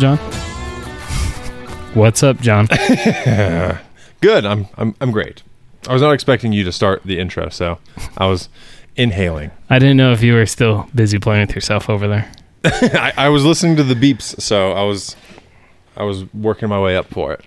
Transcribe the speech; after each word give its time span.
John? 0.00 0.16
What's 1.92 2.22
up, 2.22 2.40
John? 2.40 2.66
Good. 4.22 4.46
I'm 4.46 4.66
I'm 4.78 4.94
I'm 4.98 5.10
great. 5.10 5.42
I 5.86 5.92
was 5.92 6.00
not 6.00 6.12
expecting 6.12 6.54
you 6.54 6.64
to 6.64 6.72
start 6.72 7.02
the 7.04 7.18
intro, 7.18 7.50
so 7.50 7.78
I 8.16 8.24
was 8.24 8.48
inhaling. 8.96 9.50
I 9.68 9.78
didn't 9.78 9.98
know 9.98 10.12
if 10.12 10.22
you 10.22 10.32
were 10.32 10.46
still 10.46 10.88
busy 10.94 11.18
playing 11.18 11.48
with 11.48 11.54
yourself 11.54 11.90
over 11.90 12.08
there. 12.08 12.32
I, 12.64 13.12
I 13.14 13.28
was 13.28 13.44
listening 13.44 13.76
to 13.76 13.82
the 13.82 13.94
beeps, 13.94 14.40
so 14.40 14.72
I 14.72 14.84
was 14.84 15.16
I 15.98 16.04
was 16.04 16.32
working 16.32 16.70
my 16.70 16.80
way 16.80 16.96
up 16.96 17.08
for 17.08 17.34
it. 17.34 17.44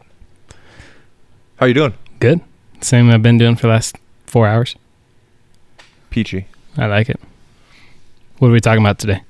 How 1.55 1.65
you 1.65 1.73
doing? 1.73 1.95
Good. 2.19 2.39
Same 2.81 3.09
I've 3.09 3.23
been 3.23 3.39
doing 3.39 3.55
for 3.55 3.63
the 3.63 3.73
last 3.73 3.97
four 4.27 4.47
hours. 4.47 4.75
Peachy. 6.11 6.45
I 6.77 6.85
like 6.85 7.09
it. 7.09 7.19
What 8.37 8.49
are 8.49 8.51
we 8.51 8.61
talking 8.61 8.83
about 8.83 8.99
today? 8.99 9.23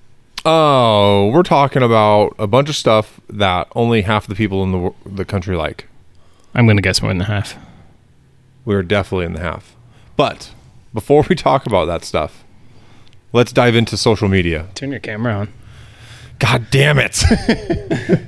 Oh, 0.46 1.30
we're 1.34 1.44
talking 1.44 1.82
about 1.82 2.36
a 2.38 2.48
bunch 2.48 2.68
of 2.68 2.76
stuff 2.76 3.22
that 3.30 3.68
only 3.76 4.02
half 4.02 4.28
the 4.28 4.36
people 4.36 4.62
in 4.64 4.72
the 4.72 4.94
the 5.06 5.26
country 5.26 5.56
like. 5.56 5.88
I'm 6.54 6.66
going 6.66 6.78
to 6.78 6.84
guess 6.84 7.02
more 7.02 7.12
than 7.12 7.22
half. 7.22 7.56
We're 8.66 8.84
definitely 8.84 9.26
in 9.26 9.34
the 9.34 9.40
half. 9.40 9.76
But 10.18 10.52
before 10.94 11.26
we 11.28 11.36
talk 11.36 11.66
about 11.66 11.86
that 11.86 12.04
stuff, 12.04 12.44
let's 13.32 13.54
dive 13.54 13.76
into 13.76 13.96
social 13.96 14.28
media. 14.28 14.68
Turn 14.76 14.92
your 14.92 15.00
camera 15.00 15.34
on. 15.34 15.54
God 16.40 16.68
damn 16.72 17.00
it. 17.00 17.24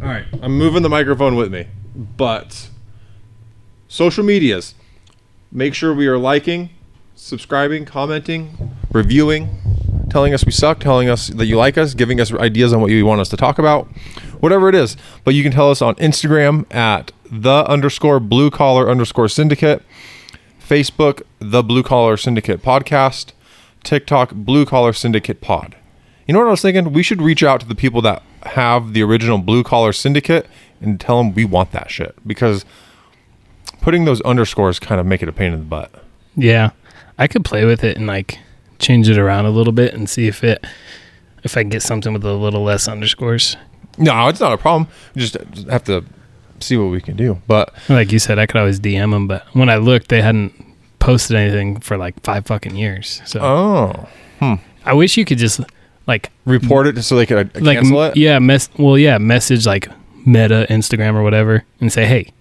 All 0.00 0.08
right, 0.08 0.26
I'm 0.42 0.56
moving 0.56 0.82
the 0.82 0.88
microphone 0.88 1.34
with 1.34 1.52
me. 1.52 1.66
But 1.94 2.68
social 3.88 4.24
medias, 4.24 4.74
make 5.50 5.74
sure 5.74 5.92
we 5.92 6.06
are 6.06 6.18
liking, 6.18 6.70
subscribing, 7.16 7.84
commenting, 7.84 8.76
reviewing, 8.92 9.48
telling 10.14 10.32
us 10.32 10.46
we 10.46 10.52
suck, 10.52 10.78
telling 10.78 11.08
us 11.08 11.26
that 11.26 11.46
you 11.46 11.56
like 11.56 11.76
us, 11.76 11.92
giving 11.92 12.20
us 12.20 12.32
ideas 12.34 12.72
on 12.72 12.80
what 12.80 12.88
you 12.88 13.04
want 13.04 13.20
us 13.20 13.28
to 13.28 13.36
talk 13.36 13.58
about, 13.58 13.88
whatever 14.38 14.68
it 14.68 14.74
is. 14.76 14.96
But 15.24 15.34
you 15.34 15.42
can 15.42 15.50
tell 15.50 15.72
us 15.72 15.82
on 15.82 15.96
Instagram 15.96 16.72
at 16.72 17.10
the 17.28 17.66
underscore 17.66 18.20
blue 18.20 18.48
collar 18.48 18.88
underscore 18.88 19.28
syndicate, 19.28 19.82
Facebook, 20.64 21.22
the 21.40 21.64
blue 21.64 21.82
collar 21.82 22.16
syndicate 22.16 22.62
podcast, 22.62 23.32
TikTok, 23.82 24.30
blue 24.30 24.64
collar 24.64 24.92
syndicate 24.92 25.40
pod. 25.40 25.74
You 26.28 26.34
know 26.34 26.38
what 26.38 26.46
I 26.46 26.52
was 26.52 26.62
thinking? 26.62 26.92
We 26.92 27.02
should 27.02 27.20
reach 27.20 27.42
out 27.42 27.58
to 27.62 27.66
the 27.66 27.74
people 27.74 28.00
that 28.02 28.22
have 28.44 28.92
the 28.92 29.02
original 29.02 29.38
blue 29.38 29.64
collar 29.64 29.92
syndicate 29.92 30.46
and 30.80 31.00
tell 31.00 31.18
them 31.18 31.34
we 31.34 31.44
want 31.44 31.72
that 31.72 31.90
shit 31.90 32.14
because 32.24 32.64
putting 33.80 34.04
those 34.04 34.20
underscores 34.20 34.78
kind 34.78 35.00
of 35.00 35.06
make 35.08 35.24
it 35.24 35.28
a 35.28 35.32
pain 35.32 35.52
in 35.52 35.58
the 35.58 35.64
butt. 35.64 35.90
Yeah. 36.36 36.70
I 37.18 37.26
could 37.26 37.44
play 37.44 37.64
with 37.64 37.82
it 37.82 37.96
and 37.96 38.06
like 38.06 38.38
change 38.78 39.08
it 39.08 39.18
around 39.18 39.46
a 39.46 39.50
little 39.50 39.72
bit 39.72 39.94
and 39.94 40.08
see 40.08 40.26
if 40.26 40.42
it 40.44 40.64
if 41.42 41.56
I 41.56 41.62
can 41.62 41.68
get 41.68 41.82
something 41.82 42.12
with 42.12 42.24
a 42.24 42.32
little 42.32 42.62
less 42.62 42.88
underscores. 42.88 43.56
No, 43.98 44.28
it's 44.28 44.40
not 44.40 44.52
a 44.52 44.58
problem. 44.58 44.88
We 45.14 45.20
just 45.20 45.36
have 45.68 45.84
to 45.84 46.04
see 46.60 46.76
what 46.76 46.86
we 46.90 47.00
can 47.00 47.16
do. 47.16 47.40
But 47.46 47.74
Like 47.88 48.10
you 48.12 48.18
said, 48.18 48.38
I 48.38 48.46
could 48.46 48.56
always 48.58 48.80
DM 48.80 49.10
them, 49.10 49.28
but 49.28 49.44
when 49.54 49.68
I 49.68 49.76
looked, 49.76 50.08
they 50.08 50.22
hadn't 50.22 50.52
posted 50.98 51.36
anything 51.36 51.80
for 51.80 51.96
like 51.98 52.20
five 52.22 52.46
fucking 52.46 52.76
years. 52.76 53.20
So 53.26 53.40
oh, 53.40 54.58
I 54.84 54.94
wish 54.94 55.16
you 55.16 55.24
could 55.24 55.38
just 55.38 55.60
like 56.06 56.30
report 56.44 56.86
it 56.86 57.02
so 57.02 57.16
they 57.16 57.26
could 57.26 57.56
uh, 57.56 57.60
like 57.60 57.78
cancel 57.78 58.02
it. 58.04 58.16
yeah, 58.16 58.38
mess 58.38 58.68
well 58.78 58.98
yeah, 58.98 59.18
message 59.18 59.66
like 59.66 59.88
Meta, 60.26 60.66
Instagram 60.70 61.14
or 61.14 61.22
whatever 61.22 61.64
and 61.80 61.92
say, 61.92 62.06
"Hey, 62.06 62.32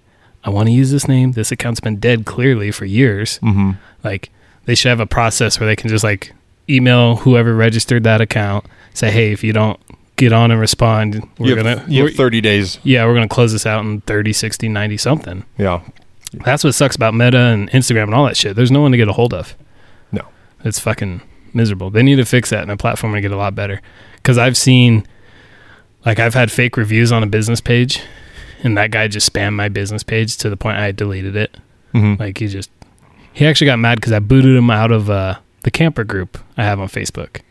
I 0.43 0.49
want 0.49 0.67
to 0.67 0.73
use 0.73 0.91
this 0.91 1.07
name. 1.07 1.33
This 1.33 1.51
account's 1.51 1.79
been 1.81 1.97
dead 1.97 2.25
clearly 2.25 2.71
for 2.71 2.85
years." 2.85 3.39
Mm-hmm. 3.39 3.71
Like 4.03 4.31
they 4.65 4.75
should 4.75 4.89
have 4.89 4.99
a 4.99 5.05
process 5.05 5.59
where 5.59 5.67
they 5.67 5.75
can 5.75 5.89
just 5.89 6.03
like 6.03 6.33
email 6.69 7.17
whoever 7.17 7.53
registered 7.55 8.03
that 8.03 8.21
account, 8.21 8.65
say, 8.93 9.11
"Hey, 9.11 9.31
if 9.31 9.43
you 9.43 9.53
don't 9.53 9.79
get 10.15 10.31
on 10.31 10.51
and 10.51 10.59
respond, 10.59 11.27
we're 11.37 11.47
You 11.47 11.55
have, 11.57 11.85
to 11.85 11.91
you 11.91 12.05
have 12.05 12.15
30 12.15 12.39
days. 12.41 12.79
yeah, 12.83 13.05
we're 13.05 13.15
to 13.19 13.27
close 13.27 13.51
this 13.51 13.65
out 13.65 13.83
in 13.83 14.01
30, 14.01 14.31
60, 14.33 14.69
90 14.69 14.97
something." 14.97 15.43
Yeah. 15.57 15.81
That's 16.45 16.63
what 16.63 16.73
sucks 16.73 16.95
about 16.95 17.13
Meta 17.13 17.37
and 17.37 17.69
Instagram 17.71 18.03
and 18.05 18.15
all 18.15 18.25
that 18.25 18.37
shit. 18.37 18.55
There's 18.55 18.71
no 18.71 18.81
one 18.81 18.91
to 18.91 18.97
get 18.97 19.07
a 19.07 19.13
hold 19.13 19.33
of. 19.35 19.55
No. 20.11 20.23
It's 20.63 20.79
fucking 20.79 21.21
miserable. 21.53 21.91
They 21.91 22.01
need 22.01 22.15
to 22.15 22.25
fix 22.25 22.49
that 22.49 22.61
and 22.61 22.71
the 22.71 22.77
platform 22.77 23.13
to 23.13 23.21
get 23.21 23.31
a 23.31 23.37
lot 23.37 23.53
better. 23.53 23.81
Because 24.15 24.39
I've 24.39 24.57
seen, 24.57 25.05
like, 26.05 26.17
I've 26.19 26.33
had 26.33 26.51
fake 26.51 26.75
reviews 26.75 27.11
on 27.11 27.21
a 27.21 27.27
business 27.27 27.61
page, 27.61 28.01
and 28.63 28.75
that 28.77 28.89
guy 28.89 29.07
just 29.07 29.31
spammed 29.31 29.53
my 29.53 29.69
business 29.69 30.01
page 30.01 30.37
to 30.37 30.49
the 30.49 30.57
point 30.57 30.77
I 30.77 30.91
deleted 30.91 31.35
it. 31.35 31.55
Mm-hmm. 31.93 32.19
Like, 32.19 32.39
he 32.39 32.47
just, 32.47 32.71
he 33.33 33.45
actually 33.45 33.67
got 33.67 33.79
mad 33.79 33.95
because 33.95 34.11
I 34.13 34.19
booted 34.19 34.55
him 34.55 34.69
out 34.69 34.91
of 34.91 35.09
uh, 35.09 35.39
the 35.63 35.71
camper 35.71 36.03
group 36.03 36.37
I 36.57 36.63
have 36.63 36.79
on 36.79 36.87
Facebook. 36.87 37.41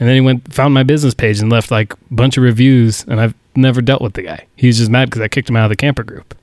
And 0.00 0.08
then 0.08 0.14
he 0.14 0.20
went, 0.20 0.52
found 0.52 0.74
my 0.74 0.84
business 0.84 1.14
page 1.14 1.40
and 1.40 1.50
left 1.50 1.70
like 1.70 1.92
a 1.92 1.96
bunch 2.10 2.36
of 2.36 2.44
reviews, 2.44 3.04
and 3.08 3.20
I've 3.20 3.34
never 3.56 3.82
dealt 3.82 4.00
with 4.00 4.14
the 4.14 4.22
guy. 4.22 4.46
He 4.56 4.68
was 4.68 4.78
just 4.78 4.90
mad 4.90 5.10
because 5.10 5.22
I 5.22 5.28
kicked 5.28 5.50
him 5.50 5.56
out 5.56 5.64
of 5.64 5.70
the 5.70 5.76
camper 5.76 6.04
group 6.04 6.34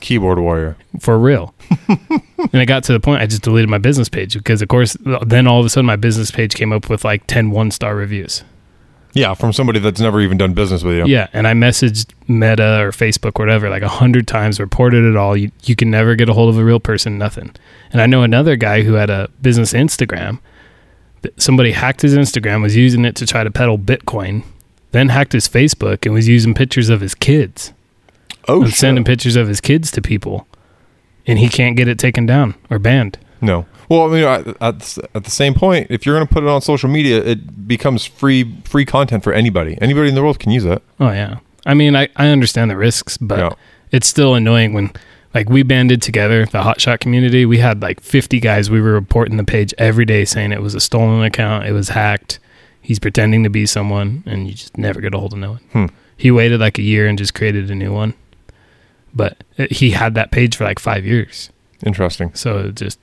Keyboard 0.00 0.38
warrior. 0.38 0.76
for 1.00 1.18
real. 1.18 1.54
and 1.88 2.54
it 2.54 2.66
got 2.66 2.84
to 2.84 2.92
the 2.92 3.00
point 3.00 3.22
I 3.22 3.26
just 3.26 3.42
deleted 3.42 3.68
my 3.68 3.78
business 3.78 4.08
page 4.08 4.34
because, 4.34 4.62
of 4.62 4.68
course, 4.68 4.96
then 5.24 5.46
all 5.46 5.60
of 5.60 5.66
a 5.66 5.68
sudden 5.68 5.86
my 5.86 5.96
business 5.96 6.30
page 6.30 6.54
came 6.54 6.72
up 6.72 6.88
with 6.88 7.04
like 7.04 7.26
10 7.26 7.50
one 7.50 7.70
star 7.70 7.94
reviews. 7.94 8.44
Yeah, 9.16 9.34
from 9.34 9.52
somebody 9.52 9.78
that's 9.78 10.00
never 10.00 10.20
even 10.20 10.36
done 10.36 10.52
business 10.52 10.82
with 10.82 10.96
you. 10.96 11.06
Yeah. 11.06 11.28
And 11.32 11.46
I 11.46 11.52
messaged 11.52 12.12
Meta 12.28 12.80
or 12.82 12.90
Facebook, 12.90 13.40
or 13.40 13.44
whatever, 13.44 13.70
like 13.70 13.82
a 13.82 13.88
hundred 13.88 14.28
times, 14.28 14.60
reported 14.60 15.04
it 15.04 15.16
all. 15.16 15.36
You, 15.36 15.50
you 15.64 15.74
can 15.74 15.90
never 15.90 16.14
get 16.14 16.28
a 16.28 16.32
hold 16.34 16.50
of 16.50 16.58
a 16.58 16.64
real 16.64 16.80
person, 16.80 17.16
nothing. 17.16 17.54
And 17.92 18.02
I 18.02 18.06
know 18.06 18.22
another 18.22 18.56
guy 18.56 18.82
who 18.82 18.94
had 18.94 19.10
a 19.10 19.28
business 19.40 19.72
Instagram. 19.72 20.38
Somebody 21.38 21.72
hacked 21.72 22.02
his 22.02 22.14
Instagram, 22.14 22.62
was 22.62 22.76
using 22.76 23.04
it 23.04 23.16
to 23.16 23.26
try 23.26 23.42
to 23.42 23.50
peddle 23.50 23.78
Bitcoin, 23.78 24.44
then 24.92 25.08
hacked 25.08 25.32
his 25.32 25.48
Facebook 25.48 26.04
and 26.04 26.14
was 26.14 26.28
using 26.28 26.54
pictures 26.54 26.88
of 26.88 27.00
his 27.00 27.14
kids. 27.14 27.72
Oh, 28.48 28.68
sending 28.68 29.02
pictures 29.02 29.34
of 29.34 29.48
his 29.48 29.60
kids 29.60 29.90
to 29.92 30.02
people. 30.02 30.46
And 31.26 31.38
he 31.38 31.48
can't 31.48 31.76
get 31.76 31.88
it 31.88 31.98
taken 31.98 32.26
down 32.26 32.54
or 32.70 32.78
banned. 32.78 33.18
No. 33.40 33.66
Well, 33.88 34.02
I 34.02 34.08
mean, 34.12 34.24
at, 34.24 34.46
at, 34.60 34.80
the- 34.80 35.08
at 35.14 35.24
the 35.24 35.30
same 35.30 35.54
point, 35.54 35.88
if 35.90 36.04
you're 36.04 36.16
going 36.16 36.26
to 36.26 36.32
put 36.32 36.42
it 36.42 36.48
on 36.48 36.60
social 36.60 36.88
media, 36.88 37.22
it 37.22 37.68
becomes 37.68 38.04
free 38.04 38.56
free 38.64 38.84
content 38.84 39.22
for 39.22 39.32
anybody. 39.32 39.76
Anybody 39.80 40.08
in 40.08 40.14
the 40.14 40.22
world 40.22 40.38
can 40.38 40.50
use 40.52 40.64
it. 40.64 40.82
Oh 40.98 41.10
yeah. 41.10 41.38
I 41.64 41.74
mean, 41.74 41.94
I, 41.96 42.08
I 42.16 42.28
understand 42.28 42.70
the 42.70 42.76
risks, 42.76 43.16
but 43.18 43.38
Yeah. 43.38 43.50
it's 43.92 44.06
still 44.06 44.34
annoying 44.34 44.72
when 44.72 44.92
like 45.34 45.48
we 45.50 45.62
banded 45.62 46.00
together 46.00 46.46
the 46.46 46.62
hotshot 46.62 47.00
community. 47.00 47.44
We 47.44 47.58
had 47.58 47.82
like 47.82 48.00
50 48.00 48.40
guys. 48.40 48.70
We 48.70 48.80
were 48.80 48.92
reporting 48.92 49.36
the 49.36 49.44
page 49.44 49.74
every 49.76 50.04
day 50.04 50.24
saying 50.24 50.52
it 50.52 50.62
was 50.62 50.74
a 50.74 50.80
stolen 50.80 51.22
account. 51.22 51.66
It 51.66 51.72
was 51.72 51.90
hacked. 51.90 52.38
He's 52.80 52.98
pretending 53.00 53.42
to 53.42 53.50
be 53.50 53.66
someone, 53.66 54.22
and 54.26 54.46
you 54.46 54.54
just 54.54 54.78
never 54.78 55.00
get 55.00 55.12
a 55.12 55.18
hold 55.18 55.32
of 55.32 55.40
no 55.40 55.50
one. 55.52 55.60
Hmm. 55.72 55.86
He 56.16 56.30
waited 56.30 56.60
like 56.60 56.78
a 56.78 56.82
year 56.82 57.06
and 57.08 57.18
just 57.18 57.34
created 57.34 57.68
a 57.70 57.74
new 57.74 57.92
one, 57.92 58.14
but 59.14 59.42
it, 59.56 59.72
he 59.72 59.90
had 59.90 60.14
that 60.14 60.30
page 60.30 60.56
for 60.56 60.64
like 60.64 60.78
five 60.78 61.04
years. 61.04 61.50
Interesting. 61.84 62.32
So 62.34 62.58
it 62.58 62.76
just 62.76 62.98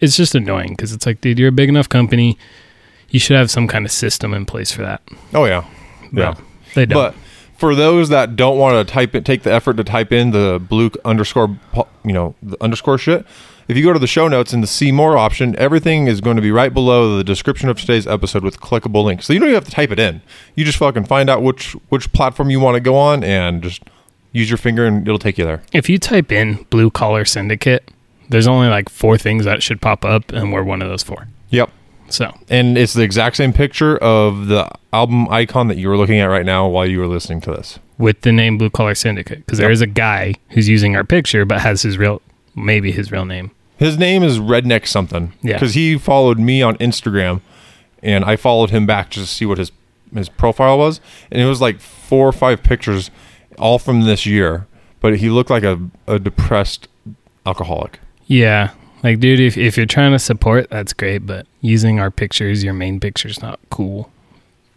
it's 0.00 0.16
just 0.16 0.34
annoying 0.34 0.70
because 0.70 0.92
it's 0.92 1.06
like, 1.06 1.20
dude, 1.20 1.38
you're 1.38 1.48
a 1.48 1.52
big 1.52 1.68
enough 1.68 1.88
company. 1.88 2.38
You 3.10 3.18
should 3.18 3.36
have 3.36 3.50
some 3.50 3.66
kind 3.66 3.84
of 3.84 3.92
system 3.92 4.32
in 4.34 4.46
place 4.46 4.70
for 4.72 4.82
that. 4.82 5.02
Oh 5.34 5.44
yeah, 5.44 5.64
yeah. 6.12 6.34
But 6.34 6.44
they 6.74 6.86
don't. 6.86 7.12
But 7.12 7.14
for 7.58 7.74
those 7.74 8.08
that 8.08 8.36
don't 8.36 8.58
want 8.58 8.86
to 8.86 8.90
type 8.90 9.14
it, 9.14 9.24
take 9.24 9.42
the 9.42 9.52
effort 9.52 9.76
to 9.76 9.84
type 9.84 10.12
in 10.12 10.30
the 10.30 10.58
blue 10.58 10.90
underscore, 11.04 11.58
you 12.04 12.12
know, 12.12 12.34
the 12.42 12.56
underscore 12.62 12.96
shit. 12.98 13.26
If 13.68 13.76
you 13.76 13.84
go 13.84 13.92
to 13.92 13.98
the 13.98 14.06
show 14.06 14.26
notes 14.26 14.52
and 14.52 14.62
the 14.62 14.66
see 14.66 14.90
more 14.90 15.16
option, 15.16 15.54
everything 15.56 16.08
is 16.08 16.20
going 16.20 16.36
to 16.36 16.42
be 16.42 16.50
right 16.50 16.74
below 16.74 17.16
the 17.16 17.22
description 17.22 17.68
of 17.68 17.78
today's 17.78 18.06
episode 18.06 18.42
with 18.42 18.60
clickable 18.60 19.04
links. 19.04 19.26
So 19.26 19.32
you 19.32 19.38
don't 19.38 19.50
even 19.50 19.54
have 19.54 19.66
to 19.66 19.70
type 19.70 19.92
it 19.92 20.00
in. 20.00 20.22
You 20.56 20.64
just 20.64 20.78
fucking 20.78 21.04
find 21.04 21.30
out 21.30 21.42
which 21.42 21.72
which 21.90 22.12
platform 22.12 22.50
you 22.50 22.58
want 22.58 22.76
to 22.76 22.80
go 22.80 22.96
on 22.96 23.22
and 23.22 23.62
just 23.62 23.82
use 24.32 24.48
your 24.48 24.56
finger 24.56 24.86
and 24.86 25.06
it'll 25.06 25.18
take 25.18 25.38
you 25.38 25.44
there. 25.44 25.62
If 25.72 25.88
you 25.88 25.98
type 25.98 26.32
in 26.32 26.66
blue 26.70 26.90
collar 26.90 27.24
syndicate, 27.24 27.88
there's 28.30 28.46
only 28.48 28.68
like 28.68 28.88
four 28.88 29.18
things 29.18 29.44
that 29.44 29.62
should 29.62 29.80
pop 29.82 30.04
up, 30.04 30.32
and 30.32 30.52
we're 30.52 30.62
one 30.64 30.80
of 30.82 30.88
those 30.88 31.02
four. 31.02 31.28
Yep. 31.50 31.70
So 32.08 32.32
And 32.48 32.76
it's 32.76 32.94
the 32.94 33.02
exact 33.02 33.36
same 33.36 33.52
picture 33.52 33.96
of 33.98 34.46
the 34.48 34.68
album 34.92 35.28
icon 35.28 35.68
that 35.68 35.76
you 35.76 35.88
were 35.88 35.96
looking 35.96 36.18
at 36.18 36.24
right 36.26 36.44
now 36.44 36.66
while 36.66 36.84
you 36.86 36.98
were 36.98 37.06
listening 37.06 37.40
to 37.42 37.50
this. 37.52 37.78
with 37.98 38.22
the 38.22 38.32
name 38.32 38.56
blue 38.58 38.70
collar 38.70 38.94
syndicate, 38.94 39.44
because 39.44 39.58
there 39.58 39.68
Yep. 39.68 39.74
is 39.74 39.80
a 39.82 39.86
guy 39.86 40.34
who's 40.48 40.68
using 40.68 40.96
our 40.96 41.04
picture 41.04 41.44
but 41.44 41.60
has 41.60 41.82
his 41.82 41.98
real, 41.98 42.22
maybe 42.56 42.90
his 42.90 43.12
real 43.12 43.24
name. 43.26 43.50
His 43.76 43.96
name 43.98 44.22
is 44.22 44.38
Redneck 44.38 44.86
something. 44.86 45.32
Yeah. 45.42 45.52
Because 45.54 45.74
he 45.74 45.96
followed 45.98 46.38
me 46.38 46.62
on 46.62 46.76
Instagram, 46.78 47.42
and 48.02 48.24
I 48.24 48.36
followed 48.36 48.70
him 48.70 48.86
back 48.86 49.10
just 49.10 49.28
to 49.28 49.34
see 49.34 49.44
what 49.46 49.58
his 49.58 49.70
his 50.14 50.28
profile 50.28 50.78
was, 50.78 51.00
and 51.30 51.40
it 51.40 51.44
was 51.44 51.60
like 51.60 51.78
four 51.78 52.26
or 52.26 52.32
five 52.32 52.62
pictures, 52.64 53.10
all 53.58 53.78
from 53.78 54.00
this 54.02 54.26
year. 54.26 54.66
But 55.00 55.18
he 55.18 55.28
looked 55.30 55.50
like 55.50 55.62
a, 55.62 55.78
a 56.08 56.18
depressed 56.18 56.88
alcoholic. 57.46 58.00
Yeah, 58.30 58.70
like 59.02 59.18
dude, 59.18 59.40
if 59.40 59.58
if 59.58 59.76
you're 59.76 59.86
trying 59.86 60.12
to 60.12 60.18
support, 60.20 60.70
that's 60.70 60.92
great, 60.92 61.26
but 61.26 61.48
using 61.62 61.98
our 61.98 62.12
pictures, 62.12 62.62
your 62.62 62.72
main 62.72 63.00
picture's 63.00 63.42
not 63.42 63.58
cool. 63.70 64.08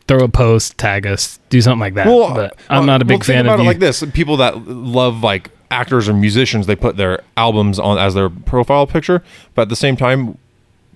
Throw 0.07 0.23
a 0.23 0.27
post, 0.27 0.79
tag 0.79 1.05
us, 1.05 1.39
do 1.49 1.61
something 1.61 1.79
like 1.79 1.93
that. 1.93 2.07
but 2.07 2.57
I'm 2.67 2.81
uh, 2.81 2.85
not 2.87 3.03
a 3.03 3.05
big 3.05 3.19
well, 3.19 3.19
think 3.19 3.25
fan 3.25 3.45
about 3.45 3.53
of 3.53 3.59
it 3.59 3.63
you. 3.63 3.69
like 3.69 3.77
this: 3.77 4.03
people 4.11 4.37
that 4.37 4.67
love 4.67 5.21
like 5.21 5.51
actors 5.69 6.09
or 6.09 6.13
musicians, 6.13 6.65
they 6.65 6.75
put 6.75 6.97
their 6.97 7.21
albums 7.37 7.77
on 7.77 7.99
as 7.99 8.15
their 8.15 8.27
profile 8.27 8.87
picture. 8.87 9.21
But 9.53 9.63
at 9.63 9.69
the 9.69 9.75
same 9.75 9.97
time, 9.97 10.39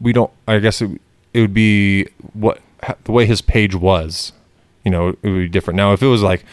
we 0.02 0.12
don't. 0.12 0.32
I 0.48 0.58
guess 0.58 0.82
it, 0.82 1.00
it 1.36 1.42
would 1.42 1.54
be 1.54 2.08
what 2.34 2.60
the 3.04 3.12
way 3.12 3.28
his 3.28 3.42
page 3.42 3.76
was. 3.76 4.34
You 4.84 4.90
know, 4.90 5.10
it 5.10 5.30
would 5.30 5.36
be 5.36 5.48
different. 5.48 5.78
Now, 5.78 5.94
if 5.94 6.02
it 6.02 6.08
was 6.08 6.24
like 6.24 6.44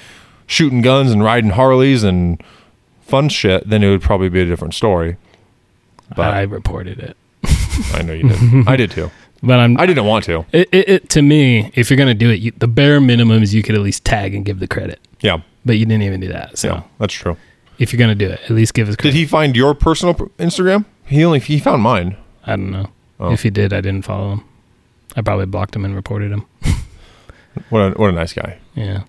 shooting 0.47 0.83
guns 0.83 1.13
and 1.13 1.25
riding 1.25 1.51
Harleys 1.51 2.05
and 2.05 2.43
fun 3.01 3.31
shit, 3.31 3.67
then 3.67 3.83
it 3.83 3.89
would 3.89 4.03
probably 4.03 4.29
be 4.29 4.43
a 4.43 4.45
different 4.45 4.75
story. 4.75 5.17
But 6.17 6.35
I 6.35 6.43
reported 6.43 6.99
it, 7.01 7.17
I 7.95 8.03
know 8.03 8.13
you 8.13 8.29
did. 8.29 8.69
I 8.69 8.77
did 8.77 8.91
too. 8.91 9.11
but 9.43 9.59
I'm. 9.61 9.79
I 9.79 9.87
didn't 9.87 10.05
want 10.07 10.25
to. 10.27 10.45
it, 10.53 10.69
it, 10.73 10.89
it, 10.89 11.09
to 11.11 11.23
me, 11.23 11.71
if 11.75 11.91
you're 11.91 11.97
gonna 11.97 12.15
do 12.15 12.31
it, 12.31 12.41
you, 12.41 12.53
the 12.57 12.69
bare 12.69 13.01
minimum 13.01 13.43
is 13.43 13.55
you 13.55 13.63
could 13.63 13.75
at 13.75 13.81
least 13.81 14.05
tag 14.05 14.35
and 14.35 14.45
give 14.45 14.61
the 14.61 14.69
credit. 14.69 15.01
Yeah, 15.21 15.41
But 15.65 15.79
you 15.79 15.87
didn't 15.87 16.03
even 16.03 16.21
do 16.21 16.29
that. 16.29 16.59
So 16.59 16.69
yeah, 16.69 16.83
that's 16.99 17.15
true. 17.15 17.37
if 17.79 17.93
you're 17.93 17.99
gonna 17.99 18.15
do 18.15 18.29
it, 18.29 18.41
at 18.45 18.51
least 18.51 18.75
give 18.75 18.89
us 18.89 18.97
Did 18.97 19.03
credit. 19.03 19.17
he 19.17 19.27
find 19.27 19.57
your 19.57 19.75
personal 19.75 20.15
pr- 20.15 20.25
Instagram? 20.39 20.85
He 21.07 21.25
only 21.25 21.41
he 21.41 21.59
found 21.59 21.83
mine. 21.83 22.17
I 22.47 22.57
don't 22.57 22.71
know. 22.71 22.91
Oh. 23.21 23.33
If 23.33 23.43
he 23.43 23.51
did, 23.51 23.73
I 23.73 23.81
didn't 23.81 24.05
follow 24.05 24.33
him. 24.35 24.45
I 25.17 25.23
probably 25.23 25.47
blocked 25.47 25.75
him 25.77 25.85
and 25.85 25.95
reported 25.95 26.31
him. 26.33 26.45
What 27.71 27.81
a 27.81 27.91
what 27.93 28.11
a 28.11 28.13
nice 28.13 28.33
guy. 28.33 28.59
Yeah. 28.75 29.05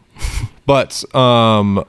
But 0.67 1.03
um, 1.15 1.83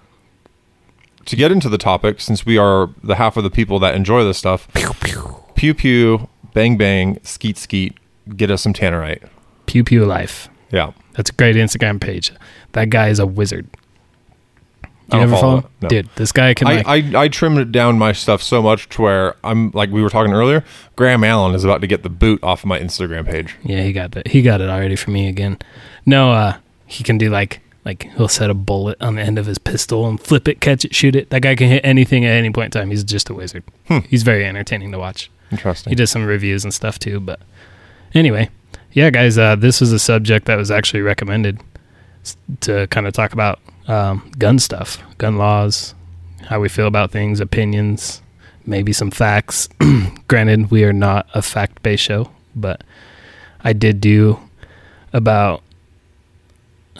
to 1.26 1.36
get 1.36 1.52
into 1.52 1.68
the 1.68 1.78
topic, 1.78 2.20
since 2.20 2.46
we 2.46 2.56
are 2.58 2.90
the 3.02 3.16
half 3.16 3.36
of 3.36 3.44
the 3.44 3.50
people 3.50 3.78
that 3.80 3.94
enjoy 3.94 4.24
this 4.24 4.38
stuff, 4.38 4.72
pew 4.74 4.92
pew, 5.00 5.36
pew, 5.54 5.74
pew 5.74 6.28
bang 6.54 6.76
bang, 6.78 7.18
skeet 7.22 7.58
skeet, 7.58 7.94
get 8.36 8.50
us 8.50 8.62
some 8.62 8.72
tannerite. 8.72 9.28
Pew 9.66 9.84
Pew 9.84 10.04
Life. 10.04 10.48
Yeah, 10.70 10.92
That's 11.14 11.30
a 11.30 11.32
great 11.32 11.54
Instagram 11.56 12.00
page. 12.00 12.32
That 12.72 12.90
guy 12.90 13.08
is 13.08 13.18
a 13.18 13.26
wizard. 13.26 13.68
You 14.82 14.88
don't 15.10 15.20
ever 15.22 15.32
follow 15.36 15.60
follow? 15.60 15.70
no. 15.82 15.88
Dude, 15.88 16.08
this 16.16 16.32
guy 16.32 16.54
can 16.54 16.66
I, 16.66 16.76
like 16.82 16.86
I 17.14 17.22
I 17.24 17.28
trimmed 17.28 17.70
down 17.72 17.96
my 17.96 18.10
stuff 18.12 18.42
so 18.42 18.60
much 18.60 18.88
to 18.90 19.02
where 19.02 19.36
I'm 19.44 19.70
like 19.70 19.90
we 19.90 20.02
were 20.02 20.10
talking 20.10 20.32
earlier. 20.32 20.64
Graham 20.96 21.22
Allen 21.22 21.54
is 21.54 21.62
about 21.62 21.80
to 21.82 21.86
get 21.86 22.02
the 22.02 22.08
boot 22.10 22.42
off 22.42 22.62
of 22.62 22.66
my 22.66 22.80
Instagram 22.80 23.24
page. 23.24 23.54
Yeah, 23.62 23.82
he 23.82 23.92
got 23.92 24.16
it. 24.16 24.26
He 24.26 24.42
got 24.42 24.60
it 24.60 24.68
already 24.68 24.96
for 24.96 25.12
me 25.12 25.28
again. 25.28 25.58
No, 26.06 26.32
uh 26.32 26.56
he 26.86 27.04
can 27.04 27.18
do 27.18 27.30
like 27.30 27.60
like 27.86 28.10
he'll 28.16 28.26
set 28.26 28.50
a 28.50 28.54
bullet 28.54 29.00
on 29.00 29.14
the 29.14 29.22
end 29.22 29.38
of 29.38 29.46
his 29.46 29.58
pistol 29.58 30.08
and 30.08 30.20
flip 30.20 30.48
it, 30.48 30.60
catch 30.60 30.84
it, 30.84 30.92
shoot 30.92 31.14
it. 31.14 31.30
That 31.30 31.42
guy 31.42 31.54
can 31.54 31.68
hit 31.68 31.84
anything 31.84 32.24
at 32.24 32.32
any 32.32 32.50
point 32.50 32.74
in 32.74 32.80
time. 32.80 32.90
He's 32.90 33.04
just 33.04 33.30
a 33.30 33.34
wizard. 33.34 33.62
Hmm. 33.86 34.00
He's 34.08 34.24
very 34.24 34.44
entertaining 34.44 34.90
to 34.90 34.98
watch. 34.98 35.30
Interesting. 35.52 35.92
He 35.92 35.94
does 35.94 36.10
some 36.10 36.24
reviews 36.24 36.64
and 36.64 36.74
stuff 36.74 36.98
too, 36.98 37.20
but 37.20 37.38
anyway, 38.12 38.50
yeah, 38.92 39.10
guys, 39.10 39.38
uh, 39.38 39.54
this 39.54 39.80
was 39.80 39.92
a 39.92 40.00
subject 40.00 40.46
that 40.46 40.56
was 40.56 40.68
actually 40.68 41.02
recommended 41.02 41.60
to 42.62 42.88
kind 42.88 43.06
of 43.06 43.12
talk 43.12 43.32
about 43.32 43.60
um, 43.86 44.32
gun 44.36 44.58
stuff, 44.58 44.98
gun 45.18 45.38
laws, 45.38 45.94
how 46.48 46.58
we 46.58 46.68
feel 46.68 46.88
about 46.88 47.12
things, 47.12 47.38
opinions, 47.38 48.20
maybe 48.66 48.92
some 48.92 49.12
facts. 49.12 49.68
Granted, 50.28 50.72
we 50.72 50.82
are 50.82 50.92
not 50.92 51.28
a 51.34 51.40
fact-based 51.42 52.02
show, 52.02 52.30
but 52.56 52.82
I 53.60 53.72
did 53.72 54.00
do 54.00 54.40
about 55.12 55.62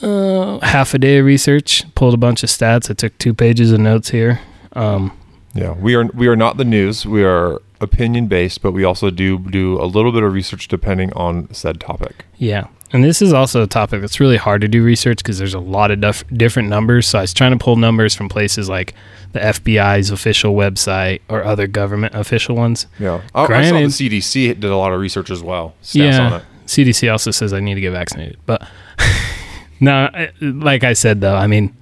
uh, 0.02 0.58
half 0.60 0.94
a 0.94 0.98
day 0.98 1.18
of 1.18 1.26
research, 1.26 1.84
pulled 1.94 2.14
a 2.14 2.18
bunch 2.18 2.42
of 2.42 2.48
stats. 2.48 2.90
I 2.90 2.94
took 2.94 3.16
two 3.18 3.34
pages 3.34 3.72
of 3.72 3.80
notes 3.80 4.10
here. 4.10 4.40
Um, 4.72 5.16
Yeah, 5.54 5.72
we 5.72 5.94
are 5.94 6.04
we 6.06 6.26
are 6.28 6.36
not 6.36 6.58
the 6.58 6.64
news. 6.64 7.06
We 7.06 7.24
are 7.24 7.60
opinion 7.80 8.26
based, 8.26 8.62
but 8.62 8.72
we 8.72 8.84
also 8.84 9.10
do 9.10 9.38
do 9.38 9.80
a 9.80 9.84
little 9.84 10.12
bit 10.12 10.22
of 10.22 10.32
research 10.32 10.68
depending 10.68 11.12
on 11.14 11.52
said 11.52 11.80
topic. 11.80 12.24
Yeah. 12.36 12.66
And 12.92 13.02
this 13.02 13.20
is 13.20 13.32
also 13.32 13.64
a 13.64 13.66
topic 13.66 14.00
that's 14.00 14.20
really 14.20 14.36
hard 14.36 14.60
to 14.60 14.68
do 14.68 14.82
research 14.82 15.18
because 15.18 15.38
there's 15.38 15.54
a 15.54 15.60
lot 15.60 15.90
of 15.90 16.00
dif- 16.00 16.24
different 16.28 16.68
numbers. 16.68 17.08
So 17.08 17.18
I 17.18 17.22
was 17.22 17.34
trying 17.34 17.50
to 17.50 17.58
pull 17.58 17.76
numbers 17.76 18.14
from 18.14 18.28
places 18.28 18.68
like 18.68 18.94
the 19.32 19.40
FBI's 19.40 20.10
official 20.10 20.54
website 20.54 21.20
or 21.28 21.42
other 21.42 21.66
government 21.66 22.14
official 22.14 22.54
ones. 22.54 22.86
Yeah, 22.98 23.22
I, 23.34 23.44
I 23.44 23.68
saw 23.68 23.78
the 23.78 23.86
CDC 23.86 24.60
did 24.60 24.64
a 24.64 24.76
lot 24.76 24.92
of 24.92 25.00
research 25.00 25.30
as 25.30 25.42
well. 25.42 25.74
Stats 25.82 25.94
yeah. 25.94 26.20
on 26.20 26.32
it. 26.34 26.42
CDC 26.66 27.10
also 27.10 27.30
says 27.30 27.52
I 27.52 27.60
need 27.60 27.74
to 27.74 27.80
get 27.80 27.90
vaccinated. 27.90 28.38
But 28.46 28.66
no, 29.80 30.08
like 30.40 30.84
I 30.84 30.92
said, 30.92 31.20
though, 31.20 31.34
I 31.36 31.46
mean, 31.46 31.76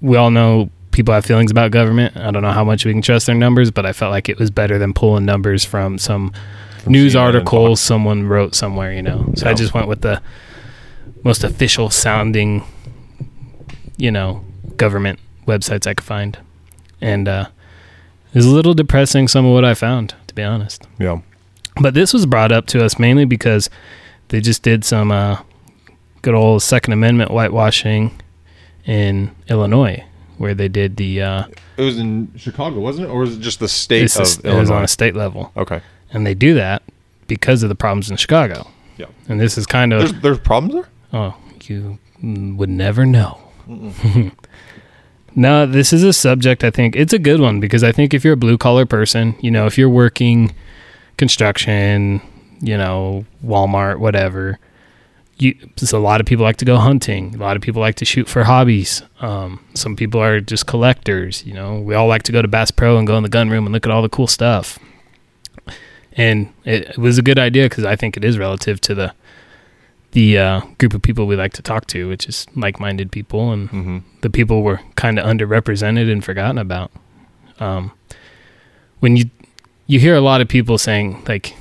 we 0.00 0.16
all 0.16 0.30
know 0.30 0.70
people 0.92 1.14
have 1.14 1.24
feelings 1.24 1.50
about 1.50 1.70
government. 1.70 2.16
I 2.16 2.30
don't 2.30 2.42
know 2.42 2.52
how 2.52 2.64
much 2.64 2.84
we 2.84 2.92
can 2.92 3.02
trust 3.02 3.26
their 3.26 3.34
numbers, 3.34 3.70
but 3.70 3.86
I 3.86 3.92
felt 3.92 4.10
like 4.10 4.28
it 4.28 4.38
was 4.38 4.50
better 4.50 4.78
than 4.78 4.92
pulling 4.92 5.24
numbers 5.24 5.64
from 5.64 5.98
some 5.98 6.32
From 6.82 6.92
news 6.92 7.14
article 7.16 7.76
someone 7.76 8.26
wrote 8.26 8.54
somewhere, 8.54 8.92
you 8.92 9.02
know. 9.02 9.32
So 9.36 9.48
I 9.48 9.54
just 9.54 9.74
went 9.74 9.88
with 9.88 10.00
the 10.00 10.20
most 11.22 11.44
official 11.44 11.90
sounding, 11.90 12.64
you 13.96 14.10
know, 14.10 14.44
government 14.76 15.18
websites 15.46 15.86
I 15.86 15.94
could 15.94 16.06
find. 16.06 16.38
And 17.00 17.28
uh 17.28 17.46
it 18.32 18.36
was 18.36 18.46
a 18.46 18.50
little 18.50 18.74
depressing 18.74 19.26
some 19.28 19.44
of 19.44 19.52
what 19.52 19.64
I 19.64 19.74
found, 19.74 20.14
to 20.28 20.34
be 20.34 20.42
honest. 20.42 20.86
Yeah, 20.98 21.20
But 21.80 21.94
this 21.94 22.12
was 22.12 22.26
brought 22.26 22.52
up 22.52 22.66
to 22.66 22.84
us 22.84 22.98
mainly 22.98 23.24
because 23.24 23.68
they 24.28 24.40
just 24.40 24.62
did 24.62 24.84
some 24.84 25.10
uh 25.10 25.38
good 26.22 26.34
old 26.34 26.62
Second 26.62 26.92
Amendment 26.92 27.30
whitewashing 27.30 28.20
in 28.86 29.30
Illinois 29.48 30.04
where 30.38 30.54
they 30.54 30.68
did 30.68 30.96
the 30.96 31.20
uh 31.22 31.44
it 31.76 31.82
was 31.82 31.98
in 31.98 32.30
Chicago, 32.36 32.80
wasn't 32.80 33.06
it, 33.06 33.10
or 33.10 33.20
was 33.20 33.36
it 33.36 33.40
just 33.40 33.60
the 33.60 33.68
state 33.68 34.14
of 34.16 34.22
is- 34.22 34.38
it 34.38 34.54
was 34.54 34.70
on 34.70 34.82
a 34.84 34.88
state 34.88 35.14
level. 35.14 35.52
okay, 35.56 35.80
And 36.12 36.26
they 36.26 36.34
do 36.34 36.54
that 36.54 36.82
because 37.26 37.62
of 37.62 37.68
the 37.68 37.74
problems 37.74 38.10
in 38.10 38.16
Chicago. 38.16 38.66
Yeah. 38.96 39.06
And 39.28 39.40
this 39.40 39.56
is 39.58 39.66
kind 39.66 39.92
of 39.92 40.00
there's 40.00 40.22
there's 40.22 40.38
problems 40.38 40.74
there. 40.74 40.88
Oh, 41.12 41.36
you 41.64 41.98
would 42.22 42.68
never 42.70 43.06
know. 43.06 43.38
no, 45.34 45.64
this 45.66 45.92
is 45.92 46.02
a 46.02 46.12
subject 46.12 46.64
I 46.64 46.70
think 46.70 46.96
it's 46.96 47.12
a 47.12 47.18
good 47.18 47.40
one 47.40 47.60
because 47.60 47.84
I 47.84 47.92
think 47.92 48.12
if 48.14 48.24
you're 48.24 48.34
a 48.34 48.36
blue 48.38 48.58
collar 48.58 48.84
person, 48.86 49.36
you 49.40 49.50
know, 49.50 49.66
if 49.66 49.78
you're 49.78 49.88
working 49.88 50.54
construction, 51.16 52.20
you 52.60 52.76
know, 52.76 53.24
Walmart, 53.44 53.98
whatever, 53.98 54.58
you 55.42 55.56
a 55.92 55.98
lot 55.98 56.20
of 56.20 56.26
people 56.26 56.44
like 56.44 56.56
to 56.58 56.64
go 56.64 56.76
hunting. 56.76 57.34
A 57.34 57.38
lot 57.38 57.56
of 57.56 57.62
people 57.62 57.80
like 57.80 57.94
to 57.96 58.04
shoot 58.04 58.28
for 58.28 58.44
hobbies. 58.44 59.02
Um, 59.20 59.64
some 59.74 59.96
people 59.96 60.20
are 60.20 60.40
just 60.40 60.66
collectors, 60.66 61.44
you 61.46 61.54
know. 61.54 61.80
We 61.80 61.94
all 61.94 62.06
like 62.06 62.22
to 62.24 62.32
go 62.32 62.42
to 62.42 62.48
Bass 62.48 62.70
Pro 62.70 62.98
and 62.98 63.06
go 63.06 63.16
in 63.16 63.22
the 63.22 63.28
gun 63.28 63.50
room 63.50 63.66
and 63.66 63.72
look 63.72 63.86
at 63.86 63.92
all 63.92 64.02
the 64.02 64.08
cool 64.08 64.26
stuff. 64.26 64.78
And 66.12 66.52
it, 66.64 66.90
it 66.90 66.98
was 66.98 67.18
a 67.18 67.22
good 67.22 67.38
idea 67.38 67.64
because 67.68 67.84
I 67.84 67.96
think 67.96 68.16
it 68.16 68.24
is 68.24 68.38
relative 68.38 68.80
to 68.82 68.94
the 68.94 69.14
the 70.12 70.36
uh, 70.38 70.60
group 70.78 70.92
of 70.92 71.02
people 71.02 71.26
we 71.28 71.36
like 71.36 71.52
to 71.52 71.62
talk 71.62 71.86
to, 71.86 72.08
which 72.08 72.28
is 72.28 72.44
like-minded 72.56 73.12
people, 73.12 73.52
and 73.52 73.68
Mm-hmm. 73.70 73.98
the 74.22 74.30
people 74.30 74.62
were 74.62 74.80
kind 74.96 75.20
of 75.20 75.24
underrepresented 75.24 76.10
and 76.10 76.24
forgotten 76.24 76.58
about. 76.58 76.90
Um, 77.60 77.92
when 78.98 79.16
you 79.16 79.30
you 79.86 80.00
hear 80.00 80.16
a 80.16 80.20
lot 80.20 80.40
of 80.40 80.48
people 80.48 80.78
saying 80.78 81.22
like, 81.28 81.54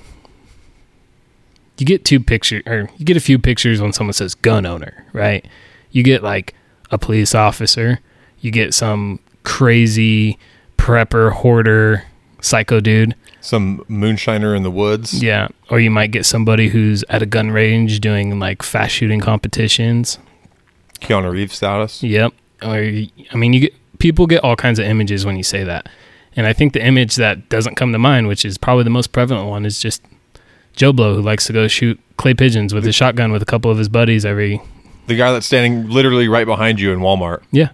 you 1.80 1.86
get 1.86 2.06
two 2.06 2.20
picture 2.20 2.62
or 2.68 2.90
you 2.98 3.06
get 3.06 3.18
a 3.18 3.22
few 3.22 3.40
pictures 3.40 3.82
when 3.82 3.94
someone 3.94 4.14
says 4.14 4.36
gun 4.36 4.66
owner, 4.66 5.06
right? 5.14 5.46
You 5.92 6.04
get 6.04 6.22
like 6.24 6.54
a 6.92 6.98
police 6.98 7.34
officer, 7.34 8.00
you 8.42 8.52
get 8.52 8.74
some 8.74 9.20
crazy 9.44 10.38
prepper 10.78 11.32
hoarder 11.32 12.04
psycho 12.42 12.80
dude, 12.80 13.16
Some 13.42 13.80
moonshiner 13.90 14.56
in 14.56 14.64
the 14.64 14.72
woods. 14.72 15.22
yeah, 15.22 15.48
or 15.70 15.80
you 15.80 15.92
might 15.92 16.12
get 16.12 16.26
somebody 16.26 16.70
who's 16.70 17.04
at 17.10 17.22
a 17.22 17.26
gun 17.26 17.52
range 17.52 18.00
doing 18.00 18.40
like 18.40 18.64
fast 18.64 18.94
shooting 18.96 19.20
competitions. 19.20 20.20
Keanu 21.02 21.32
Reeves 21.32 21.56
status. 21.56 22.02
Yep. 22.04 22.34
Or 22.62 22.76
I 22.76 23.36
mean, 23.36 23.54
you 23.54 23.62
get 23.62 23.74
people 24.00 24.28
get 24.28 24.44
all 24.44 24.56
kinds 24.56 24.80
of 24.80 24.86
images 24.86 25.26
when 25.26 25.36
you 25.38 25.44
say 25.44 25.64
that, 25.64 25.88
and 26.36 26.46
I 26.48 26.54
think 26.54 26.74
the 26.74 26.86
image 26.86 27.16
that 27.16 27.50
doesn't 27.50 27.76
come 27.76 27.92
to 27.94 28.00
mind, 28.00 28.28
which 28.28 28.46
is 28.46 28.58
probably 28.58 28.84
the 28.86 28.90
most 28.90 29.12
prevalent 29.12 29.48
one, 29.50 29.66
is 29.66 29.80
just 29.80 30.02
Joe 30.80 30.94
Blow 30.94 31.14
who 31.14 31.22
likes 31.22 31.46
to 31.48 31.52
go 31.54 31.68
shoot 31.68 32.00
clay 32.16 32.34
pigeons 32.34 32.74
with 32.74 32.86
his 32.86 32.96
shotgun 32.96 33.34
with 33.34 33.42
a 33.42 33.46
couple 33.46 33.70
of 33.70 33.78
his 33.78 33.90
buddies 33.90 34.24
every. 34.24 34.62
The 35.08 35.18
guy 35.18 35.34
that's 35.34 35.46
standing 35.46 35.90
literally 35.90 36.30
right 36.30 36.46
behind 36.48 36.80
you 36.80 36.94
in 36.94 37.00
Walmart. 37.00 37.44
Yeah. 37.52 37.72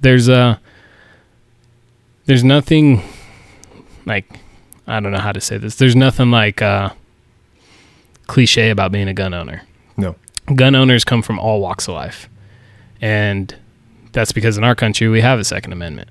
There's 0.00 0.28
uh 0.28 0.56
There's 2.24 2.42
nothing 2.42 3.00
like 4.06 4.40
I 4.88 4.98
don't 4.98 5.12
know 5.12 5.20
how 5.20 5.30
to 5.30 5.40
say 5.40 5.56
this. 5.56 5.76
There's 5.76 5.94
nothing 5.94 6.32
like 6.32 6.60
uh 6.60 6.90
cliche 8.26 8.70
about 8.70 8.90
being 8.90 9.06
a 9.06 9.14
gun 9.14 9.32
owner. 9.32 9.62
No. 9.96 10.16
gun 10.56 10.74
owners 10.74 11.04
come 11.04 11.22
from 11.22 11.38
all 11.38 11.60
walks 11.60 11.86
of 11.86 11.94
life. 11.94 12.28
And 13.00 13.54
that's 14.10 14.32
because 14.32 14.58
in 14.58 14.64
our 14.64 14.74
country 14.74 15.06
we 15.08 15.20
have 15.20 15.38
a 15.38 15.44
Second 15.44 15.72
Amendment. 15.72 16.08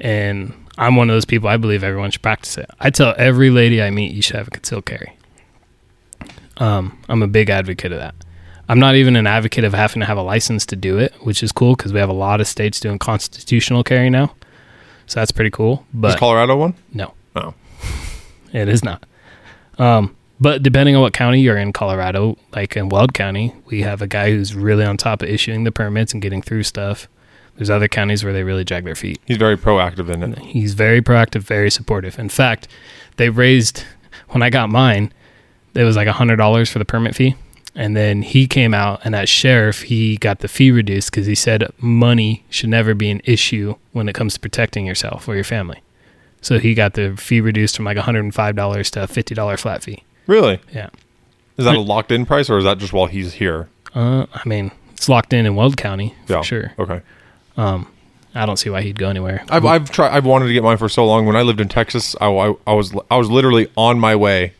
And 0.00 0.52
I'm 0.76 0.96
one 0.96 1.08
of 1.08 1.14
those 1.14 1.24
people 1.24 1.48
I 1.48 1.56
believe 1.56 1.84
everyone 1.84 2.10
should 2.10 2.22
practice 2.22 2.58
it. 2.58 2.68
I 2.80 2.90
tell 2.90 3.14
every 3.16 3.50
lady 3.50 3.80
I 3.82 3.90
meet 3.90 4.12
you 4.12 4.22
should 4.22 4.36
have 4.36 4.48
a 4.48 4.50
concealed 4.50 4.86
carry. 4.86 5.16
Um, 6.56 6.98
I'm 7.08 7.22
a 7.22 7.26
big 7.28 7.50
advocate 7.50 7.92
of 7.92 7.98
that. 7.98 8.14
I'm 8.68 8.78
not 8.78 8.94
even 8.94 9.16
an 9.16 9.26
advocate 9.26 9.64
of 9.64 9.74
having 9.74 10.00
to 10.00 10.06
have 10.06 10.16
a 10.16 10.22
license 10.22 10.64
to 10.66 10.76
do 10.76 10.98
it, 10.98 11.12
which 11.22 11.42
is 11.42 11.52
cool 11.52 11.76
because 11.76 11.92
we 11.92 12.00
have 12.00 12.08
a 12.08 12.14
lot 12.14 12.40
of 12.40 12.46
states 12.48 12.80
doing 12.80 12.98
constitutional 12.98 13.84
carry 13.84 14.08
now. 14.08 14.34
So 15.06 15.20
that's 15.20 15.32
pretty 15.32 15.50
cool. 15.50 15.84
Is 15.92 16.00
But 16.00 16.18
Colorado 16.18 16.56
one? 16.56 16.74
no. 16.92 17.14
Oh. 17.36 17.54
It 18.52 18.68
is 18.68 18.84
not. 18.84 19.04
Um, 19.78 20.16
but 20.40 20.62
depending 20.62 20.94
on 20.94 21.02
what 21.02 21.12
county 21.12 21.40
you're 21.40 21.56
in, 21.56 21.72
Colorado, 21.72 22.38
like 22.52 22.76
in 22.76 22.88
Weld 22.88 23.12
County, 23.12 23.52
we 23.66 23.82
have 23.82 24.00
a 24.00 24.06
guy 24.06 24.30
who's 24.30 24.54
really 24.54 24.84
on 24.84 24.96
top 24.96 25.22
of 25.22 25.28
issuing 25.28 25.64
the 25.64 25.72
permits 25.72 26.12
and 26.12 26.22
getting 26.22 26.40
through 26.40 26.62
stuff. 26.62 27.08
There's 27.56 27.70
other 27.70 27.88
counties 27.88 28.24
where 28.24 28.32
they 28.32 28.42
really 28.42 28.64
drag 28.64 28.84
their 28.84 28.94
feet. 28.94 29.20
He's 29.26 29.36
very 29.36 29.56
proactive 29.56 30.08
in 30.10 30.22
it. 30.32 30.38
He's 30.40 30.74
very 30.74 31.00
proactive, 31.00 31.42
very 31.42 31.70
supportive. 31.70 32.18
In 32.18 32.28
fact, 32.28 32.66
they 33.16 33.28
raised 33.30 33.84
when 34.30 34.42
I 34.42 34.50
got 34.50 34.70
mine, 34.70 35.12
it 35.74 35.84
was 35.84 35.96
like 35.96 36.08
hundred 36.08 36.36
dollars 36.36 36.68
for 36.70 36.78
the 36.80 36.84
permit 36.84 37.14
fee, 37.14 37.36
And 37.76 37.96
then 37.96 38.22
he 38.22 38.46
came 38.46 38.74
out, 38.74 39.00
and 39.04 39.14
as 39.14 39.28
sheriff, 39.28 39.82
he 39.82 40.16
got 40.16 40.40
the 40.40 40.48
fee 40.48 40.70
reduced 40.70 41.10
because 41.10 41.26
he 41.26 41.34
said 41.34 41.68
money 41.78 42.44
should 42.50 42.70
never 42.70 42.94
be 42.94 43.10
an 43.10 43.20
issue 43.24 43.74
when 43.92 44.08
it 44.08 44.14
comes 44.14 44.34
to 44.34 44.40
protecting 44.40 44.86
yourself 44.86 45.28
or 45.28 45.34
your 45.34 45.44
family. 45.44 45.82
So 46.40 46.58
he 46.58 46.74
got 46.74 46.94
the 46.94 47.16
fee 47.16 47.40
reduced 47.40 47.74
from 47.76 47.84
like 47.84 47.96
$105 47.96 48.90
to 48.90 49.02
a 49.04 49.06
$50 49.06 49.58
flat 49.58 49.82
fee. 49.82 50.04
Really? 50.26 50.60
Yeah. 50.72 50.90
Is 51.56 51.64
that 51.64 51.74
a 51.76 51.80
locked 51.80 52.10
in 52.12 52.26
price 52.26 52.50
or 52.50 52.58
is 52.58 52.64
that 52.64 52.78
just 52.78 52.92
while 52.92 53.06
he's 53.06 53.34
here? 53.34 53.68
Uh, 53.94 54.26
I 54.32 54.42
mean, 54.48 54.70
it's 54.92 55.08
locked 55.08 55.32
in 55.32 55.46
in 55.46 55.54
Weld 55.54 55.76
County 55.76 56.14
for 56.26 56.32
Yeah. 56.34 56.40
sure. 56.42 56.72
Okay. 56.78 57.00
Um, 57.56 57.90
I 58.34 58.46
don't 58.46 58.56
see 58.56 58.68
why 58.70 58.82
he'd 58.82 58.98
go 58.98 59.08
anywhere. 59.08 59.44
I've, 59.48 59.64
I've 59.64 59.90
tried. 59.90 60.10
I've 60.10 60.24
wanted 60.26 60.46
to 60.48 60.52
get 60.52 60.62
mine 60.64 60.76
for 60.76 60.88
so 60.88 61.06
long. 61.06 61.24
When 61.26 61.36
I 61.36 61.42
lived 61.42 61.60
in 61.60 61.68
Texas, 61.68 62.16
I, 62.20 62.26
I, 62.26 62.54
I 62.66 62.72
was 62.72 62.94
I 63.10 63.16
was 63.16 63.30
literally 63.30 63.68
on 63.76 64.00
my 64.00 64.16
way 64.16 64.54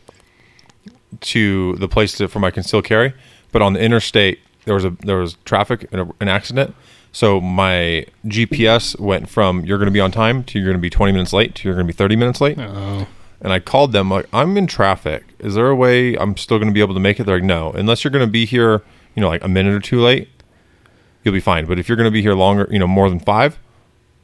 to 1.21 1.75
the 1.75 1.87
place 1.87 2.13
to, 2.17 2.27
for 2.27 2.39
my 2.39 2.51
concealed 2.51 2.85
carry, 2.85 3.13
but 3.51 3.61
on 3.61 3.73
the 3.73 3.79
interstate 3.81 4.39
there 4.65 4.73
was 4.73 4.85
a 4.85 4.91
there 5.01 5.17
was 5.17 5.35
traffic 5.45 5.87
and 5.91 6.01
a, 6.01 6.13
an 6.19 6.27
accident. 6.27 6.75
So 7.11 7.39
my 7.39 8.05
GPS 8.25 8.99
went 8.99 9.29
from 9.29 9.65
you're 9.65 9.77
going 9.77 9.87
to 9.87 9.91
be 9.91 10.01
on 10.01 10.11
time 10.11 10.43
to 10.45 10.59
you're 10.59 10.67
going 10.67 10.77
to 10.77 10.81
be 10.81 10.89
20 10.89 11.13
minutes 11.13 11.31
late 11.31 11.55
to 11.55 11.67
you're 11.67 11.75
going 11.75 11.87
to 11.87 11.93
be 11.93 11.97
30 11.97 12.15
minutes 12.17 12.41
late. 12.41 12.57
Oh, 12.59 13.07
And 13.41 13.53
I 13.53 13.59
called 13.59 13.91
them 13.93 14.09
like 14.09 14.27
I'm 14.33 14.57
in 14.57 14.67
traffic. 14.67 15.23
Is 15.39 15.55
there 15.55 15.69
a 15.69 15.75
way 15.75 16.15
I'm 16.17 16.35
still 16.35 16.57
going 16.57 16.67
to 16.69 16.73
be 16.73 16.81
able 16.81 16.93
to 16.93 16.99
make 16.99 17.19
it? 17.19 17.25
They're 17.25 17.37
like, 17.37 17.43
no, 17.43 17.71
unless 17.71 18.03
you're 18.03 18.11
going 18.11 18.25
to 18.25 18.31
be 18.31 18.45
here, 18.45 18.81
you 19.15 19.21
know, 19.21 19.29
like 19.29 19.43
a 19.43 19.47
minute 19.47 19.73
or 19.73 19.79
two 19.79 20.01
late, 20.01 20.27
you'll 21.25 21.33
be 21.33 21.41
fine. 21.41 21.65
But 21.65 21.79
if 21.79 21.89
you're 21.89 21.97
going 21.97 22.05
to 22.07 22.11
be 22.11 22.21
here 22.21 22.35
longer, 22.35 22.67
you 22.71 22.79
know, 22.79 22.87
more 22.87 23.09
than 23.09 23.19
five, 23.19 23.59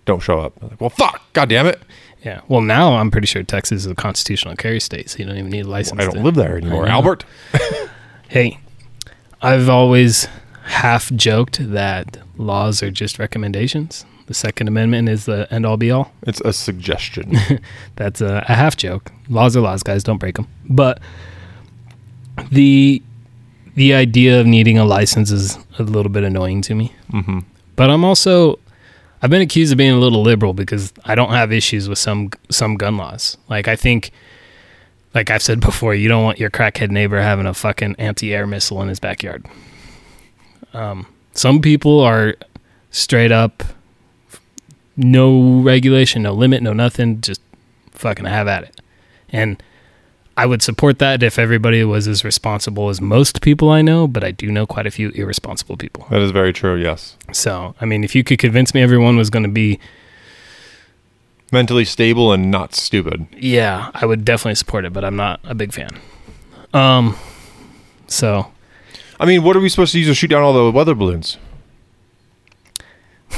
don't 0.06 0.22
show 0.22 0.40
up. 0.40 0.54
I'm 0.62 0.70
like, 0.70 0.80
well, 0.80 0.90
fuck, 0.90 1.22
god 1.34 1.50
damn 1.50 1.66
it, 1.68 1.82
yeah. 2.24 2.42
Well, 2.48 2.62
now 2.62 2.94
I'm 2.98 3.12
pretty 3.12 3.28
sure 3.28 3.44
Texas 3.44 3.86
is 3.86 3.92
a 3.92 3.96
constitutional 3.96 4.56
carry 4.56 4.80
state, 4.80 5.10
so 5.10 5.18
you 5.20 5.26
don't 5.26 5.38
even 5.38 5.52
need 5.52 5.66
a 5.66 5.70
license. 5.70 6.00
I 6.00 6.06
don't 6.06 6.16
to- 6.16 6.22
live 6.22 6.36
there 6.36 6.58
anymore, 6.58 6.86
know. 6.86 6.92
Albert. 6.92 7.26
Hey, 8.30 8.60
I've 9.42 9.68
always 9.68 10.30
half 10.64 11.12
joked 11.12 11.60
that 11.74 12.16
laws 12.38 12.82
are 12.82 12.90
just 12.90 13.20
recommendations. 13.20 14.06
The 14.28 14.34
Second 14.34 14.70
Amendment 14.70 15.10
is 15.10 15.26
the 15.26 15.50
end 15.52 15.66
all 15.66 15.76
be 15.76 15.92
all. 15.92 16.14
It's 16.22 16.40
a 16.40 16.54
suggestion. 16.54 17.38
That's 17.98 18.22
a, 18.22 18.46
a 18.48 18.54
half 18.54 18.78
joke. 18.78 19.12
Laws 19.28 19.58
are 19.58 19.60
laws, 19.60 19.84
guys. 19.84 20.02
Don't 20.06 20.18
break 20.18 20.36
them. 20.38 20.48
But 20.70 21.02
the 22.54 23.02
the 23.76 23.94
idea 23.94 24.40
of 24.40 24.46
needing 24.48 24.78
a 24.78 24.86
license 24.86 25.32
is 25.32 25.58
a 25.80 25.84
little 25.84 26.12
bit 26.12 26.24
annoying 26.24 26.62
to 26.64 26.76
me. 26.76 26.94
mm-hmm. 27.12 27.40
But 27.76 27.90
I'm 27.90 28.04
also 28.04 28.60
I've 29.22 29.30
been 29.30 29.42
accused 29.42 29.72
of 29.72 29.78
being 29.78 29.94
a 29.94 30.00
little 30.00 30.22
liberal 30.22 30.54
because 30.54 30.92
I 31.06 31.16
don't 31.16 31.32
have 31.32 31.52
issues 31.52 31.88
with 31.88 32.00
some 32.00 32.32
some 32.50 32.76
gun 32.76 32.98
laws. 32.98 33.38
Like 33.50 33.68
I 33.68 33.76
think 33.76 34.12
like 35.14 35.30
I've 35.30 35.42
said 35.42 35.60
before, 35.60 35.94
you 35.94 36.08
don't 36.08 36.24
want 36.24 36.40
your 36.40 36.50
crackhead 36.50 36.90
neighbor 36.90 37.22
having 37.22 37.46
a 37.46 37.54
fucking 37.54 37.96
anti-air 37.98 38.48
missile 38.48 38.82
in 38.82 38.88
his 38.88 39.00
backyard. 39.00 39.46
Um, 40.74 41.06
some 41.34 41.62
people 41.62 42.00
are 42.00 42.36
straight 42.92 43.32
up 43.32 43.64
no 44.98 45.62
regulation, 45.62 46.22
no 46.22 46.34
limit, 46.34 46.62
no 46.62 46.74
nothing, 46.74 47.22
just 47.22 47.42
fucking 47.92 48.26
have 48.26 48.48
at 48.48 48.64
it. 48.64 48.82
And 49.30 49.62
I 50.38 50.46
would 50.46 50.62
support 50.62 51.00
that 51.00 51.22
if 51.24 51.38
everybody 51.38 51.84
was 51.84 52.08
as 52.08 52.24
responsible 52.24 52.90
as 52.90 53.02
most 53.02 53.42
people 53.42 53.70
I 53.70 53.82
know, 53.82 54.08
but 54.08 54.24
I 54.24 54.32
do 54.32 54.50
know 54.52 54.66
quite 54.66 54.88
a 54.88 54.92
few 54.92 55.10
irresponsible 55.10 55.78
people. 55.78 56.08
That 56.10 56.22
is 56.22 56.32
very 56.32 56.54
true. 56.54 56.76
Yes, 56.76 57.18
So, 57.34 57.76
I 57.82 57.86
mean, 57.86 58.04
if 58.04 58.16
you 58.16 58.24
could 58.24 58.40
convince 58.40 58.74
me 58.74 58.82
everyone 58.82 59.18
was 59.18 59.30
going 59.30 59.44
to 59.44 59.50
be, 59.50 59.80
mentally 61.52 61.84
stable 61.84 62.32
and 62.32 62.50
not 62.50 62.74
stupid. 62.74 63.28
yeah, 63.38 63.92
I 63.94 64.06
would 64.06 64.24
definitely 64.24 64.56
support 64.56 64.86
it, 64.86 64.94
but 64.94 65.04
I'm 65.04 65.18
not 65.18 65.42
a 65.44 65.54
big 65.54 65.74
fan. 65.74 65.90
Um, 66.74 67.18
so 68.08 68.50
I 69.20 69.26
mean, 69.26 69.44
what 69.44 69.58
are 69.58 69.60
we 69.60 69.68
supposed 69.68 69.92
to 69.92 70.00
use 70.00 70.08
to 70.08 70.16
shoot 70.16 70.30
down 70.30 70.44
all 70.44 70.54
the 70.54 70.72
weather 70.72 70.96
balloons? 70.96 71.38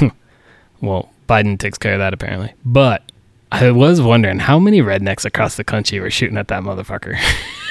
well, 0.80 1.10
Biden 1.28 1.58
takes 1.58 1.76
care 1.76 1.94
of 1.94 1.98
that 1.98 2.14
apparently. 2.14 2.54
But 2.64 3.10
I 3.54 3.70
was 3.70 4.02
wondering 4.02 4.40
how 4.40 4.58
many 4.58 4.80
rednecks 4.80 5.24
across 5.24 5.56
the 5.56 5.62
country 5.62 6.00
were 6.00 6.10
shooting 6.10 6.36
at 6.36 6.48
that 6.48 6.64
motherfucker. 6.64 7.16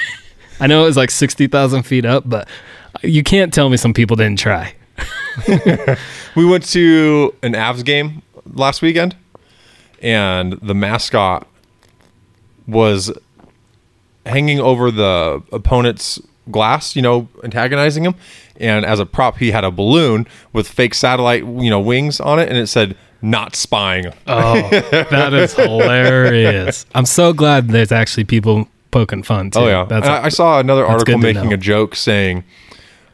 I 0.60 0.66
know 0.66 0.84
it 0.84 0.86
was 0.86 0.96
like 0.96 1.10
sixty 1.10 1.46
thousand 1.46 1.82
feet 1.82 2.06
up, 2.06 2.24
but 2.26 2.48
you 3.02 3.22
can't 3.22 3.52
tell 3.52 3.68
me 3.68 3.76
some 3.76 3.92
people 3.92 4.16
didn't 4.16 4.38
try. 4.38 4.74
We 6.34 6.44
went 6.44 6.64
to 6.70 7.32
an 7.44 7.52
Avs 7.52 7.84
game 7.84 8.22
last 8.54 8.82
weekend, 8.82 9.14
and 10.02 10.54
the 10.54 10.74
mascot 10.74 11.46
was 12.66 13.12
hanging 14.26 14.58
over 14.58 14.90
the 14.90 15.40
opponent's 15.52 16.20
glass, 16.50 16.96
you 16.96 17.02
know, 17.02 17.28
antagonizing 17.44 18.04
him. 18.04 18.16
And 18.56 18.84
as 18.84 18.98
a 18.98 19.06
prop, 19.06 19.36
he 19.36 19.52
had 19.52 19.62
a 19.62 19.70
balloon 19.70 20.26
with 20.52 20.66
fake 20.66 20.94
satellite, 20.94 21.44
you 21.44 21.70
know, 21.70 21.78
wings 21.78 22.18
on 22.20 22.40
it, 22.40 22.48
and 22.48 22.58
it 22.58 22.66
said 22.66 22.96
"not 23.24 23.56
spying." 23.56 24.06
Oh, 24.26 24.68
that 25.10 25.32
is 25.34 25.54
hilarious! 25.56 26.86
I'm 26.94 27.06
so 27.06 27.32
glad 27.32 27.68
there's 27.68 27.92
actually 27.92 28.24
people 28.24 28.68
poking 28.90 29.22
fun 29.22 29.50
too. 29.50 29.60
Oh 29.60 29.66
yeah, 29.66 29.84
that's 29.84 30.06
I, 30.06 30.24
I 30.24 30.28
saw 30.28 30.60
another 30.60 30.86
article 30.86 31.18
making 31.18 31.48
know. 31.48 31.54
a 31.54 31.58
joke 31.58 31.96
saying 31.96 32.44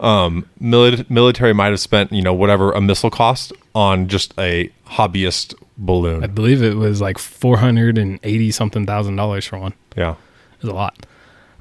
um, 0.00 0.47
mili- 0.61 1.09
military 1.09 1.52
might 1.55 1.71
have 1.71 1.81
spent 1.81 2.12
you 2.12 2.23
know 2.23 2.35
whatever 2.35 2.73
a 2.73 2.81
missile 2.81 3.11
cost 3.11 3.52
on 3.75 4.09
just 4.09 4.35
a 4.38 4.71
hobbyist 4.87 5.55
balloon. 5.79 6.23
I 6.25 6.26
believe 6.26 6.62
it 6.62 6.75
was 6.76 7.00
like 7.00 7.19
four 7.19 7.57
hundred 7.59 7.97
and 7.99 8.19
eighty 8.23 8.50
something 8.50 8.87
thousand 8.87 9.17
dollars 9.17 9.47
for 9.47 9.59
one. 9.59 9.75
Yeah, 9.97 10.12
It 10.12 10.62
was 10.62 10.71
a 10.71 10.75
lot. 10.75 11.07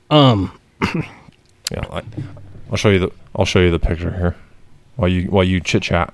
Um, 0.10 0.58
yeah. 1.72 1.86
I, 1.92 2.02
I'll 2.72 2.78
show 2.78 2.90
you 2.90 3.00
the 3.00 3.12
I'll 3.36 3.46
show 3.46 3.60
you 3.60 3.72
the 3.72 3.80
picture 3.80 4.12
here 4.12 4.36
while 4.96 5.10
you 5.10 5.24
while 5.30 5.44
you 5.44 5.60
chit 5.60 5.84
chat. 5.84 6.14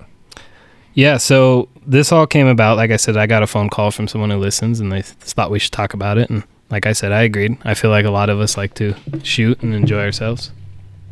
Yeah. 0.96 1.18
So 1.18 1.68
this 1.86 2.10
all 2.10 2.26
came 2.26 2.48
about. 2.48 2.76
Like 2.76 2.90
I 2.90 2.96
said, 2.96 3.16
I 3.16 3.26
got 3.26 3.44
a 3.44 3.46
phone 3.46 3.68
call 3.68 3.92
from 3.92 4.08
someone 4.08 4.30
who 4.30 4.38
listens, 4.38 4.80
and 4.80 4.90
they 4.90 5.02
thought 5.02 5.50
we 5.50 5.60
should 5.60 5.72
talk 5.72 5.94
about 5.94 6.18
it. 6.18 6.28
And 6.30 6.42
like 6.70 6.86
I 6.86 6.92
said, 6.92 7.12
I 7.12 7.22
agreed. 7.22 7.56
I 7.64 7.74
feel 7.74 7.90
like 7.90 8.06
a 8.06 8.10
lot 8.10 8.30
of 8.30 8.40
us 8.40 8.56
like 8.56 8.74
to 8.74 8.94
shoot 9.22 9.62
and 9.62 9.74
enjoy 9.74 10.00
ourselves. 10.00 10.50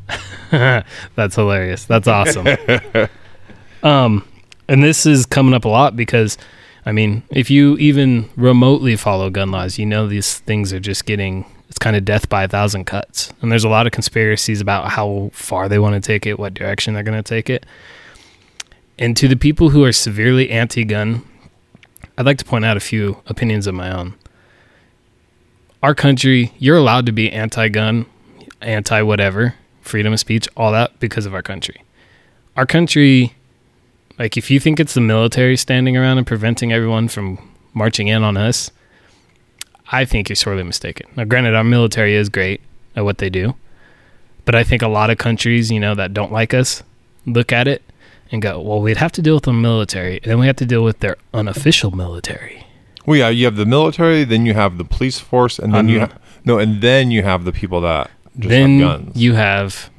That's 0.51 1.37
hilarious. 1.37 1.85
That's 1.85 2.09
awesome. 2.09 2.49
um, 3.83 4.27
and 4.69 4.83
this 4.83 5.07
is 5.07 5.27
coming 5.27 5.55
up 5.55 5.67
a 5.67 5.69
lot 5.69 5.95
because, 5.95 6.39
I 6.87 6.93
mean, 6.93 7.23
if 7.31 7.51
you 7.51 7.77
even 7.77 8.31
remotely 8.37 8.97
follow 8.97 9.29
gun 9.31 9.51
laws, 9.51 9.79
you 9.79 9.85
know 9.85 10.09
these 10.09 10.39
things 10.41 10.73
are 10.73 10.81
just 10.81 11.05
getting 11.05 11.45
it's 11.69 11.79
kind 11.79 11.97
of 11.97 12.05
death 12.05 12.29
by 12.29 12.45
a 12.45 12.49
thousand 12.49 12.85
cuts. 12.85 13.33
And 13.43 13.51
there's 13.51 13.65
a 13.65 13.69
lot 13.69 13.87
of 13.87 13.93
conspiracies 13.93 14.61
about 14.61 14.91
how 14.91 15.31
far 15.33 15.69
they 15.69 15.79
want 15.79 15.95
to 15.95 16.01
take 16.01 16.27
it, 16.27 16.39
what 16.39 16.55
direction 16.55 16.95
they're 16.95 17.03
going 17.03 17.23
to 17.23 17.29
take 17.29 17.51
it. 17.51 17.67
And 18.99 19.17
to 19.17 19.29
the 19.29 19.37
people 19.37 19.71
who 19.71 19.85
are 19.85 19.93
severely 19.93 20.51
anti-gun, 20.51 21.25
I'd 22.17 22.27
like 22.27 22.39
to 22.39 22.45
point 22.45 22.65
out 22.65 22.77
a 22.77 22.81
few 22.81 23.23
opinions 23.27 23.67
of 23.67 23.75
my 23.75 23.91
own. 23.91 24.15
Our 25.83 25.95
country, 25.95 26.53
you're 26.59 26.77
allowed 26.77 27.07
to 27.07 27.13
be 27.13 27.31
anti-gun, 27.31 28.07
anti-whatever, 28.61 29.55
freedom 29.81 30.13
of 30.13 30.21
speech, 30.21 30.49
all 30.57 30.73
that 30.73 30.99
because 31.01 31.27
of 31.27 31.35
our 31.35 31.43
country. 31.43 31.83
Our 32.57 32.67
country 32.67 33.35
like 34.19 34.37
if 34.37 34.51
you 34.51 34.61
think 34.61 34.79
it's 34.79 34.95
the 34.95 35.01
military 35.01 35.57
standing 35.57 35.97
around 35.97 36.19
and 36.19 36.27
preventing 36.27 36.73
everyone 36.73 37.09
from 37.09 37.39
marching 37.73 38.09
in 38.09 38.23
on 38.23 38.37
us, 38.37 38.71
I 39.91 40.05
think 40.05 40.29
you're 40.29 40.37
sorely 40.37 40.63
mistaken. 40.63 41.09
Now, 41.17 41.25
granted, 41.25 41.55
our 41.55 41.65
military 41.65 42.15
is 42.15 42.29
great 42.29 42.61
at 42.95 43.05
what 43.05 43.19
they 43.19 43.29
do, 43.29 43.55
but 44.45 44.55
I 44.55 44.63
think 44.63 44.83
a 44.83 44.89
lot 44.89 45.11
of 45.11 45.19
countries, 45.19 45.71
you 45.71 45.81
know, 45.81 45.95
that 45.95 46.15
don't 46.15 46.33
like 46.33 46.55
us, 46.55 46.83
look 47.27 47.53
at 47.53 47.67
it 47.67 47.83
and 48.33 48.41
go, 48.43 48.61
"Well, 48.61 48.81
we'd 48.81 48.97
have 48.99 49.13
to 49.13 49.23
deal 49.23 49.35
with 49.35 49.45
the 49.45 49.53
military, 49.53 50.17
and 50.23 50.25
then 50.25 50.39
we 50.39 50.47
have 50.47 50.57
to 50.57 50.67
deal 50.67 50.83
with 50.85 51.01
their 51.01 51.17
unofficial 51.33 51.91
military." 51.91 52.67
Well, 53.07 53.19
yeah, 53.19 53.29
you 53.29 53.45
have 53.45 53.57
the 53.57 53.67
military, 53.67 54.25
then 54.25 54.47
you 54.47 54.55
have 54.55 54.79
the 54.79 54.85
police 54.85 55.19
force, 55.21 55.59
and 55.59 55.75
then 55.75 55.89
you 55.89 56.01
Um, 56.03 56.09
have 56.09 56.19
no, 56.45 56.59
and 56.59 56.81
then 56.81 57.11
you 57.11 57.23
have 57.23 57.45
the 57.45 57.53
people 57.53 57.81
that 57.83 58.11
just 58.39 58.49
then 58.49 58.81
have 58.81 59.01
guns. 59.05 59.17
you 59.17 59.35
have 59.35 59.91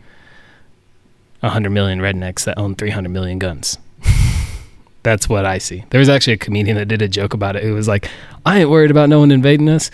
a 1.43 1.49
hundred 1.49 1.69
million 1.71 1.99
rednecks 1.99 2.43
that 2.45 2.57
own 2.57 2.75
three 2.75 2.89
hundred 2.89 3.09
million 3.09 3.37
guns. 3.39 3.77
That's 5.03 5.29
what 5.29 5.45
I 5.45 5.59
see. 5.59 5.83
There 5.91 5.99
was 5.99 6.09
actually 6.09 6.33
a 6.33 6.37
comedian 6.37 6.77
that 6.77 6.87
did 6.87 7.01
a 7.01 7.07
joke 7.07 7.33
about 7.35 7.55
it. 7.55 7.63
It 7.63 7.71
was 7.71 7.87
like, 7.87 8.09
"I 8.45 8.59
ain't 8.59 8.69
worried 8.69 8.89
about 8.91 9.07
no 9.09 9.19
one 9.19 9.31
invading 9.31 9.69
us. 9.69 9.91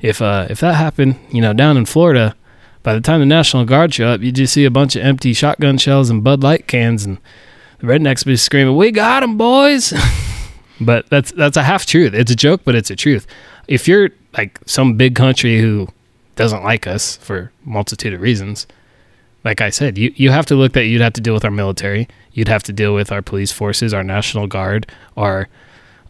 If 0.00 0.22
uh, 0.22 0.46
if 0.48 0.60
that 0.60 0.74
happened, 0.74 1.16
you 1.30 1.42
know, 1.42 1.52
down 1.52 1.76
in 1.76 1.84
Florida, 1.84 2.34
by 2.82 2.94
the 2.94 3.00
time 3.02 3.20
the 3.20 3.26
National 3.26 3.64
Guard 3.66 3.92
show 3.92 4.06
up, 4.08 4.22
you 4.22 4.32
just 4.32 4.54
see 4.54 4.64
a 4.64 4.70
bunch 4.70 4.96
of 4.96 5.02
empty 5.02 5.34
shotgun 5.34 5.76
shells 5.76 6.08
and 6.08 6.24
Bud 6.24 6.42
Light 6.42 6.66
cans, 6.66 7.04
and 7.04 7.18
rednecks 7.84 8.24
be 8.24 8.36
screaming, 8.36 8.76
"We 8.76 8.90
got 8.90 9.22
'em, 9.22 9.36
boys!" 9.36 9.92
but 10.80 11.08
that's 11.10 11.32
that's 11.32 11.56
a 11.56 11.62
half 11.62 11.86
truth. 11.86 12.14
It's 12.14 12.30
a 12.30 12.36
joke, 12.36 12.62
but 12.64 12.74
it's 12.74 12.90
a 12.90 12.96
truth. 12.96 13.26
If 13.68 13.88
you're 13.88 14.10
like 14.36 14.58
some 14.66 14.94
big 14.96 15.14
country 15.14 15.60
who 15.60 15.88
doesn't 16.36 16.64
like 16.64 16.86
us 16.86 17.16
for 17.16 17.52
multitude 17.64 18.12
of 18.12 18.20
reasons, 18.20 18.66
like 19.44 19.60
I 19.60 19.70
said, 19.70 19.96
you, 19.98 20.12
you 20.16 20.30
have 20.30 20.46
to 20.46 20.54
look 20.54 20.72
that 20.72 20.86
you'd 20.86 21.00
have 21.00 21.12
to 21.14 21.20
deal 21.20 21.34
with 21.34 21.44
our 21.44 21.50
military, 21.50 22.08
you'd 22.32 22.48
have 22.48 22.62
to 22.64 22.72
deal 22.72 22.94
with 22.94 23.12
our 23.12 23.22
police 23.22 23.52
forces, 23.52 23.94
our 23.94 24.02
national 24.02 24.46
guard, 24.46 24.90
our 25.16 25.48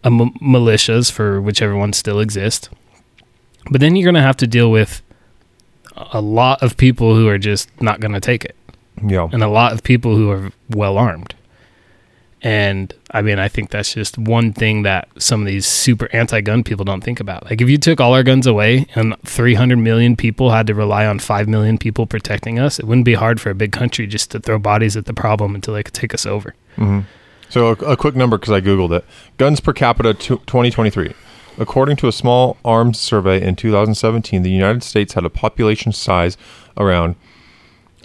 um, 0.05 0.33
militias 0.41 1.11
for 1.11 1.41
whichever 1.41 1.77
ones 1.77 1.97
still 1.97 2.21
exist. 2.21 2.71
But 3.71 3.81
then 3.81 3.97
you're 3.97 4.05
going 4.05 4.15
to 4.15 4.21
have 4.23 4.37
to 4.39 4.47
deal 4.47 4.71
with 4.71 5.03
a 5.97 6.21
lot 6.21 6.63
of 6.63 6.77
people 6.77 7.15
who 7.15 7.29
are 7.29 7.39
just 7.39 7.69
not 7.81 8.01
going 8.01 8.13
to 8.15 8.21
take 8.21 8.45
it. 8.45 8.57
Yeah. 9.05 9.29
and 9.33 9.43
a 9.43 9.49
lot 9.49 9.73
of 9.73 9.83
people 9.83 10.15
who 10.15 10.31
are 10.31 10.53
well 10.71 10.97
armed. 10.97 11.35
And 12.45 12.93
I 13.11 13.23
mean, 13.23 13.39
I 13.39 13.49
think 13.49 13.71
that's 13.71 13.95
just 13.95 14.19
one 14.19 14.53
thing 14.53 14.83
that 14.83 15.09
some 15.17 15.41
of 15.41 15.47
these 15.47 15.67
super 15.67 16.11
anti 16.13 16.43
gun 16.43 16.63
people 16.63 16.85
don't 16.85 17.03
think 17.03 17.19
about. 17.19 17.47
Like, 17.47 17.63
if 17.63 17.71
you 17.71 17.79
took 17.79 18.01
all 18.01 18.13
our 18.13 18.23
guns 18.23 18.47
away 18.47 18.87
and 18.95 19.17
300 19.25 19.77
million 19.77 20.15
people 20.15 20.51
had 20.51 20.67
to 20.67 20.75
rely 20.75 21.07
on 21.07 21.19
5 21.19 21.49
million 21.49 21.79
people 21.79 22.07
protecting 22.07 22.59
us, 22.59 22.79
it 22.79 22.85
wouldn't 22.85 23.07
be 23.07 23.15
hard 23.15 23.41
for 23.41 23.49
a 23.49 23.55
big 23.55 23.73
country 23.73 24.07
just 24.07 24.31
to 24.33 24.41
throw 24.41 24.59
bodies 24.59 24.95
at 24.95 25.07
the 25.07 25.15
problem 25.15 25.55
until 25.55 25.73
they 25.73 25.83
could 25.83 25.95
take 25.95 26.13
us 26.13 26.27
over. 26.27 26.55
Mm-hmm. 26.77 27.01
So 27.49 27.69
a, 27.69 27.73
a 27.93 27.97
quick 27.97 28.15
number 28.15 28.37
because 28.37 28.53
I 28.53 28.61
googled 28.61 28.95
it: 28.95 29.07
guns 29.39 29.61
per 29.61 29.73
capita 29.73 30.13
to 30.13 30.37
2023. 30.37 31.15
According 31.57 31.97
to 31.97 32.09
a 32.09 32.13
small 32.13 32.59
arms 32.63 33.01
survey 33.01 33.41
in 33.41 33.57
2017, 33.57 34.43
the 34.43 34.51
United 34.51 34.83
States 34.83 35.15
had 35.15 35.25
a 35.25 35.31
population 35.31 35.93
size 35.93 36.37
around 36.77 37.15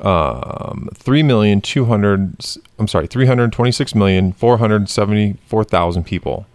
um, 0.02 0.90
three 0.94 1.24
million 1.24 1.62
two 1.62 1.86
hundred. 1.86 2.36
I'm 2.78 2.88
sorry, 2.88 3.08
three 3.08 3.26
hundred 3.26 3.52
twenty-six 3.52 3.96
million 3.96 4.34
four 4.34 4.58
hundred 4.58 4.90
seventy-four 4.90 5.64
thousand 5.64 6.06
people. 6.06 6.46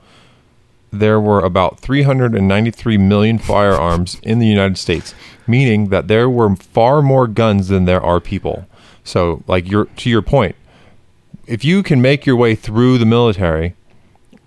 There 0.90 1.20
were 1.20 1.40
about 1.40 1.80
393 1.80 2.98
million 2.98 3.38
firearms 3.38 4.20
in 4.22 4.38
the 4.38 4.46
United 4.46 4.78
States, 4.78 5.12
meaning 5.44 5.88
that 5.88 6.06
there 6.06 6.30
were 6.30 6.54
far 6.54 7.02
more 7.02 7.26
guns 7.26 7.66
than 7.66 7.84
there 7.84 8.00
are 8.00 8.20
people. 8.20 8.68
So, 9.02 9.42
like 9.48 9.68
your 9.68 9.86
to 9.86 10.08
your 10.08 10.22
point, 10.22 10.54
if 11.46 11.64
you 11.64 11.82
can 11.82 12.00
make 12.00 12.26
your 12.26 12.36
way 12.36 12.54
through 12.54 12.98
the 12.98 13.06
military 13.06 13.74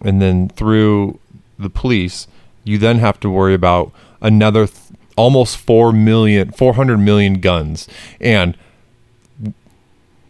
and 0.01 0.22
then 0.22 0.50
through 0.50 1.20
the 1.60 1.70
police, 1.70 2.27
you 2.63 2.77
then 2.77 3.00
have 3.00 3.20
to 3.22 3.30
worry 3.30 3.54
about 3.54 3.92
another 4.22 4.68
th- 4.68 4.80
almost 5.16 5.58
4 5.58 5.92
million 5.92 6.51
400 6.51 6.98
million 6.98 7.39
guns. 7.42 7.88
And 8.20 8.58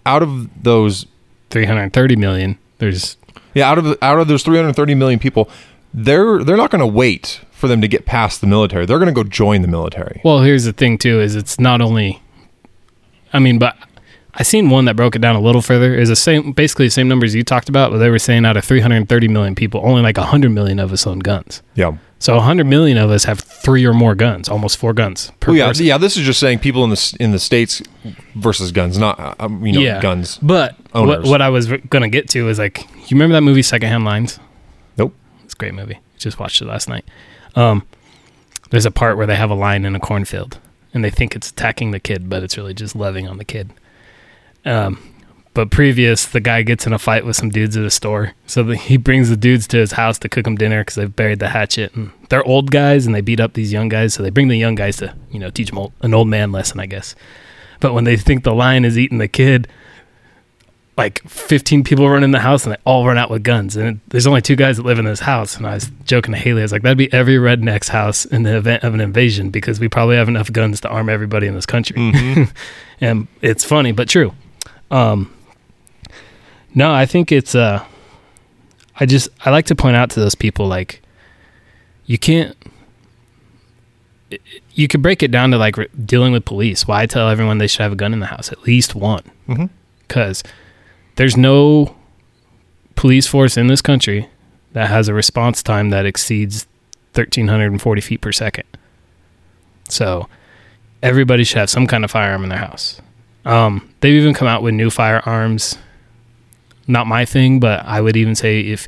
out 0.07 0.23
of 0.23 0.63
those 0.63 1.05
330 1.49 2.15
million, 2.15 2.57
there's 2.77 3.17
yeah, 3.53 3.69
out 3.69 3.77
of 3.77 3.97
out 4.01 4.19
of 4.19 4.27
those 4.27 4.41
330 4.43 4.95
million 4.95 5.19
people, 5.19 5.49
they're 5.93 6.43
they're 6.43 6.57
not 6.57 6.71
going 6.71 6.79
to 6.79 6.87
wait 6.87 7.41
for 7.51 7.67
them 7.67 7.81
to 7.81 7.87
get 7.87 8.05
past 8.05 8.39
the 8.39 8.47
military. 8.47 8.85
They're 8.85 8.99
going 8.99 9.13
to 9.13 9.23
go 9.23 9.23
join 9.23 9.61
the 9.61 9.67
military. 9.67 10.21
Well, 10.23 10.39
here's 10.39 10.63
the 10.63 10.73
thing 10.73 10.97
too: 10.97 11.19
is 11.19 11.35
it's 11.35 11.59
not 11.59 11.81
only. 11.81 12.21
I 13.33 13.39
mean, 13.39 13.59
but 13.59 13.75
I 14.39 14.43
seen 14.43 14.69
one 14.69 14.85
that 14.85 14.95
broke 14.95 15.15
it 15.15 15.19
down 15.19 15.35
a 15.35 15.41
little 15.41 15.63
further. 15.63 15.95
Is 15.95 16.09
the 16.09 16.15
same, 16.15 16.51
basically 16.51 16.85
the 16.85 16.91
same 16.91 17.07
numbers 17.07 17.33
you 17.33 17.43
talked 17.43 17.69
about, 17.69 17.91
but 17.91 17.97
they 17.97 18.09
were 18.11 18.19
saying 18.19 18.45
out 18.45 18.55
of 18.55 18.63
330 18.63 19.27
million 19.27 19.55
people, 19.55 19.81
only 19.83 20.03
like 20.03 20.17
100 20.17 20.49
million 20.51 20.77
of 20.79 20.91
us 20.93 21.07
own 21.07 21.19
guns. 21.19 21.63
Yeah. 21.73 21.97
So 22.19 22.35
100 22.35 22.65
million 22.65 22.97
of 22.99 23.09
us 23.09 23.23
have 23.25 23.39
three 23.39 23.85
or 23.85 23.93
more 23.93 24.13
guns, 24.15 24.47
almost 24.47 24.77
four 24.77 24.93
guns 24.93 25.31
per 25.39 25.51
Well, 25.51 25.57
yeah, 25.57 25.67
person. 25.67 25.85
yeah. 25.87 25.97
This 25.97 26.17
is 26.17 26.25
just 26.25 26.39
saying 26.39 26.59
people 26.59 26.83
in 26.83 26.91
the 26.91 27.17
in 27.19 27.31
the 27.31 27.39
states 27.39 27.81
versus 28.35 28.71
guns, 28.71 28.97
not 28.97 29.19
uh, 29.19 29.33
um, 29.39 29.65
you 29.65 29.73
know 29.73 30.01
guns. 30.01 30.37
But 30.41 30.75
what, 30.91 31.23
what 31.23 31.41
I 31.41 31.49
was 31.49 31.67
going 31.67 32.01
to 32.03 32.09
get 32.09 32.29
to 32.29 32.47
is 32.49 32.59
like, 32.59 32.81
you 33.09 33.15
remember 33.15 33.33
that 33.33 33.41
movie 33.41 33.61
Secondhand 33.63 34.05
Lions? 34.05 34.39
Nope. 34.97 35.13
It's 35.45 35.53
a 35.53 35.57
great 35.57 35.73
movie. 35.73 35.99
Just 36.17 36.39
watched 36.39 36.61
it 36.61 36.65
last 36.65 36.87
night. 36.89 37.05
Um, 37.55 37.83
there's 38.69 38.85
a 38.85 38.91
part 38.91 39.17
where 39.17 39.25
they 39.27 39.35
have 39.35 39.49
a 39.49 39.55
lion 39.55 39.85
in 39.85 39.95
a 39.95 39.99
cornfield, 39.99 40.59
and 40.93 41.03
they 41.03 41.09
think 41.11 41.35
it's 41.35 41.49
attacking 41.51 41.91
the 41.91 41.99
kid, 41.99 42.29
but 42.29 42.43
it's 42.43 42.57
really 42.57 42.73
just 42.73 42.95
loving 42.95 43.27
on 43.27 43.37
the 43.37 43.45
kid. 43.45 43.71
Um, 44.65 44.99
but 45.53 45.71
previous, 45.71 46.27
the 46.27 46.39
guy 46.39 46.61
gets 46.61 46.85
in 46.85 46.93
a 46.93 46.99
fight 46.99 47.25
with 47.25 47.35
some 47.35 47.49
dudes 47.49 47.75
at 47.75 47.83
a 47.83 47.89
store, 47.89 48.33
so 48.45 48.61
the, 48.61 48.75
he 48.75 48.95
brings 48.95 49.29
the 49.29 49.37
dudes 49.37 49.65
to 49.69 49.77
his 49.77 49.93
house 49.93 50.19
to 50.19 50.29
cook 50.29 50.43
them 50.43 50.55
dinner 50.55 50.81
because 50.81 50.95
they've 50.95 51.15
buried 51.15 51.39
the 51.39 51.49
hatchet, 51.49 51.95
and 51.95 52.11
they're 52.29 52.43
old 52.43 52.69
guys, 52.69 53.07
and 53.07 53.15
they 53.15 53.21
beat 53.21 53.39
up 53.39 53.53
these 53.53 53.73
young 53.73 53.89
guys, 53.89 54.13
so 54.13 54.21
they 54.21 54.29
bring 54.29 54.49
the 54.49 54.57
young 54.57 54.75
guys 54.75 54.97
to 54.97 55.15
you 55.31 55.39
know 55.39 55.49
teach 55.49 55.69
them 55.69 55.79
old, 55.79 55.93
an 56.01 56.13
old 56.13 56.27
man 56.27 56.51
lesson, 56.51 56.79
I 56.79 56.85
guess. 56.85 57.15
But 57.79 57.93
when 57.93 58.03
they 58.03 58.17
think 58.17 58.43
the 58.43 58.53
lion 58.53 58.85
is 58.85 58.99
eating 58.99 59.17
the 59.17 59.27
kid, 59.27 59.67
like 60.97 61.21
15 61.27 61.83
people 61.83 62.09
run 62.09 62.23
in 62.23 62.31
the 62.31 62.39
house 62.39 62.65
and 62.65 62.73
they 62.73 62.79
all 62.83 63.05
run 63.05 63.17
out 63.17 63.29
with 63.29 63.43
guns. 63.43 63.75
And 63.75 63.87
it, 63.87 64.09
there's 64.09 64.25
only 64.25 64.41
two 64.41 64.55
guys 64.55 64.77
that 64.77 64.83
live 64.83 64.97
in 64.97 65.05
this 65.05 65.19
house. 65.19 65.55
And 65.55 65.65
I 65.67 65.75
was 65.75 65.91
joking 66.05 66.33
to 66.33 66.39
Haley, 66.39 66.61
I 66.61 66.63
was 66.63 66.71
like, 66.71 66.81
that'd 66.81 66.97
be 66.97 67.11
every 67.13 67.35
redneck's 67.35 67.89
house 67.89 68.25
in 68.25 68.43
the 68.43 68.57
event 68.57 68.83
of 68.83 68.93
an 68.95 69.01
invasion 69.01 69.51
because 69.51 69.79
we 69.79 69.87
probably 69.87 70.15
have 70.15 70.27
enough 70.27 70.51
guns 70.51 70.81
to 70.81 70.89
arm 70.89 71.09
everybody 71.09 71.45
in 71.45 71.53
this 71.53 71.67
country. 71.67 71.95
and 73.01 73.27
it's 73.41 73.63
funny, 73.63 73.91
but 73.91 74.09
true. 74.09 74.33
Um, 74.91 75.33
no, 76.73 76.93
I 76.93 77.05
think 77.05 77.31
it's, 77.31 77.55
uh, 77.55 77.83
I 78.99 79.05
just, 79.05 79.29
I 79.45 79.49
like 79.49 79.65
to 79.67 79.75
point 79.75 79.95
out 79.95 80.09
to 80.11 80.19
those 80.19 80.35
people, 80.35 80.67
like, 80.67 81.01
you 82.05 82.17
can't, 82.17 82.55
you 84.73 84.87
could 84.87 85.01
break 85.01 85.23
it 85.23 85.31
down 85.31 85.51
to 85.51 85.57
like 85.57 85.77
re- 85.77 85.87
dealing 86.05 86.33
with 86.33 86.45
police. 86.45 86.87
Why 86.87 87.05
tell 87.05 87.29
everyone 87.29 87.57
they 87.57 87.67
should 87.67 87.81
have 87.81 87.93
a 87.93 87.95
gun 87.95 88.13
in 88.13 88.19
the 88.19 88.25
house? 88.27 88.51
At 88.51 88.63
least 88.63 88.93
one 88.95 89.23
because 90.07 90.43
there's 91.15 91.35
no 91.37 91.95
police 92.95 93.27
force 93.27 93.57
in 93.57 93.67
this 93.67 93.81
country 93.81 94.29
that 94.73 94.89
has 94.89 95.07
a 95.07 95.13
response 95.13 95.61
time 95.63 95.89
that 95.89 96.05
exceeds 96.05 96.67
1340 97.13 98.01
feet 98.01 98.21
per 98.21 98.31
second. 98.31 98.65
So 99.89 100.27
everybody 101.01 101.43
should 101.43 101.57
have 101.57 101.69
some 101.69 101.87
kind 101.87 102.03
of 102.03 102.11
firearm 102.11 102.43
in 102.43 102.49
their 102.49 102.59
house. 102.59 103.01
Um, 103.47 103.89
they've 104.01 104.13
even 104.13 104.33
come 104.33 104.47
out 104.47 104.61
with 104.61 104.73
new 104.73 104.89
firearms. 104.89 105.77
Not 106.87 107.07
my 107.07 107.25
thing, 107.25 107.59
but 107.59 107.85
I 107.85 108.01
would 108.01 108.15
even 108.15 108.35
say 108.35 108.61
if, 108.61 108.87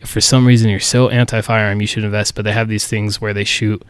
if 0.00 0.08
for 0.08 0.20
some 0.20 0.46
reason 0.46 0.70
you're 0.70 0.80
so 0.80 1.08
anti-firearm, 1.08 1.80
you 1.80 1.86
should 1.86 2.04
invest. 2.04 2.34
But 2.34 2.44
they 2.44 2.52
have 2.52 2.68
these 2.68 2.86
things 2.86 3.20
where 3.20 3.32
they 3.34 3.44
shoot 3.44 3.82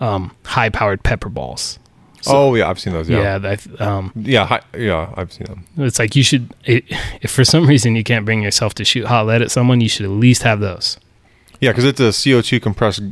um, 0.00 0.34
high-powered 0.44 1.02
pepper 1.02 1.28
balls. 1.28 1.78
oh 2.26 2.54
yeah, 2.54 2.68
I've 2.68 2.80
seen 2.80 2.92
those. 2.94 3.08
Yeah, 3.08 3.38
Yeah. 3.38 3.56
um, 3.80 4.12
Yeah. 4.16 4.46
hi, 4.46 4.60
yeah. 4.76 5.12
I've 5.16 5.32
seen 5.32 5.46
them. 5.46 5.64
it's 5.76 5.98
like 5.98 6.16
you 6.16 6.22
should. 6.22 6.54
It, 6.64 6.84
if 7.22 7.30
for 7.30 7.44
some 7.44 7.66
reason 7.66 7.96
you 7.96 8.04
can't 8.04 8.24
bring 8.24 8.42
yourself 8.42 8.74
to 8.74 8.84
shoot 8.84 9.06
hot 9.06 9.26
lead 9.26 9.42
at 9.42 9.50
someone, 9.50 9.80
you 9.80 9.88
should 9.88 10.04
at 10.06 10.10
least 10.12 10.42
have 10.42 10.60
those. 10.60 10.98
Yeah, 11.60 11.70
because 11.70 11.84
it's 11.84 12.00
a 12.00 12.04
CO2 12.12 12.60
compressed 12.62 13.02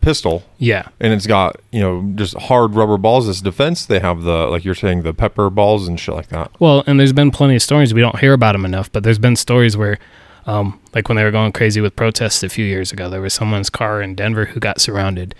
pistol, 0.00 0.42
Yeah, 0.58 0.88
and 0.98 1.12
it's 1.12 1.26
got 1.26 1.60
you 1.70 1.80
know 1.80 2.10
just 2.14 2.36
hard 2.36 2.74
rubber 2.74 2.96
balls 2.96 3.28
as 3.28 3.40
defense. 3.40 3.86
They 3.86 4.00
have 4.00 4.22
the 4.22 4.46
like 4.46 4.64
you're 4.64 4.74
saying 4.74 5.02
the 5.02 5.12
pepper 5.14 5.50
balls 5.50 5.86
and 5.88 5.98
shit 5.98 6.14
like 6.14 6.28
that. 6.28 6.50
Well, 6.58 6.82
and 6.86 6.98
there's 6.98 7.12
been 7.12 7.30
plenty 7.30 7.56
of 7.56 7.62
stories 7.62 7.92
we 7.94 8.00
don't 8.00 8.18
hear 8.18 8.32
about 8.32 8.52
them 8.52 8.64
enough, 8.64 8.90
but 8.92 9.02
there's 9.04 9.18
been 9.18 9.36
stories 9.36 9.76
where, 9.76 9.98
um, 10.46 10.80
like 10.94 11.08
when 11.08 11.16
they 11.16 11.24
were 11.24 11.30
going 11.30 11.52
crazy 11.52 11.80
with 11.80 11.94
protests 11.96 12.42
a 12.42 12.48
few 12.48 12.64
years 12.64 12.92
ago, 12.92 13.08
there 13.10 13.20
was 13.20 13.34
someone's 13.34 13.70
car 13.70 14.00
in 14.02 14.14
Denver 14.14 14.46
who 14.46 14.60
got 14.60 14.80
surrounded, 14.80 15.34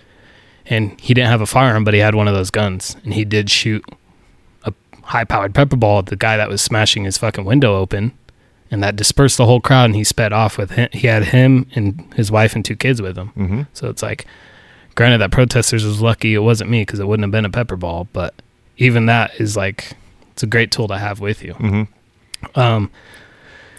and 0.66 1.00
he 1.00 1.14
didn't 1.14 1.30
have 1.30 1.40
a 1.40 1.46
firearm, 1.46 1.84
but 1.84 1.94
he 1.94 2.00
had 2.00 2.14
one 2.14 2.28
of 2.28 2.34
those 2.34 2.50
guns, 2.50 2.96
and 3.04 3.14
he 3.14 3.24
did 3.24 3.50
shoot 3.50 3.84
a 4.64 4.72
high-powered 5.04 5.54
pepper 5.54 5.76
ball 5.76 6.00
at 6.00 6.06
the 6.06 6.16
guy 6.16 6.36
that 6.36 6.48
was 6.48 6.60
smashing 6.60 7.04
his 7.04 7.18
fucking 7.18 7.44
window 7.44 7.76
open, 7.76 8.12
and 8.70 8.82
that 8.82 8.96
dispersed 8.96 9.36
the 9.36 9.46
whole 9.46 9.60
crowd, 9.60 9.86
and 9.86 9.96
he 9.96 10.04
sped 10.04 10.32
off 10.32 10.56
with 10.58 10.70
him. 10.72 10.88
He 10.92 11.06
had 11.06 11.24
him 11.24 11.66
and 11.74 12.12
his 12.14 12.30
wife 12.30 12.54
and 12.54 12.64
two 12.64 12.76
kids 12.76 13.02
with 13.02 13.16
him. 13.16 13.28
Mm-hmm. 13.36 13.62
So 13.72 13.88
it's 13.88 14.02
like, 14.02 14.26
granted, 14.94 15.18
that 15.18 15.30
protesters 15.30 15.84
was 15.84 16.00
lucky 16.00 16.34
it 16.34 16.38
wasn't 16.38 16.70
me 16.70 16.82
because 16.82 17.00
it 17.00 17.06
wouldn't 17.08 17.24
have 17.24 17.30
been 17.32 17.44
a 17.44 17.50
pepper 17.50 17.76
ball, 17.76 18.08
but 18.12 18.34
even 18.78 19.06
that 19.06 19.32
is 19.40 19.56
like, 19.56 19.92
it's 20.32 20.42
a 20.42 20.46
great 20.46 20.70
tool 20.70 20.88
to 20.88 20.98
have 20.98 21.20
with 21.20 21.42
you. 21.42 21.54
Mm-hmm. 21.54 22.58
Um, 22.58 22.90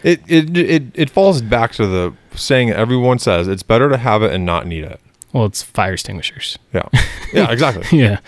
It, 0.04 0.22
it 0.28 0.58
it 0.58 0.84
it 0.96 1.10
falls 1.12 1.42
back 1.44 1.74
to 1.74 1.86
the 1.86 2.14
saying 2.36 2.70
that 2.70 2.78
everyone 2.78 3.20
says 3.20 3.48
it's 3.48 3.62
better 3.64 3.88
to 3.90 3.98
have 3.98 4.24
it 4.24 4.32
and 4.34 4.46
not 4.46 4.66
need 4.66 4.84
it. 4.84 5.00
well, 5.32 5.46
it's 5.46 5.62
fire 5.64 5.94
extinguishers. 5.94 6.58
Yeah. 6.74 6.88
Yeah. 7.34 7.50
Exactly. 7.52 7.86
yeah. 7.98 8.20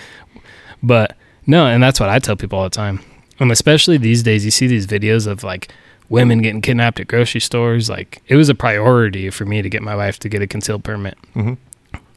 But 0.82 1.18
no, 1.46 1.66
and 1.66 1.84
that's 1.84 2.00
what 2.00 2.10
I 2.10 2.20
tell 2.20 2.36
people 2.38 2.58
all 2.60 2.64
the 2.64 2.70
time. 2.70 3.02
And 3.40 3.52
especially 3.52 3.98
these 3.98 4.24
days, 4.24 4.46
you 4.46 4.52
see 4.52 4.66
these 4.68 4.88
videos 4.88 5.28
of 5.28 5.44
like 5.44 5.70
women 6.10 6.42
getting 6.42 6.62
kidnapped 6.62 7.00
at 7.00 7.08
grocery 7.08 7.42
stores. 7.42 7.90
Like 7.90 8.22
it 8.28 8.36
was 8.36 8.50
a 8.50 8.56
priority 8.56 9.30
for 9.30 9.46
me 9.46 9.62
to 9.62 9.70
get 9.70 9.82
my 9.82 9.96
wife 9.96 10.20
to 10.20 10.30
get 10.30 10.42
a 10.42 10.48
concealed 10.48 10.84
permit. 10.84 11.18
Mhm. 11.36 11.58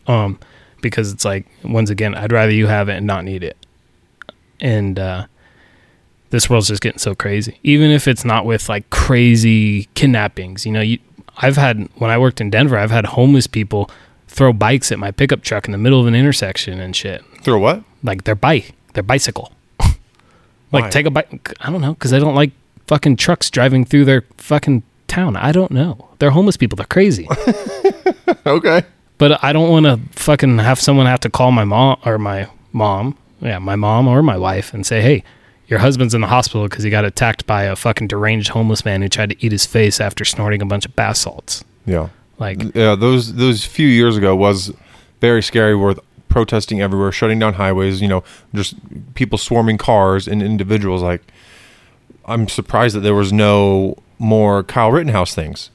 Um, 0.07 0.38
because 0.83 1.12
it's 1.12 1.25
like, 1.25 1.46
once 1.64 1.90
again, 1.90 2.14
I'd 2.14 2.33
rather 2.33 2.53
you 2.53 2.66
have 2.66 2.88
it 2.88 2.96
and 2.96 3.07
not 3.07 3.25
need 3.25 3.42
it. 3.42 3.57
And, 4.61 4.99
uh, 4.99 5.27
this 6.31 6.51
world's 6.51 6.68
just 6.68 6.83
getting 6.83 6.99
so 6.99 7.14
crazy. 7.14 7.59
Even 7.62 7.90
if 7.90 8.07
it's 8.09 8.25
not 8.25 8.44
with 8.46 8.68
like 8.68 8.88
crazy 8.90 9.85
kidnappings, 9.94 10.66
you 10.66 10.72
know, 10.72 10.81
you, 10.81 10.99
I've 11.38 11.57
had, 11.57 11.88
when 11.96 12.11
I 12.11 12.18
worked 12.18 12.40
in 12.40 12.51
Denver, 12.51 12.77
I've 12.79 12.90
had 12.90 13.07
homeless 13.07 13.46
people 13.46 13.90
throw 14.29 14.53
bikes 14.53 14.90
at 14.92 14.99
my 14.99 15.11
pickup 15.11 15.42
truck 15.42 15.66
in 15.66 15.72
the 15.72 15.79
middle 15.79 16.01
of 16.01 16.07
an 16.07 16.14
intersection 16.14 16.81
and 16.81 16.94
shit 16.94 17.25
Throw 17.42 17.59
what? 17.59 17.83
like 18.03 18.25
their 18.25 18.35
bike, 18.35 18.75
their 18.94 19.03
bicycle. 19.03 19.53
Why? 19.77 20.81
like 20.81 20.90
take 20.90 21.07
a 21.07 21.11
bike. 21.11 21.53
I 21.61 21.70
don't 21.70 21.81
know 21.81 21.94
because 21.94 22.12
I 22.12 22.18
don't 22.18 22.35
like 22.35 22.51
fucking 22.87 23.16
trucks 23.16 23.51
driving 23.51 23.85
through 23.85 24.05
their 24.05 24.25
fucking 24.38 24.83
town. 25.09 25.37
I 25.37 25.53
don't 25.53 25.70
know. 25.70 26.09
They're 26.18 26.31
homeless 26.31 26.57
people. 26.57 26.77
They're 26.77 26.87
crazy. 26.87 27.29
Okay. 28.46 28.83
but 29.18 29.42
I 29.42 29.53
don't 29.53 29.70
want 29.70 29.87
to 29.87 29.99
fucking 30.20 30.59
have 30.59 30.79
someone 30.81 31.07
have 31.07 31.20
to 31.20 31.31
call 31.31 31.51
my 31.51 31.64
mom 31.64 31.99
or 32.05 32.16
my 32.18 32.49
mom, 32.72 33.16
yeah, 33.40 33.59
my 33.59 33.75
mom 33.77 34.07
or 34.09 34.22
my 34.22 34.37
wife, 34.37 34.72
and 34.75 34.87
say, 34.87 35.01
hey. 35.01 35.25
Your 35.68 35.81
husband's 35.81 36.14
in 36.14 36.20
the 36.20 36.29
hospital 36.29 36.68
because 36.68 36.85
he 36.85 36.90
got 36.90 37.05
attacked 37.05 37.44
by 37.44 37.64
a 37.64 37.75
fucking 37.75 38.07
deranged 38.07 38.51
homeless 38.51 38.85
man 38.85 39.03
who 39.03 39.09
tried 39.09 39.31
to 39.31 39.44
eat 39.44 39.51
his 39.51 39.66
face 39.66 40.01
after 40.01 40.25
snorting 40.25 40.62
a 40.62 40.64
bunch 40.64 40.87
of 40.87 40.94
bath 40.94 41.16
salts. 41.16 41.64
Yeah. 41.87 42.11
Like, 42.38 42.62
Yeah. 42.72 42.94
Those 42.94 43.35
those 43.35 43.64
few 43.64 43.88
years 43.88 44.16
ago 44.16 44.37
was 44.37 44.72
very 45.20 45.42
scary. 45.42 45.75
With 45.75 45.99
protesting 46.29 46.81
everywhere, 46.81 47.11
shutting 47.11 47.40
down 47.40 47.55
highways. 47.55 48.01
You 48.01 48.07
know, 48.07 48.22
just 48.55 48.77
people 49.16 49.38
swarming 49.38 49.77
cars 49.77 50.29
and 50.29 50.40
individuals 50.40 51.03
like. 51.03 51.22
I'm 52.27 52.49
surprised 52.49 52.95
that 52.97 53.01
there 53.01 53.15
was 53.15 53.33
no 53.33 53.97
more 54.19 54.62
Kyle 54.65 54.91
Rittenhouse 54.93 55.35
things 55.35 55.71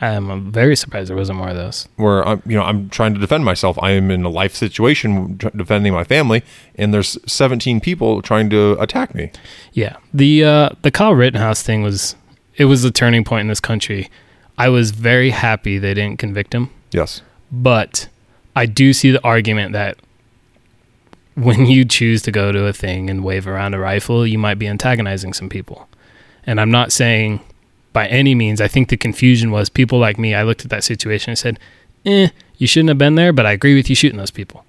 I'm 0.00 0.52
very 0.52 0.76
surprised 0.76 1.08
there 1.08 1.16
wasn't 1.16 1.38
more 1.38 1.48
of 1.48 1.56
those. 1.56 1.88
where 1.96 2.26
I'm, 2.28 2.42
you 2.44 2.56
know, 2.56 2.64
I'm 2.64 2.90
trying 2.90 3.14
to 3.14 3.20
defend 3.20 3.44
myself. 3.44 3.78
I 3.80 3.92
am 3.92 4.10
in 4.10 4.22
a 4.24 4.28
life 4.28 4.54
situation 4.54 5.38
defending 5.56 5.94
my 5.94 6.04
family, 6.04 6.42
and 6.74 6.92
there's 6.92 7.16
17 7.26 7.80
people 7.80 8.20
trying 8.20 8.50
to 8.50 8.72
attack 8.80 9.14
me. 9.14 9.30
Yeah. 9.72 9.96
The 10.12 10.44
uh 10.44 10.68
the 10.82 10.90
Kyle 10.90 11.14
Rittenhouse 11.14 11.62
thing 11.62 11.82
was 11.82 12.16
it 12.56 12.66
was 12.66 12.84
a 12.84 12.90
turning 12.90 13.24
point 13.24 13.42
in 13.42 13.48
this 13.48 13.60
country. 13.60 14.10
I 14.58 14.68
was 14.68 14.90
very 14.90 15.30
happy 15.30 15.78
they 15.78 15.94
didn't 15.94 16.18
convict 16.18 16.54
him, 16.54 16.68
Yes. 16.92 17.22
but 17.50 18.08
I 18.54 18.66
do 18.66 18.92
see 18.92 19.10
the 19.10 19.24
argument 19.24 19.72
that 19.72 19.96
when 21.34 21.66
you 21.66 21.84
choose 21.84 22.20
to 22.22 22.30
go 22.32 22.52
to 22.52 22.66
a 22.66 22.72
thing 22.72 23.08
and 23.10 23.24
wave 23.24 23.46
around 23.46 23.74
a 23.74 23.78
rifle, 23.78 24.26
you 24.26 24.38
might 24.38 24.58
be 24.58 24.68
antagonizing 24.68 25.32
some 25.32 25.48
people. 25.48 25.88
And 26.46 26.60
I'm 26.60 26.70
not 26.70 26.92
saying 26.92 27.40
by 27.92 28.06
any 28.08 28.34
means, 28.34 28.60
I 28.60 28.68
think 28.68 28.88
the 28.88 28.96
confusion 28.96 29.50
was 29.50 29.68
people 29.68 29.98
like 29.98 30.18
me. 30.18 30.34
I 30.34 30.42
looked 30.42 30.64
at 30.64 30.70
that 30.70 30.84
situation 30.84 31.30
and 31.30 31.38
said, 31.38 31.58
eh, 32.04 32.28
you 32.56 32.66
shouldn't 32.66 32.88
have 32.88 32.98
been 32.98 33.14
there, 33.14 33.32
but 33.32 33.46
I 33.46 33.52
agree 33.52 33.74
with 33.74 33.88
you 33.88 33.96
shooting 33.96 34.18
those 34.18 34.30
people. 34.30 34.64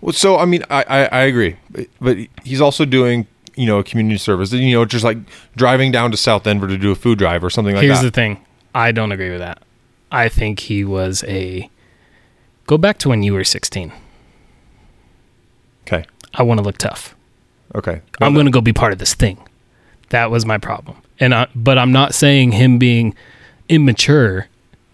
Well, 0.00 0.12
so 0.12 0.38
I 0.38 0.44
mean, 0.44 0.64
I, 0.68 0.82
I, 0.88 1.04
I 1.04 1.20
agree, 1.22 1.56
but 2.00 2.16
he's 2.42 2.60
also 2.60 2.84
doing 2.84 3.26
you 3.54 3.66
know 3.66 3.78
a 3.78 3.84
community 3.84 4.18
service. 4.18 4.52
You 4.52 4.72
know, 4.72 4.84
just 4.84 5.04
like 5.04 5.18
driving 5.56 5.92
down 5.92 6.10
to 6.10 6.16
South 6.16 6.42
Denver 6.42 6.66
to 6.66 6.76
do 6.76 6.90
a 6.90 6.96
food 6.96 7.18
drive 7.18 7.44
or 7.44 7.50
something 7.50 7.74
like 7.76 7.84
Here's 7.84 8.00
that. 8.00 8.06
the 8.06 8.10
thing 8.10 8.44
I 8.74 8.90
don't 8.90 9.12
agree 9.12 9.30
with 9.30 9.38
that. 9.38 9.62
I 10.10 10.28
think 10.28 10.60
he 10.60 10.84
was 10.84 11.22
a. 11.24 11.70
Go 12.66 12.78
back 12.78 12.98
to 12.98 13.08
when 13.08 13.22
you 13.22 13.32
were 13.32 13.44
16. 13.44 13.92
okay, 15.86 16.04
I 16.34 16.42
want 16.42 16.58
to 16.58 16.64
look 16.64 16.78
tough. 16.78 17.14
okay. 17.74 18.00
I'm 18.20 18.34
going 18.34 18.46
to 18.46 18.52
go 18.52 18.60
be 18.60 18.72
part 18.72 18.92
of 18.92 18.98
this 18.98 19.14
thing. 19.14 19.38
That 20.12 20.30
was 20.30 20.46
my 20.46 20.56
problem. 20.58 20.96
And 21.20 21.34
I, 21.34 21.48
but 21.54 21.76
I'm 21.78 21.92
not 21.92 22.14
saying 22.14 22.52
him 22.52 22.78
being 22.78 23.14
immature 23.68 24.48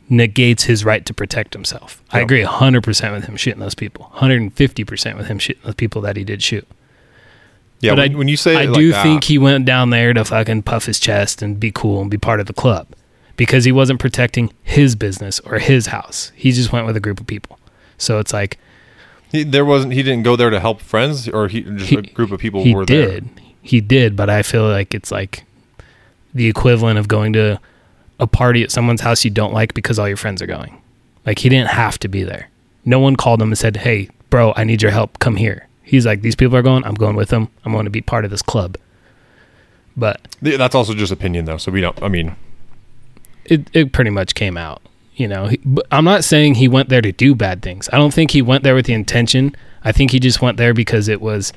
negates 0.08 0.64
his 0.64 0.84
right 0.84 1.04
to 1.06 1.12
protect 1.12 1.52
himself. 1.54 2.02
I 2.10 2.20
agree 2.20 2.42
100% 2.42 3.12
with 3.12 3.24
him 3.24 3.36
shooting 3.36 3.60
those 3.60 3.74
people. 3.74 4.10
150% 4.16 5.16
with 5.16 5.26
him 5.26 5.38
shooting 5.38 5.62
those 5.64 5.74
people 5.74 6.00
that 6.02 6.16
he 6.16 6.24
did 6.24 6.42
shoot. 6.42 6.66
yeah. 7.80 7.92
but 7.92 7.98
When, 7.98 8.12
I, 8.14 8.18
when 8.18 8.28
you 8.28 8.36
say 8.36 8.56
I 8.56 8.66
do 8.72 8.90
like 8.92 9.02
think 9.02 9.24
he 9.24 9.38
went 9.38 9.64
down 9.66 9.90
there 9.90 10.12
to 10.14 10.24
fucking 10.24 10.62
puff 10.62 10.86
his 10.86 10.98
chest 10.98 11.42
and 11.42 11.60
be 11.60 11.70
cool 11.70 12.00
and 12.00 12.10
be 12.10 12.16
part 12.18 12.40
of 12.40 12.46
the 12.46 12.54
club 12.54 12.86
because 13.36 13.64
he 13.64 13.72
wasn't 13.72 14.00
protecting 14.00 14.52
his 14.62 14.94
business 14.96 15.40
or 15.40 15.58
his 15.58 15.86
house. 15.88 16.32
He 16.34 16.52
just 16.52 16.72
went 16.72 16.86
with 16.86 16.96
a 16.96 17.00
group 17.00 17.20
of 17.20 17.26
people. 17.26 17.58
So 17.98 18.18
it's 18.18 18.32
like 18.32 18.58
he, 19.30 19.42
there 19.44 19.64
wasn't. 19.64 19.92
He 19.92 20.02
didn't 20.02 20.22
go 20.22 20.36
there 20.36 20.48
to 20.48 20.58
help 20.60 20.80
friends, 20.80 21.28
or 21.28 21.48
he 21.48 21.60
just 21.60 21.90
He- 21.90 21.96
a 21.96 22.02
group 22.02 22.30
of 22.32 22.40
people 22.40 22.62
he 22.64 22.74
were 22.74 22.86
did. 22.86 23.24
there. 23.36 23.44
He 23.62 23.80
did, 23.80 24.16
but 24.16 24.30
I 24.30 24.42
feel 24.42 24.68
like 24.68 24.94
it's 24.94 25.10
like 25.10 25.44
the 26.34 26.46
equivalent 26.46 26.98
of 26.98 27.08
going 27.08 27.32
to 27.34 27.60
a 28.20 28.26
party 28.26 28.62
at 28.62 28.70
someone's 28.70 29.00
house 29.00 29.24
you 29.24 29.30
don't 29.30 29.52
like 29.52 29.74
because 29.74 29.98
all 29.98 30.08
your 30.08 30.16
friends 30.16 30.42
are 30.42 30.46
going. 30.46 30.80
Like 31.26 31.40
he 31.40 31.48
didn't 31.48 31.70
have 31.70 31.98
to 32.00 32.08
be 32.08 32.22
there. 32.22 32.48
No 32.84 32.98
one 32.98 33.16
called 33.16 33.42
him 33.42 33.48
and 33.48 33.58
said, 33.58 33.78
"Hey, 33.78 34.08
bro, 34.30 34.52
I 34.56 34.64
need 34.64 34.82
your 34.82 34.90
help. 34.90 35.18
Come 35.18 35.36
here." 35.36 35.66
He's 35.82 36.06
like, 36.06 36.22
"These 36.22 36.36
people 36.36 36.56
are 36.56 36.62
going. 36.62 36.84
I'm 36.84 36.94
going 36.94 37.16
with 37.16 37.28
them. 37.28 37.48
I'm 37.64 37.72
going 37.72 37.84
to 37.84 37.90
be 37.90 38.00
part 38.00 38.24
of 38.24 38.30
this 38.30 38.42
club." 38.42 38.76
But 39.96 40.20
That's 40.40 40.74
also 40.74 40.94
just 40.94 41.12
opinion, 41.12 41.44
though. 41.44 41.56
So 41.58 41.72
we 41.72 41.80
don't. 41.80 42.00
I 42.02 42.08
mean, 42.08 42.36
it 43.44 43.68
it 43.72 43.92
pretty 43.92 44.10
much 44.10 44.34
came 44.34 44.56
out. 44.56 44.80
You 45.16 45.26
know, 45.26 45.46
he, 45.48 45.60
I'm 45.90 46.04
not 46.04 46.22
saying 46.22 46.54
he 46.54 46.68
went 46.68 46.88
there 46.88 47.02
to 47.02 47.10
do 47.10 47.34
bad 47.34 47.60
things. 47.60 47.88
I 47.92 47.96
don't 47.98 48.14
think 48.14 48.30
he 48.30 48.40
went 48.40 48.62
there 48.62 48.76
with 48.76 48.86
the 48.86 48.92
intention. 48.92 49.54
I 49.82 49.90
think 49.90 50.12
he 50.12 50.20
just 50.20 50.40
went 50.40 50.56
there 50.56 50.72
because 50.72 51.08
it 51.08 51.20
was 51.20 51.52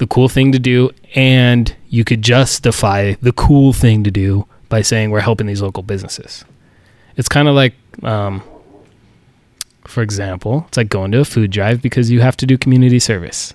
the 0.00 0.06
cool 0.06 0.30
thing 0.30 0.50
to 0.50 0.58
do, 0.58 0.90
and 1.14 1.76
you 1.90 2.04
could 2.04 2.22
justify 2.22 3.12
the 3.20 3.32
cool 3.32 3.74
thing 3.74 4.02
to 4.02 4.10
do 4.10 4.46
by 4.70 4.80
saying 4.80 5.10
we're 5.10 5.20
helping 5.20 5.46
these 5.46 5.60
local 5.60 5.82
businesses. 5.82 6.42
It's 7.18 7.28
kind 7.28 7.48
of 7.48 7.54
like, 7.54 7.74
um, 8.02 8.42
for 9.84 10.02
example, 10.02 10.64
it's 10.68 10.78
like 10.78 10.88
going 10.88 11.12
to 11.12 11.20
a 11.20 11.24
food 11.26 11.50
drive 11.50 11.82
because 11.82 12.10
you 12.10 12.22
have 12.22 12.34
to 12.38 12.46
do 12.46 12.56
community 12.56 12.98
service. 12.98 13.52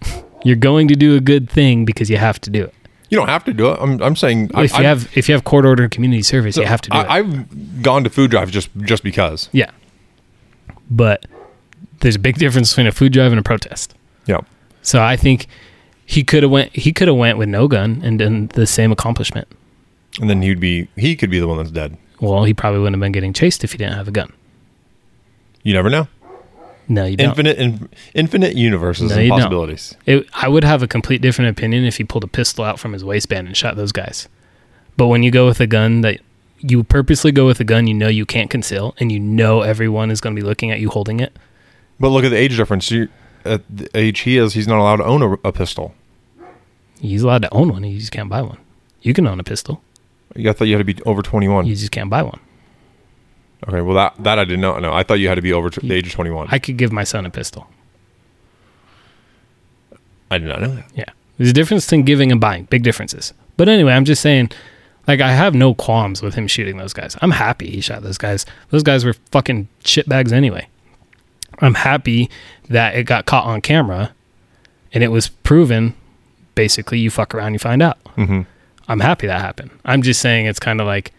You're 0.44 0.56
going 0.56 0.88
to 0.88 0.94
do 0.96 1.14
a 1.14 1.20
good 1.20 1.50
thing 1.50 1.84
because 1.84 2.08
you 2.08 2.16
have 2.16 2.40
to 2.40 2.48
do 2.50 2.64
it. 2.64 2.74
you 3.10 3.18
don't 3.18 3.28
have 3.28 3.44
to 3.44 3.52
do 3.52 3.70
it. 3.70 3.78
I'm. 3.78 4.02
I'm 4.02 4.16
saying 4.16 4.46
if 4.54 4.56
I, 4.56 4.62
you 4.62 4.70
I- 4.74 4.82
have 4.84 5.14
if 5.14 5.28
you 5.28 5.34
have 5.34 5.44
court 5.44 5.66
order 5.66 5.88
community 5.90 6.22
service, 6.22 6.56
you 6.56 6.64
have 6.64 6.80
to 6.80 6.90
do 6.90 6.96
it. 6.96 7.02
I, 7.02 7.18
I've 7.18 7.82
gone 7.82 8.02
to 8.04 8.10
food 8.10 8.30
drives 8.30 8.50
just 8.50 8.70
just 8.78 9.02
because. 9.04 9.50
Yeah. 9.52 9.70
But 10.90 11.26
there's 12.00 12.16
a 12.16 12.18
big 12.18 12.38
difference 12.38 12.70
between 12.72 12.86
a 12.86 12.92
food 12.92 13.12
drive 13.12 13.30
and 13.30 13.38
a 13.38 13.42
protest. 13.42 13.94
Yeah. 14.26 14.40
So 14.80 15.02
I 15.02 15.16
think 15.16 15.46
he 16.12 16.22
could 16.22 16.42
have 16.42 16.52
went 16.52 16.76
he 16.76 16.92
could 16.92 17.08
have 17.08 17.16
went 17.16 17.38
with 17.38 17.48
no 17.48 17.66
gun 17.68 18.02
and 18.04 18.18
done 18.18 18.48
the 18.48 18.66
same 18.66 18.92
accomplishment. 18.92 19.48
And 20.20 20.28
then 20.28 20.42
he'd 20.42 20.60
be. 20.60 20.88
He 20.94 21.16
could 21.16 21.30
be 21.30 21.40
the 21.40 21.48
one 21.48 21.56
that's 21.56 21.70
dead. 21.70 21.96
Well, 22.20 22.44
he 22.44 22.52
probably 22.52 22.80
wouldn't 22.80 22.96
have 22.96 23.00
been 23.00 23.12
getting 23.12 23.32
chased 23.32 23.64
if 23.64 23.72
he 23.72 23.78
didn't 23.78 23.94
have 23.94 24.08
a 24.08 24.10
gun. 24.10 24.30
You 25.62 25.72
never 25.72 25.88
know. 25.88 26.08
No, 26.86 27.06
you 27.06 27.16
don't. 27.16 27.30
Infinite, 27.30 27.58
in, 27.58 27.88
infinite 28.12 28.54
universes 28.56 29.10
No, 29.10 29.16
and 29.16 29.30
possibilities. 29.30 29.96
It, 30.04 30.26
I 30.34 30.48
would 30.48 30.64
have 30.64 30.82
a 30.82 30.86
complete 30.86 31.22
different 31.22 31.50
opinion 31.50 31.84
if 31.84 31.96
he 31.96 32.04
pulled 32.04 32.24
a 32.24 32.28
pistol 32.28 32.64
out 32.64 32.78
from 32.78 32.92
his 32.92 33.02
waistband 33.04 33.46
and 33.46 33.56
shot 33.56 33.76
those 33.76 33.92
guys. 33.92 34.28
But 34.98 35.06
when 35.06 35.22
you 35.22 35.30
go 35.30 35.46
with 35.46 35.60
a 35.60 35.66
gun 35.66 36.02
that 36.02 36.20
you 36.58 36.84
purposely 36.84 37.32
go 37.32 37.46
with 37.46 37.58
a 37.60 37.64
gun 37.64 37.86
you 37.86 37.94
know 37.94 38.08
you 38.08 38.26
can't 38.26 38.50
conceal 38.50 38.94
and 38.98 39.10
you 39.10 39.18
know 39.18 39.62
everyone 39.62 40.10
is 40.10 40.20
going 40.20 40.36
to 40.36 40.40
be 40.40 40.46
looking 40.46 40.70
at 40.70 40.78
you 40.78 40.90
holding 40.90 41.20
it, 41.20 41.32
But 41.98 42.08
look 42.10 42.24
at 42.24 42.28
the 42.28 42.36
age 42.36 42.56
difference. 42.56 42.90
You, 42.90 43.08
at 43.44 43.62
the 43.74 43.88
age 43.96 44.20
he 44.20 44.36
is, 44.36 44.52
he's 44.54 44.68
not 44.68 44.78
allowed 44.78 44.96
to 44.96 45.04
own 45.04 45.22
a, 45.22 45.32
a 45.48 45.52
pistol. 45.52 45.94
He's 47.08 47.22
allowed 47.22 47.42
to 47.42 47.52
own 47.52 47.72
one. 47.72 47.82
He 47.82 47.98
just 47.98 48.12
can't 48.12 48.28
buy 48.28 48.42
one. 48.42 48.58
You 49.00 49.14
can 49.14 49.26
own 49.26 49.40
a 49.40 49.44
pistol. 49.44 49.82
You 50.34 50.48
I 50.48 50.52
thought 50.52 50.64
you 50.66 50.76
had 50.76 50.86
to 50.86 50.94
be 50.94 51.02
over 51.02 51.22
21. 51.22 51.66
You 51.66 51.74
just 51.74 51.90
can't 51.92 52.08
buy 52.10 52.22
one. 52.22 52.40
Okay, 53.68 53.80
well 53.80 53.94
that 53.94 54.14
that 54.22 54.38
I 54.38 54.44
did 54.44 54.58
not 54.58 54.82
know. 54.82 54.92
I 54.92 55.02
thought 55.02 55.14
you 55.14 55.28
had 55.28 55.36
to 55.36 55.42
be 55.42 55.52
over 55.52 55.70
t- 55.70 55.86
the 55.86 55.94
age 55.94 56.06
of 56.06 56.12
21. 56.12 56.48
I 56.50 56.58
could 56.58 56.76
give 56.76 56.92
my 56.92 57.04
son 57.04 57.26
a 57.26 57.30
pistol. 57.30 57.68
I 60.30 60.38
did 60.38 60.48
not 60.48 60.62
know 60.62 60.74
that. 60.76 60.90
Yeah. 60.94 61.04
There's 61.36 61.50
a 61.50 61.54
difference 61.54 61.84
between 61.84 62.04
giving 62.04 62.32
and 62.32 62.40
buying. 62.40 62.64
Big 62.64 62.82
differences. 62.82 63.34
But 63.56 63.68
anyway, 63.68 63.92
I'm 63.92 64.04
just 64.04 64.22
saying, 64.22 64.50
like, 65.06 65.20
I 65.20 65.32
have 65.32 65.54
no 65.54 65.74
qualms 65.74 66.22
with 66.22 66.34
him 66.34 66.46
shooting 66.46 66.78
those 66.78 66.92
guys. 66.92 67.16
I'm 67.20 67.32
happy 67.32 67.70
he 67.70 67.80
shot 67.80 68.02
those 68.02 68.18
guys. 68.18 68.46
Those 68.70 68.82
guys 68.82 69.04
were 69.04 69.14
fucking 69.30 69.68
shitbags 69.84 70.32
anyway. 70.32 70.68
I'm 71.58 71.74
happy 71.74 72.30
that 72.68 72.94
it 72.94 73.04
got 73.04 73.26
caught 73.26 73.44
on 73.44 73.60
camera 73.60 74.14
and 74.92 75.04
it 75.04 75.08
was 75.08 75.28
proven 75.28 75.94
basically 76.54 76.98
you 76.98 77.10
fuck 77.10 77.34
around, 77.34 77.52
you 77.52 77.58
find 77.58 77.82
out. 77.82 77.98
Mhm. 78.16 78.46
I'm 78.88 79.00
happy 79.00 79.26
that 79.26 79.40
happened. 79.40 79.70
I'm 79.84 80.02
just 80.02 80.20
saying 80.20 80.46
it's 80.46 80.58
kind 80.58 80.80
of 80.80 80.86
like 80.86 81.12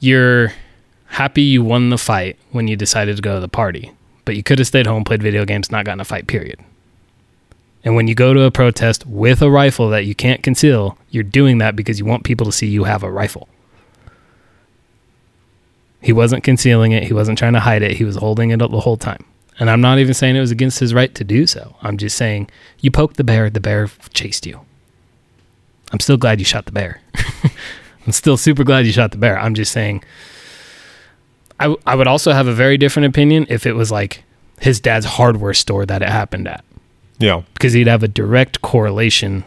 you're 0.00 0.52
happy 1.06 1.42
you 1.42 1.62
won 1.62 1.90
the 1.90 1.98
fight 1.98 2.36
when 2.52 2.68
you 2.68 2.76
decided 2.76 3.16
to 3.16 3.22
go 3.22 3.34
to 3.34 3.40
the 3.40 3.48
party, 3.48 3.92
but 4.24 4.36
you 4.36 4.42
could 4.42 4.58
have 4.58 4.68
stayed 4.68 4.86
home, 4.86 5.04
played 5.04 5.22
video 5.22 5.44
games, 5.44 5.70
not 5.70 5.84
gotten 5.84 6.00
a 6.00 6.04
fight, 6.04 6.26
period. 6.26 6.58
And 7.84 7.94
when 7.96 8.08
you 8.08 8.14
go 8.14 8.34
to 8.34 8.42
a 8.42 8.50
protest 8.50 9.06
with 9.06 9.40
a 9.40 9.50
rifle 9.50 9.88
that 9.90 10.04
you 10.04 10.14
can't 10.14 10.42
conceal, 10.42 10.98
you're 11.10 11.22
doing 11.22 11.58
that 11.58 11.76
because 11.76 11.98
you 11.98 12.04
want 12.04 12.24
people 12.24 12.46
to 12.46 12.52
see 12.52 12.66
you 12.66 12.84
have 12.84 13.02
a 13.02 13.10
rifle. 13.10 13.48
He 16.00 16.12
wasn't 16.12 16.44
concealing 16.44 16.92
it, 16.92 17.04
he 17.04 17.12
wasn't 17.12 17.38
trying 17.38 17.54
to 17.54 17.60
hide 17.60 17.82
it, 17.82 17.96
he 17.96 18.04
was 18.04 18.16
holding 18.16 18.50
it 18.50 18.62
up 18.62 18.70
the 18.70 18.80
whole 18.80 18.96
time. 18.96 19.24
And 19.60 19.68
I'm 19.70 19.80
not 19.80 19.98
even 19.98 20.14
saying 20.14 20.36
it 20.36 20.40
was 20.40 20.50
against 20.52 20.78
his 20.78 20.94
right 20.94 21.14
to 21.16 21.24
do 21.24 21.46
so. 21.46 21.74
I'm 21.82 21.96
just 21.96 22.16
saying 22.16 22.48
you 22.80 22.90
poked 22.90 23.16
the 23.16 23.24
bear, 23.24 23.50
the 23.50 23.60
bear 23.60 23.88
chased 24.12 24.46
you. 24.46 24.60
I'm 25.92 26.00
still 26.00 26.16
glad 26.16 26.38
you 26.38 26.44
shot 26.44 26.66
the 26.66 26.72
bear. 26.72 27.00
I'm 28.06 28.12
still 28.12 28.36
super 28.36 28.62
glad 28.64 28.86
you 28.86 28.92
shot 28.92 29.10
the 29.10 29.18
bear. 29.18 29.38
I'm 29.38 29.54
just 29.54 29.72
saying 29.72 30.02
I, 31.60 31.64
w- 31.64 31.80
I 31.86 31.94
would 31.96 32.06
also 32.06 32.32
have 32.32 32.46
a 32.46 32.52
very 32.54 32.76
different 32.78 33.06
opinion 33.06 33.46
if 33.48 33.66
it 33.66 33.72
was 33.74 33.90
like 33.90 34.22
his 34.60 34.80
dad's 34.80 35.06
hardware 35.06 35.54
store 35.54 35.84
that 35.86 36.02
it 36.02 36.08
happened 36.08 36.46
at 36.48 36.64
Yeah. 37.18 37.42
because 37.54 37.72
he'd 37.72 37.86
have 37.88 38.02
a 38.02 38.08
direct 38.08 38.62
correlation, 38.62 39.44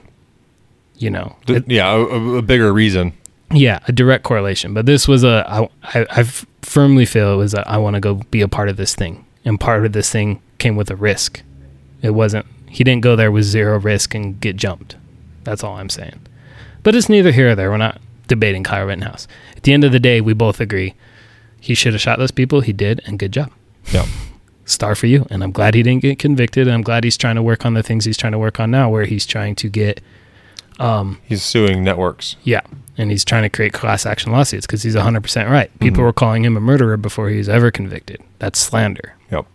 you 0.97 1.09
know. 1.09 1.35
It- 1.47 1.69
yeah, 1.69 1.91
a, 1.93 1.99
a- 2.01 2.41
bigger 2.41 2.73
reason. 2.73 3.13
yeah, 3.51 3.79
a 3.87 3.91
direct 3.91 4.23
correlation. 4.25 4.73
But 4.73 4.85
this 4.85 5.07
was 5.07 5.23
a, 5.23 5.45
I, 5.47 5.69
I, 5.99 6.05
I 6.11 6.23
firmly 6.63 7.05
feel 7.05 7.33
it 7.33 7.37
was 7.37 7.53
a, 7.53 7.67
I 7.67 7.77
want 7.77 7.93
to 7.95 7.99
go 8.01 8.15
be 8.29 8.41
a 8.41 8.47
part 8.47 8.67
of 8.69 8.75
this 8.77 8.93
thing. 8.95 9.25
And 9.45 9.59
part 9.59 9.85
of 9.85 9.93
this 9.93 10.09
thing 10.11 10.41
came 10.59 10.75
with 10.75 10.89
a 10.91 10.95
risk. 10.95 11.41
It 12.01 12.11
wasn't, 12.11 12.45
he 12.69 12.83
didn't 12.83 13.03
go 13.03 13.15
there 13.15 13.31
with 13.31 13.43
zero 13.45 13.79
risk 13.79 14.13
and 14.15 14.39
get 14.39 14.55
jumped. 14.55 14.95
That's 15.43 15.63
all 15.63 15.77
I'm 15.77 15.89
saying. 15.89 16.21
But 16.83 16.95
it's 16.95 17.09
neither 17.09 17.31
here 17.31 17.51
or 17.51 17.55
there. 17.55 17.69
We're 17.71 17.77
not 17.77 17.99
debating 18.27 18.63
Kyle 18.63 18.85
Rittenhouse. 18.85 19.27
At 19.55 19.63
the 19.63 19.73
end 19.73 19.83
of 19.83 19.91
the 19.91 19.99
day, 19.99 20.21
we 20.21 20.33
both 20.33 20.59
agree 20.59 20.93
he 21.59 21.73
should 21.75 21.93
have 21.93 22.01
shot 22.01 22.17
those 22.19 22.31
people. 22.31 22.61
He 22.61 22.73
did, 22.73 23.01
and 23.05 23.19
good 23.19 23.31
job. 23.31 23.51
Yeah. 23.91 24.05
Star 24.65 24.95
for 24.95 25.07
you. 25.07 25.27
And 25.29 25.43
I'm 25.43 25.51
glad 25.51 25.75
he 25.75 25.83
didn't 25.83 26.01
get 26.01 26.17
convicted. 26.19 26.67
And 26.67 26.73
I'm 26.73 26.81
glad 26.81 27.03
he's 27.03 27.17
trying 27.17 27.35
to 27.35 27.43
work 27.43 27.65
on 27.65 27.73
the 27.73 27.83
things 27.83 28.05
he's 28.05 28.17
trying 28.17 28.31
to 28.31 28.39
work 28.39 28.59
on 28.59 28.71
now, 28.71 28.89
where 28.89 29.05
he's 29.05 29.25
trying 29.25 29.55
to 29.55 29.69
get 29.69 30.01
um, 30.79 31.19
He's 31.25 31.43
suing 31.43 31.83
networks. 31.83 32.35
yeah, 32.43 32.61
and 32.97 33.09
he's 33.11 33.23
trying 33.25 33.43
to 33.43 33.49
create 33.49 33.73
class 33.73 34.05
action 34.05 34.31
lawsuits 34.31 34.65
because 34.67 34.83
he's 34.83 34.95
100% 34.95 35.49
right. 35.49 35.71
People 35.79 36.01
Mhm. 36.01 36.05
were 36.05 36.13
calling 36.13 36.43
him 36.45 36.57
a 36.57 36.59
murderer 36.59 36.97
before 36.97 37.29
he 37.29 37.37
was 37.37 37.47
ever 37.49 37.71
convicted. 37.71 38.21
That's 38.39 38.59
slander. 38.59 39.13
Yep. 39.31 39.45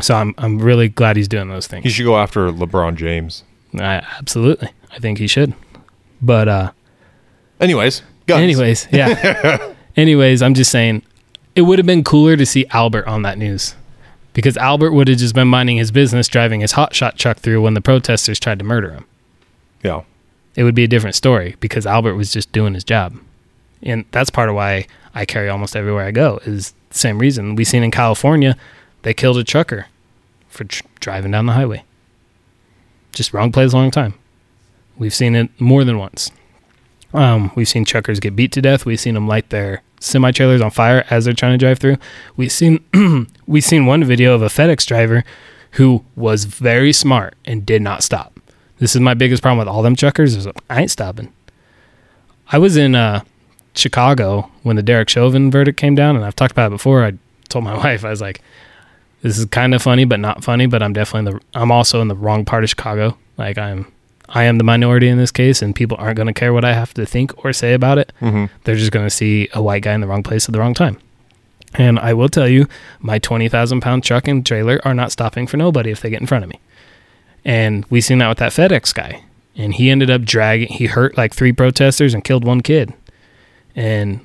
So 0.00 0.14
I'm 0.14 0.34
I'm 0.38 0.58
really 0.58 0.88
glad 0.88 1.16
he's 1.16 1.28
doing 1.28 1.48
those 1.48 1.66
things. 1.66 1.84
He 1.84 1.90
should 1.90 2.04
go 2.04 2.16
after 2.18 2.50
LeBron 2.50 2.96
James. 2.96 3.44
I, 3.78 4.02
absolutely. 4.18 4.70
I 4.92 4.98
think 4.98 5.18
he 5.18 5.26
should. 5.26 5.54
But 6.22 6.48
uh 6.48 6.70
Anyways, 7.60 8.02
guns. 8.26 8.42
anyways, 8.42 8.88
yeah. 8.92 9.72
anyways, 9.96 10.42
I'm 10.42 10.54
just 10.54 10.70
saying 10.70 11.02
it 11.54 11.62
would 11.62 11.78
have 11.78 11.86
been 11.86 12.04
cooler 12.04 12.36
to 12.36 12.44
see 12.44 12.66
Albert 12.70 13.06
on 13.06 13.22
that 13.22 13.38
news. 13.38 13.74
Because 14.34 14.58
Albert 14.58 14.92
would 14.92 15.08
have 15.08 15.16
just 15.16 15.34
been 15.34 15.48
minding 15.48 15.78
his 15.78 15.90
business 15.90 16.28
driving 16.28 16.60
his 16.60 16.74
hotshot 16.74 17.16
truck 17.16 17.38
through 17.38 17.62
when 17.62 17.72
the 17.72 17.80
protesters 17.80 18.38
tried 18.38 18.58
to 18.58 18.64
murder 18.66 18.90
him. 18.90 19.06
Yeah. 19.82 20.02
It 20.56 20.64
would 20.64 20.74
be 20.74 20.84
a 20.84 20.88
different 20.88 21.14
story 21.14 21.54
because 21.60 21.86
Albert 21.86 22.16
was 22.16 22.32
just 22.32 22.50
doing 22.50 22.74
his 22.74 22.84
job. 22.84 23.16
And 23.82 24.06
that's 24.10 24.30
part 24.30 24.48
of 24.48 24.54
why 24.54 24.86
I 25.14 25.24
carry 25.24 25.48
almost 25.48 25.76
everywhere 25.76 26.04
I 26.04 26.10
go 26.10 26.40
is 26.44 26.74
the 26.88 26.98
same 26.98 27.18
reason. 27.18 27.54
We've 27.54 27.66
seen 27.66 27.82
in 27.82 27.90
California, 27.90 28.56
they 29.02 29.14
killed 29.14 29.36
a 29.36 29.44
trucker 29.44 29.86
for 30.48 30.64
tr- 30.64 30.82
driving 30.98 31.30
down 31.30 31.46
the 31.46 31.52
highway. 31.52 31.84
Just 33.12 33.32
wrong 33.32 33.52
place, 33.52 33.74
wrong 33.74 33.90
time. 33.90 34.14
We've 34.96 35.14
seen 35.14 35.34
it 35.34 35.50
more 35.60 35.84
than 35.84 35.98
once. 35.98 36.30
Um, 37.12 37.52
we've 37.54 37.68
seen 37.68 37.84
truckers 37.84 38.18
get 38.18 38.34
beat 38.34 38.52
to 38.52 38.62
death. 38.62 38.84
We've 38.84 39.00
seen 39.00 39.14
them 39.14 39.28
light 39.28 39.50
their 39.50 39.82
semi 40.00 40.30
trailers 40.32 40.60
on 40.60 40.70
fire 40.70 41.04
as 41.10 41.24
they're 41.24 41.34
trying 41.34 41.52
to 41.52 41.64
drive 41.64 41.78
through. 41.78 41.96
We've 42.36 42.52
seen 42.52 42.80
we've 43.46 43.64
seen 43.64 43.86
one 43.86 44.04
video 44.04 44.34
of 44.34 44.42
a 44.42 44.46
FedEx 44.48 44.86
driver 44.86 45.24
who 45.72 46.04
was 46.14 46.44
very 46.44 46.92
smart 46.92 47.34
and 47.44 47.64
did 47.64 47.82
not 47.82 48.02
stop. 48.02 48.35
This 48.78 48.94
is 48.94 49.00
my 49.00 49.14
biggest 49.14 49.42
problem 49.42 49.58
with 49.58 49.68
all 49.68 49.82
them 49.82 49.96
truckers 49.96 50.34
is 50.34 50.46
I 50.68 50.82
ain't 50.82 50.90
stopping. 50.90 51.32
I 52.50 52.58
was 52.58 52.76
in 52.76 52.94
uh, 52.94 53.22
Chicago 53.74 54.50
when 54.62 54.76
the 54.76 54.82
Derek 54.82 55.08
Chauvin 55.08 55.50
verdict 55.50 55.78
came 55.78 55.94
down, 55.94 56.16
and 56.16 56.24
I've 56.24 56.36
talked 56.36 56.52
about 56.52 56.68
it 56.68 56.76
before. 56.76 57.04
I 57.04 57.14
told 57.48 57.64
my 57.64 57.76
wife 57.84 58.04
I 58.04 58.10
was 58.10 58.20
like, 58.20 58.42
"This 59.22 59.38
is 59.38 59.46
kind 59.46 59.74
of 59.74 59.82
funny, 59.82 60.04
but 60.04 60.20
not 60.20 60.44
funny." 60.44 60.66
But 60.66 60.82
I'm 60.82 60.92
definitely 60.92 61.30
in 61.30 61.36
the 61.36 61.58
I'm 61.58 61.72
also 61.72 62.00
in 62.00 62.08
the 62.08 62.14
wrong 62.14 62.44
part 62.44 62.64
of 62.64 62.70
Chicago. 62.70 63.16
Like 63.36 63.58
I'm 63.58 63.90
I 64.28 64.44
am 64.44 64.58
the 64.58 64.64
minority 64.64 65.08
in 65.08 65.18
this 65.18 65.30
case, 65.30 65.62
and 65.62 65.74
people 65.74 65.96
aren't 65.98 66.16
going 66.16 66.26
to 66.26 66.32
care 66.32 66.52
what 66.52 66.64
I 66.64 66.72
have 66.72 66.92
to 66.94 67.06
think 67.06 67.44
or 67.44 67.52
say 67.52 67.74
about 67.74 67.98
it. 67.98 68.12
Mm-hmm. 68.20 68.46
They're 68.64 68.76
just 68.76 68.92
going 68.92 69.06
to 69.06 69.10
see 69.10 69.48
a 69.52 69.62
white 69.62 69.82
guy 69.82 69.94
in 69.94 70.00
the 70.00 70.06
wrong 70.06 70.22
place 70.22 70.48
at 70.48 70.52
the 70.52 70.58
wrong 70.58 70.74
time. 70.74 70.98
And 71.74 71.98
I 71.98 72.14
will 72.14 72.28
tell 72.28 72.48
you, 72.48 72.66
my 73.00 73.18
20,000 73.18 73.80
pound 73.80 74.02
truck 74.02 74.26
and 74.26 74.44
trailer 74.44 74.80
are 74.84 74.94
not 74.94 75.12
stopping 75.12 75.46
for 75.46 75.56
nobody 75.56 75.90
if 75.90 76.00
they 76.00 76.10
get 76.10 76.20
in 76.20 76.26
front 76.26 76.44
of 76.44 76.50
me. 76.50 76.58
And 77.46 77.84
we 77.90 78.00
seen 78.00 78.18
that 78.18 78.28
with 78.28 78.38
that 78.38 78.50
FedEx 78.50 78.92
guy. 78.92 79.22
And 79.54 79.72
he 79.72 79.88
ended 79.88 80.10
up 80.10 80.22
dragging, 80.22 80.66
he 80.68 80.86
hurt 80.86 81.16
like 81.16 81.32
three 81.32 81.52
protesters 81.52 82.12
and 82.12 82.24
killed 82.24 82.44
one 82.44 82.60
kid. 82.60 82.92
And 83.76 84.20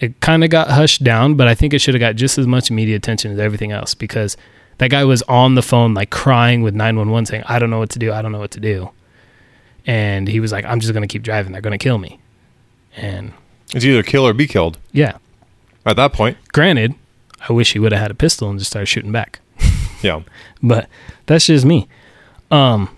it 0.00 0.20
kind 0.20 0.44
of 0.44 0.50
got 0.50 0.70
hushed 0.70 1.02
down, 1.02 1.34
but 1.34 1.48
I 1.48 1.54
think 1.56 1.74
it 1.74 1.80
should 1.80 1.94
have 1.94 2.00
got 2.00 2.14
just 2.14 2.38
as 2.38 2.46
much 2.46 2.70
media 2.70 2.94
attention 2.94 3.32
as 3.32 3.38
everything 3.40 3.72
else 3.72 3.94
because 3.94 4.36
that 4.78 4.90
guy 4.90 5.04
was 5.04 5.22
on 5.22 5.56
the 5.56 5.62
phone, 5.62 5.92
like 5.92 6.10
crying 6.10 6.62
with 6.62 6.74
911 6.74 7.26
saying, 7.26 7.42
I 7.46 7.58
don't 7.58 7.68
know 7.68 7.80
what 7.80 7.90
to 7.90 7.98
do. 7.98 8.12
I 8.12 8.22
don't 8.22 8.30
know 8.32 8.38
what 8.38 8.52
to 8.52 8.60
do. 8.60 8.90
And 9.86 10.28
he 10.28 10.38
was 10.38 10.52
like, 10.52 10.64
I'm 10.64 10.78
just 10.78 10.92
going 10.92 11.06
to 11.06 11.12
keep 11.12 11.22
driving. 11.22 11.50
They're 11.52 11.60
going 11.60 11.76
to 11.78 11.82
kill 11.82 11.98
me. 11.98 12.20
And 12.96 13.32
It's 13.74 13.84
either 13.84 14.04
kill 14.04 14.24
or 14.26 14.32
be 14.32 14.46
killed. 14.46 14.78
yeah, 14.92 15.18
At 15.84 15.96
that 15.96 16.12
point, 16.12 16.38
granted, 16.52 16.94
I 17.48 17.52
wish 17.52 17.72
he 17.72 17.80
would 17.80 17.90
have 17.92 18.00
had 18.00 18.10
a 18.12 18.14
pistol 18.14 18.48
and 18.48 18.58
just 18.58 18.70
started 18.70 18.86
shooting 18.86 19.10
back. 19.12 19.40
yeah. 20.02 20.22
But 20.62 20.88
that's 21.26 21.46
just 21.46 21.64
me. 21.66 21.88
Um. 22.54 22.88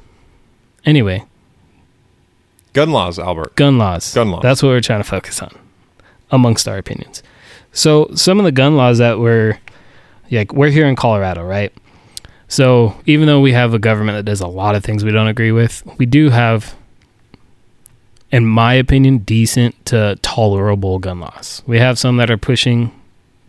Anyway, 0.85 1.25
Gun 2.73 2.91
laws, 2.91 3.19
Albert. 3.19 3.57
gun 3.57 3.79
laws. 3.79 4.15
Gun 4.15 4.31
laws. 4.31 4.43
That's 4.43 4.63
what 4.63 4.69
we're 4.69 4.81
trying 4.81 5.01
to 5.01 5.09
focus 5.09 5.41
on, 5.43 5.57
amongst 6.31 6.69
our 6.69 6.77
opinions. 6.79 7.23
So 7.73 8.11
some 8.15 8.39
of 8.39 8.45
the 8.45 8.53
gun 8.53 8.77
laws 8.77 8.99
that 8.99 9.19
we're 9.19 9.59
like 10.31 10.53
we're 10.53 10.69
here 10.71 10.87
in 10.87 10.95
Colorado, 10.97 11.43
right? 11.45 11.73
So 12.49 12.95
even 13.07 13.27
though 13.27 13.41
we 13.41 13.53
have 13.53 13.75
a 13.75 13.79
government 13.79 14.17
that 14.19 14.31
does 14.31 14.41
a 14.41 14.47
lot 14.47 14.75
of 14.75 14.85
things 14.85 15.05
we 15.05 15.11
don't 15.11 15.27
agree 15.27 15.53
with, 15.53 15.83
we 15.99 16.07
do 16.07 16.31
have, 16.31 16.77
in 18.31 18.47
my 18.47 18.75
opinion, 18.75 19.19
decent 19.19 19.87
to 19.87 20.17
tolerable 20.23 20.99
gun 21.01 21.19
laws. 21.21 21.63
We 21.67 21.79
have 21.81 21.99
some 21.99 22.19
that 22.19 22.31
are 22.31 22.37
pushing 22.39 22.93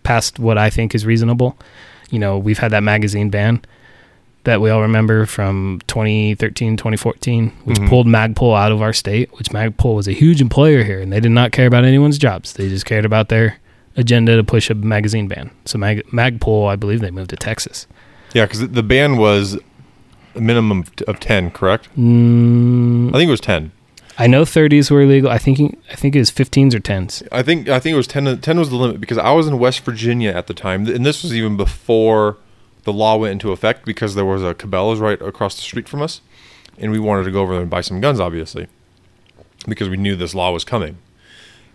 past 0.04 0.40
what 0.40 0.58
I 0.58 0.70
think 0.72 0.96
is 0.96 1.06
reasonable. 1.06 1.58
You 2.10 2.18
know, 2.20 2.38
we've 2.40 2.58
had 2.60 2.72
that 2.72 2.82
magazine 2.84 3.30
ban 3.30 3.62
that 4.48 4.62
we 4.62 4.70
all 4.70 4.82
remember 4.82 5.26
from 5.26 5.82
2013, 5.88 6.78
2014, 6.78 7.52
which 7.66 7.78
Mhm. 7.78 7.90
pulled 7.90 8.08
Magpul 8.08 8.58
out 8.58 8.72
of 8.72 8.82
our 8.82 8.94
state, 8.94 9.30
which 9.34 9.50
Magpul 9.50 9.94
was 9.94 10.08
a 10.08 10.14
huge 10.14 10.40
employer 10.40 10.84
here, 10.84 11.02
and 11.02 11.12
they 11.12 11.20
did 11.20 11.32
not 11.32 11.52
care 11.52 11.68
about 11.68 11.84
anyone's 11.84 12.18
jobs. 12.18 12.54
They 12.54 12.70
just 12.70 12.86
cared 12.86 13.04
about 13.04 13.28
their 13.28 13.58
agenda 13.98 14.38
to 14.38 14.44
push 14.46 14.70
a 14.70 14.74
magazine 14.74 15.28
ban. 15.28 15.52
So 15.66 15.78
Mag- 15.78 16.04
Magpul, 16.14 16.70
I 16.70 16.78
believe 16.78 17.02
they 17.02 17.12
moved 17.12 17.30
to 17.32 17.36
Texas. 17.36 17.88
Yeah, 18.34 18.46
because 18.46 18.70
the 18.70 18.84
ban 18.84 19.18
was 19.18 19.58
a 20.34 20.40
minimum 20.40 20.86
of 21.10 21.20
10, 21.20 21.52
correct? 21.52 21.90
Mm, 22.00 23.10
I 23.10 23.18
think 23.18 23.28
it 23.28 23.32
was 23.32 23.42
10. 23.42 23.72
I 24.18 24.28
know 24.28 24.46
30s 24.46 24.90
were 24.90 25.02
illegal. 25.02 25.30
I 25.30 25.38
think 25.38 25.78
I 25.92 25.96
think 25.96 26.16
it 26.16 26.20
was 26.20 26.32
15s 26.32 26.74
or 26.74 26.80
10s. 26.80 27.22
I 27.34 27.44
think 27.44 27.68
I 27.68 27.80
think 27.80 27.94
it 27.94 27.98
was 27.98 28.08
10 28.08 28.40
10 28.40 28.58
was 28.60 28.70
the 28.70 28.76
limit 28.78 29.02
because 29.02 29.18
I 29.18 29.32
was 29.32 29.46
in 29.46 29.60
West 29.60 29.82
Virginia 29.86 30.32
at 30.32 30.48
the 30.48 30.54
time 30.54 30.88
and 30.88 31.06
this 31.06 31.22
was 31.22 31.34
even 31.36 31.56
before 31.58 32.38
the 32.88 32.94
law 32.94 33.18
went 33.18 33.34
into 33.34 33.52
effect 33.52 33.84
because 33.84 34.16
there 34.16 34.24
was 34.24 34.42
a 34.42 34.54
Cabela's 34.54 35.02
right 35.02 35.22
across 35.22 35.56
the 35.56 35.62
street 35.62 35.90
from 35.90 36.02
us 36.02 36.22
and 36.78 36.90
we 36.90 36.98
wanted 36.98 37.26
to 37.26 37.32
go 37.32 37.42
over 37.42 37.52
there 37.52 37.62
and 37.62 37.70
buy 37.70 37.82
some 37.82 38.00
guns 38.00 38.18
obviously 38.18 38.68
because 39.68 39.90
we 39.90 39.98
knew 39.98 40.16
this 40.16 40.34
law 40.34 40.54
was 40.54 40.64
coming. 40.64 40.98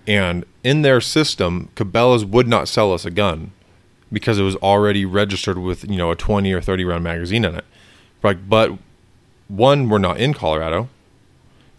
And 0.07 0.47
in 0.65 0.81
their 0.81 1.03
system, 1.03 1.69
Cabela's 1.77 2.25
would 2.25 2.49
not 2.49 2.67
sell 2.67 2.95
us 2.95 3.05
a 3.05 3.11
gun 3.11 3.53
because 4.11 4.39
it 4.39 4.43
was 4.43 4.57
already 4.57 5.05
registered 5.05 5.59
with, 5.59 5.85
you 5.85 5.99
know, 5.99 6.11
a 6.11 6.17
20 6.17 6.51
or 6.51 6.63
30 6.63 6.83
round 6.87 7.05
magazine 7.05 7.45
in 7.45 7.57
it. 7.57 7.67
Like 8.23 8.49
but 8.49 8.79
one, 9.49 9.91
we're 9.91 9.99
not 9.99 10.17
in 10.17 10.33
Colorado. 10.33 10.89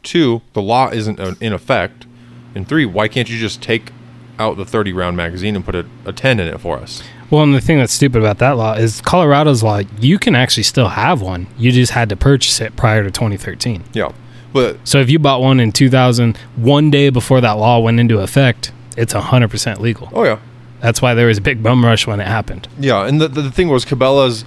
Two, 0.03 0.43
the 0.53 0.61
law 0.61 0.91
isn't 0.91 1.19
in 1.41 1.53
effect. 1.53 2.05
And 2.53 2.67
three, 2.67 2.85
why 2.85 3.07
can't 3.07 3.31
you 3.31 3.39
just 3.39 3.63
take 3.63 3.91
out 4.37 4.57
the 4.57 4.65
30 4.65 4.93
round 4.93 5.17
magazine 5.17 5.55
and 5.55 5.65
put 5.65 5.73
a, 5.73 5.87
a 6.05 6.13
10 6.13 6.39
in 6.39 6.47
it 6.47 6.59
for 6.59 6.77
us? 6.77 7.01
Well, 7.33 7.41
and 7.41 7.55
the 7.55 7.61
thing 7.61 7.79
that's 7.79 7.91
stupid 7.91 8.19
about 8.19 8.37
that 8.37 8.57
law 8.57 8.73
is 8.73 9.01
Colorado's 9.01 9.63
law, 9.63 9.81
you 9.99 10.19
can 10.19 10.35
actually 10.35 10.61
still 10.61 10.89
have 10.89 11.19
one. 11.19 11.47
You 11.57 11.71
just 11.71 11.93
had 11.93 12.09
to 12.09 12.15
purchase 12.15 12.61
it 12.61 12.75
prior 12.75 13.01
to 13.01 13.09
2013. 13.09 13.85
Yeah. 13.91 14.11
But 14.53 14.87
So 14.87 14.99
if 14.99 15.09
you 15.09 15.17
bought 15.17 15.41
one 15.41 15.59
in 15.59 15.71
2000, 15.71 16.37
one 16.55 16.91
day 16.91 17.09
before 17.09 17.41
that 17.41 17.53
law 17.53 17.79
went 17.79 17.99
into 17.99 18.19
effect, 18.19 18.71
it's 18.95 19.15
100% 19.15 19.79
legal. 19.79 20.09
oh 20.13 20.25
yeah. 20.25 20.37
That's 20.79 21.01
why 21.01 21.15
there 21.15 21.25
was 21.25 21.39
a 21.39 21.41
big 21.41 21.63
bum 21.63 21.83
rush 21.83 22.05
when 22.05 22.19
it 22.19 22.27
happened. 22.27 22.67
Yeah, 22.77 23.07
and 23.07 23.19
the, 23.19 23.27
the, 23.27 23.41
the 23.41 23.51
thing 23.51 23.67
was 23.67 23.83
Cabela's 23.83 24.45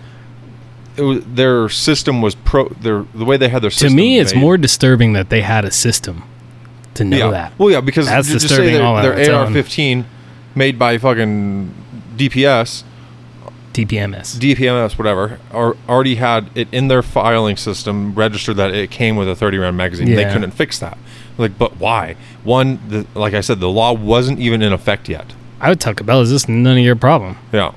it 0.96 1.03
was 1.03 1.25
their 1.25 1.68
system 1.68 2.22
was 2.22 2.37
pro 2.37 2.68
their 2.68 3.05
the 3.14 3.25
way 3.25 3.37
they 3.37 3.49
had 3.49 3.62
their 3.62 3.70
system. 3.72 3.88
To 3.90 3.96
me, 3.96 4.20
it's 4.20 4.33
made- 4.33 4.40
more 4.40 4.57
disturbing 4.57 5.14
that 5.14 5.29
they 5.29 5.40
had 5.40 5.64
a 5.64 5.72
system 5.72 6.22
to 6.94 7.05
know 7.05 7.16
yeah. 7.16 7.31
that. 7.31 7.59
Well, 7.59 7.70
yeah, 7.70 7.81
because 7.81 8.07
That's 8.07 8.29
just 8.29 8.46
disturbing 8.46 8.75
say 8.75 8.81
all 8.81 9.03
their, 9.03 9.18
its 9.18 9.29
their 9.29 9.37
own. 9.37 9.57
AR-15 9.57 10.05
made 10.55 10.79
by 10.79 10.99
fucking 10.99 11.75
DPS, 12.16 12.85
DPMS. 13.76 14.37
DPMS, 14.38 14.96
whatever, 14.96 15.38
or 15.52 15.76
already 15.88 16.14
had 16.14 16.50
it 16.55 16.68
in 16.72 16.88
their 16.88 17.02
filing 17.02 17.57
system 17.57 18.14
registered 18.14 18.57
that 18.57 18.74
it 18.74 18.90
came 18.90 19.16
with 19.16 19.29
a 19.29 19.37
30 19.37 19.59
round 19.59 19.76
magazine. 19.76 20.09
They 20.14 20.24
couldn't 20.24 20.52
fix 20.52 20.79
that. 20.79 20.96
Like, 21.38 21.59
but 21.59 21.76
why? 21.76 22.16
One, 22.44 22.81
the, 22.88 23.07
like 23.14 23.35
I 23.35 23.42
said, 23.42 23.61
the 23.61 23.68
law 23.68 23.92
wasn't 23.92 24.38
even 24.38 24.62
in 24.62 24.72
effect 24.72 25.09
yet. 25.09 25.35
I 25.61 25.68
would 25.68 25.81
tell 25.81 25.94
Cabela's, 25.94 26.31
this 26.31 26.44
is 26.44 26.48
none 26.48 26.79
of 26.79 26.85
your 26.85 26.96
problem. 26.96 27.37
Yeah. 27.52 27.72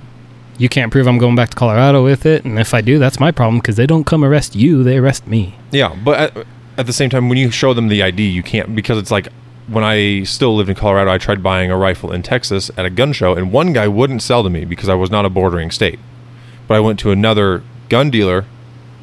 You 0.57 0.69
can't 0.69 0.91
prove 0.91 1.07
I'm 1.07 1.17
going 1.17 1.35
back 1.35 1.49
to 1.49 1.55
Colorado 1.55 2.03
with 2.03 2.25
it, 2.25 2.43
and 2.43 2.59
if 2.59 2.73
I 2.73 2.81
do, 2.81 2.99
that's 2.99 3.19
my 3.19 3.31
problem 3.31 3.59
because 3.59 3.77
they 3.77 3.87
don't 3.87 4.03
come 4.03 4.25
arrest 4.25 4.55
you; 4.57 4.83
they 4.83 4.97
arrest 4.97 5.25
me. 5.25 5.55
Yeah, 5.71 5.95
but 6.03 6.37
at, 6.37 6.47
at 6.77 6.85
the 6.85 6.91
same 6.91 7.09
time, 7.09 7.29
when 7.29 7.37
you 7.37 7.49
show 7.49 7.73
them 7.73 7.87
the 7.87 8.03
ID, 8.03 8.27
you 8.27 8.43
can't 8.43 8.75
because 8.75 8.97
it's 8.97 9.09
like 9.09 9.29
when 9.71 9.83
I 9.83 10.23
still 10.23 10.55
lived 10.55 10.69
in 10.69 10.75
Colorado, 10.75 11.11
I 11.11 11.17
tried 11.17 11.41
buying 11.43 11.71
a 11.71 11.77
rifle 11.77 12.11
in 12.11 12.23
Texas 12.23 12.71
at 12.77 12.85
a 12.85 12.89
gun 12.89 13.13
show, 13.13 13.35
and 13.35 13.51
one 13.51 13.73
guy 13.73 13.87
wouldn't 13.87 14.21
sell 14.21 14.43
to 14.43 14.49
me 14.49 14.65
because 14.65 14.89
I 14.89 14.95
was 14.95 15.09
not 15.11 15.25
a 15.25 15.29
bordering 15.29 15.71
state. 15.71 15.99
But 16.67 16.75
I 16.75 16.79
went 16.79 16.99
to 16.99 17.11
another 17.11 17.63
gun 17.89 18.09
dealer, 18.09 18.45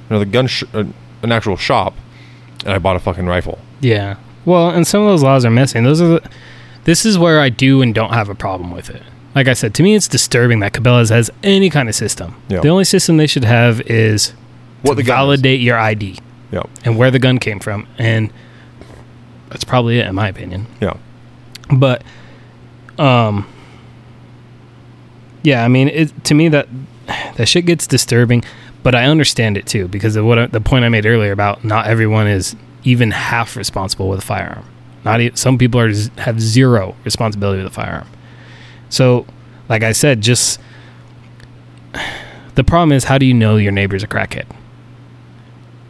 another 0.09 0.25
gun, 0.25 0.47
sh- 0.47 0.65
uh, 0.75 0.85
an 1.23 1.33
actual 1.33 1.57
shop, 1.57 1.95
and 2.65 2.73
I 2.73 2.79
bought 2.79 2.97
a 2.97 3.01
fucking 3.01 3.27
rifle. 3.27 3.59
Yeah. 3.81 4.17
Well, 4.45 4.71
and 4.71 4.87
some 4.87 5.03
of 5.03 5.09
those 5.09 5.23
laws 5.23 5.45
are 5.45 5.51
missing. 5.51 5.85
Those 5.85 6.01
are 6.01 6.07
the. 6.09 6.31
This 6.85 7.05
is 7.05 7.19
where 7.19 7.41
I 7.41 7.49
do 7.49 7.83
and 7.83 7.93
don't 7.95 8.13
have 8.13 8.29
a 8.29 8.35
problem 8.35 8.71
with 8.71 8.91
it. 8.91 9.03
Like 9.35 9.49
I 9.49 9.55
said, 9.55 9.75
to 9.75 9.83
me, 9.83 9.95
it's 9.97 10.07
disturbing 10.09 10.61
that 10.61 10.73
Cabela's 10.73 11.11
has 11.11 11.31
any 11.43 11.69
kind 11.69 11.89
of 11.89 11.95
system. 11.97 12.41
Yeah. 12.49 12.61
The 12.61 12.69
only 12.69 12.85
system 12.85 13.17
they 13.17 13.27
should 13.27 13.45
have 13.45 13.81
is 13.83 14.31
What 14.83 14.93
to 14.93 14.97
the 14.97 15.03
gun 15.03 15.15
is. 15.17 15.19
validate 15.41 15.61
your 15.61 15.77
ID 15.79 16.19
Yeah, 16.53 16.63
and 16.85 16.97
where 16.97 17.11
the 17.11 17.19
gun 17.19 17.39
came 17.39 17.59
from, 17.59 17.89
and 17.99 18.33
that's 19.51 19.65
probably 19.65 19.99
it, 19.99 20.07
in 20.07 20.15
my 20.15 20.29
opinion. 20.29 20.67
yeah, 20.81 20.97
But, 21.73 22.03
um, 22.99 23.47
yeah, 25.43 25.65
I 25.65 25.69
mean, 25.69 25.89
it 25.89 26.25
to 26.25 26.35
me 26.35 26.49
that 26.49 26.69
that 27.37 27.49
shit 27.49 27.67
gets 27.67 27.87
disturbing, 27.87 28.43
but 28.83 28.95
I 28.95 29.05
understand 29.05 29.57
it 29.57 29.67
too 29.67 29.87
because 29.89 30.17
of 30.17 30.25
what 30.25 30.39
I, 30.39 30.47
the 30.47 30.61
point 30.61 30.85
I 30.85 30.89
made 30.89 31.07
earlier 31.07 31.33
about 31.33 31.65
not 31.65 31.87
everyone 31.87 32.27
is 32.27 32.57
even 32.85 33.11
half 33.13 33.57
responsible 33.57 34.09
with 34.09 34.19
a 34.21 34.23
firearm. 34.23 34.65
Not 35.05 35.21
e- 35.21 35.31
some 35.35 35.57
people 35.59 35.81
are 35.81 35.93
have 36.19 36.41
zero 36.41 36.97
responsibility 37.05 37.63
with 37.63 37.71
a 37.71 37.75
firearm. 37.75 38.09
So, 38.89 39.27
like 39.69 39.83
I 39.85 39.93
said, 39.93 40.21
just 40.21 40.61
the 42.57 42.65
problem 42.65 42.93
is 42.93 43.05
how 43.05 43.19
do 43.19 43.27
you 43.27 43.35
know 43.35 43.57
your 43.57 43.73
neighbor's 43.73 44.03
a 44.03 44.09
crackhead? 44.09 44.47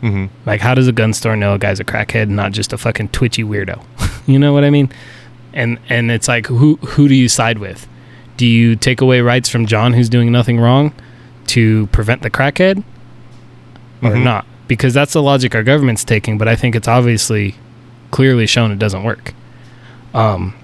Mm-hmm. 0.06 0.26
Like, 0.48 0.60
how 0.60 0.74
does 0.74 0.86
a 0.88 0.92
gun 0.92 1.12
store 1.12 1.36
know 1.36 1.54
a 1.54 1.58
guy's 1.58 1.80
a 1.80 1.84
crackhead 1.84 2.24
and 2.24 2.36
not 2.36 2.52
just 2.52 2.72
a 2.72 2.78
fucking 2.78 3.08
twitchy 3.08 3.42
weirdo? 3.42 3.82
you 4.26 4.38
know 4.38 4.52
what 4.52 4.64
I 4.64 4.70
mean? 4.70 4.90
And 5.52 5.78
and 5.88 6.10
it's 6.10 6.28
like, 6.28 6.46
who 6.46 6.76
who 6.76 7.08
do 7.08 7.14
you 7.14 7.28
side 7.28 7.58
with? 7.58 7.88
Do 8.36 8.46
you 8.46 8.76
take 8.76 9.00
away 9.00 9.20
rights 9.22 9.48
from 9.48 9.66
John, 9.66 9.94
who's 9.94 10.08
doing 10.08 10.30
nothing 10.30 10.60
wrong, 10.60 10.92
to 11.48 11.86
prevent 11.88 12.22
the 12.22 12.30
crackhead, 12.30 12.84
or 14.02 14.10
Mhm. 14.10 14.22
not? 14.22 14.46
Because 14.68 14.92
that's 14.94 15.12
the 15.14 15.22
logic 15.22 15.54
our 15.54 15.62
government's 15.62 16.04
taking. 16.04 16.36
But 16.38 16.46
I 16.48 16.56
think 16.56 16.74
it's 16.76 16.88
obviously 16.88 17.54
clearly 18.10 18.46
shown 18.46 18.70
it 18.70 18.78
doesn't 18.78 19.02
work. 19.04 19.32
Um, 20.14 20.54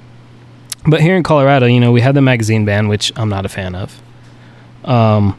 but 0.87 1.01
here 1.01 1.17
in 1.17 1.23
Colorado, 1.23 1.67
you 1.67 1.81
know, 1.81 1.93
we 1.93 2.01
had 2.01 2.15
the 2.15 2.21
magazine 2.23 2.65
ban, 2.65 2.89
which 2.89 3.13
I'm 3.17 3.29
not 3.29 3.47
a 3.47 3.49
fan 3.49 3.75
of. 3.75 4.01
Um, 4.85 5.37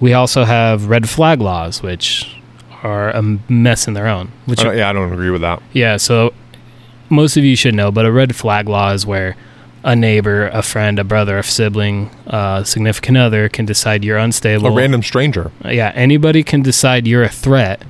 we 0.00 0.12
also 0.12 0.44
have 0.44 0.86
red 0.88 1.08
flag 1.08 1.40
laws, 1.40 1.82
which 1.82 2.36
are 2.84 3.10
a 3.10 3.22
mess 3.48 3.88
in 3.88 3.94
their 3.94 4.06
own. 4.06 4.30
Which 4.44 4.64
I 4.64 4.74
yeah, 4.74 4.90
I 4.90 4.92
don't 4.92 5.12
agree 5.12 5.30
with 5.30 5.40
that. 5.40 5.60
yeah, 5.72 5.96
so 5.96 6.32
most 7.08 7.36
of 7.36 7.44
you 7.44 7.56
should 7.56 7.74
know, 7.74 7.90
but 7.90 8.04
a 8.04 8.12
red 8.12 8.36
flag 8.36 8.68
law 8.68 8.92
is 8.92 9.06
where 9.06 9.36
a 9.82 9.96
neighbor, 9.96 10.48
a 10.48 10.62
friend, 10.62 10.98
a 10.98 11.04
brother, 11.04 11.38
a 11.38 11.42
sibling, 11.42 12.10
a 12.26 12.62
significant 12.64 13.16
other 13.16 13.48
can 13.48 13.66
decide 13.66 14.04
you're 14.04 14.18
unstable. 14.18 14.66
A 14.68 14.72
random 14.74 15.02
stranger. 15.02 15.50
yeah, 15.64 15.92
anybody 15.94 16.42
can 16.42 16.62
decide 16.62 17.06
you're 17.06 17.22
a 17.22 17.28
threat, 17.28 17.82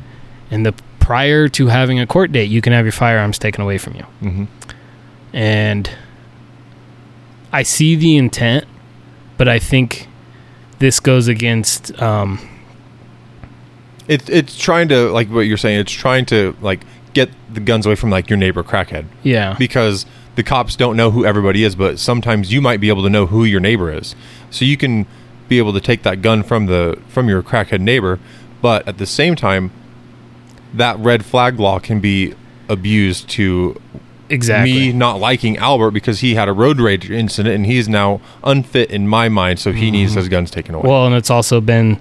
and 0.51 0.65
the 0.65 0.75
prior 1.01 1.49
to 1.49 1.67
having 1.67 2.01
a 2.01 2.07
court 2.07 2.33
date, 2.33 2.51
you 2.51 2.63
can 2.63 2.73
have 2.73 2.85
your 2.85 2.93
firearms 2.93 3.39
taken 3.39 3.63
away 3.63 3.79
from 3.79 3.95
you. 3.95 4.07
Mm-hmm. 4.23 4.45
And 5.35 5.91
I 7.53 7.63
see 7.63 7.97
the 7.97 8.17
intent, 8.17 8.65
but 9.37 9.49
I 9.49 9.59
think 9.59 10.09
this 10.79 11.01
goes 11.01 11.29
against. 11.29 12.01
Um, 12.01 12.49
It's 14.09 14.29
it's 14.29 14.59
trying 14.59 14.89
to 14.89 15.11
like 15.11 15.29
what 15.29 15.43
you're 15.43 15.57
saying. 15.57 15.81
It's 15.81 15.93
trying 15.93 16.27
to 16.27 16.57
like 16.61 16.81
get 17.15 17.31
the 17.53 17.61
guns 17.61 17.87
away 17.87 17.95
from 17.95 18.11
like 18.11 18.29
your 18.29 18.37
neighbor 18.37 18.63
crackhead 18.63 19.07
yeah, 19.23 19.55
because 19.59 20.05
the 20.35 20.43
cops 20.43 20.77
don't 20.77 20.97
know 20.97 21.11
who 21.11 21.25
everybody 21.25 21.65
is, 21.65 21.77
but 21.77 21.99
sometimes 21.99 22.53
you 22.53 22.61
might 22.61 22.81
be 22.81 22.89
able 22.89 23.03
to 23.05 23.11
know 23.11 23.27
who 23.27 23.45
your 23.45 23.61
neighbor 23.61 23.93
is. 23.93 24.15
So 24.51 24.65
you 24.65 24.77
can 24.77 25.07
be 25.49 25.59
able 25.59 25.73
to 25.73 25.81
take 25.81 26.03
that 26.03 26.23
gun 26.23 26.43
from 26.43 26.67
the 26.67 27.01
from 27.09 27.29
your 27.29 27.43
crackhead 27.43 27.81
neighbor, 27.81 28.19
but 28.61 28.87
at 28.89 28.99
the 28.99 29.07
same 29.07 29.37
time, 29.37 29.71
that 30.73 30.99
red 30.99 31.25
flag 31.25 31.59
law 31.59 31.79
can 31.79 32.01
be 32.01 32.35
abused 32.69 33.29
to 33.29 33.81
exactly. 34.29 34.73
me 34.73 34.93
not 34.93 35.21
liking 35.21 35.57
Albert 35.59 35.93
because 35.93 36.21
he 36.21 36.35
had 36.35 36.49
a 36.49 36.53
road 36.53 36.81
rage 36.81 37.11
incident 37.11 37.55
and 37.55 37.67
he's 37.67 37.89
now 37.89 38.21
unfit 38.43 38.91
in 38.91 39.07
my 39.07 39.29
mind, 39.29 39.59
so 39.59 39.73
he 39.73 39.91
needs 39.91 40.15
his 40.15 40.29
guns 40.29 40.51
taken 40.51 40.75
away. 40.75 40.83
Mm-hmm. 40.83 40.91
Well, 40.91 41.07
and 41.07 41.15
it's 41.15 41.31
also 41.31 41.61
been 41.61 42.01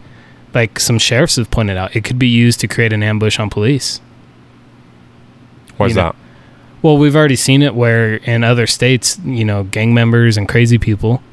like 0.54 0.80
some 0.80 1.00
sheriffs 1.00 1.36
have 1.38 1.50
pointed 1.52 1.78
out 1.78 1.96
it 1.96 2.04
could 2.04 2.20
be 2.20 2.28
used 2.28 2.60
to 2.62 2.68
create 2.68 2.94
an 2.94 3.04
ambush 3.04 3.40
on 3.40 3.50
police. 3.50 4.00
Why 5.78 5.88
is 5.88 5.92
you 5.92 5.96
know, 5.96 6.04
that? 6.04 6.16
Well, 6.82 6.98
we've 6.98 7.16
already 7.16 7.36
seen 7.38 7.62
it 7.62 7.76
where 7.76 8.16
in 8.16 8.44
other 8.44 8.68
states, 8.68 9.18
you 9.24 9.46
know, 9.46 9.64
gang 9.64 9.94
members 9.94 10.38
and 10.38 10.48
crazy 10.48 10.78
people 10.78 11.24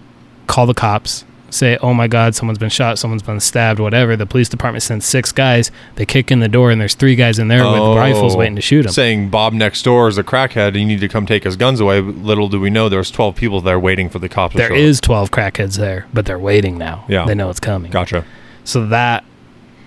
call 0.46 0.64
the 0.66 0.74
cops, 0.74 1.24
say, 1.50 1.76
"Oh 1.83 1.92
my 1.92 2.06
God, 2.06 2.37
someone's 2.37 2.59
been 2.59 2.68
shot, 2.70 2.98
someone's 3.00 3.22
been 3.24 3.40
stabbed, 3.40 3.80
whatever." 3.80 4.16
The 4.16 4.26
police 4.26 4.48
department 4.48 4.85
sends 4.85 5.04
six 5.06 5.33
guys. 5.33 5.72
They 5.96 6.06
kick 6.06 6.30
in 6.30 6.38
the 6.38 6.48
door, 6.48 6.70
and 6.70 6.80
there's 6.80 6.94
three 6.94 7.16
guys 7.16 7.38
in 7.40 7.48
there 7.48 7.64
with 7.64 7.80
Oh. 7.80 7.96
rifles 7.96 8.37
waiting 8.37 8.54
to 8.56 8.62
shoot 8.62 8.83
them. 8.85 8.92
Saying 8.92 9.28
Bob 9.28 9.52
next 9.52 9.83
door 9.83 10.06
is 10.09 10.16
a 10.18 10.22
crackhead 10.24 10.68
and 10.68 10.76
you 10.78 10.87
need 10.87 11.00
to 11.00 11.09
come 11.09 11.26
take 11.26 11.42
his 11.42 11.56
guns 11.56 11.80
away. 11.80 12.00
Little 12.00 12.48
do 12.48 12.61
we 12.61 12.70
know 12.70 12.88
there's 12.88 13.11
12 13.11 13.35
people 13.35 13.61
there 13.61 13.78
waiting 13.78 14.09
for 14.09 14.20
the 14.20 14.28
cops 14.28 14.52
to 14.52 14.59
There 14.59 14.72
is 14.72 15.00
12 15.00 15.33
crackheads 15.33 15.76
there, 15.78 16.06
but 16.14 16.26
they're 16.26 16.38
waiting 16.38 16.78
now. 16.78 17.04
Yeah. 17.09 17.26
they 17.26 17.35
know 17.35 17.50
it's 17.50 17.61
coming. 17.61 17.90
Gotcha. 17.90 18.24
So 18.70 18.87
that 18.87 19.24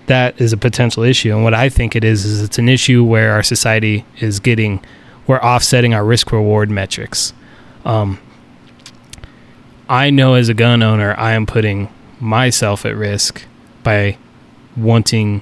that 0.06 0.38
is 0.38 0.52
a 0.52 0.58
potential 0.58 1.02
issue. 1.02 1.32
And 1.34 1.42
what 1.42 1.54
I 1.54 1.70
think 1.70 1.96
it 1.96 2.04
is 2.04 2.26
is 2.26 2.42
it's 2.42 2.58
an 2.58 2.68
issue 2.68 3.02
where 3.02 3.32
our 3.32 3.42
society 3.42 4.04
is 4.20 4.40
getting 4.40 4.84
we're 5.26 5.40
offsetting 5.40 5.94
our 5.94 6.04
risk 6.04 6.32
reward 6.32 6.70
metrics. 6.70 7.32
Um, 7.86 8.20
I 9.88 10.10
know 10.10 10.34
as 10.34 10.50
a 10.50 10.54
gun 10.54 10.82
owner, 10.82 11.14
I 11.18 11.32
am 11.32 11.46
putting 11.46 11.88
myself 12.20 12.84
at 12.84 12.94
risk 12.94 13.42
by 13.82 14.18
wanting 14.76 15.40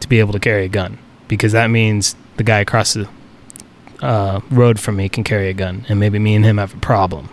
to 0.00 0.08
be 0.08 0.18
able 0.18 0.32
to 0.32 0.40
carry 0.40 0.64
a 0.64 0.68
gun 0.68 0.98
because 1.28 1.52
that 1.52 1.68
means 1.68 2.14
the 2.36 2.42
guy 2.42 2.60
across 2.60 2.92
the 2.92 3.08
uh, 4.02 4.40
road 4.50 4.78
from 4.78 4.96
me 4.96 5.08
can 5.08 5.24
carry 5.24 5.48
a 5.48 5.54
gun, 5.54 5.86
and 5.88 5.98
maybe 5.98 6.18
me 6.18 6.34
and 6.34 6.44
him 6.44 6.58
have 6.58 6.74
a 6.74 6.78
problem, 6.78 7.30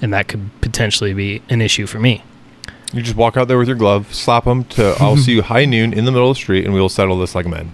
and 0.00 0.12
that 0.14 0.26
could 0.26 0.50
potentially 0.60 1.12
be 1.12 1.42
an 1.48 1.60
issue 1.60 1.86
for 1.86 2.00
me. 2.00 2.22
You 2.92 3.02
just 3.02 3.16
walk 3.16 3.36
out 3.36 3.48
there 3.48 3.58
with 3.58 3.68
your 3.68 3.76
glove, 3.76 4.12
slap 4.14 4.44
them 4.44 4.64
to 4.64 4.96
I'll 4.98 5.16
see 5.24 5.32
you 5.32 5.42
high 5.42 5.64
noon 5.64 5.92
in 5.92 6.04
the 6.04 6.12
middle 6.12 6.30
of 6.30 6.36
the 6.36 6.40
street 6.40 6.64
and 6.64 6.74
we 6.74 6.80
will 6.80 6.88
settle 6.88 7.18
this 7.18 7.34
like 7.34 7.46
men. 7.46 7.72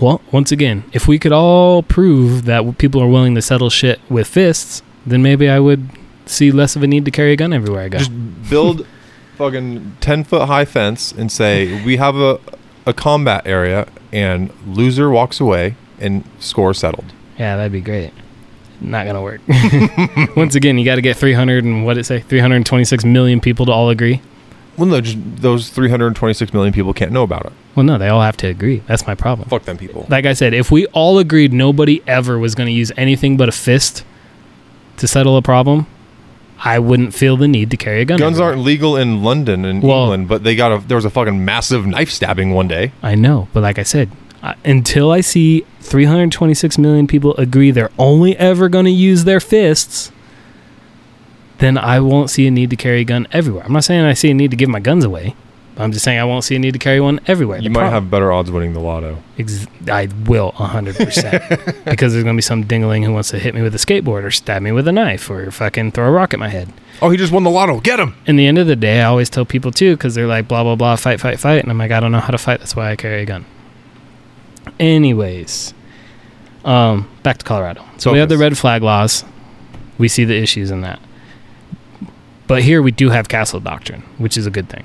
Well, 0.00 0.20
once 0.30 0.52
again, 0.52 0.84
if 0.92 1.08
we 1.08 1.18
could 1.18 1.32
all 1.32 1.82
prove 1.82 2.44
that 2.44 2.78
people 2.78 3.02
are 3.02 3.08
willing 3.08 3.34
to 3.34 3.42
settle 3.42 3.70
shit 3.70 4.00
with 4.08 4.26
fists, 4.28 4.82
then 5.06 5.22
maybe 5.22 5.48
I 5.48 5.58
would 5.58 5.88
see 6.26 6.52
less 6.52 6.76
of 6.76 6.82
a 6.82 6.86
need 6.86 7.04
to 7.06 7.10
carry 7.10 7.32
a 7.32 7.36
gun 7.36 7.52
everywhere 7.52 7.82
I 7.82 7.88
go. 7.88 7.98
Just 7.98 8.50
build 8.50 8.86
fucking 9.36 9.96
10 10.00 10.24
foot 10.24 10.46
high 10.46 10.64
fence 10.64 11.12
and 11.12 11.32
say 11.32 11.82
we 11.84 11.96
have 11.96 12.14
a, 12.16 12.38
a 12.86 12.92
combat 12.92 13.46
area 13.46 13.88
and 14.12 14.52
loser 14.66 15.10
walks 15.10 15.40
away 15.40 15.74
and 15.98 16.24
score 16.38 16.72
settled. 16.74 17.12
yeah, 17.38 17.56
that'd 17.56 17.72
be 17.72 17.80
great. 17.80 18.12
Not 18.80 19.06
gonna 19.06 19.22
work. 19.22 19.40
once 20.36 20.54
again, 20.54 20.78
you 20.78 20.84
got 20.86 20.94
to 20.94 21.02
get 21.02 21.16
300 21.16 21.64
and 21.64 21.84
what 21.84 21.94
did 21.94 22.00
it 22.00 22.04
say? 22.04 22.20
326 22.20 23.04
million 23.04 23.38
people 23.40 23.66
to 23.66 23.72
all 23.72 23.90
agree. 23.90 24.22
Well, 24.80 24.88
no, 24.88 25.00
just 25.02 25.18
those 25.42 25.68
326 25.68 26.54
million 26.54 26.72
people 26.72 26.94
can't 26.94 27.12
know 27.12 27.22
about 27.22 27.44
it. 27.46 27.52
Well, 27.76 27.84
no, 27.84 27.98
they 27.98 28.08
all 28.08 28.22
have 28.22 28.36
to 28.38 28.46
agree. 28.46 28.82
That's 28.86 29.06
my 29.06 29.14
problem. 29.14 29.48
Fuck 29.48 29.64
them 29.64 29.76
people. 29.76 30.06
Like 30.08 30.24
I 30.26 30.32
said, 30.32 30.54
if 30.54 30.70
we 30.70 30.86
all 30.86 31.18
agreed 31.18 31.52
nobody 31.52 32.02
ever 32.06 32.38
was 32.38 32.54
going 32.54 32.66
to 32.66 32.72
use 32.72 32.90
anything 32.96 33.36
but 33.36 33.48
a 33.48 33.52
fist 33.52 34.04
to 34.96 35.06
settle 35.06 35.36
a 35.36 35.42
problem, 35.42 35.86
I 36.64 36.78
wouldn't 36.78 37.12
feel 37.14 37.36
the 37.36 37.46
need 37.46 37.70
to 37.72 37.76
carry 37.76 38.00
a 38.00 38.04
gun. 38.06 38.18
Guns 38.18 38.36
everywhere. 38.36 38.52
aren't 38.54 38.64
legal 38.64 38.96
in 38.96 39.22
London 39.22 39.64
and 39.66 39.82
Well- 39.82 40.04
England, 40.04 40.28
but 40.28 40.44
they 40.44 40.56
got 40.56 40.72
a 40.72 40.86
there 40.88 40.96
was 40.96 41.04
a 41.04 41.10
fucking 41.10 41.44
massive 41.44 41.86
knife 41.86 42.10
stabbing 42.10 42.52
one 42.54 42.66
day. 42.68 42.92
I 43.02 43.14
know, 43.14 43.48
but 43.52 43.62
like 43.62 43.78
I 43.78 43.82
said, 43.82 44.10
I, 44.42 44.54
until 44.64 45.10
I 45.12 45.20
see 45.20 45.66
326 45.80 46.78
million 46.78 47.06
people 47.06 47.34
agree 47.36 47.70
they're 47.70 47.90
only 47.98 48.34
ever 48.38 48.68
going 48.70 48.86
to 48.86 48.90
use 48.90 49.24
their 49.24 49.40
fists, 49.40 50.10
then 51.60 51.78
I 51.78 52.00
won't 52.00 52.28
see 52.30 52.46
a 52.46 52.50
need 52.50 52.70
to 52.70 52.76
carry 52.76 53.00
a 53.00 53.04
gun 53.04 53.26
everywhere. 53.32 53.64
I'm 53.64 53.72
not 53.72 53.84
saying 53.84 54.04
I 54.04 54.14
see 54.14 54.30
a 54.30 54.34
need 54.34 54.50
to 54.50 54.56
give 54.56 54.68
my 54.68 54.80
guns 54.80 55.04
away. 55.04 55.34
I'm 55.76 55.92
just 55.92 56.04
saying 56.04 56.18
I 56.18 56.24
won't 56.24 56.44
see 56.44 56.56
a 56.56 56.58
need 56.58 56.72
to 56.72 56.78
carry 56.78 57.00
one 57.00 57.20
everywhere. 57.26 57.56
You 57.58 57.64
The 57.64 57.68
might 57.70 57.80
prob- 57.82 57.92
have 57.92 58.10
better 58.10 58.32
odds 58.32 58.50
winning 58.50 58.74
the 58.74 58.80
lotto. 58.80 59.22
Ex- 59.38 59.66
I 59.90 60.08
will 60.26 60.52
100% 60.52 61.84
because 61.86 62.12
there's 62.12 62.24
going 62.24 62.34
to 62.36 62.38
be 62.38 62.42
some 62.42 62.64
dingling 62.64 63.02
who 63.02 63.12
wants 63.14 63.30
to 63.30 63.38
hit 63.38 63.54
me 63.54 63.62
with 63.62 63.74
a 63.74 63.78
skateboard 63.78 64.24
or 64.24 64.30
stab 64.30 64.60
me 64.60 64.72
with 64.72 64.86
a 64.88 64.92
knife 64.92 65.30
or 65.30 65.50
fucking 65.50 65.92
throw 65.92 66.06
a 66.08 66.10
rock 66.10 66.34
at 66.34 66.40
my 66.40 66.48
head. 66.48 66.70
Oh, 67.00 67.08
he 67.08 67.16
just 67.16 67.32
won 67.32 67.44
the 67.44 67.50
lotto. 67.50 67.80
Get 67.80 67.98
him. 67.98 68.14
In 68.26 68.36
the 68.36 68.46
end 68.46 68.58
of 68.58 68.66
the 68.66 68.76
day, 68.76 69.00
I 69.00 69.04
always 69.04 69.30
tell 69.30 69.46
people 69.46 69.70
too 69.70 69.96
because 69.96 70.14
they're 70.14 70.26
like 70.26 70.46
blah 70.48 70.62
blah 70.64 70.76
blah 70.76 70.96
fight 70.96 71.18
fight 71.18 71.40
fight 71.40 71.62
and 71.62 71.70
I'm 71.70 71.78
like 71.78 71.92
I 71.92 72.00
don't 72.00 72.12
know 72.12 72.20
how 72.20 72.30
to 72.32 72.36
fight 72.38 72.58
that's 72.58 72.76
why 72.76 72.90
I 72.90 72.96
carry 72.96 73.22
a 73.22 73.24
gun. 73.24 73.46
Anyways, 74.78 75.72
um, 76.64 77.08
back 77.22 77.38
to 77.38 77.44
Colorado. 77.44 77.84
So 77.96 78.12
we 78.12 78.18
have 78.18 78.28
the 78.28 78.38
red 78.38 78.58
flag 78.58 78.82
laws. 78.82 79.24
We 79.98 80.08
see 80.08 80.24
the 80.24 80.36
issues 80.36 80.70
in 80.70 80.80
that, 80.82 81.00
but 82.50 82.64
here 82.64 82.82
we 82.82 82.90
do 82.90 83.10
have 83.10 83.28
castle 83.28 83.60
doctrine, 83.60 84.02
which 84.18 84.36
is 84.36 84.44
a 84.44 84.50
good 84.50 84.68
thing. 84.68 84.84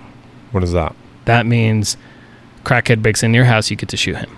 What 0.52 0.64
is 0.64 0.72
that? 0.74 0.96
That 1.26 1.48
means 1.48 1.98
crackhead 2.64 3.02
breaks 3.02 3.24
into 3.24 3.36
your 3.38 3.46
house, 3.46 3.72
you 3.72 3.76
get 3.76 3.90
to 3.90 3.98
shoot 3.98 4.18
him. 4.18 4.38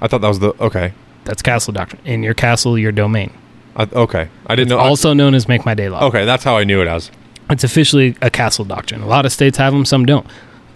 I 0.00 0.08
thought 0.08 0.20
that 0.22 0.26
was 0.28 0.40
the 0.40 0.54
okay. 0.60 0.92
That's 1.24 1.40
castle 1.40 1.72
doctrine. 1.72 2.02
In 2.04 2.24
your 2.24 2.34
castle, 2.34 2.76
your 2.76 2.90
domain. 2.90 3.32
I, 3.76 3.84
okay, 3.92 4.28
I 4.48 4.56
didn't 4.56 4.70
know. 4.70 4.78
also 4.78 5.12
known 5.12 5.34
as 5.34 5.46
make 5.46 5.64
my 5.64 5.74
day 5.74 5.88
law. 5.88 6.04
okay, 6.08 6.24
that's 6.24 6.42
how 6.42 6.56
I 6.56 6.64
knew 6.64 6.82
it 6.82 6.88
as. 6.88 7.12
It's 7.48 7.62
officially 7.62 8.16
a 8.20 8.28
castle 8.28 8.64
doctrine. 8.64 9.00
A 9.00 9.06
lot 9.06 9.24
of 9.24 9.30
states 9.30 9.56
have 9.58 9.72
them, 9.72 9.84
some 9.84 10.04
don't. 10.04 10.26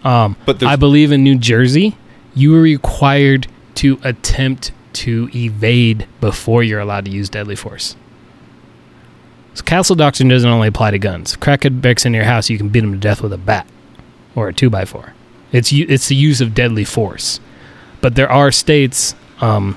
Um, 0.05 0.37
But 0.47 0.63
I 0.63 0.77
believe 0.77 1.11
in 1.11 1.25
New 1.25 1.37
Jersey, 1.37 1.97
you 2.33 2.57
are 2.57 2.61
required 2.61 3.49
to 3.75 3.99
attempt 4.05 4.71
to 4.93 5.29
evade 5.35 6.07
before 6.21 6.63
you're 6.63 6.79
allowed 6.79 7.07
to 7.07 7.11
use 7.11 7.29
deadly 7.29 7.57
force. 7.57 7.97
So 9.55 9.63
castle 9.63 9.97
doctrine 9.97 10.29
doesn't 10.29 10.49
only 10.49 10.69
apply 10.69 10.93
to 10.93 10.99
guns. 10.99 11.35
If 11.35 11.41
crackhead 11.41 11.81
breaks 11.83 12.07
into 12.07 12.17
your 12.17 12.25
house, 12.25 12.49
you 12.49 12.57
can 12.57 12.69
beat 12.69 12.85
him 12.85 12.93
to 12.93 12.99
death 12.99 13.23
with 13.23 13.33
a 13.33 13.39
bat 13.39 13.67
or 14.35 14.49
a 14.49 14.53
two 14.53 14.71
by 14.71 14.85
four. 14.85 15.15
It's 15.53 15.71
it's 15.73 16.09
the 16.09 16.17
use 16.17 16.41
of 16.41 16.55
deadly 16.55 16.85
force. 16.85 17.41
But 18.01 18.15
there 18.15 18.31
are 18.31 18.51
states 18.51 19.15
um, 19.41 19.77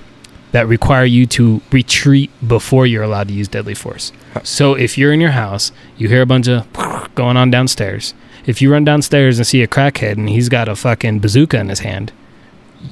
that 0.51 0.67
require 0.67 1.05
you 1.05 1.25
to 1.27 1.61
retreat 1.71 2.31
before 2.47 2.87
you're 2.87 3.03
allowed 3.03 3.27
to 3.27 3.33
use 3.33 3.47
deadly 3.47 3.73
force. 3.75 4.11
So 4.43 4.73
if 4.73 4.97
you're 4.97 5.11
in 5.11 5.21
your 5.21 5.31
house, 5.31 5.71
you 5.97 6.07
hear 6.07 6.21
a 6.21 6.25
bunch 6.25 6.47
of 6.47 6.65
going 7.15 7.37
on 7.37 7.51
downstairs. 7.51 8.13
If 8.45 8.61
you 8.61 8.71
run 8.71 8.85
downstairs 8.85 9.37
and 9.37 9.45
see 9.45 9.61
a 9.61 9.67
crackhead 9.67 10.13
and 10.13 10.29
he's 10.29 10.49
got 10.49 10.69
a 10.69 10.75
fucking 10.75 11.19
bazooka 11.19 11.57
in 11.59 11.69
his 11.69 11.79
hand, 11.79 12.13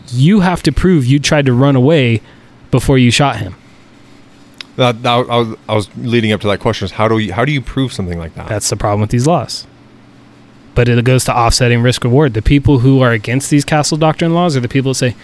you 0.10 0.42
have 0.42 0.64
to 0.64 0.72
prove 0.72 1.06
you 1.06 1.20
tried 1.20 1.46
to 1.46 1.54
run 1.54 1.76
away 1.76 2.22
before 2.72 2.98
you 2.98 3.12
shot 3.12 3.38
him. 3.38 3.56
That, 4.76 5.04
that 5.04 5.12
I 5.12 5.38
was 5.38 5.58
I 5.70 5.76
was 5.76 5.90
leading 5.98 6.32
up 6.32 6.42
to 6.42 6.48
that 6.48 6.60
question. 6.60 6.86
Is 6.86 6.92
how 6.94 7.08
do 7.08 7.18
you 7.20 7.34
how 7.34 7.46
do 7.46 7.52
you 7.52 7.62
prove 7.62 7.94
something 7.94 8.18
like 8.18 8.34
that? 8.36 8.48
That's 8.48 8.70
the 8.70 8.76
problem 8.76 9.02
with 9.02 9.12
these 9.12 9.28
laws. 9.28 9.68
but 10.76 10.90
it 10.90 11.04
goes 11.06 11.24
to 11.26 11.38
offsetting 11.38 11.82
risk 11.84 12.04
reward. 12.04 12.34
The 12.34 12.42
people 12.42 12.80
who 12.80 13.02
are 13.02 13.12
against 13.12 13.50
these 13.52 13.64
castle 13.64 13.98
doctrine 13.98 14.34
laws 14.34 14.58
are 14.58 14.60
the 14.62 14.68
people 14.68 14.92
that 14.92 14.96
say, 14.96 15.16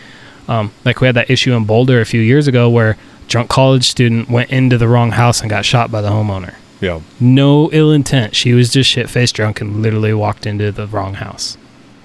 um, 0.48 0.72
like 0.86 1.02
we 1.02 1.08
had 1.08 1.16
that 1.16 1.30
issue 1.32 1.54
in 1.54 1.66
Boulder 1.66 2.00
a 2.02 2.06
few 2.06 2.22
years 2.22 2.48
ago 2.48 2.70
where 2.70 2.98
drunk 3.28 3.50
college 3.50 3.86
student 3.86 4.30
went 4.30 4.52
into 4.52 4.78
the 4.78 4.88
wrong 4.88 5.12
house 5.12 5.42
and 5.42 5.50
got 5.50 5.66
shot 5.66 5.90
by 5.92 6.02
the 6.02 6.10
homeowner. 6.10 6.54
Yeah. 6.82 7.02
No 7.20 7.70
ill 7.72 7.92
intent. 7.92 8.36
She 8.36 8.54
was 8.54 8.72
just 8.72 8.90
shit 8.90 9.10
faced 9.10 9.36
drunk 9.36 9.60
and 9.62 9.82
literally 9.82 10.14
walked 10.14 10.46
into 10.46 10.72
the 10.72 10.86
wrong 10.88 11.16
house. 11.16 11.58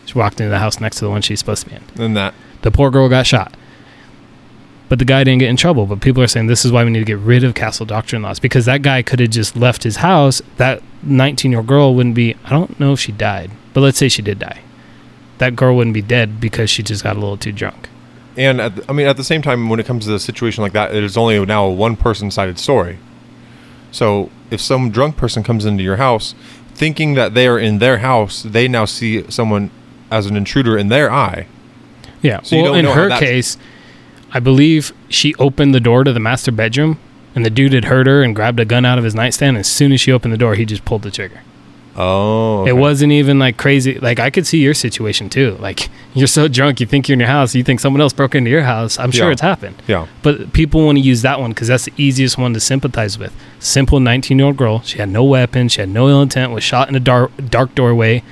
She 0.07 0.15
walked 0.19 0.41
into 0.41 0.51
the 0.51 0.59
house 0.59 0.81
next 0.81 0.97
to 0.99 1.05
the 1.05 1.11
one 1.11 1.21
she's 1.23 1.39
supposed 1.39 1.65
to 1.65 1.71
be 1.71 1.77
in. 1.77 2.03
And 2.03 2.17
that 2.17 2.35
The 2.63 2.71
poor 2.71 2.91
girl 2.91 3.09
got 3.11 3.27
shot. 3.27 3.55
But 4.89 4.99
the 4.99 5.05
guy 5.05 5.25
didn't 5.25 5.41
get 5.41 5.49
in 5.49 5.57
trouble. 5.57 5.87
But 5.87 6.01
people 6.01 6.23
are 6.23 6.27
saying 6.27 6.47
this 6.47 6.65
is 6.65 6.73
why 6.73 6.85
we 6.85 6.91
need 6.91 6.99
to 7.01 7.05
get 7.05 7.19
rid 7.19 7.43
of 7.45 7.55
castle 7.55 7.87
doctrine 7.87 8.23
laws 8.23 8.39
because 8.39 8.67
that 8.67 8.83
guy 8.83 9.03
could 9.03 9.21
have 9.21 9.31
just 9.31 9.57
left 9.57 9.83
his 9.83 9.97
house. 9.97 10.43
That 10.57 10.83
19 11.03 11.51
year 11.51 11.61
old 11.61 11.67
girl 11.67 11.95
wouldn't 11.95 12.15
be, 12.15 12.37
I 12.45 12.51
don't 12.51 12.79
know 12.79 12.93
if 12.93 13.01
she 13.01 13.13
died, 13.13 13.51
but 13.73 13.81
let's 13.81 13.99
say 13.99 14.09
she 14.09 14.23
did 14.23 14.39
die. 14.39 14.61
That 15.39 15.57
girl 15.57 15.77
wouldn't 15.77 15.95
be 15.95 16.03
dead 16.03 16.41
because 16.41 16.71
she 16.71 16.83
just 16.83 17.03
got 17.03 17.17
a 17.17 17.19
little 17.19 17.37
too 17.37 17.53
drunk. 17.53 17.89
and 18.37 18.61
at 18.61 18.77
the, 18.77 18.85
I 18.89 18.93
mean 18.93 19.07
at 19.07 19.17
the 19.17 19.25
same 19.25 19.43
time 19.43 19.69
when 19.69 19.81
it 19.81 19.87
comes 19.87 20.07
to 20.07 20.15
a 20.15 20.19
situation 20.19 20.63
like 20.63 20.73
that, 20.73 20.95
it 20.95 21.03
is 21.03 21.17
only 21.17 21.45
now 21.45 21.65
a 21.65 21.73
one 21.73 21.97
person 21.97 22.31
sided 22.31 22.59
story. 22.59 22.99
So 23.91 24.31
if 24.51 24.61
some 24.61 24.91
drunk 24.91 25.17
person 25.17 25.43
comes 25.43 25.65
into 25.65 25.83
your 25.83 25.97
house 25.97 26.35
thinking 26.75 27.15
that 27.15 27.35
they 27.35 27.47
are 27.47 27.59
in 27.59 27.79
their 27.79 27.99
house, 27.99 28.43
they 28.43 28.69
now 28.69 28.85
see 28.85 29.29
someone 29.31 29.71
as 30.11 30.27
an 30.27 30.37
intruder 30.37 30.77
in 30.77 30.89
their 30.89 31.11
eye. 31.11 31.47
Yeah. 32.23 32.43
So 32.43 32.61
well, 32.61 32.75
in 32.75 32.85
her 32.85 33.11
case, 33.19 33.57
I 34.35 34.41
believe 34.41 34.93
she 35.09 35.35
opened 35.37 35.75
the 35.75 35.81
door 35.81 36.05
to 36.05 36.13
the 36.13 36.21
master 36.21 36.51
bedroom 36.53 36.99
and 37.35 37.45
the 37.47 37.51
dude 37.51 37.73
had 37.73 37.87
heard 37.87 38.07
her 38.07 38.23
and 38.23 38.35
grabbed 38.35 38.61
a 38.61 38.65
gun 38.65 38.85
out 38.85 38.99
of 38.99 39.05
his 39.05 39.15
nightstand. 39.15 39.57
As 39.57 39.69
soon 39.69 39.93
as 39.93 40.01
she 40.01 40.11
opened 40.13 40.33
the 40.35 40.39
door, 40.39 40.55
he 40.57 40.65
just 40.65 40.85
pulled 40.85 41.03
the 41.03 41.11
trigger. 41.11 41.41
Oh. 41.97 42.67
It 42.67 42.73
wasn't 42.73 43.13
even 43.13 43.39
like 43.39 43.57
crazy. 43.57 43.99
Like 44.01 44.19
I 44.19 44.29
could 44.31 44.47
see 44.49 44.59
your 44.59 44.75
situation 44.75 45.31
too. 45.31 45.57
Like 45.61 45.89
you're 46.15 46.27
so 46.27 46.49
drunk, 46.49 46.81
you 46.81 46.87
think 46.87 47.09
you're 47.09 47.15
in 47.15 47.21
your 47.21 47.29
house, 47.29 47.55
you 47.55 47.63
think 47.63 47.79
someone 47.79 48.01
else 48.01 48.13
broke 48.13 48.35
into 48.35 48.51
your 48.51 48.63
house. 48.63 48.99
I'm 48.99 49.13
sure 49.13 49.27
Yeah. 49.27 49.33
it's 49.33 49.41
happened. 49.41 49.81
Yeah. 49.87 50.07
But 50.23 50.53
people 50.53 50.85
want 50.85 50.99
to 50.99 51.03
use 51.03 51.23
that 51.23 51.39
one 51.39 51.51
because 51.51 51.69
that's 51.69 51.85
the 51.85 51.93
easiest 51.97 52.37
one 52.37 52.53
to 52.55 52.61
sympathize 52.61 53.17
with. 53.17 53.33
Simple 53.61 54.01
19 54.01 54.39
year 54.39 54.47
old 54.47 54.57
girl. 54.57 54.81
She 54.83 54.99
had 54.99 55.09
no 55.09 55.23
weapon. 55.23 55.69
She 55.69 55.81
had 55.81 55.89
no 55.89 56.09
ill 56.09 56.21
intent. 56.23 56.51
Was 56.53 56.65
shot 56.65 56.89
in 56.89 56.97
a 56.97 57.01
dark 57.01 57.31
dark 57.49 57.75
doorway. 57.77 58.25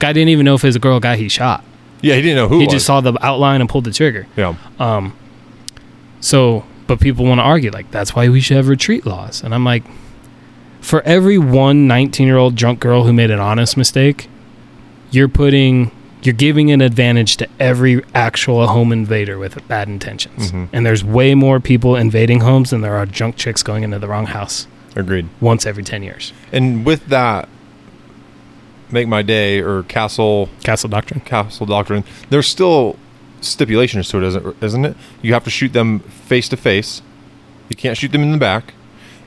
Guy 0.00 0.12
didn't 0.12 0.30
even 0.30 0.44
know 0.44 0.54
if 0.56 0.64
it 0.64 0.68
was 0.68 0.76
a 0.76 0.80
girl 0.80 0.96
or 0.96 1.00
guy 1.00 1.16
he 1.16 1.28
shot. 1.28 1.62
Yeah, 2.02 2.16
he 2.16 2.22
didn't 2.22 2.36
know 2.36 2.48
who 2.48 2.58
he 2.58 2.66
was. 2.66 2.74
just 2.74 2.86
saw 2.86 3.00
the 3.00 3.14
outline 3.24 3.60
and 3.60 3.70
pulled 3.70 3.84
the 3.84 3.92
trigger. 3.92 4.26
Yeah. 4.36 4.56
Um, 4.80 5.16
so, 6.26 6.64
but 6.88 6.98
people 7.00 7.24
want 7.24 7.38
to 7.38 7.42
argue 7.44 7.70
like 7.70 7.88
that's 7.92 8.14
why 8.16 8.28
we 8.28 8.40
should 8.40 8.56
have 8.56 8.68
retreat 8.68 9.06
laws, 9.06 9.42
and 9.44 9.54
I'm 9.54 9.64
like, 9.64 9.84
for 10.80 11.00
every 11.02 11.38
one 11.38 11.86
19 11.86 12.26
year 12.26 12.36
old 12.36 12.54
drunk 12.56 12.80
girl 12.80 13.04
who 13.04 13.12
made 13.12 13.30
an 13.30 13.40
honest 13.40 13.76
mistake, 13.76 14.28
you're 15.10 15.28
putting, 15.28 15.90
you're 16.22 16.34
giving 16.46 16.70
an 16.72 16.80
advantage 16.80 17.36
to 17.38 17.48
every 17.60 18.02
actual 18.14 18.66
home 18.66 18.92
invader 18.92 19.38
with 19.38 19.66
bad 19.68 19.88
intentions, 19.88 20.50
Mhm. 20.52 20.68
and 20.72 20.84
there's 20.86 21.04
way 21.04 21.34
more 21.34 21.60
people 21.60 21.94
invading 21.96 22.40
homes 22.40 22.70
than 22.70 22.80
there 22.80 22.96
are 22.96 23.06
drunk 23.06 23.36
chicks 23.36 23.62
going 23.62 23.82
into 23.84 23.98
the 23.98 24.08
wrong 24.08 24.26
house 24.26 24.66
Agreed. 24.96 25.26
once 25.40 25.64
every 25.66 25.82
10 25.84 26.02
years. 26.02 26.32
And 26.52 26.84
with 26.84 27.06
that 27.08 27.48
make 28.90 29.08
my 29.08 29.22
day 29.22 29.60
or 29.60 29.82
castle 29.84 30.48
Castle 30.62 30.88
doctrine. 30.88 31.20
castle 31.20 31.66
doctrine, 31.66 32.04
there's 32.30 32.46
still 32.46 32.96
stipulations 33.40 34.08
to 34.10 34.18
it, 34.18 34.24
isn't, 34.24 34.56
isn't 34.62 34.84
it? 34.84 34.96
You 35.22 35.32
have 35.34 35.44
to 35.44 35.50
shoot 35.50 35.72
them 35.72 36.00
face 36.00 36.48
to 36.50 36.56
face. 36.56 37.02
You 37.68 37.76
can't 37.76 37.96
shoot 37.96 38.12
them 38.12 38.22
in 38.22 38.32
the 38.32 38.38
back, 38.38 38.74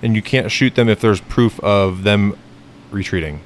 and 0.01 0.15
you 0.15 0.21
can't 0.21 0.51
shoot 0.51 0.75
them 0.75 0.87
if 0.89 1.01
there's 1.01 1.19
proof 1.21 1.59
of 1.61 2.03
them 2.03 2.37
retreating. 2.91 3.41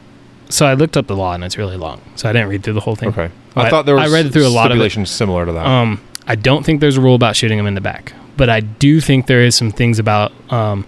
So 0.50 0.66
I 0.68 0.74
looked 0.76 0.96
up 0.98 1.08
the 1.08 1.16
law 1.16 1.34
and 1.34 1.44
it's 1.44 1.58
really 1.58 1.78
long, 1.78 2.02
so 2.16 2.30
I 2.30 2.34
didn't 2.34 2.50
read 2.50 2.64
through 2.64 2.74
the 2.74 2.82
whole 2.82 2.96
thing. 2.96 3.10
Okay, 3.10 3.30
I- 3.56 3.62
I 3.66 3.70
thought 3.70 3.86
there 3.86 3.96
was 3.96 4.12
I 4.12 4.16
read 4.16 4.32
through 4.32 4.46
a 4.46 4.50
lot 4.50 4.68
of 4.68 4.72
stipulations 4.76 5.10
similar 5.10 5.46
to 5.46 5.52
that. 5.54 5.66
Um, 5.66 6.00
I 6.28 6.36
don't 6.36 6.64
think 6.66 6.80
there's 6.80 6.98
a 6.98 7.02
rule 7.02 7.16
about 7.16 7.36
shooting 7.36 7.58
them 7.58 7.66
in 7.68 7.74
the 7.74 7.82
back, 7.82 8.14
but 8.38 8.50
I 8.50 8.60
do 8.60 9.02
think 9.02 9.26
there 9.28 9.42
is 9.42 9.56
some 9.56 9.72
things 9.72 9.98
about 10.00 10.32
um, 10.52 10.86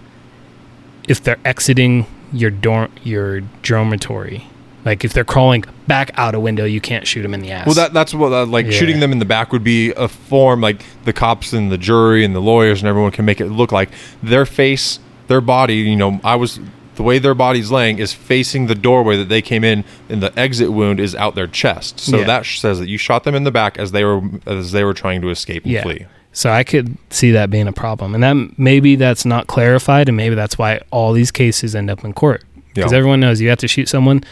if 1.08 1.22
they're 1.22 1.38
exiting 1.44 2.06
your 2.32 2.50
dorm, 2.50 2.90
your 3.02 3.40
dormitory, 3.62 4.46
like 4.86 5.04
if 5.04 5.12
they're 5.12 5.24
crawling 5.24 5.64
back 5.86 6.12
out 6.14 6.34
a 6.34 6.40
window, 6.40 6.64
you 6.64 6.80
can't 6.80 7.06
shoot 7.06 7.20
them 7.22 7.34
in 7.34 7.40
the 7.40 7.50
ass. 7.50 7.66
well, 7.66 7.74
that 7.74 7.92
that's 7.92 8.14
what 8.14 8.32
uh, 8.32 8.46
like 8.46 8.66
Yeah. 8.66 8.72
shooting 8.72 9.00
them 9.00 9.12
in 9.12 9.18
the 9.18 9.24
back 9.26 9.52
would 9.52 9.64
be 9.64 9.90
a 9.92 10.08
form 10.08 10.60
like 10.62 10.82
the 11.04 11.12
cops 11.12 11.52
and 11.52 11.70
the 11.70 11.76
jury 11.78 12.24
and 12.24 12.34
the 12.34 12.40
lawyers 12.40 12.80
and 12.80 12.88
everyone 12.88 13.10
can 13.10 13.24
make 13.26 13.40
it 13.40 13.48
look 13.48 13.72
like 13.72 13.90
their 14.22 14.46
face, 14.46 14.98
their 15.26 15.40
body. 15.42 15.74
You 15.76 15.96
know, 15.96 16.20
I 16.24 16.36
was 16.36 16.58
the 16.94 17.02
way 17.02 17.18
their 17.18 17.34
body's 17.34 17.70
laying 17.70 17.98
is 17.98 18.14
facing 18.14 18.68
the 18.68 18.74
doorway 18.74 19.18
that 19.18 19.28
they 19.28 19.42
came 19.42 19.64
in, 19.64 19.84
and 20.08 20.22
the 20.22 20.32
exit 20.38 20.72
wound 20.72 20.98
is 20.98 21.14
out 21.14 21.34
their 21.34 21.46
chest. 21.46 22.00
So 22.00 22.18
Yeah. 22.20 22.24
that 22.24 22.46
says 22.46 22.78
that 22.78 22.88
you 22.88 22.96
shot 22.96 23.24
them 23.24 23.34
in 23.34 23.44
the 23.44 23.50
back 23.50 23.78
as 23.78 23.92
they 23.92 24.02
were 24.04 24.22
as 24.46 24.72
they 24.72 24.82
were 24.82 24.94
trying 24.94 25.20
to 25.20 25.28
escape 25.28 25.64
and 25.64 25.72
Yeah. 25.72 25.82
flee. 25.82 26.06
So 26.32 26.50
I 26.50 26.64
could 26.64 26.96
see 27.10 27.30
that 27.32 27.50
being 27.50 27.66
a 27.66 27.72
problem, 27.72 28.14
and 28.14 28.22
that 28.22 28.58
maybe 28.58 28.94
that's 28.96 29.24
not 29.26 29.46
clarified, 29.46 30.08
and 30.08 30.16
maybe 30.16 30.34
that's 30.34 30.56
why 30.58 30.80
all 30.90 31.12
these 31.12 31.30
cases 31.30 31.74
end 31.74 31.90
up 31.90 32.04
in 32.04 32.12
court 32.12 32.44
because 32.74 32.92
Yeah. 32.92 32.98
everyone 32.98 33.20
knows 33.20 33.40
you 33.40 33.48
have 33.48 33.58
to 33.58 33.68
shoot 33.68 33.88
someone. 33.88 34.22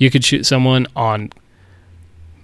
You 0.00 0.10
could 0.10 0.24
shoot 0.24 0.44
someone 0.46 0.86
on 0.96 1.30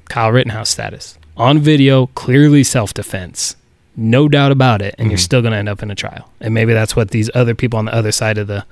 Kyle 0.08 0.30
Rittenhouse 0.30 0.70
status 0.70 1.18
on 1.36 1.58
video, 1.58 2.06
clearly 2.08 2.62
self 2.62 2.94
defense, 2.94 3.56
no 3.96 4.28
doubt 4.28 4.52
about 4.52 4.80
it, 4.82 4.94
and 4.98 5.10
you're 5.10 5.18
Mhm. 5.18 5.22
still 5.22 5.40
going 5.42 5.52
to 5.52 5.58
end 5.58 5.68
up 5.68 5.82
in 5.82 5.90
a 5.90 5.94
trial. 5.94 6.30
And 6.40 6.54
maybe 6.54 6.72
that's 6.72 6.94
what 6.94 7.10
these 7.10 7.30
other 7.34 7.54
people 7.54 7.78
on 7.78 7.86
the 7.86 7.94
other 7.94 8.12
side 8.12 8.38
of 8.38 8.46
the 8.46 8.64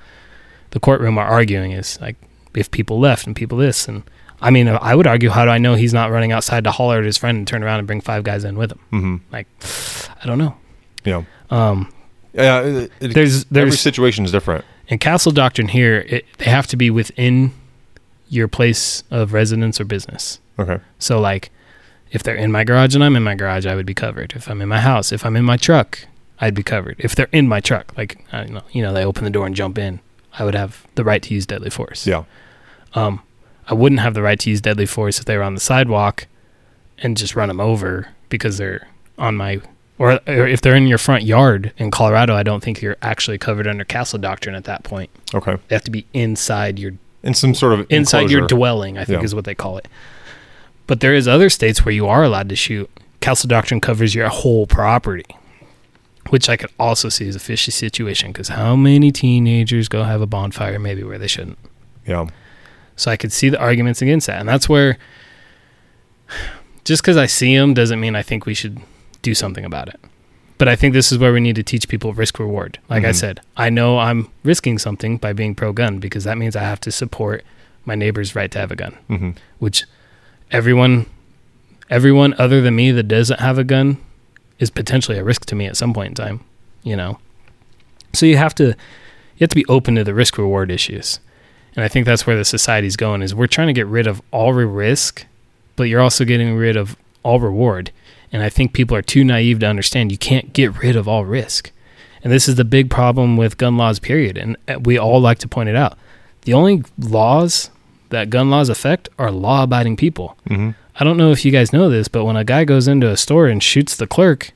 the 0.71 0.79
courtroom 0.79 1.17
are 1.17 1.25
arguing 1.27 1.71
is 1.71 1.97
like 2.01 2.15
if 2.53 2.69
people 2.71 2.99
left 2.99 3.27
and 3.27 3.35
people 3.35 3.57
this 3.57 3.87
and. 3.89 4.03
I 4.41 4.49
mean, 4.51 4.67
I 4.67 4.93
would 4.93 5.07
argue, 5.07 5.29
how 5.29 5.45
do 5.45 5.49
I 5.51 5.57
know 5.57 5.75
he's 5.75 5.93
not 5.93 6.11
running 6.11 6.33
outside 6.33 6.65
to 6.65 6.71
holler 6.71 6.99
at 6.99 7.05
his 7.05 7.17
friend 7.17 7.37
and 7.37 7.47
turn 7.47 7.63
around 7.63 7.79
and 7.79 7.87
bring 7.87 8.01
five 8.01 8.23
guys 8.25 8.43
in 8.43 8.57
with 8.57 8.73
him? 8.73 8.79
Mm-hmm. 8.91 9.15
Like, 9.31 9.47
I 10.21 10.27
don't 10.27 10.37
know. 10.37 10.55
Yeah, 11.05 11.23
Um, 11.49 11.89
yeah. 12.33 12.59
It, 12.59 12.91
it- 12.99 13.13
there's 13.13 13.45
every 13.55 13.71
situation 13.71 14.25
is 14.25 14.33
different. 14.33 14.65
in 14.89 14.99
castle 14.99 15.31
doctrine 15.31 15.69
here. 15.69 16.05
It, 16.09 16.25
they 16.37 16.45
have 16.51 16.67
to 16.67 16.75
be 16.75 16.89
within 16.89 17.53
your 18.27 18.47
place 18.47 19.03
of 19.11 19.33
residence 19.33 19.79
or 19.79 19.85
business. 19.85 20.39
Okay. 20.57 20.79
So 20.99 21.19
like, 21.19 21.51
if 22.11 22.23
they're 22.23 22.35
in 22.35 22.51
my 22.51 22.63
garage 22.63 22.95
and 22.95 23.03
I'm 23.03 23.15
in 23.15 23.23
my 23.23 23.35
garage, 23.35 23.65
I 23.65 23.75
would 23.75 23.85
be 23.85 23.93
covered. 23.93 24.33
If 24.35 24.49
I'm 24.49 24.61
in 24.61 24.69
my 24.69 24.79
house, 24.79 25.11
if 25.11 25.25
I'm 25.25 25.35
in 25.35 25.43
my 25.43 25.57
truck, 25.57 25.99
I'd 26.39 26.53
be 26.53 26.63
covered. 26.63 26.95
If 26.99 27.15
they're 27.15 27.29
in 27.31 27.47
my 27.47 27.59
truck, 27.59 27.97
like 27.97 28.25
I 28.31 28.39
don't 28.39 28.53
know, 28.53 28.63
you 28.71 28.81
know, 28.81 28.93
they 28.93 29.05
open 29.05 29.23
the 29.23 29.29
door 29.29 29.45
and 29.45 29.55
jump 29.55 29.77
in, 29.77 29.99
I 30.37 30.45
would 30.45 30.55
have 30.55 30.85
the 30.95 31.03
right 31.03 31.21
to 31.23 31.33
use 31.33 31.45
deadly 31.45 31.69
force. 31.69 32.05
Yeah. 32.05 32.23
Um, 32.93 33.21
I 33.67 33.73
wouldn't 33.73 34.01
have 34.01 34.13
the 34.13 34.21
right 34.21 34.39
to 34.39 34.49
use 34.49 34.61
deadly 34.61 34.85
force 34.85 35.19
if 35.19 35.25
they 35.25 35.37
were 35.37 35.43
on 35.43 35.55
the 35.55 35.59
sidewalk 35.59 36.27
and 36.99 37.17
just 37.17 37.35
run 37.35 37.47
them 37.47 37.59
over 37.59 38.09
because 38.29 38.57
they're 38.57 38.87
on 39.17 39.35
my 39.35 39.61
or, 39.97 40.19
or 40.27 40.47
if 40.47 40.61
they're 40.61 40.75
in 40.75 40.87
your 40.87 40.97
front 40.97 41.23
yard 41.23 41.73
in 41.77 41.89
Colorado. 41.89 42.35
I 42.35 42.43
don't 42.43 42.61
think 42.61 42.81
you're 42.81 42.97
actually 43.01 43.37
covered 43.37 43.67
under 43.67 43.85
castle 43.85 44.19
doctrine 44.19 44.55
at 44.55 44.65
that 44.65 44.83
point. 44.83 45.09
Okay. 45.33 45.57
They 45.67 45.75
have 45.75 45.85
to 45.85 45.91
be 45.91 46.05
inside 46.13 46.79
your 46.79 46.93
In 47.25 47.33
some 47.33 47.53
sort 47.55 47.73
of 47.77 47.87
inside 47.89 48.29
your 48.31 48.47
dwelling. 48.47 48.97
I 48.97 49.03
think 49.03 49.19
Yeah. 49.19 49.25
is 49.25 49.35
what 49.35 49.43
they 49.45 49.55
call 49.55 49.77
it. 49.77 49.87
But 50.87 50.99
there 51.01 51.13
is 51.13 51.27
other 51.27 51.49
states 51.49 51.83
where 51.83 51.93
you 51.93 52.07
are 52.07 52.23
allowed 52.23 52.47
to 52.49 52.55
shoot. 52.55 52.89
Castle 53.19 53.47
doctrine 53.47 53.81
covers 53.81 54.13
your 54.13 54.29
whole 54.29 54.67
property, 54.67 55.25
which 56.29 56.47
I 56.47 56.55
could 56.55 56.69
also 56.79 57.09
see 57.09 57.27
as 57.27 57.35
a 57.35 57.39
fishy 57.39 57.71
situation 57.71 58.31
because 58.31 58.49
how 58.49 58.75
many 58.75 59.11
teenagers 59.11 59.87
go 59.89 60.03
have 60.03 60.21
a 60.21 60.27
bonfire 60.27 60.77
maybe 60.79 61.03
where 61.03 61.17
they 61.17 61.27
shouldn't? 61.27 61.57
Yeah. 62.05 62.27
So 62.95 63.09
I 63.11 63.17
could 63.17 63.31
see 63.33 63.49
the 63.49 63.59
arguments 63.59 64.01
against 64.01 64.27
that. 64.27 64.39
And 64.39 64.47
that's 64.47 64.69
where 64.69 64.97
just 66.85 67.01
because 67.01 67.17
I 67.17 67.25
see 67.25 67.57
them 67.57 67.73
doesn't 67.73 67.99
mean 67.99 68.15
I 68.15 68.21
think 68.21 68.45
we 68.45 68.53
should 68.53 68.79
do 69.23 69.33
something 69.33 69.65
about 69.65 69.87
it. 69.89 69.99
But 70.57 70.67
I 70.69 70.75
think 70.75 70.93
this 70.93 71.11
is 71.11 71.17
where 71.17 71.33
we 71.33 71.41
need 71.41 71.55
to 71.57 71.63
teach 71.63 71.87
people 71.89 72.13
risk 72.13 72.39
reward. 72.39 72.79
Like 72.89 73.03
I 73.03 73.09
Mhm. 73.09 73.15
said, 73.15 73.39
I 73.57 73.69
know 73.69 73.99
I'm 73.99 74.29
risking 74.43 74.77
something 74.77 75.17
by 75.17 75.33
being 75.33 75.53
pro 75.53 75.73
gun 75.73 75.99
because 75.99 76.23
that 76.23 76.37
means 76.37 76.55
I 76.55 76.63
have 76.63 76.79
to 76.81 76.91
support 76.91 77.43
my 77.85 77.93
neighbor's 77.95 78.35
right 78.35 78.49
to 78.51 78.59
have 78.59 78.71
a 78.71 78.75
gun, 78.75 78.93
Mm-hmm. 79.09 79.29
which 79.59 79.83
everyone 80.51 81.05
everyone 81.89 82.33
other 82.39 82.61
than 82.61 82.75
me 82.75 82.91
that 82.91 83.07
doesn't 83.07 83.39
have 83.39 83.59
a 83.59 83.63
gun 83.63 83.97
is 84.57 84.69
potentially 84.71 85.17
a 85.19 85.23
risk 85.23 85.45
to 85.45 85.53
me 85.55 85.65
at 85.67 85.77
some 85.77 85.93
point 85.93 86.07
in 86.09 86.15
time, 86.15 86.39
you 86.83 86.95
know. 86.95 87.19
So 88.13 88.25
you 88.25 88.37
have 88.37 88.55
to 88.55 88.63
you 88.67 89.41
have 89.41 89.49
to 89.49 89.55
be 89.55 89.65
open 89.67 89.95
to 89.95 90.03
the 90.03 90.13
risk 90.13 90.37
reward 90.37 90.71
issues. 90.71 91.19
And 91.75 91.83
I 91.83 91.89
think 91.89 92.05
that's 92.05 92.25
where 92.25 92.37
the 92.37 92.45
society's 92.45 92.95
going 92.95 93.21
is 93.21 93.35
we're 93.35 93.47
trying 93.47 93.67
to 93.67 93.73
get 93.73 93.85
rid 93.87 94.07
of 94.07 94.21
all 94.31 94.53
risk, 94.53 95.25
but 95.75 95.83
you're 95.83 95.99
also 95.99 96.23
getting 96.23 96.55
rid 96.55 96.77
of 96.77 96.95
all 97.21 97.39
reward. 97.41 97.91
And 98.35 98.43
I 98.43 98.49
think 98.49 98.73
people 98.73 98.97
are 98.97 99.01
too 99.01 99.23
naive 99.23 99.59
to 99.59 99.65
understand 99.65 100.11
you 100.11 100.17
can't 100.17 100.51
get 100.51 100.83
rid 100.83 100.97
of 100.97 101.07
all 101.07 101.23
risk. 101.23 101.71
And 102.21 102.33
this 102.33 102.49
is 102.49 102.55
the 102.55 102.65
big 102.65 102.89
problem 102.89 103.37
with 103.37 103.57
gun 103.57 103.77
laws 103.77 103.97
period 103.97 104.37
and 104.37 104.57
uh, 104.67 104.77
we 104.77 104.97
all 104.97 105.21
like 105.21 105.37
to 105.39 105.47
point 105.47 105.69
it 105.69 105.75
out. 105.77 105.97
The 106.41 106.53
only 106.53 106.83
laws 106.99 107.69
that 108.09 108.29
gun 108.29 108.49
laws 108.49 108.67
affect 108.67 109.07
are 109.17 109.31
law-abiding 109.31 109.95
people. 109.95 110.37
Mm-hmm. 110.49 110.71
I 110.99 111.03
don't 111.05 111.15
know 111.15 111.31
if 111.31 111.45
you 111.45 111.51
guys 111.53 111.71
know 111.71 111.89
this, 111.89 112.09
but 112.09 112.25
when 112.25 112.35
a 112.35 112.43
guy 112.43 112.65
goes 112.65 112.89
into 112.89 113.09
a 113.09 113.15
store 113.15 113.47
and 113.47 113.63
shoots 113.63 113.95
the 113.95 114.05
clerk, 114.05 114.51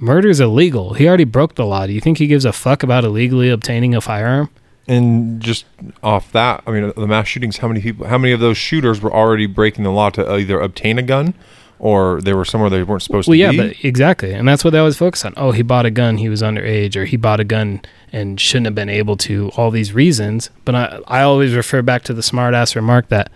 murder's 0.00 0.40
illegal. 0.40 0.94
He 0.94 1.06
already 1.06 1.22
broke 1.22 1.54
the 1.54 1.64
law. 1.64 1.86
Do 1.86 1.92
you 1.92 2.00
think 2.00 2.18
he 2.18 2.26
gives 2.26 2.44
a 2.44 2.52
fuck 2.52 2.82
about 2.82 3.04
illegally 3.04 3.50
obtaining 3.50 3.94
a 3.94 4.00
firearm? 4.00 4.50
And 4.88 5.40
just 5.40 5.64
off 6.02 6.32
that, 6.32 6.64
I 6.66 6.72
mean, 6.72 6.92
the 6.96 7.06
mass 7.06 7.28
shootings. 7.28 7.58
How 7.58 7.68
many 7.68 7.82
people? 7.82 8.08
How 8.08 8.18
many 8.18 8.32
of 8.32 8.40
those 8.40 8.56
shooters 8.56 9.00
were 9.00 9.12
already 9.12 9.46
breaking 9.46 9.84
the 9.84 9.92
law 9.92 10.10
to 10.10 10.28
either 10.28 10.58
obtain 10.58 10.98
a 10.98 11.02
gun, 11.02 11.34
or 11.82 12.20
they 12.22 12.32
were 12.32 12.44
somewhere 12.44 12.70
they 12.70 12.84
weren't 12.84 13.02
supposed 13.02 13.26
Well, 13.28 13.34
to 13.34 13.38
yeah, 13.40 13.50
be? 13.50 13.56
but 13.56 13.84
exactly, 13.84 14.32
and 14.32 14.46
that's 14.46 14.62
what 14.64 14.70
they 14.70 14.78
always 14.78 14.96
focus 14.96 15.24
on. 15.24 15.34
Oh, 15.36 15.50
he 15.50 15.62
bought 15.62 15.84
a 15.84 15.90
gun, 15.90 16.16
he 16.16 16.28
was 16.28 16.40
underage, 16.40 16.94
or 16.96 17.04
he 17.04 17.16
bought 17.16 17.40
a 17.40 17.44
gun 17.44 17.82
and 18.12 18.40
shouldn't 18.40 18.66
have 18.66 18.74
been 18.76 18.88
able 18.88 19.16
to. 19.18 19.50
All 19.56 19.70
these 19.72 19.92
reasons, 19.92 20.48
but 20.64 20.74
I, 20.76 21.00
I 21.08 21.22
always 21.22 21.54
refer 21.54 21.82
back 21.82 22.04
to 22.04 22.14
the 22.14 22.22
smart 22.22 22.54
ass 22.54 22.76
remark 22.76 23.08
that 23.08 23.32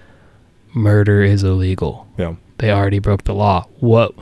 murder 0.74 1.22
is 1.22 1.42
illegal. 1.42 2.06
yeah, 2.16 2.36
They 2.58 2.70
already 2.70 3.00
broke 3.00 3.24
the 3.24 3.34
law. 3.34 3.66
What? 3.80 4.14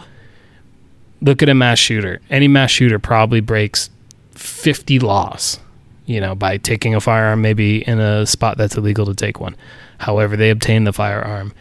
Look 1.20 1.42
at 1.42 1.48
a 1.48 1.54
mass 1.54 1.78
shooter. 1.78 2.20
Any 2.30 2.48
mass 2.48 2.70
shooter 2.70 2.98
probably 2.98 3.40
breaks 3.40 3.90
fifty 4.32 4.98
laws. 4.98 5.60
You 6.06 6.20
know, 6.20 6.34
by 6.34 6.58
taking 6.58 6.94
a 6.94 7.00
firearm 7.00 7.40
maybe 7.40 7.82
in 7.86 7.98
a 7.98 8.26
spot 8.26 8.58
that's 8.58 8.76
illegal 8.76 9.06
to 9.06 9.14
take 9.14 9.40
one. 9.40 9.56
However, 9.98 10.36
they 10.36 10.50
obtain 10.50 10.84
the 10.84 10.92
firearm. 10.92 11.54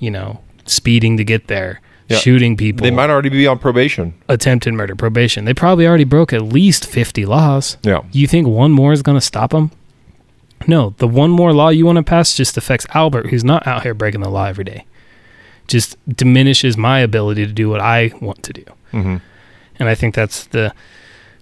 You 0.00 0.10
know, 0.10 0.40
speeding 0.66 1.16
to 1.18 1.24
get 1.24 1.46
there, 1.46 1.80
Yeah. 2.08 2.18
shooting 2.18 2.54
people 2.56 2.84
they 2.84 2.90
might 2.90 3.08
already 3.08 3.30
be 3.30 3.46
on 3.46 3.58
probation. 3.58 4.12
attempted 4.28 4.74
murder 4.74 4.94
probation. 4.94 5.46
They 5.46 5.54
probably 5.54 5.86
already 5.86 6.04
broke 6.04 6.34
at 6.34 6.42
least 6.42 6.84
50 6.86 7.24
laws. 7.24 7.78
Yeah, 7.82 8.02
You 8.12 8.26
think 8.26 8.46
one 8.46 8.72
more 8.72 8.92
is 8.92 9.00
going 9.02 9.16
to 9.16 9.24
stop 9.24 9.52
them? 9.52 9.70
No, 10.66 10.94
the 10.98 11.08
one 11.08 11.30
more 11.30 11.52
law 11.54 11.70
you 11.70 11.86
want 11.86 11.96
to 11.96 12.02
pass 12.02 12.34
just 12.36 12.56
affects 12.58 12.86
Albert, 12.94 13.28
who's 13.30 13.42
not 13.44 13.66
out 13.66 13.82
here 13.84 13.94
breaking 13.94 14.20
the 14.20 14.28
law 14.28 14.44
every 14.44 14.64
day. 14.64 14.84
Just 15.66 15.96
diminishes 16.06 16.76
my 16.76 16.98
ability 17.00 17.46
to 17.46 17.52
do 17.52 17.70
what 17.70 17.80
I 17.80 18.12
want 18.20 18.42
to 18.42 18.52
do. 18.52 18.64
hmm 18.90 19.16
And 19.78 19.88
I 19.88 19.94
think 19.94 20.14
that's 20.14 20.44
the 20.44 20.74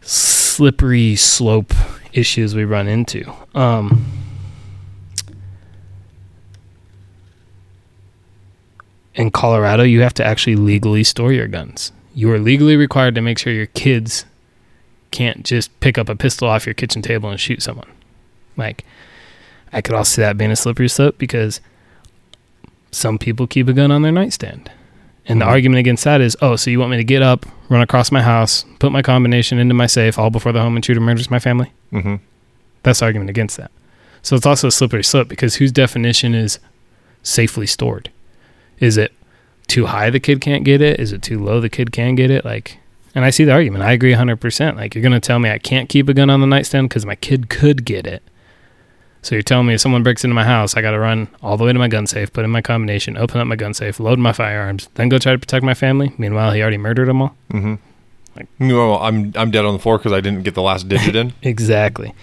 slippery 0.01 1.17
slope 1.17 1.73
issues 2.13 2.55
we 2.55 2.65
run 2.65 2.87
into. 2.89 3.33
Um, 3.55 4.05
in 9.15 9.31
Colorado, 9.31 9.83
you 9.83 10.01
have 10.03 10.15
to 10.15 10.25
actually 10.25 10.57
legally 10.57 11.05
store 11.05 11.33
your 11.33 11.49
guns. 11.49 11.93
You 12.15 12.31
are 12.33 12.39
legally 12.39 12.77
required 12.77 13.15
to 13.15 13.21
make 13.21 13.39
sure 13.39 13.53
your 13.53 13.67
kids 13.67 14.25
can't 15.11 15.45
just 15.45 15.79
pick 15.81 15.99
up 15.99 16.09
a 16.09 16.17
pistol 16.17 16.49
off 16.49 16.67
your 16.67 16.75
kitchen 16.75 17.03
table 17.03 17.29
and 17.31 17.39
shoot 17.39 17.63
someone. 17.63 17.89
Like, 18.57 18.85
I 19.73 19.81
could 19.81 19.95
also 19.95 20.17
see 20.17 20.23
that 20.23 20.39
being 20.39 20.51
a 20.51 20.57
slippery 20.57 20.89
slope 20.89 21.19
because 21.19 21.61
some 22.91 23.19
people 23.19 23.47
keep 23.47 23.69
a 23.69 23.73
gun 23.73 23.91
on 23.91 24.03
their 24.03 24.13
nightstand. 24.13 24.71
And 25.27 25.41
the 25.41 25.45
Mhm. 25.45 25.49
argument 25.51 25.79
against 25.81 26.05
that 26.05 26.21
is, 26.21 26.37
oh, 26.43 26.57
so 26.57 26.71
you 26.71 26.79
want 26.81 26.91
me 26.91 26.97
to 26.97 27.05
get 27.05 27.23
up, 27.23 27.47
run 27.69 27.81
across 27.81 28.11
my 28.11 28.23
house, 28.23 28.65
put 28.81 28.91
my 28.93 29.03
combination 29.03 29.59
into 29.59 29.75
my 29.75 29.87
safe, 29.87 30.19
all 30.19 30.31
before 30.31 30.53
the 30.53 30.61
home 30.61 30.77
intruder 30.77 31.01
murders 31.01 31.31
my 31.31 31.39
family? 31.39 31.73
hmm 31.91 32.17
That's 32.83 32.99
the 32.99 33.05
argument 33.07 33.31
against 33.31 33.57
that. 33.59 33.71
So 34.23 34.35
it's 34.37 34.47
also 34.47 34.69
a 34.69 34.73
slippery 34.73 35.05
slope 35.05 35.29
because 35.29 35.57
whose 35.57 35.71
definition 35.73 36.35
is 36.35 36.59
safely 37.23 37.67
stored? 37.67 38.11
Is 38.83 38.97
it 38.97 39.13
too 39.69 39.87
high 39.87 40.11
the 40.11 40.19
kid 40.21 40.41
can't 40.41 40.65
get 40.65 40.83
it? 40.83 40.99
Is 40.99 41.13
it 41.13 41.23
too 41.23 41.39
low 41.43 41.61
the 41.61 41.71
kid 41.71 41.93
can 41.93 42.17
get 42.17 42.31
it? 42.31 42.45
Like, 42.45 42.79
and 43.15 43.25
I 43.25 43.31
see 43.31 43.45
the 43.45 43.53
argument. 43.53 43.85
I 43.85 43.93
agree 43.93 44.13
100%. 44.13 44.75
Like, 44.77 44.95
you're 44.95 45.03
going 45.03 45.13
to 45.13 45.21
tell 45.21 45.39
me 45.39 45.51
I 45.51 45.59
can't 45.59 45.89
keep 45.89 46.09
a 46.09 46.15
gun 46.15 46.31
on 46.31 46.41
the 46.41 46.47
nightstand 46.49 46.89
because 46.89 47.07
my 47.07 47.15
kid 47.15 47.49
could 47.49 47.85
get 47.85 48.07
it. 48.07 48.23
So 49.23 49.37
you're 49.37 49.43
telling 49.43 49.69
me 49.69 49.75
if 49.75 49.81
someone 49.81 50.03
breaks 50.03 50.25
into 50.25 50.35
my 50.35 50.43
house, 50.45 50.77
I 50.77 50.83
got 50.83 50.91
to 50.91 50.99
run 50.99 51.29
all 51.43 51.57
the 51.57 51.63
way 51.65 51.73
to 51.73 51.79
my 51.79 51.87
gun 51.87 52.09
safe, 52.09 52.33
put 52.33 52.45
in 52.45 52.51
my 52.51 52.61
combination, 52.61 53.17
open 53.17 53.41
up 53.41 53.47
my 53.47 53.55
gun 53.55 53.73
safe, 53.73 54.01
load 54.01 54.19
my 54.19 54.33
firearms, 54.33 54.89
then 54.95 55.09
go 55.09 55.19
try 55.19 55.31
to 55.31 55.39
protect 55.39 55.65
my 55.65 55.75
family. 55.75 56.13
Meanwhile, 56.19 56.51
he 56.53 56.61
already 56.61 56.79
murdered 56.79 57.07
them 57.07 57.23
all. 57.23 57.37
Mm-hmm. 57.53 57.75
Like- 58.35 58.49
well, 58.59 58.97
I'm 58.99 59.33
I'm 59.37 59.53
dead 59.53 59.65
on 59.65 59.75
the 59.75 59.79
floor 59.79 59.99
because 59.99 60.13
I 60.13 60.21
didn't 60.21 60.43
get 60.43 60.55
the 60.55 60.63
last 60.63 60.89
digit 60.89 61.15
in. 61.15 61.33
Exactly. 61.43 62.15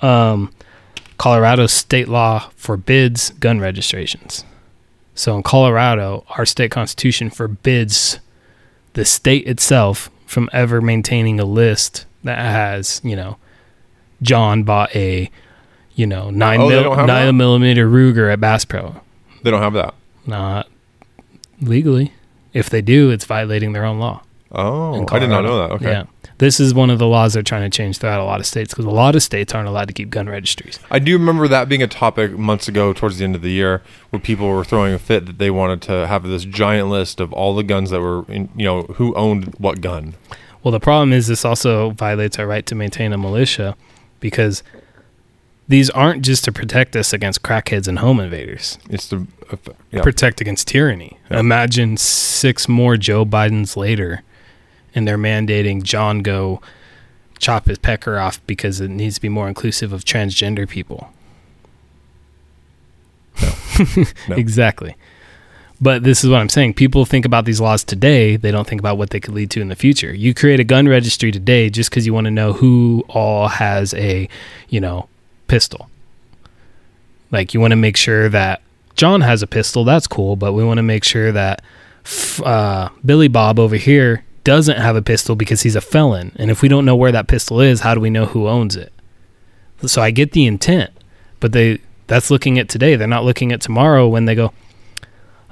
Um, 0.00 0.52
Colorado 1.16 1.68
state 1.68 2.08
law 2.08 2.50
forbids 2.56 3.30
gun 3.38 3.60
registrations. 3.60 4.44
So 5.14 5.36
in 5.36 5.42
Colorado, 5.42 6.24
our 6.30 6.46
state 6.46 6.70
constitution 6.70 7.30
forbids 7.30 8.18
the 8.94 9.04
state 9.04 9.46
itself 9.46 10.10
from 10.26 10.48
ever 10.52 10.80
maintaining 10.80 11.38
a 11.38 11.44
list 11.44 12.06
that 12.24 12.38
has, 12.38 13.00
you 13.04 13.14
know, 13.16 13.36
John 14.22 14.62
bought 14.62 14.94
a, 14.96 15.30
you 15.94 16.06
know, 16.06 16.24
oh, 16.26 16.30
nine, 16.30 16.60
Oh, 16.60 16.68
mil- 16.68 17.06
nine 17.06 17.36
millimeter 17.36 17.88
Ruger 17.88 18.32
at 18.32 18.40
Bass 18.40 18.64
Pro. 18.64 19.00
They 19.42 19.50
don't 19.50 19.60
have 19.62 19.74
that. 19.74 19.94
Not 20.26 20.68
legally. 21.60 22.12
If 22.54 22.70
they 22.70 22.80
do, 22.82 23.10
it's 23.10 23.24
violating 23.24 23.72
their 23.72 23.84
own 23.84 23.98
law. 23.98 24.22
Oh, 24.52 25.06
I 25.10 25.18
did 25.18 25.30
not 25.30 25.42
know 25.44 25.58
that. 25.58 25.70
Okay. 25.76 25.90
Yeah. 25.90 26.04
This 26.42 26.58
is 26.58 26.74
one 26.74 26.90
of 26.90 26.98
the 26.98 27.06
laws 27.06 27.34
they're 27.34 27.44
trying 27.44 27.70
to 27.70 27.70
change 27.70 27.98
throughout 27.98 28.18
a 28.18 28.24
lot 28.24 28.40
of 28.40 28.46
states 28.46 28.74
because 28.74 28.84
a 28.84 28.90
lot 28.90 29.14
of 29.14 29.22
states 29.22 29.54
aren't 29.54 29.68
allowed 29.68 29.86
to 29.86 29.94
keep 29.94 30.10
gun 30.10 30.28
registries. 30.28 30.80
I 30.90 30.98
do 30.98 31.16
remember 31.16 31.46
that 31.46 31.68
being 31.68 31.84
a 31.84 31.86
topic 31.86 32.32
months 32.32 32.66
ago, 32.66 32.92
towards 32.92 33.18
the 33.18 33.24
end 33.24 33.36
of 33.36 33.42
the 33.42 33.52
year, 33.52 33.80
where 34.10 34.18
people 34.18 34.48
were 34.48 34.64
throwing 34.64 34.92
a 34.92 34.98
fit 34.98 35.26
that 35.26 35.38
they 35.38 35.52
wanted 35.52 35.80
to 35.82 36.08
have 36.08 36.24
this 36.24 36.44
giant 36.44 36.88
list 36.88 37.20
of 37.20 37.32
all 37.32 37.54
the 37.54 37.62
guns 37.62 37.90
that 37.90 38.00
were, 38.00 38.24
in, 38.26 38.48
you 38.56 38.64
know, 38.64 38.82
who 38.94 39.14
owned 39.14 39.54
what 39.58 39.80
gun. 39.80 40.14
Well, 40.64 40.72
the 40.72 40.80
problem 40.80 41.12
is 41.12 41.28
this 41.28 41.44
also 41.44 41.90
violates 41.90 42.40
our 42.40 42.46
right 42.48 42.66
to 42.66 42.74
maintain 42.74 43.12
a 43.12 43.18
militia 43.18 43.76
because 44.18 44.64
these 45.68 45.90
aren't 45.90 46.22
just 46.22 46.42
to 46.46 46.50
protect 46.50 46.96
us 46.96 47.12
against 47.12 47.42
crackheads 47.42 47.86
and 47.86 48.00
home 48.00 48.18
invaders. 48.18 48.78
It's 48.90 49.08
to 49.10 49.28
uh, 49.52 49.58
yeah. 49.92 50.02
Protect 50.02 50.40
against 50.40 50.66
tyranny. 50.66 51.20
Yeah. 51.30 51.38
Imagine 51.38 51.96
six 51.96 52.68
more 52.68 52.96
Joe 52.96 53.24
Bidens 53.24 53.76
later 53.76 54.24
and 54.94 55.06
they're 55.06 55.18
mandating 55.18 55.82
John 55.82 56.20
go 56.20 56.60
chop 57.38 57.66
his 57.66 57.78
pecker 57.78 58.18
off 58.18 58.44
because 58.46 58.80
it 58.80 58.88
needs 58.88 59.16
to 59.16 59.20
be 59.20 59.28
more 59.28 59.48
inclusive 59.48 59.92
of 59.92 60.04
transgender 60.04 60.68
people. 60.68 61.12
No. 64.28 64.36
exactly. 64.36 64.96
But 65.80 66.04
this 66.04 66.22
is 66.22 66.30
what 66.30 66.40
I'm 66.40 66.50
saying. 66.50 66.74
People 66.74 67.04
think 67.04 67.24
about 67.24 67.44
these 67.44 67.60
laws 67.60 67.82
today, 67.82 68.36
they 68.36 68.52
don't 68.52 68.68
think 68.68 68.80
about 68.80 68.98
what 68.98 69.10
they 69.10 69.18
could 69.18 69.34
lead 69.34 69.50
to 69.52 69.60
in 69.60 69.68
the 69.68 69.74
future. 69.74 70.14
You 70.14 70.34
create 70.34 70.60
a 70.60 70.64
gun 70.64 70.86
registry 70.86 71.32
today 71.32 71.70
just 71.70 71.90
because 71.90 72.06
you 72.06 72.14
want 72.14 72.26
to 72.26 72.30
know 72.30 72.52
who 72.52 73.02
all 73.08 73.48
has 73.48 73.92
a, 73.94 74.28
you 74.68 74.80
know, 74.80 75.08
pistol. 75.48 75.88
Like 77.32 77.54
you 77.54 77.60
want 77.60 77.72
to 77.72 77.76
make 77.76 77.96
sure 77.96 78.28
that 78.28 78.62
John 78.94 79.22
has 79.22 79.42
a 79.42 79.46
pistol, 79.46 79.84
that's 79.84 80.06
cool, 80.06 80.36
but 80.36 80.52
we 80.52 80.62
want 80.62 80.78
to 80.78 80.82
make 80.82 81.02
sure 81.02 81.32
that 81.32 81.62
uh, 82.44 82.90
Billy 83.04 83.28
Bob 83.28 83.58
over 83.58 83.76
here 83.76 84.24
doesn't 84.44 84.78
have 84.78 84.96
a 84.96 85.02
pistol 85.02 85.36
because 85.36 85.62
he's 85.62 85.76
a 85.76 85.80
felon. 85.80 86.32
And 86.36 86.50
if 86.50 86.62
we 86.62 86.68
don't 86.68 86.84
know 86.84 86.96
where 86.96 87.12
that 87.12 87.28
pistol 87.28 87.60
is, 87.60 87.80
how 87.80 87.94
do 87.94 88.00
we 88.00 88.10
know 88.10 88.26
who 88.26 88.48
owns 88.48 88.76
it? 88.76 88.92
So 89.86 90.00
I 90.02 90.10
get 90.10 90.32
the 90.32 90.46
intent, 90.46 90.90
but 91.40 91.52
they 91.52 91.80
that's 92.06 92.30
looking 92.30 92.58
at 92.58 92.68
today. 92.68 92.96
They're 92.96 93.08
not 93.08 93.24
looking 93.24 93.52
at 93.52 93.60
tomorrow 93.60 94.06
when 94.08 94.26
they 94.26 94.34
go. 94.34 94.52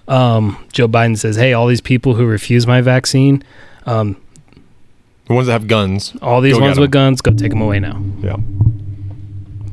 Um, 0.07 0.65
Joe 0.73 0.89
Biden 0.89 1.19
says, 1.19 1.37
"Hey, 1.37 1.53
all 1.53 1.67
these 1.67 1.81
people 1.81 2.15
who 2.15 2.27
refuse 2.27 2.67
my 2.67 2.81
vaccine, 2.81 3.43
um, 3.87 4.17
the 5.27 5.35
ones 5.35 5.47
that 5.47 5.53
have 5.53 5.69
guns. 5.69 6.15
all 6.23 6.41
these 6.41 6.59
ones 6.59 6.79
with 6.79 6.91
guns, 6.91 7.21
go 7.21 7.33
take 7.33 7.51
them 7.51 7.61
away 7.61 7.81
now." 7.81 8.03
Yeah. 8.21 8.37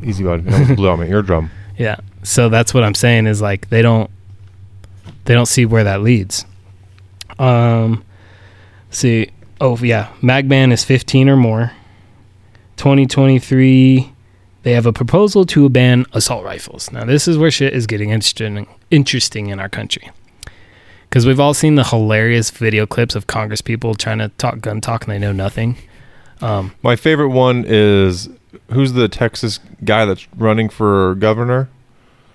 Easy, 0.04 0.24
bud. 0.24 0.46
Blew 0.76 0.90
out 0.90 1.00
my 1.00 1.06
eardrum. 1.06 1.52
Yeah. 1.78 1.98
So 2.24 2.50
that's 2.50 2.74
what 2.74 2.84
I'm 2.84 2.96
saying 2.96 3.28
is 3.28 3.42
like 3.42 3.70
they 3.70 3.82
don't 3.82 4.10
they 5.26 5.34
don't 5.34 5.46
see 5.46 5.66
where 5.66 5.84
that 5.84 6.02
leads. 6.02 6.46
Um 7.38 8.04
see 8.98 9.30
oh 9.62 9.78
yeah, 9.78 10.12
Magban 10.22 10.72
is 10.72 10.84
15 10.84 11.30
or 11.30 11.38
more. 11.38 11.72
2023 12.78 14.14
they 14.64 14.74
have 14.74 14.86
a 14.86 14.92
proposal 14.92 15.46
to 15.46 15.70
ban 15.70 16.06
assault 16.14 16.44
rifles. 16.44 16.92
Now 16.92 17.06
this 17.06 17.28
is 17.28 17.38
where 17.38 17.50
shit 17.52 17.74
is 17.74 17.88
getting 17.88 18.10
interesting 18.10 18.68
interesting 18.92 19.48
in 19.48 19.60
our 19.60 19.70
country. 19.70 20.10
Cuz 21.10 21.26
we've 21.26 21.40
all 21.40 21.54
seen 21.54 21.76
the 21.76 21.86
hilarious 21.86 22.50
video 22.52 22.86
clips 22.86 23.16
of 23.16 23.28
Congress 23.28 23.62
people 23.62 23.96
trying 23.96 24.20
to 24.20 24.30
talk 24.38 24.60
gun 24.60 24.82
talk 24.82 25.06
and 25.06 25.14
they 25.14 25.20
know 25.20 25.32
nothing. 25.32 25.78
Um 26.42 26.74
My 26.84 26.96
favorite 26.96 27.30
one 27.30 27.66
is 27.68 28.30
who's 28.72 28.94
the 28.94 29.08
Texas 29.08 29.60
guy 29.84 30.06
that's 30.06 30.28
running 30.36 30.70
for 30.70 31.16
governor? 31.16 31.70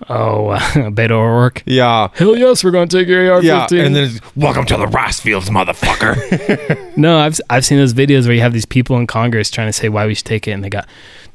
Oh, 0.09 0.49
uh, 0.49 0.59
Beto 0.89 1.11
O'Rourke. 1.11 1.63
Yeah. 1.65 2.09
Hell 2.13 2.37
yes, 2.37 2.63
we're 2.63 2.71
going 2.71 2.87
to 2.87 2.97
take 2.97 3.07
your 3.07 3.33
AR-15. 3.33 3.43
Yeah, 3.43 3.83
and 3.83 3.95
then 3.95 4.03
it's, 4.05 4.35
welcome 4.35 4.65
to 4.65 4.77
the 4.77 4.87
rice 4.87 5.19
fields, 5.19 5.49
motherfucker. 5.49 6.79
No, 6.95 7.17
I've 7.17 7.39
I've 7.49 7.65
seen 7.65 7.79
those 7.79 7.93
videos 7.93 8.25
where 8.25 8.35
you 8.35 8.41
have 8.41 8.53
these 8.53 8.67
people 8.67 8.97
in 8.97 9.07
Congress 9.07 9.49
trying 9.49 9.67
to 9.67 9.73
say 9.73 9.89
why 9.89 10.05
we 10.05 10.13
should 10.13 10.27
take 10.27 10.47
it, 10.47 10.51
and 10.51 10.63
they 10.63 10.69
got 10.69 10.87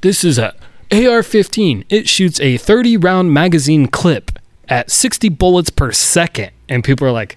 this 0.03 0.23
is 0.23 0.39
a 0.39 0.55
AR-15. 0.93 1.85
It 1.89 2.09
shoots 2.09 2.41
a 2.41 2.57
30 2.59 2.97
round 2.97 3.35
magazine 3.35 3.89
clip 3.89 4.39
at 4.69 4.91
60 4.91 5.29
bullets 5.31 5.71
per 5.71 5.91
second, 5.91 6.53
and 6.69 6.85
people 6.85 7.09
are 7.09 7.13
like, 7.13 7.37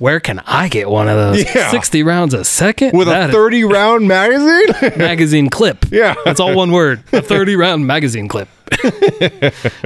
"Where 0.00 0.18
can 0.18 0.40
I 0.46 0.68
get 0.68 0.90
one 0.90 1.08
of 1.08 1.16
those? 1.16 1.44
Yeah. 1.54 1.70
60 1.70 2.02
rounds 2.02 2.34
a 2.34 2.44
second 2.44 2.96
With 2.98 3.06
a 3.06 3.12
That- 3.12 3.30
30 3.30 3.62
round 3.64 4.08
magazine? 4.18 4.98
magazine 4.98 5.48
clip. 5.50 5.86
Yeah. 5.92 6.14
that's 6.24 6.40
all 6.40 6.54
one 6.56 6.72
word. 6.72 7.04
A 7.12 7.22
30 7.22 7.54
round 7.54 7.86
magazine 7.86 8.26
clip. 8.26 8.48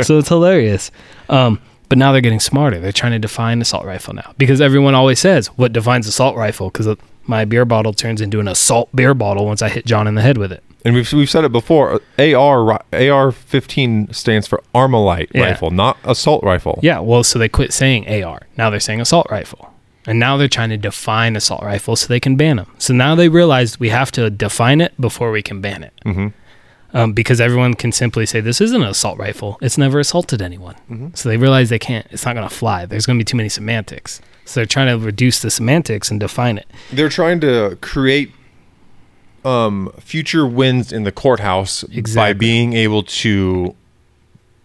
so 0.03 0.19
it's 0.19 0.29
hilarious. 0.29 0.91
Um, 1.29 1.61
But 1.91 1.99
now 1.99 2.12
they're 2.12 2.23
getting 2.23 2.41
smarter. 2.41 2.81
They're 2.81 2.93
trying 2.93 3.12
to 3.12 3.19
define 3.19 3.61
assault 3.61 3.85
rifle 3.85 4.15
now 4.15 4.33
because 4.39 4.61
everyone 4.62 4.95
always 4.95 5.19
says, 5.21 5.49
"What 5.59 5.73
defines 5.73 6.09
assault 6.09 6.35
rifle?" 6.37 6.71
Because 6.71 6.89
my 7.27 7.45
beer 7.45 7.65
bottle 7.67 7.93
turns 7.93 8.21
into 8.23 8.41
an 8.41 8.49
assault 8.49 8.89
beer 8.97 9.12
bottle 9.15 9.45
once 9.47 9.61
I 9.62 9.69
hit 9.69 9.85
John 9.85 10.07
in 10.07 10.15
the 10.15 10.23
head 10.23 10.39
with 10.39 10.51
it. 10.51 10.62
And 10.85 10.95
we've 10.95 11.11
we've 11.12 11.29
said 11.31 11.45
it 11.45 11.53
before. 11.53 12.01
AR 12.19 12.81
AR 12.93 13.33
fifteen 13.33 14.12
stands 14.12 14.47
for 14.47 14.62
Armalite 14.75 15.29
Yeah. 15.35 15.43
rifle, 15.43 15.71
not 15.71 15.99
assault 16.05 16.43
rifle. 16.43 16.79
Yeah, 16.83 17.01
well, 17.01 17.23
so 17.23 17.39
they 17.39 17.49
quit 17.51 17.73
saying 17.73 18.09
AR. 18.09 18.41
Now 18.57 18.71
they're 18.71 18.81
saying 18.81 19.01
assault 19.03 19.27
rifle. 19.31 19.71
And 20.07 20.18
now 20.18 20.36
they're 20.36 20.48
trying 20.48 20.68
to 20.70 20.76
define 20.76 21.34
assault 21.36 21.62
rifle 21.62 21.96
so 21.96 22.07
they 22.09 22.20
can 22.20 22.36
ban 22.36 22.57
them. 22.57 22.70
So 22.78 22.92
now 22.92 23.14
they 23.14 23.28
realize 23.28 23.80
we 23.80 23.88
have 23.88 24.11
to 24.12 24.28
define 24.30 24.80
it 24.80 24.92
before 25.00 25.30
we 25.30 25.42
can 25.42 25.61
ban 25.61 25.82
it. 25.82 25.92
Mhm. 26.05 26.32
Um, 26.92 27.12
because 27.12 27.40
everyone 27.40 27.74
can 27.74 27.90
simply 27.90 28.24
say, 28.26 28.40
this 28.40 28.61
isn't 28.61 28.80
an 28.82 28.86
assault 28.88 29.18
rifle. 29.18 29.59
It's 29.61 29.76
never 29.76 29.98
assaulted 29.98 30.40
anyone. 30.40 30.76
Mm-hmm. 30.90 31.09
So 31.14 31.28
they 31.28 31.36
realize 31.36 31.68
they 31.68 31.78
can't, 31.78 32.07
it's 32.11 32.24
not 32.24 32.34
going 32.36 32.48
to 32.48 32.55
fly. 32.55 32.86
There's 32.86 33.05
going 33.07 33.18
to 33.18 33.20
be 33.20 33.24
too 33.24 33.36
many 33.36 33.48
semantics. 33.48 34.20
So 34.44 34.61
they're 34.61 34.66
trying 34.66 34.86
to 34.96 35.05
reduce 35.05 35.40
the 35.42 35.50
semantics 35.50 36.11
and 36.11 36.20
define 36.20 36.57
it. 36.59 36.66
They're 36.92 37.09
trying 37.09 37.40
to 37.40 37.76
create 37.80 38.30
um, 39.44 39.92
future 39.98 40.46
wins 40.46 40.92
in 40.92 41.02
the 41.05 41.12
courthouse 41.12 41.84
by 42.14 42.32
being 42.32 42.72
able 42.74 43.02
to. 43.02 43.74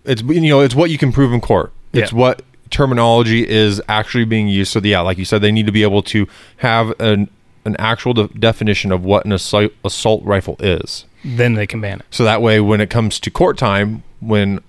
It's 0.06 0.22
you 0.22 0.40
know 0.42 0.62
it's 0.62 0.76
what 0.76 0.90
you 0.90 0.98
can 0.98 1.12
prove 1.12 1.34
in 1.34 1.42
court. 1.42 1.72
It's 1.94 2.12
Yeah. 2.12 2.18
what 2.18 2.42
terminology 2.70 3.48
is 3.48 3.82
actually 3.88 4.26
being 4.26 4.48
used. 4.48 4.72
So 4.72 4.80
yeah, 4.80 5.02
like 5.02 5.18
you 5.18 5.26
said, 5.26 5.42
they 5.42 5.52
need 5.52 5.66
to 5.66 5.72
be 5.72 5.84
able 5.84 6.04
to 6.04 6.28
have 6.58 7.00
an 7.00 7.30
an 7.66 7.76
actual 7.78 8.14
de- 8.14 8.28
definition 8.28 8.92
of 8.92 9.04
what 9.04 9.26
an 9.26 9.32
assault, 9.32 9.72
assault 9.84 10.24
rifle 10.24 10.56
is. 10.60 11.06
Then 11.24 11.56
they 11.56 11.68
can 11.68 11.82
ban 11.82 12.00
it. 12.00 12.06
So 12.10 12.24
that 12.24 12.42
way, 12.42 12.60
when 12.62 12.80
it 12.80 12.90
comes 12.90 13.20
to 13.20 13.30
court 13.30 13.58
time, 13.58 14.04
when 14.22 14.62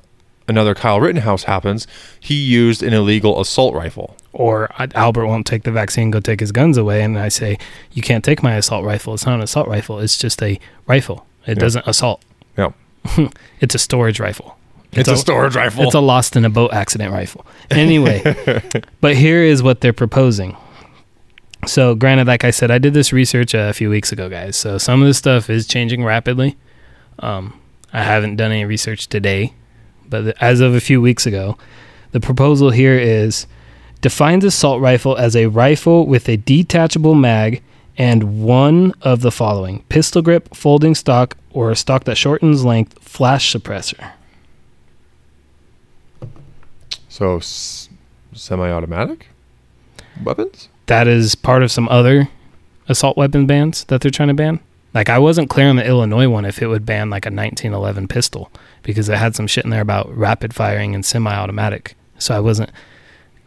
another 0.49 0.75
Kyle 0.75 1.01
Rittenhouse 1.01 1.45
happens, 1.45 1.87
he 2.19 2.35
used 2.35 2.83
an 2.83 2.93
illegal 2.93 3.41
assault 3.41 3.75
rifle. 3.75 4.17
Or 4.33 4.71
Albert 4.95 5.27
won't 5.27 5.47
take 5.47 5.63
the 5.63 5.71
vaccine, 5.71 6.11
go 6.11 6.21
take 6.21 6.41
his 6.41 6.53
guns 6.53 6.77
away. 6.77 7.03
And 7.03 7.19
I 7.19 7.29
say, 7.29 7.59
you 7.93 8.03
can't 8.03 8.25
take 8.25 8.43
my 8.43 8.55
assault 8.55 8.85
rifle. 8.85 9.15
It's 9.15 9.27
not 9.27 9.37
an 9.37 9.43
assault 9.43 9.69
rifle. 9.69 10.01
It's 10.01 10.19
just 10.19 10.43
a 10.43 10.59
rifle. 10.87 11.27
It 11.47 11.59
doesn't 11.59 11.87
assault. 11.87 12.23
Yeah, 12.57 12.73
It's 13.61 13.75
a 13.75 13.79
storage 13.79 14.21
rifle. 14.21 14.57
It's, 14.93 15.09
a, 15.09 15.17
storage 15.17 15.55
rifle. 15.55 15.85
It's 15.85 15.95
a 15.95 16.01
lost 16.01 16.37
in 16.37 16.45
a 16.45 16.51
boat 16.51 16.73
accident 16.73 17.13
rifle. 17.13 17.47
Anyway, 17.71 18.23
but 19.01 19.17
here 19.17 19.43
is 19.43 19.63
what 19.63 19.81
they're 19.81 19.93
proposing. 19.93 20.57
So, 21.67 21.95
granted, 21.95 22.27
like 22.27 22.45
I 22.45 22.51
said, 22.51 22.71
I 22.71 22.79
did 22.79 22.95
this 22.95 23.13
research 23.13 23.55
a 23.55 23.73
few 23.73 23.91
weeks 23.91 24.13
ago, 24.13 24.29
guys. 24.29 24.57
So, 24.57 24.79
some 24.79 25.03
of 25.03 25.07
this 25.07 25.19
stuff 25.19 25.51
is 25.51 25.67
changing 25.67 26.05
rapidly. 26.05 26.57
Um, 27.19 27.61
I 27.93 28.03
haven't 28.03 28.37
done 28.37 28.51
any 28.51 28.65
research 28.65 29.09
today, 29.09 29.53
but 30.09 30.41
as 30.43 30.61
of 30.61 30.75
a 30.75 30.81
few 30.81 31.01
weeks 31.01 31.27
ago, 31.27 31.59
the 32.13 32.21
proposal 32.21 32.71
here 32.71 32.99
is 32.99 33.47
defines 34.01 34.45
assault 34.45 34.81
rifle 34.81 35.17
as 35.17 35.37
a 35.37 35.47
rifle 35.47 36.07
with 36.07 36.29
a 36.29 36.39
detachable 36.39 37.15
mag 37.15 37.63
and 37.99 38.43
one 38.43 38.95
of 39.03 39.21
the 39.21 39.31
following 39.31 39.83
pistol 39.91 40.23
grip, 40.23 40.55
folding 40.55 40.95
stock, 40.95 41.37
or 41.53 41.71
a 41.71 41.77
stock 41.77 42.05
that 42.05 42.17
shortens 42.17 42.65
length, 42.65 42.99
flash 43.03 43.53
suppressor. 43.53 44.13
So 47.21 47.37
s- 47.37 47.91
semi-automatic 48.33 49.29
weapons. 50.25 50.69
that 50.87 51.07
is 51.07 51.35
part 51.35 51.63
of 51.63 51.71
some 51.71 51.87
other 51.91 52.29
assault 52.89 53.17
weapon 53.17 53.47
bans 53.47 53.85
that 53.85 54.01
they're 54.01 54.11
trying 54.11 54.29
to 54.29 54.35
ban. 54.35 54.59
Like 54.95 55.11
I 55.11 55.19
wasn't 55.19 55.51
clear 55.51 55.69
on 55.69 55.77
the 55.77 55.87
Illinois 55.87 56.29
one 56.29 56.45
if 56.47 56.63
it 56.63 56.67
would 56.67 56.87
ban 56.87 57.11
like 57.11 57.27
a 57.27 57.29
1911 57.31 58.09
pistol 58.09 58.51
because 58.83 59.09
it 59.11 59.19
had 59.19 59.37
some 59.37 59.47
shit 59.47 59.65
in 59.65 59.71
there 59.71 59.83
about 59.83 60.11
rapid 60.17 60.55
firing 60.55 60.95
and 60.95 61.05
semi-automatic. 61.05 61.95
So 62.19 62.35
I 62.35 62.41
wasn't 62.41 62.71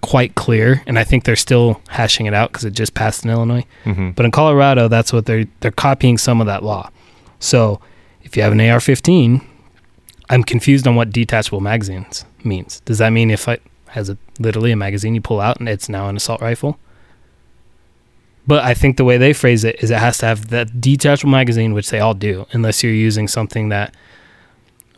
quite 0.01 0.35
clear, 0.35 0.83
and 0.85 0.99
I 0.99 1.03
think 1.03 1.23
they're 1.23 1.35
still 1.35 1.81
hashing 1.89 2.27
it 2.27 2.33
out 2.33 2.51
because 2.51 2.65
it 2.65 2.71
just 2.73 2.93
passed 2.93 3.25
in 3.25 3.31
Illinois. 3.31 3.65
Mm-hmm. 3.85 4.11
But 4.11 4.25
in 4.25 4.31
Colorado, 4.31 4.87
that's 4.87 5.11
what 5.11 5.25
they're 5.25 5.45
they're 5.61 5.71
copying 5.71 6.17
some 6.19 6.39
of 6.41 6.47
that 6.47 6.63
law. 6.63 6.89
So 7.39 7.81
if 8.21 8.37
you 8.37 8.43
have 8.43 8.51
an 8.53 8.61
AR-15, 8.61 9.43
I'm 10.29 10.43
confused 10.43 10.87
on 10.87 10.95
what 10.95 11.09
detachable 11.11 11.59
magazines 11.59 12.23
means. 12.45 12.79
Does 12.81 12.97
that 12.99 13.09
mean 13.11 13.29
if 13.31 13.47
it 13.47 13.61
has 13.89 14.09
a 14.09 14.17
literally 14.39 14.71
a 14.71 14.75
magazine 14.75 15.13
you 15.15 15.21
pull 15.21 15.39
out 15.39 15.59
and 15.59 15.69
it's 15.69 15.87
now 15.89 16.07
an 16.09 16.15
assault 16.17 16.41
rifle? 16.41 16.77
But 18.45 18.63
I 18.63 18.73
think 18.73 18.97
the 18.97 19.05
way 19.05 19.17
they 19.17 19.31
phrase 19.31 19.63
it 19.63 19.81
is 19.81 19.89
it 19.89 19.99
has 19.99 20.17
to 20.17 20.25
have 20.25 20.49
that 20.49 20.81
detachable 20.81 21.31
magazine, 21.31 21.73
which 21.73 21.89
they 21.89 21.99
all 21.99 22.13
do, 22.13 22.45
unless 22.51 22.83
you're 22.83 22.91
using 22.93 23.27
something 23.29 23.69
that, 23.69 23.95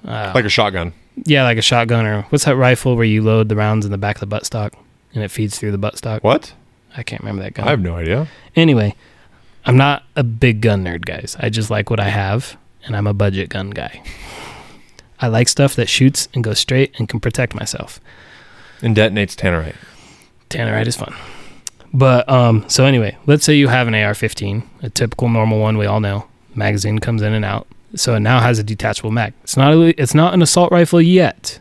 uh, 0.07 0.31
Like 0.33 0.45
a 0.45 0.49
shotgun. 0.49 0.93
yeah, 1.25 1.43
like 1.43 1.57
a 1.59 1.61
shotgun 1.61 2.05
or 2.07 2.23
what's 2.29 2.45
that 2.45 2.55
rifle 2.55 2.95
where 2.95 3.05
you 3.05 3.21
load 3.21 3.49
the 3.49 3.55
rounds 3.55 3.85
in 3.85 3.91
the 3.91 3.97
back 3.99 4.19
of 4.21 4.27
the 4.27 4.35
buttstock 4.35 4.73
and 5.13 5.23
it 5.23 5.29
feeds 5.29 5.59
through 5.59 5.71
the 5.71 5.77
buttstock? 5.77 6.23
What? 6.23 6.53
I 6.97 7.03
can't 7.03 7.21
remember 7.21 7.43
that 7.43 7.53
gun. 7.53 7.67
I 7.67 7.71
have 7.71 7.81
no 7.81 7.97
idea. 7.97 8.27
Anyway, 8.55 8.95
I'm 9.65 9.77
not 9.77 10.03
a 10.15 10.23
big 10.23 10.61
gun 10.61 10.83
nerd, 10.83 11.05
guys. 11.05 11.35
I 11.39 11.49
just 11.49 11.69
like 11.69 11.89
what 11.91 11.99
I 11.99 12.09
have, 12.09 12.57
and 12.85 12.95
I'm 12.95 13.05
a 13.05 13.13
budget 13.13 13.49
gun 13.49 13.69
guy. 13.69 14.01
I 15.19 15.27
like 15.27 15.47
stuff 15.47 15.75
that 15.75 15.89
shoots 15.89 16.27
and 16.33 16.43
goes 16.43 16.59
straight 16.59 16.93
and 16.97 17.07
can 17.07 17.19
protect 17.19 17.55
myself. 17.55 17.99
And 18.81 18.95
detonates 18.95 19.35
tannerite. 19.35 19.75
Tannerite 20.49 20.87
is 20.87 20.95
fun. 20.95 21.13
But 21.93 22.27
um, 22.29 22.65
so 22.67 22.85
anyway, 22.85 23.17
let's 23.25 23.45
say 23.45 23.55
you 23.55 23.69
have 23.69 23.87
an 23.87 23.95
AR-15, 23.95 24.63
a 24.83 24.89
typical 24.89 25.29
normal 25.29 25.59
one 25.59 25.77
we 25.77 25.85
all 25.85 26.01
know. 26.01 26.27
Magazine 26.53 26.99
comes 26.99 27.21
in 27.21 27.33
and 27.33 27.45
out, 27.45 27.67
so 27.95 28.15
it 28.15 28.19
now 28.19 28.41
has 28.41 28.59
a 28.59 28.63
detachable 28.63 29.11
mag. 29.11 29.33
It's 29.43 29.55
not 29.55 29.73
a, 29.73 30.01
it's 30.01 30.13
not 30.13 30.33
an 30.33 30.41
assault 30.41 30.71
rifle 30.71 31.01
yet. 31.01 31.59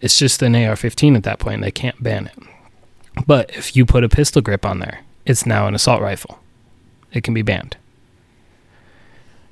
It's 0.00 0.18
just 0.18 0.42
an 0.42 0.54
AR-15 0.54 1.16
at 1.16 1.22
that 1.24 1.38
point. 1.38 1.62
They 1.62 1.70
can't 1.70 2.02
ban 2.02 2.26
it. 2.26 3.24
But 3.26 3.50
if 3.56 3.76
you 3.76 3.84
put 3.84 4.04
a 4.04 4.08
pistol 4.08 4.42
grip 4.42 4.64
on 4.64 4.78
there, 4.78 5.00
it's 5.26 5.46
now 5.46 5.66
an 5.66 5.74
assault 5.74 6.00
rifle. 6.00 6.38
It 7.12 7.22
can 7.22 7.34
be 7.34 7.42
banned. 7.42 7.76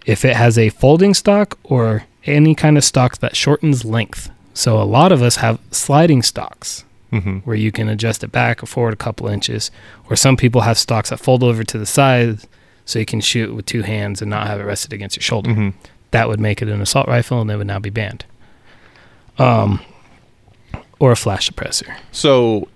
If 0.06 0.24
it 0.24 0.36
has 0.36 0.56
a 0.56 0.70
folding 0.70 1.12
stock 1.12 1.58
or 1.64 2.04
any 2.28 2.54
kind 2.54 2.76
of 2.76 2.84
stock 2.84 3.18
that 3.18 3.36
shortens 3.36 3.84
length. 3.84 4.30
So 4.54 4.80
a 4.80 4.84
lot 4.84 5.12
of 5.12 5.22
us 5.22 5.36
have 5.36 5.58
sliding 5.70 6.22
stocks 6.22 6.84
Mm-hmm. 7.10 7.38
where 7.38 7.56
you 7.56 7.72
can 7.72 7.88
adjust 7.88 8.22
it 8.22 8.30
back 8.32 8.62
or 8.62 8.66
forward 8.66 8.92
a 8.92 8.96
couple 8.96 9.28
inches. 9.28 9.70
Or 10.10 10.14
some 10.14 10.36
people 10.36 10.60
have 10.60 10.76
stocks 10.76 11.08
that 11.08 11.16
fold 11.16 11.42
over 11.42 11.64
to 11.64 11.78
the 11.78 11.86
side 11.86 12.40
so 12.84 12.98
you 12.98 13.06
can 13.06 13.22
shoot 13.22 13.54
with 13.54 13.64
two 13.64 13.80
hands 13.80 14.20
and 14.20 14.28
not 14.30 14.46
have 14.46 14.60
it 14.60 14.64
rested 14.64 14.92
against 14.92 15.16
your 15.16 15.22
shoulder. 15.22 15.48
Mm-hmm. 15.48 15.70
That 16.10 16.28
would 16.28 16.38
make 16.38 16.60
it 16.60 16.68
an 16.68 16.82
assault 16.82 17.08
rifle 17.08 17.40
and 17.40 17.50
it 17.50 17.56
would 17.56 17.66
now 17.66 17.78
be 17.78 17.88
banned. 17.88 18.26
Um, 19.38 19.80
or 20.98 21.12
a 21.12 21.16
flash 21.16 21.50
suppressor. 21.50 21.96
So 22.12 22.68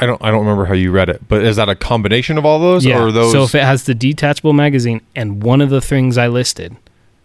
I 0.00 0.06
don't 0.06 0.22
I 0.22 0.30
don't 0.30 0.40
remember 0.40 0.64
how 0.64 0.74
you 0.74 0.90
read 0.90 1.08
it, 1.08 1.26
but 1.28 1.42
is 1.44 1.56
that 1.56 1.68
a 1.68 1.74
combination 1.74 2.38
of 2.38 2.44
all 2.46 2.58
those 2.58 2.84
yeah. 2.84 2.98
or 2.98 3.08
are 3.08 3.12
those 3.12 3.32
So 3.32 3.44
if 3.44 3.54
it 3.54 3.62
has 3.62 3.84
the 3.84 3.94
detachable 3.94 4.52
magazine 4.52 5.00
and 5.14 5.42
one 5.42 5.60
of 5.60 5.70
the 5.70 5.80
things 5.80 6.18
I 6.18 6.28
listed, 6.28 6.76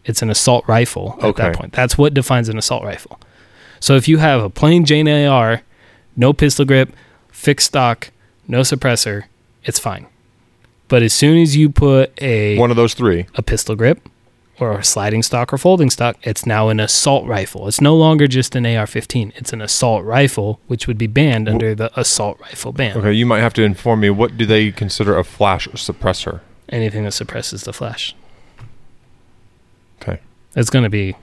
it's 0.06 0.22
an 0.22 0.30
assault 0.30 0.66
rifle 0.68 1.18
at 1.22 1.36
that 1.38 1.56
point. 1.56 1.74
That's 1.74 1.98
what 1.98 2.14
defines 2.14 2.50
an 2.50 2.58
assault 2.58 2.84
rifle. 2.84 3.20
So 3.80 3.96
if 3.96 4.08
you 4.08 4.18
have 4.18 4.42
a 4.42 4.50
plain 4.50 4.86
Jane 4.86 5.08
AR, 5.08 5.62
no 6.16 6.34
pistol 6.34 6.66
grip, 6.66 6.94
fixed 7.32 7.68
stock, 7.68 8.12
no 8.48 8.62
suppressor, 8.62 9.26
it's 9.64 9.80
fine. 9.80 10.08
But 10.88 11.04
as 11.04 11.14
soon 11.14 11.38
as 11.38 11.56
you 11.56 11.70
put 11.70 12.14
a 12.22 12.58
one 12.58 12.70
of 12.70 12.78
those 12.78 12.94
three? 12.94 13.26
a 13.36 13.42
pistol 13.42 13.76
grip 13.76 14.08
or 14.60 14.78
a 14.78 14.84
sliding 14.84 15.24
stock 15.24 15.52
or 15.52 15.58
folding 15.58 15.90
stock, 15.90 16.18
it's 16.24 16.46
now 16.46 16.70
an 16.70 16.80
assault 16.80 17.26
rifle. 17.26 17.68
It's 17.68 17.82
no 17.82 17.96
longer 17.96 18.28
just 18.28 18.56
an 18.56 18.66
AR-15. 18.66 19.34
It's 19.36 19.52
an 19.52 19.62
assault 19.62 20.06
rifle, 20.06 20.60
which 20.68 20.88
would 20.88 20.98
be 20.98 21.08
banned 21.08 21.50
under 21.50 21.74
the 21.74 21.92
assault 22.00 22.40
rifle 22.40 22.72
ban. 22.72 22.98
Okay, 22.98 23.14
you 23.14 23.26
might 23.26 23.40
have 23.40 23.54
to 23.56 23.64
inform 23.64 24.02
me 24.02 24.10
what 24.12 24.38
do 24.38 24.46
they 24.46 24.72
consider 24.72 25.18
a 25.18 25.24
flash 25.24 25.68
suppressor? 25.70 26.42
Anything 26.70 27.04
that 27.06 27.14
suppresses 27.14 27.64
the 27.64 27.74
flash. 27.74 28.16
It's 30.56 30.70
going 30.70 30.84
to 30.84 30.90
be. 30.90 31.16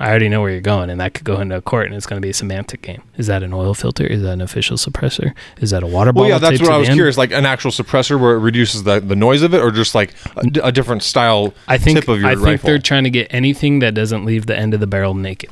I 0.00 0.10
already 0.10 0.28
know 0.28 0.40
where 0.40 0.52
you're 0.52 0.60
going, 0.60 0.90
and 0.90 1.00
that 1.00 1.14
could 1.14 1.24
go 1.24 1.40
into 1.40 1.56
a 1.56 1.60
court, 1.60 1.86
and 1.86 1.94
it's 1.96 2.06
going 2.06 2.22
to 2.22 2.24
be 2.24 2.30
a 2.30 2.34
semantic 2.34 2.82
game. 2.82 3.02
Is 3.16 3.26
that 3.26 3.42
an 3.42 3.52
oil 3.52 3.74
filter? 3.74 4.06
Is 4.06 4.22
that 4.22 4.30
an 4.34 4.40
official 4.40 4.76
suppressor? 4.76 5.34
Is 5.60 5.70
that 5.70 5.82
a 5.82 5.88
water 5.88 6.12
bottle? 6.12 6.30
Well, 6.30 6.40
yeah, 6.40 6.48
that's 6.50 6.62
what 6.62 6.70
I 6.70 6.76
was 6.78 6.88
end? 6.88 6.96
curious. 6.96 7.18
Like 7.18 7.32
an 7.32 7.44
actual 7.44 7.72
suppressor 7.72 8.20
where 8.20 8.36
it 8.36 8.38
reduces 8.38 8.84
the, 8.84 9.00
the 9.00 9.16
noise 9.16 9.42
of 9.42 9.54
it, 9.54 9.60
or 9.60 9.72
just 9.72 9.96
like 9.96 10.14
a, 10.36 10.46
d- 10.48 10.60
a 10.62 10.70
different 10.70 11.02
style 11.02 11.52
I 11.66 11.78
think. 11.78 11.98
tip 11.98 12.08
of 12.08 12.20
your 12.20 12.28
I 12.28 12.34
think 12.36 12.46
rifle. 12.46 12.68
they're 12.68 12.78
trying 12.78 13.02
to 13.04 13.10
get 13.10 13.26
anything 13.30 13.80
that 13.80 13.94
doesn't 13.94 14.24
leave 14.24 14.46
the 14.46 14.56
end 14.56 14.72
of 14.72 14.78
the 14.78 14.86
barrel 14.86 15.14
naked. 15.14 15.50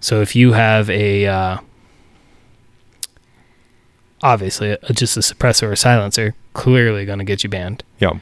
So 0.00 0.22
if 0.22 0.34
you 0.34 0.52
have 0.54 0.88
a, 0.88 1.26
uh, 1.26 1.58
obviously 4.22 4.72
uh, 4.72 4.76
just 4.92 5.16
a 5.16 5.20
suppressor 5.20 5.70
or 5.70 5.76
silencer, 5.76 6.34
clearly 6.54 7.04
going 7.04 7.18
to 7.18 7.24
get 7.24 7.42
you 7.44 7.50
banned. 7.50 7.82
yeah, 7.98 8.12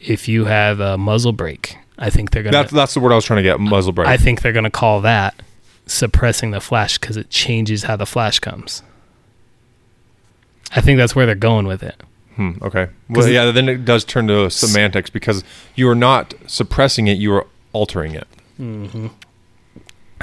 If 0.00 0.28
you 0.28 0.44
have 0.44 0.80
a 0.80 0.96
muzzle 0.98 1.32
brake, 1.32 1.76
I 1.98 2.10
think 2.10 2.30
they're 2.30 2.42
going 2.42 2.52
that's 2.52 2.70
to. 2.70 2.74
that's 2.74 2.94
the 2.94 3.00
word 3.00 3.12
I 3.12 3.16
was 3.16 3.24
trying 3.24 3.38
to 3.38 3.42
get. 3.42 3.60
Muzzle 3.60 3.92
brake. 3.92 4.08
I 4.08 4.16
think 4.16 4.42
they're 4.42 4.52
going 4.52 4.64
to 4.64 4.70
call 4.70 5.00
that 5.02 5.40
suppressing 5.86 6.50
the 6.50 6.60
flash 6.60 6.98
because 6.98 7.16
it 7.16 7.30
changes 7.30 7.84
how 7.84 7.96
the 7.96 8.06
flash 8.06 8.38
comes. 8.38 8.82
I 10.74 10.80
think 10.80 10.98
that's 10.98 11.14
where 11.14 11.26
they're 11.26 11.34
going 11.34 11.66
with 11.66 11.82
it. 11.82 12.02
Hmm, 12.36 12.52
okay. 12.62 12.88
Well, 13.08 13.28
yeah, 13.28 13.52
then 13.52 13.68
it 13.68 13.84
does 13.84 14.04
turn 14.04 14.26
to 14.26 14.50
semantics 14.50 15.08
because 15.08 15.44
you 15.76 15.88
are 15.88 15.94
not 15.94 16.34
suppressing 16.46 17.06
it; 17.06 17.18
you 17.18 17.32
are 17.32 17.46
altering 17.72 18.14
it. 18.14 18.26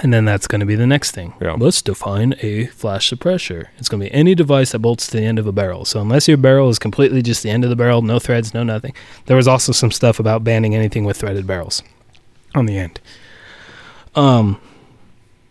And 0.04 0.12
then 0.12 0.26
that's 0.26 0.47
going 0.47 0.62
to 0.62 0.66
be 0.66 0.76
the 0.76 0.88
next 0.88 1.12
thing. 1.12 1.36
Yeah. 1.39 1.54
Let's 1.54 1.82
define 1.82 2.34
a 2.41 2.66
flash 2.68 3.12
suppressor. 3.12 3.68
It's 3.78 3.88
going 3.88 4.02
to 4.02 4.10
be 4.10 4.14
any 4.14 4.34
device 4.34 4.72
that 4.72 4.80
bolts 4.80 5.06
to 5.08 5.18
the 5.18 5.24
end 5.24 5.38
of 5.38 5.45
a 5.45 5.52
barrel. 5.52 5.86
So 5.86 6.02
unless 6.02 6.28
your 6.28 6.38
barrel 6.38 6.70
is 6.70 6.80
completely 6.80 7.22
just 7.22 7.43
the 7.43 7.52
end 7.52 7.64
of 7.64 7.70
the 7.70 7.76
barrel, 7.76 8.02
no 8.02 8.18
threads, 8.18 8.52
no 8.52 8.64
nothing. 8.64 8.95
There 9.28 9.38
was 9.38 9.47
also 9.47 9.72
some 9.72 9.91
stuff 9.91 10.20
about 10.20 10.43
banning 10.43 10.76
anything 10.76 11.06
with 11.06 11.18
threaded 11.18 11.45
barrels 11.45 11.84
on 12.56 12.66
the 12.66 12.78
end. 12.78 12.99
Um 14.16 14.60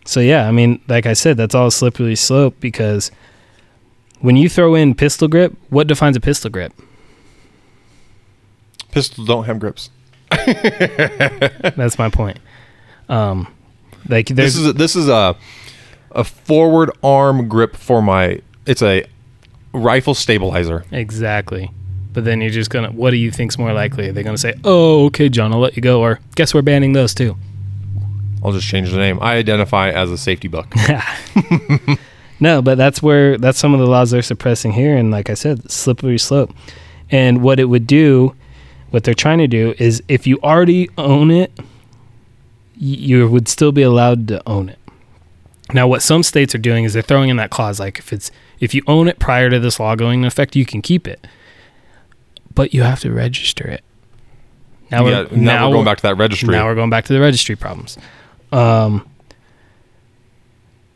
so 0.03 0.19
yeah, 0.19 0.47
I 0.47 0.51
mean, 0.51 0.81
like 0.87 1.05
I 1.05 1.13
said, 1.13 1.37
that's 1.37 1.55
all 1.55 1.67
a 1.67 1.71
slippery 1.71 2.15
slope 2.17 2.55
because 2.59 3.09
when 4.19 4.35
you 4.35 4.49
throw 4.49 4.75
in 4.75 4.95
pistol 4.95 5.29
grip, 5.29 5.55
what 5.69 5.87
defines 5.87 6.17
a 6.17 6.19
pistol 6.19 6.51
grip? 6.51 6.73
Pistols 8.91 9.27
don't 9.27 9.45
have 9.45 9.59
grips. 9.59 9.89
That's 10.29 11.97
my 11.97 12.09
point. 12.09 12.39
Um 13.07 13.47
like 14.07 14.27
This 14.27 14.55
is 14.55 14.67
a, 14.67 14.73
this 14.73 14.95
is 14.95 15.07
a 15.07 15.35
a 16.11 16.23
forward 16.23 16.91
arm 17.03 17.47
grip 17.47 17.75
for 17.75 18.01
my. 18.01 18.41
It's 18.65 18.81
a 18.81 19.05
rifle 19.73 20.13
stabilizer. 20.13 20.85
Exactly. 20.91 21.71
But 22.13 22.25
then 22.25 22.41
you're 22.41 22.51
just 22.51 22.69
gonna. 22.69 22.91
What 22.91 23.11
do 23.11 23.17
you 23.17 23.31
think's 23.31 23.57
more 23.57 23.73
likely? 23.73 24.09
Are 24.09 24.11
they 24.11 24.23
gonna 24.23 24.37
say, 24.37 24.53
"Oh, 24.63 25.05
okay, 25.05 25.29
John, 25.29 25.53
I'll 25.53 25.59
let 25.59 25.75
you 25.75 25.81
go," 25.81 26.01
or 26.01 26.19
"Guess 26.35 26.53
we're 26.53 26.61
banning 26.61 26.93
those 26.93 27.13
too"? 27.13 27.37
I'll 28.43 28.51
just 28.51 28.67
change 28.67 28.91
the 28.91 28.97
name. 28.97 29.19
I 29.21 29.35
identify 29.35 29.89
as 29.91 30.11
a 30.11 30.17
safety 30.17 30.47
buck. 30.47 30.73
No, 32.41 32.59
but 32.63 32.75
that's 32.75 33.03
where 33.03 33.37
that's 33.37 33.59
some 33.59 33.75
of 33.75 33.79
the 33.79 33.85
laws 33.85 34.09
they're 34.09 34.23
suppressing 34.23 34.71
here, 34.73 34.97
and 34.97 35.11
like 35.11 35.29
I 35.29 35.35
said, 35.35 35.69
slippery 35.71 36.17
slope. 36.17 36.51
And 37.11 37.43
what 37.43 37.59
it 37.59 37.65
would 37.65 37.85
do, 37.85 38.35
what 38.89 39.03
they're 39.03 39.13
trying 39.13 39.37
to 39.37 39.47
do, 39.47 39.75
is 39.77 40.01
if 40.07 40.25
you 40.25 40.39
already 40.41 40.89
own 40.97 41.29
it, 41.29 41.51
you 42.81 43.27
would 43.27 43.47
still 43.47 43.71
be 43.71 43.83
allowed 43.83 44.27
to 44.27 44.41
own 44.49 44.67
it. 44.67 44.79
Now, 45.71 45.87
what 45.87 46.01
some 46.01 46.23
states 46.23 46.55
are 46.55 46.57
doing 46.57 46.83
is 46.83 46.93
they're 46.93 47.03
throwing 47.03 47.29
in 47.29 47.37
that 47.37 47.51
clause, 47.51 47.79
like 47.79 47.99
if 47.99 48.11
it's 48.11 48.31
if 48.59 48.73
you 48.73 48.81
own 48.87 49.07
it 49.07 49.19
prior 49.19 49.51
to 49.51 49.59
this 49.59 49.79
law 49.79 49.95
going 49.95 50.19
into 50.19 50.27
effect, 50.27 50.55
you 50.55 50.65
can 50.65 50.81
keep 50.81 51.07
it, 51.07 51.25
but 52.53 52.73
you 52.73 52.81
have 52.81 52.99
to 53.01 53.11
register 53.11 53.67
it. 53.67 53.83
Now 54.89 55.07
Yeah, 55.07 55.27
now, 55.31 55.69
we're 55.69 55.75
going 55.75 55.85
back 55.85 55.97
to 55.97 56.03
that 56.03 56.15
registry. 56.15 56.49
now 56.49 56.65
we're 56.65 56.75
going 56.75 56.89
back 56.89 57.05
to 57.05 57.13
the 57.13 57.21
registry 57.21 57.55
problems. 57.55 57.97
Um, 58.51 59.07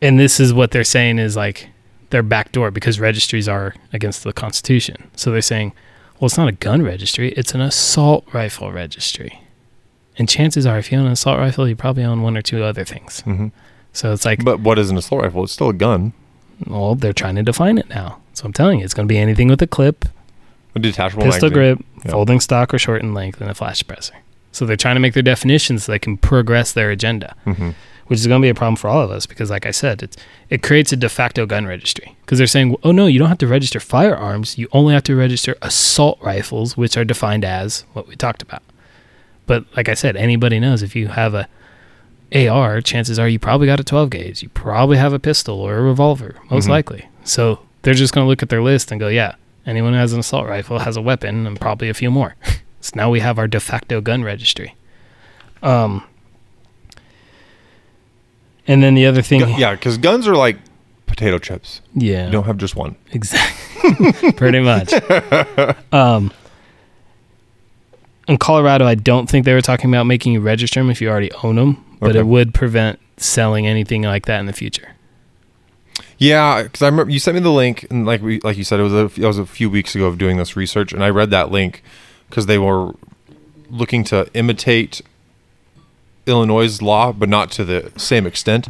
and 0.02 0.18
this 0.18 0.40
is 0.40 0.52
what 0.52 0.72
they're 0.72 0.84
saying 0.84 1.18
is 1.18 1.36
like 1.36 1.70
their 2.10 2.24
backdoor 2.24 2.72
because 2.72 2.98
registries 2.98 3.48
are 3.48 3.74
against 3.92 4.24
the 4.24 4.32
Constitution. 4.32 5.08
So 5.14 5.30
they're 5.30 5.40
saying, 5.40 5.72
well, 6.18 6.26
it's 6.26 6.36
not 6.36 6.48
a 6.48 6.52
gun 6.52 6.82
registry; 6.82 7.30
it's 7.32 7.54
an 7.54 7.60
assault 7.60 8.26
rifle 8.32 8.72
registry. 8.72 9.40
And 10.18 10.28
chances 10.28 10.64
are, 10.66 10.78
if 10.78 10.90
you 10.90 10.98
own 10.98 11.06
an 11.06 11.12
assault 11.12 11.38
rifle, 11.38 11.68
you 11.68 11.76
probably 11.76 12.04
own 12.04 12.22
one 12.22 12.36
or 12.36 12.42
two 12.42 12.62
other 12.64 12.84
things. 12.84 13.22
Mhm. 13.26 13.50
So 13.92 14.12
it's 14.12 14.24
like, 14.24 14.44
But 14.44 14.60
what 14.60 14.78
is 14.78 14.90
an 14.90 14.96
assault 14.96 15.22
rifle? 15.22 15.44
It's 15.44 15.52
still 15.52 15.68
a 15.70 15.74
gun. 15.74 16.12
well, 16.66 16.94
they're 16.94 17.12
trying 17.12 17.36
to 17.36 17.42
define 17.42 17.76
it 17.78 17.88
now. 17.90 18.18
So 18.32 18.44
I'm 18.46 18.52
telling 18.52 18.78
you, 18.78 18.84
it's 18.84 18.94
going 18.94 19.06
to 19.06 19.12
be 19.12 19.18
anything 19.18 19.48
with 19.48 19.60
a 19.62 19.66
clip, 19.66 20.06
A 20.74 20.78
detachable 20.78 21.22
pistol 21.24 21.50
magazine. 21.50 21.76
grip, 21.76 21.84
Yeah. 22.04 22.10
folding 22.12 22.40
stock 22.40 22.72
or 22.72 22.78
short 22.78 23.02
in 23.02 23.12
length, 23.14 23.40
and 23.42 23.50
a 23.50 23.54
flash 23.54 23.82
suppressor. 23.82 24.12
So 24.52 24.64
they're 24.64 24.76
trying 24.76 24.96
to 24.96 25.00
make 25.00 25.12
their 25.14 25.22
definitions 25.22 25.84
so 25.84 25.92
they 25.92 25.98
can 25.98 26.16
progress 26.16 26.72
their 26.72 26.90
agenda, 26.90 27.34
Mhm. 27.46 27.74
which 28.06 28.18
is 28.20 28.26
going 28.26 28.40
to 28.40 28.44
be 28.44 28.48
a 28.48 28.54
problem 28.54 28.76
for 28.76 28.88
all 28.88 29.02
of 29.02 29.10
us 29.10 29.26
because, 29.26 29.50
like 29.50 29.66
I 29.66 29.70
said, 29.70 30.02
it's, 30.02 30.16
it 30.48 30.62
creates 30.62 30.92
a 30.92 30.96
de 30.96 31.08
facto 31.10 31.44
gun 31.44 31.66
registry 31.66 32.16
because 32.24 32.38
they're 32.38 32.46
saying, 32.46 32.74
oh 32.84 32.92
no, 32.92 33.04
you 33.06 33.18
don't 33.18 33.28
have 33.28 33.36
to 33.38 33.46
register 33.46 33.80
firearms. 33.80 34.56
You 34.56 34.68
only 34.72 34.94
have 34.94 35.02
to 35.04 35.14
register 35.16 35.56
assault 35.60 36.18
rifles, 36.22 36.74
which 36.76 36.96
are 36.96 37.04
defined 37.04 37.44
as 37.44 37.84
what 37.92 38.08
we 38.08 38.16
talked 38.16 38.40
about. 38.42 38.62
But 39.46 39.64
like 39.76 39.88
I 39.88 39.94
said, 39.94 40.16
anybody 40.16 40.58
knows 40.60 40.82
if 40.82 40.94
you 40.96 41.08
have 41.08 41.34
a 41.34 41.48
AR, 42.34 42.80
chances 42.80 43.18
are 43.18 43.28
you 43.28 43.38
probably 43.38 43.66
got 43.68 43.78
a 43.80 43.84
12 43.84 44.10
gauge. 44.10 44.42
You 44.42 44.48
probably 44.48 44.96
have 44.96 45.12
a 45.12 45.18
pistol 45.18 45.60
or 45.60 45.76
a 45.78 45.82
revolver, 45.82 46.34
most 46.50 46.66
Mhm. 46.66 46.70
likely. 46.70 47.08
So 47.24 47.60
they're 47.82 47.94
just 47.94 48.12
going 48.12 48.24
to 48.24 48.28
look 48.28 48.42
at 48.42 48.48
their 48.48 48.62
list 48.62 48.90
and 48.90 48.98
go, 49.00 49.06
yeah, 49.08 49.36
anyone 49.64 49.92
who 49.92 49.98
has 50.00 50.12
an 50.12 50.18
assault 50.20 50.46
rifle 50.48 50.80
has 50.80 50.96
a 50.96 51.00
weapon 51.02 51.46
and 51.46 51.60
probably 51.60 51.88
a 51.88 51.94
few 51.94 52.10
more. 52.10 52.34
so 52.80 52.92
now 52.96 53.08
we 53.10 53.20
have 53.20 53.38
our 53.38 53.46
de 53.46 53.60
facto 53.60 54.00
gun 54.00 54.24
registry. 54.24 54.74
Um, 55.62 56.02
and 58.66 58.82
then 58.82 58.94
the 58.94 59.06
other 59.06 59.22
thing, 59.22 59.40
Gu- 59.40 59.54
yeah, 59.58 59.72
because 59.72 59.96
guns 59.98 60.26
are 60.26 60.36
like 60.36 60.58
potato 61.06 61.38
chips. 61.38 61.80
yeah, 61.94 62.26
You 62.26 62.32
don't 62.32 62.44
have 62.44 62.56
just 62.58 62.74
one. 62.74 62.96
Exactly. 63.12 64.32
Pretty 64.32 64.58
much. 64.60 64.92
um, 65.92 66.32
in 68.28 68.38
Colorado, 68.38 68.86
I 68.86 68.94
don't 68.94 69.28
think 69.28 69.44
they 69.44 69.54
were 69.54 69.60
talking 69.62 69.90
about 69.90 70.04
making 70.04 70.32
you 70.32 70.40
register 70.40 70.80
them 70.80 70.90
if 70.90 71.00
you 71.00 71.08
already 71.08 71.30
own 71.44 71.56
them, 71.56 71.84
but 72.00 72.10
Okay. 72.10 72.18
it 72.20 72.26
would 72.26 72.52
prevent 72.54 72.98
selling 73.16 73.66
anything 73.66 74.02
like 74.02 74.26
that 74.26 74.40
in 74.40 74.46
the 74.46 74.52
future. 74.52 74.88
Yeah, 76.18 76.62
because 76.62 76.82
I 76.82 76.86
remember 76.88 77.12
you 77.12 77.18
sent 77.18 77.34
me 77.36 77.40
the 77.40 77.50
link, 77.52 77.86
and 77.90 78.06
like 78.06 78.22
we, 78.22 78.40
like 78.40 78.56
you 78.56 78.64
said, 78.64 78.80
it 78.80 78.84
was 78.84 78.92
a, 78.92 79.04
it 79.04 79.26
was 79.26 79.38
a 79.38 79.46
few 79.46 79.68
weeks 79.70 79.94
ago 79.94 80.06
of 80.06 80.18
doing 80.18 80.36
this 80.38 80.56
research, 80.56 80.92
and 80.92 81.04
I 81.04 81.10
read 81.10 81.30
that 81.30 81.50
link 81.50 81.82
because 82.28 82.46
they 82.46 82.58
were 82.58 82.92
looking 83.70 84.02
to 84.04 84.28
imitate 84.34 85.02
Illinois' 86.26 86.80
law, 86.82 87.12
but 87.12 87.28
not 87.28 87.50
to 87.52 87.64
the 87.64 87.92
same 87.96 88.26
extent, 88.26 88.68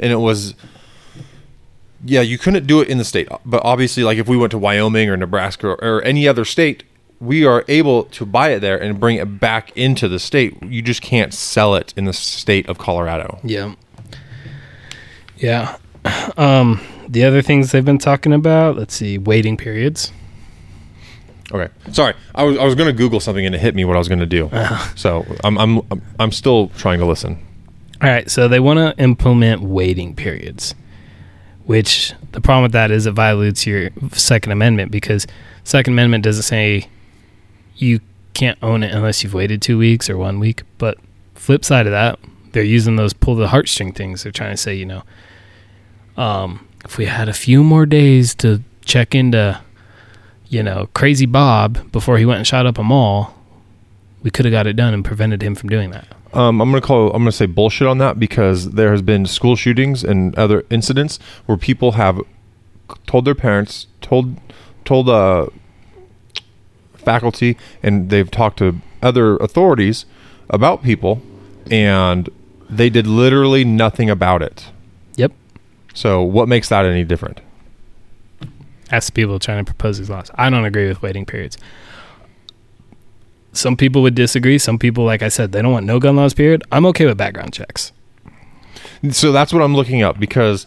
and 0.00 0.12
it 0.12 0.16
was. 0.16 0.54
Yeah, 2.04 2.20
you 2.20 2.38
couldn't 2.38 2.66
do 2.66 2.80
it 2.80 2.88
in 2.88 2.98
the 2.98 3.04
state, 3.04 3.28
but 3.44 3.62
obviously, 3.64 4.04
like 4.04 4.18
if 4.18 4.28
we 4.28 4.36
went 4.36 4.50
to 4.52 4.58
Wyoming 4.58 5.08
or 5.08 5.16
Nebraska 5.16 5.68
or, 5.68 5.74
or 5.82 6.02
any 6.02 6.28
other 6.28 6.44
state, 6.44 6.82
we 7.20 7.44
are 7.46 7.64
able 7.68 8.04
to 8.04 8.26
buy 8.26 8.50
it 8.50 8.60
there 8.60 8.76
and 8.80 9.00
bring 9.00 9.16
it 9.16 9.40
back 9.40 9.76
into 9.76 10.08
the 10.08 10.18
state. 10.18 10.62
You 10.62 10.82
just 10.82 11.00
can't 11.02 11.32
sell 11.32 11.74
it 11.74 11.94
in 11.96 12.04
the 12.04 12.12
state 12.12 12.68
of 12.68 12.78
Colorado. 12.78 13.38
Yeah. 13.42 13.74
Yeah. 15.36 15.76
Um, 16.36 16.80
the 17.08 17.24
other 17.24 17.42
things 17.42 17.72
they've 17.72 17.84
been 17.84 17.98
talking 17.98 18.32
about, 18.32 18.76
let's 18.76 18.94
see, 18.94 19.18
waiting 19.18 19.56
periods. 19.56 20.12
Okay, 21.52 21.72
sorry. 21.92 22.14
I 22.34 22.42
was 22.44 22.56
I 22.58 22.64
was 22.64 22.74
going 22.74 22.86
to 22.88 22.92
Google 22.92 23.18
something 23.20 23.44
and 23.46 23.54
it 23.54 23.60
hit 23.60 23.74
me 23.74 23.84
what 23.84 23.96
I 23.96 23.98
was 23.98 24.08
going 24.08 24.18
to 24.20 24.26
do. 24.26 24.48
So 24.96 25.24
I'm 25.44 25.56
I'm 25.58 25.78
I'm- 25.90 26.02
I'm 26.20 26.32
still 26.32 26.68
trying 26.70 26.98
to 27.00 27.06
listen. 27.06 27.38
All 28.02 28.08
right, 28.10 28.30
so 28.30 28.46
they 28.48 28.60
want 28.60 28.78
to 28.78 29.02
implement 29.02 29.62
waiting 29.62 30.14
periods, 30.14 30.74
which 31.64 32.12
the 32.32 32.40
problem 32.40 32.62
with 32.64 32.72
that 32.72 32.90
is 32.90 33.06
it 33.06 33.12
violates 33.12 33.66
your 33.66 33.90
Second 34.12 34.52
Amendment 34.52 34.90
because 34.92 35.26
Second 35.64 35.94
Amendment 35.94 36.22
doesn't 36.24 36.42
say 36.44 36.88
you 37.76 38.00
can't 38.34 38.58
own 38.62 38.82
it 38.82 38.92
unless 38.92 39.22
you've 39.22 39.34
waited 39.34 39.62
two 39.62 39.78
weeks 39.78 40.10
or 40.10 40.16
one 40.16 40.38
week. 40.38 40.62
But 40.78 40.98
flip 41.34 41.64
side 41.64 41.86
of 41.86 41.92
that, 41.92 42.18
they're 42.52 42.62
using 42.62 42.96
those 42.96 43.12
pull 43.12 43.34
the 43.34 43.48
heartstring 43.48 43.94
things. 43.94 44.22
They're 44.22 44.32
trying 44.32 44.52
to 44.52 44.56
say, 44.56 44.74
you 44.74 44.86
know, 44.86 45.02
um, 46.16 46.66
if 46.84 46.98
we 46.98 47.06
had 47.06 47.28
a 47.28 47.34
few 47.34 47.62
more 47.62 47.86
days 47.86 48.34
to 48.36 48.62
check 48.84 49.14
into, 49.14 49.60
you 50.48 50.62
know, 50.62 50.88
Crazy 50.94 51.26
Bob 51.26 51.90
before 51.92 52.18
he 52.18 52.24
went 52.24 52.38
and 52.38 52.46
shot 52.46 52.66
up 52.66 52.78
a 52.78 52.82
mall, 52.82 53.34
we 54.22 54.30
could 54.30 54.44
have 54.44 54.52
got 54.52 54.66
it 54.66 54.74
done 54.74 54.94
and 54.94 55.04
prevented 55.04 55.42
him 55.42 55.54
from 55.54 55.68
doing 55.68 55.90
that. 55.90 56.08
Um, 56.32 56.60
I'm 56.60 56.72
to 56.72 56.80
call 56.80 57.12
I'm 57.12 57.24
to 57.24 57.32
say 57.32 57.46
bullshit 57.46 57.86
on 57.86 57.98
that 57.98 58.18
because 58.18 58.72
there 58.72 58.90
has 58.90 59.00
been 59.00 59.24
school 59.26 59.56
shootings 59.56 60.04
and 60.04 60.36
other 60.36 60.64
incidents 60.68 61.18
where 61.46 61.56
people 61.56 61.92
have 61.92 62.20
told 63.06 63.24
their 63.24 63.34
parents, 63.34 63.86
told 64.00 64.36
told 64.84 65.08
uh, 65.08 65.46
faculty, 67.06 67.56
and 67.82 68.10
they've 68.10 68.30
talked 68.30 68.58
to 68.58 68.80
other 69.02 69.36
authorities 69.36 70.04
about 70.50 70.82
people, 70.82 71.22
and 71.70 72.28
they 72.68 72.90
did 72.90 73.06
literally 73.06 73.64
nothing 73.64 74.10
about 74.10 74.42
it. 74.42 74.66
Yep. 75.14 75.32
So 75.94 76.22
what 76.22 76.48
makes 76.48 76.68
that 76.68 76.84
any 76.84 77.04
different? 77.04 77.40
Ask 78.90 79.06
the 79.06 79.12
people 79.12 79.38
trying 79.38 79.64
to 79.64 79.72
propose 79.72 79.98
these 79.98 80.10
laws. 80.10 80.30
I 80.34 80.50
don't 80.50 80.64
agree 80.64 80.88
with 80.88 81.00
waiting 81.00 81.24
periods. 81.24 81.56
Some 83.52 83.76
people 83.76 84.02
would 84.02 84.14
disagree. 84.14 84.58
Some 84.58 84.78
people, 84.78 85.04
like 85.04 85.22
I 85.22 85.28
said, 85.28 85.52
they 85.52 85.62
don't 85.62 85.72
want 85.72 85.86
no 85.86 85.98
gun 85.98 86.16
laws. 86.16 86.34
Period. 86.34 86.62
I'm 86.70 86.84
okay 86.86 87.06
with 87.06 87.16
background 87.16 87.54
checks. 87.54 87.92
So 89.10 89.32
that's 89.32 89.52
what 89.52 89.62
I'm 89.62 89.74
looking 89.74 90.02
up 90.02 90.18
because 90.18 90.66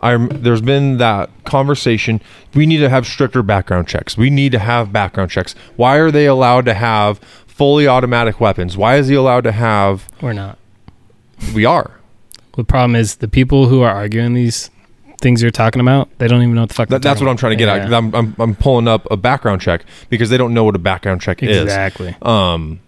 I'm 0.00 0.28
there's 0.28 0.60
been 0.60 0.98
that 0.98 1.30
conversation. 1.44 2.20
We 2.54 2.66
need 2.66 2.78
to 2.78 2.88
have 2.88 3.06
stricter 3.06 3.42
background 3.42 3.88
checks. 3.88 4.16
We 4.16 4.30
need 4.30 4.52
to 4.52 4.58
have 4.58 4.92
background 4.92 5.30
checks. 5.30 5.54
Why 5.76 5.96
are 5.96 6.10
they 6.10 6.26
allowed 6.26 6.64
to 6.66 6.74
have 6.74 7.18
fully 7.46 7.88
automatic 7.88 8.40
weapons? 8.40 8.76
Why 8.76 8.96
is 8.96 9.08
he 9.08 9.14
allowed 9.14 9.42
to 9.44 9.52
have? 9.52 10.08
We're 10.22 10.32
not. 10.32 10.58
We 11.54 11.64
are. 11.64 11.92
The 12.56 12.64
problem 12.64 12.96
is 12.96 13.16
the 13.16 13.28
people 13.28 13.68
who 13.68 13.82
are 13.82 13.90
arguing 13.94 14.34
these 14.34 14.70
things 15.20 15.42
you're 15.42 15.50
talking 15.50 15.80
about. 15.80 16.08
They 16.18 16.28
don't 16.28 16.42
even 16.42 16.54
know 16.54 16.62
what 16.62 16.68
the 16.68 16.74
fuck. 16.74 16.88
That, 16.88 17.02
that's 17.02 17.20
what 17.20 17.28
I'm 17.28 17.36
trying 17.36 17.52
to 17.52 17.56
get 17.56 17.68
about. 17.68 17.86
at. 17.86 17.94
I'm, 17.94 18.14
I'm 18.14 18.34
I'm 18.38 18.54
pulling 18.54 18.86
up 18.88 19.06
a 19.10 19.16
background 19.16 19.60
check 19.60 19.84
because 20.08 20.30
they 20.30 20.36
don't 20.36 20.54
know 20.54 20.64
what 20.64 20.74
a 20.76 20.78
background 20.80 21.20
check 21.20 21.42
Yeah, 21.42 21.50
is. 21.50 21.62
exactly. 21.64 22.16
um 22.22 22.80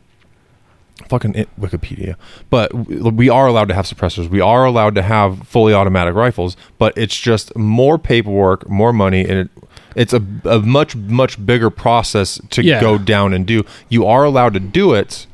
fucking 1.10 1.34
it, 1.34 1.48
wikipedia 1.60 2.14
but 2.48 2.72
we 3.20 3.28
are 3.28 3.46
allowed 3.48 3.68
to 3.68 3.74
have 3.74 3.84
suppressors 3.84 4.28
we 4.28 4.40
are 4.40 4.64
allowed 4.64 4.94
to 4.94 5.02
have 5.02 5.46
fully 5.46 5.74
automatic 5.74 6.14
rifles 6.14 6.56
but 6.78 6.96
it's 6.96 7.18
just 7.18 7.54
more 7.56 7.98
paperwork 7.98 8.68
more 8.68 8.92
money 8.92 9.20
and 9.22 9.32
it, 9.32 9.50
it's 9.96 10.12
a, 10.12 10.22
a 10.44 10.60
much 10.60 10.94
much 10.96 11.44
bigger 11.44 11.68
process 11.68 12.40
to 12.50 12.62
Yeah. 12.62 12.80
go 12.80 12.96
down 12.96 13.34
and 13.34 13.44
do 13.44 13.64
you 13.88 14.06
are 14.06 14.24
allowed 14.24 14.54
to 14.54 14.60
do 14.60 14.94
it 14.94 15.26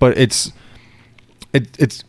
but 0.00 0.18
it's 0.18 0.52
it, 1.52 1.68
it's 1.78 2.04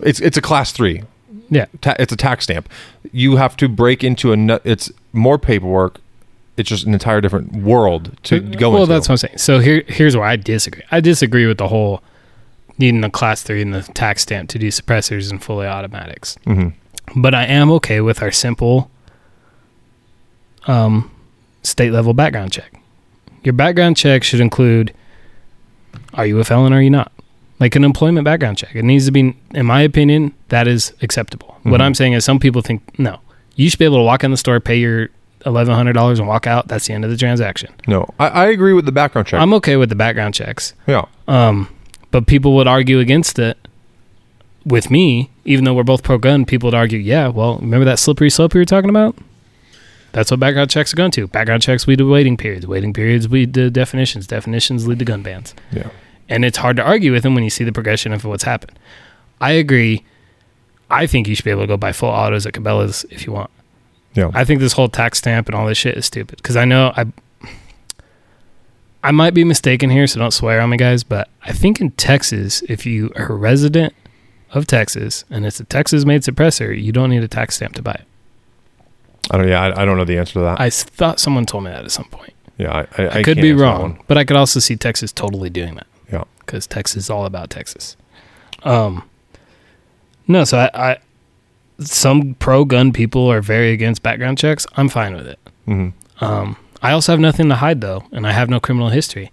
it's 0.00 0.20
it's 0.20 0.36
a 0.36 0.40
class 0.42 0.72
three. 0.72 1.02
Yeah. 1.50 1.66
Ta- 1.80 1.96
it's 1.98 2.12
a 2.12 2.16
tax 2.16 2.44
stamp. 2.44 2.68
You 3.12 3.36
have 3.36 3.56
to 3.58 3.68
break 3.68 4.02
into 4.04 4.32
a. 4.32 4.36
nu- 4.36 4.58
It's 4.64 4.90
more 5.12 5.38
paperwork. 5.38 6.00
It's 6.56 6.68
just 6.70 6.86
an 6.86 6.92
entire 6.94 7.20
different 7.20 7.54
world 7.54 8.16
to 8.24 8.40
go 8.40 8.70
well, 8.70 8.82
into. 8.82 8.92
that's 8.94 9.08
what 9.08 9.12
I'm 9.14 9.16
saying. 9.18 9.38
So 9.38 9.58
here, 9.58 9.82
here's 9.88 10.16
where 10.16 10.24
I 10.26 10.36
disagree. 10.36 10.82
I 10.90 11.00
disagree 11.00 11.46
with 11.46 11.58
the 11.58 11.68
whole 11.68 12.02
needing 12.78 13.04
a 13.04 13.10
class 13.10 13.42
three 13.42 13.60
and 13.62 13.74
the 13.74 13.82
tax 13.82 14.22
stamp 14.22 14.48
to 14.50 14.58
do 14.58 14.68
suppressors 14.68 15.30
and 15.30 15.42
fully 15.42 15.66
automatics. 15.66 16.36
Mhm. 16.46 16.72
But 17.14 17.34
I 17.34 17.44
am 17.44 17.70
okay 17.72 18.00
with 18.00 18.22
our 18.22 18.32
simple, 18.32 18.90
um, 20.66 21.10
state 21.62 21.92
level 21.92 22.14
background 22.14 22.52
check. 22.52 22.72
Your 23.44 23.52
background 23.52 23.96
check 23.96 24.22
should 24.24 24.40
include: 24.40 24.92
Are 26.14 26.26
you 26.26 26.38
a 26.40 26.44
felon? 26.44 26.72
or 26.72 26.76
Are 26.76 26.82
you 26.82 26.90
not? 26.90 27.12
Like 27.60 27.74
an 27.76 27.84
employment 27.84 28.24
background 28.24 28.58
check. 28.58 28.74
It 28.74 28.84
needs 28.84 29.06
to 29.06 29.12
be, 29.12 29.34
in 29.54 29.66
my 29.66 29.80
opinion, 29.80 30.34
that 30.48 30.68
is 30.68 30.92
acceptable. 31.00 31.56
What 31.62 31.80
Mhm. 31.80 31.84
I'm 31.84 31.94
saying 31.94 32.12
is, 32.12 32.24
some 32.24 32.38
people 32.38 32.60
think 32.62 32.82
no. 32.98 33.20
You 33.54 33.70
should 33.70 33.78
be 33.78 33.84
able 33.86 33.96
to 33.98 34.02
walk 34.02 34.22
in 34.24 34.30
the 34.30 34.36
store, 34.36 34.60
pay 34.60 34.76
your 34.78 35.08
eleven 35.46 35.74
hundred 35.74 35.92
dollars, 35.94 36.18
and 36.18 36.28
walk 36.28 36.46
out. 36.46 36.68
That's 36.68 36.86
the 36.88 36.92
end 36.92 37.04
of 37.04 37.10
the 37.10 37.16
transaction. 37.16 37.72
No, 37.86 38.08
I, 38.18 38.28
I 38.28 38.46
agree 38.46 38.72
with 38.74 38.84
the 38.84 38.92
background 38.92 39.28
check. 39.28 39.40
I'm 39.40 39.54
okay 39.54 39.76
with 39.76 39.88
the 39.88 39.94
background 39.94 40.34
checks. 40.34 40.74
yeah, 40.86 41.04
Um, 41.28 41.68
but 42.10 42.26
people 42.26 42.54
would 42.56 42.66
argue 42.66 42.98
against 42.98 43.38
it 43.38 43.56
with 44.64 44.90
me, 44.90 45.30
even 45.44 45.64
though 45.64 45.74
we're 45.74 45.84
both 45.84 46.02
pro 46.02 46.18
gun. 46.18 46.44
People 46.44 46.66
would 46.68 46.74
argue, 46.74 46.98
yeah, 46.98 47.28
well, 47.28 47.58
remember 47.58 47.84
that 47.84 47.98
slippery 47.98 48.28
slope 48.30 48.52
we 48.54 48.60
were 48.60 48.64
talking 48.64 48.90
about? 48.90 49.16
That's 50.12 50.30
what 50.30 50.40
background 50.40 50.70
checks 50.70 50.92
are 50.92 50.96
going 50.96 51.10
to. 51.12 51.26
Background 51.28 51.62
checks 51.62 51.86
lead 51.86 51.98
to 51.98 52.10
waiting 52.10 52.36
periods. 52.36 52.66
Waiting 52.66 52.92
periods 52.94 53.30
lead 53.30 53.52
to 53.54 53.70
definitions. 53.70 54.26
Definitions 54.26 54.86
lead 54.88 54.98
to 54.98 55.04
gun 55.04 55.22
bans. 55.22 55.54
yeah. 55.72 55.90
And 56.28 56.44
it's 56.44 56.58
hard 56.58 56.76
to 56.78 56.82
argue 56.82 57.12
with 57.12 57.22
them 57.22 57.34
when 57.36 57.44
you 57.44 57.50
see 57.50 57.62
the 57.62 57.72
progression 57.72 58.12
of 58.12 58.24
what's 58.24 58.42
happened. 58.42 58.76
I 59.40 59.52
agree. 59.52 60.04
I 60.90 61.06
think 61.06 61.28
you 61.28 61.36
should 61.36 61.44
be 61.44 61.52
able 61.52 61.60
to 61.62 61.66
go 61.68 61.76
buy 61.76 61.92
full 61.92 62.08
autos 62.08 62.46
at 62.46 62.54
Cabela's 62.54 63.04
if 63.10 63.26
you 63.26 63.32
want. 63.32 63.50
Yeah. 64.16 64.30
I 64.34 64.44
think 64.44 64.60
this 64.60 64.72
whole 64.72 64.88
tax 64.88 65.18
stamp 65.18 65.46
and 65.46 65.54
all 65.54 65.66
this 65.66 65.78
shit 65.78 65.96
is 65.96 66.06
stupid 66.06 66.38
because 66.38 66.56
I 66.56 66.64
know 66.64 66.92
I 66.96 67.06
I 69.04 69.12
might 69.12 69.34
be 69.34 69.44
mistaken 69.44 69.90
here, 69.90 70.08
so 70.08 70.18
don't 70.18 70.32
swear 70.32 70.60
on 70.60 70.70
me, 70.70 70.76
guys. 70.76 71.04
But 71.04 71.28
I 71.44 71.52
think 71.52 71.80
in 71.80 71.92
Texas, 71.92 72.62
if 72.62 72.84
you 72.84 73.12
are 73.14 73.26
a 73.26 73.34
resident 73.36 73.94
of 74.52 74.66
Texas 74.66 75.24
and 75.30 75.46
it's 75.46 75.60
a 75.60 75.64
Texas-made 75.64 76.22
suppressor, 76.22 76.76
you 76.76 76.90
don't 76.90 77.10
need 77.10 77.22
a 77.22 77.28
tax 77.28 77.54
stamp 77.54 77.76
to 77.76 77.82
buy 77.82 77.92
it. 77.92 78.04
I 79.30 79.36
don't. 79.36 79.48
Yeah, 79.48 79.60
I, 79.60 79.82
I 79.82 79.84
don't 79.84 79.96
know 79.96 80.04
the 80.04 80.18
answer 80.18 80.34
to 80.34 80.40
that. 80.40 80.60
I 80.60 80.70
thought 80.70 81.20
someone 81.20 81.46
told 81.46 81.64
me 81.64 81.70
that 81.70 81.84
at 81.84 81.92
some 81.92 82.06
point. 82.06 82.32
yeah, 82.58 82.84
I, 82.98 83.02
I, 83.02 83.18
I, 83.18 83.22
could 83.22 83.40
be 83.40 83.52
wrong, 83.52 84.02
but 84.08 84.18
I 84.18 84.24
could 84.24 84.36
also 84.36 84.58
see 84.58 84.74
Texas 84.74 85.12
totally 85.12 85.50
doing 85.50 85.76
that. 85.76 85.86
Yeah. 86.10 86.24
because 86.40 86.66
Texas 86.66 87.04
is 87.04 87.10
all 87.10 87.26
about 87.26 87.50
Texas. 87.50 87.96
Um, 88.62 89.08
no, 90.26 90.44
so 90.44 90.58
I, 90.58 90.92
I 90.92 90.98
some 91.78 92.34
pro 92.34 92.64
gun 92.64 92.92
people 92.92 93.30
are 93.30 93.40
very 93.40 93.70
against 93.72 94.02
background 94.02 94.38
checks. 94.38 94.66
I'm 94.76 94.88
fine 94.88 95.14
with 95.14 95.26
it. 95.26 95.38
Mhm. 95.68 95.92
Um, 96.20 96.56
I 96.82 96.92
also 96.92 97.12
have 97.12 97.20
nothing 97.20 97.48
to 97.48 97.56
hide 97.56 97.80
though, 97.80 98.04
and 98.12 98.26
I 98.26 98.32
have 98.32 98.48
no 98.48 98.60
criminal 98.60 98.90
history. 98.90 99.30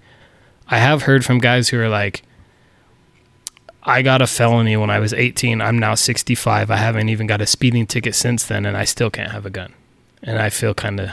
I 0.70 0.78
have 0.80 1.04
heard 1.04 1.24
from 1.26 1.40
guys 1.40 1.70
who 1.70 1.80
are 1.80 1.90
like, 1.90 2.24
I 3.84 4.02
got 4.02 4.22
a 4.22 4.28
felony 4.28 4.78
when 4.78 4.90
I 4.90 5.00
was 5.00 5.14
18. 5.14 5.62
I'm 5.62 5.78
now 5.78 5.94
65. 5.94 6.72
I 6.72 6.78
haven't 6.78 7.10
even 7.10 7.28
got 7.28 7.42
a 7.42 7.46
speeding 7.46 7.86
ticket 7.86 8.16
since 8.16 8.46
then, 8.46 8.66
and 8.66 8.78
I 8.78 8.86
still 8.86 9.10
can't 9.10 9.32
have 9.32 9.46
a 9.46 9.50
gun. 9.50 9.74
And 10.22 10.40
I 10.40 10.50
feel 10.50 10.74
kind 10.74 11.02
of 11.02 11.10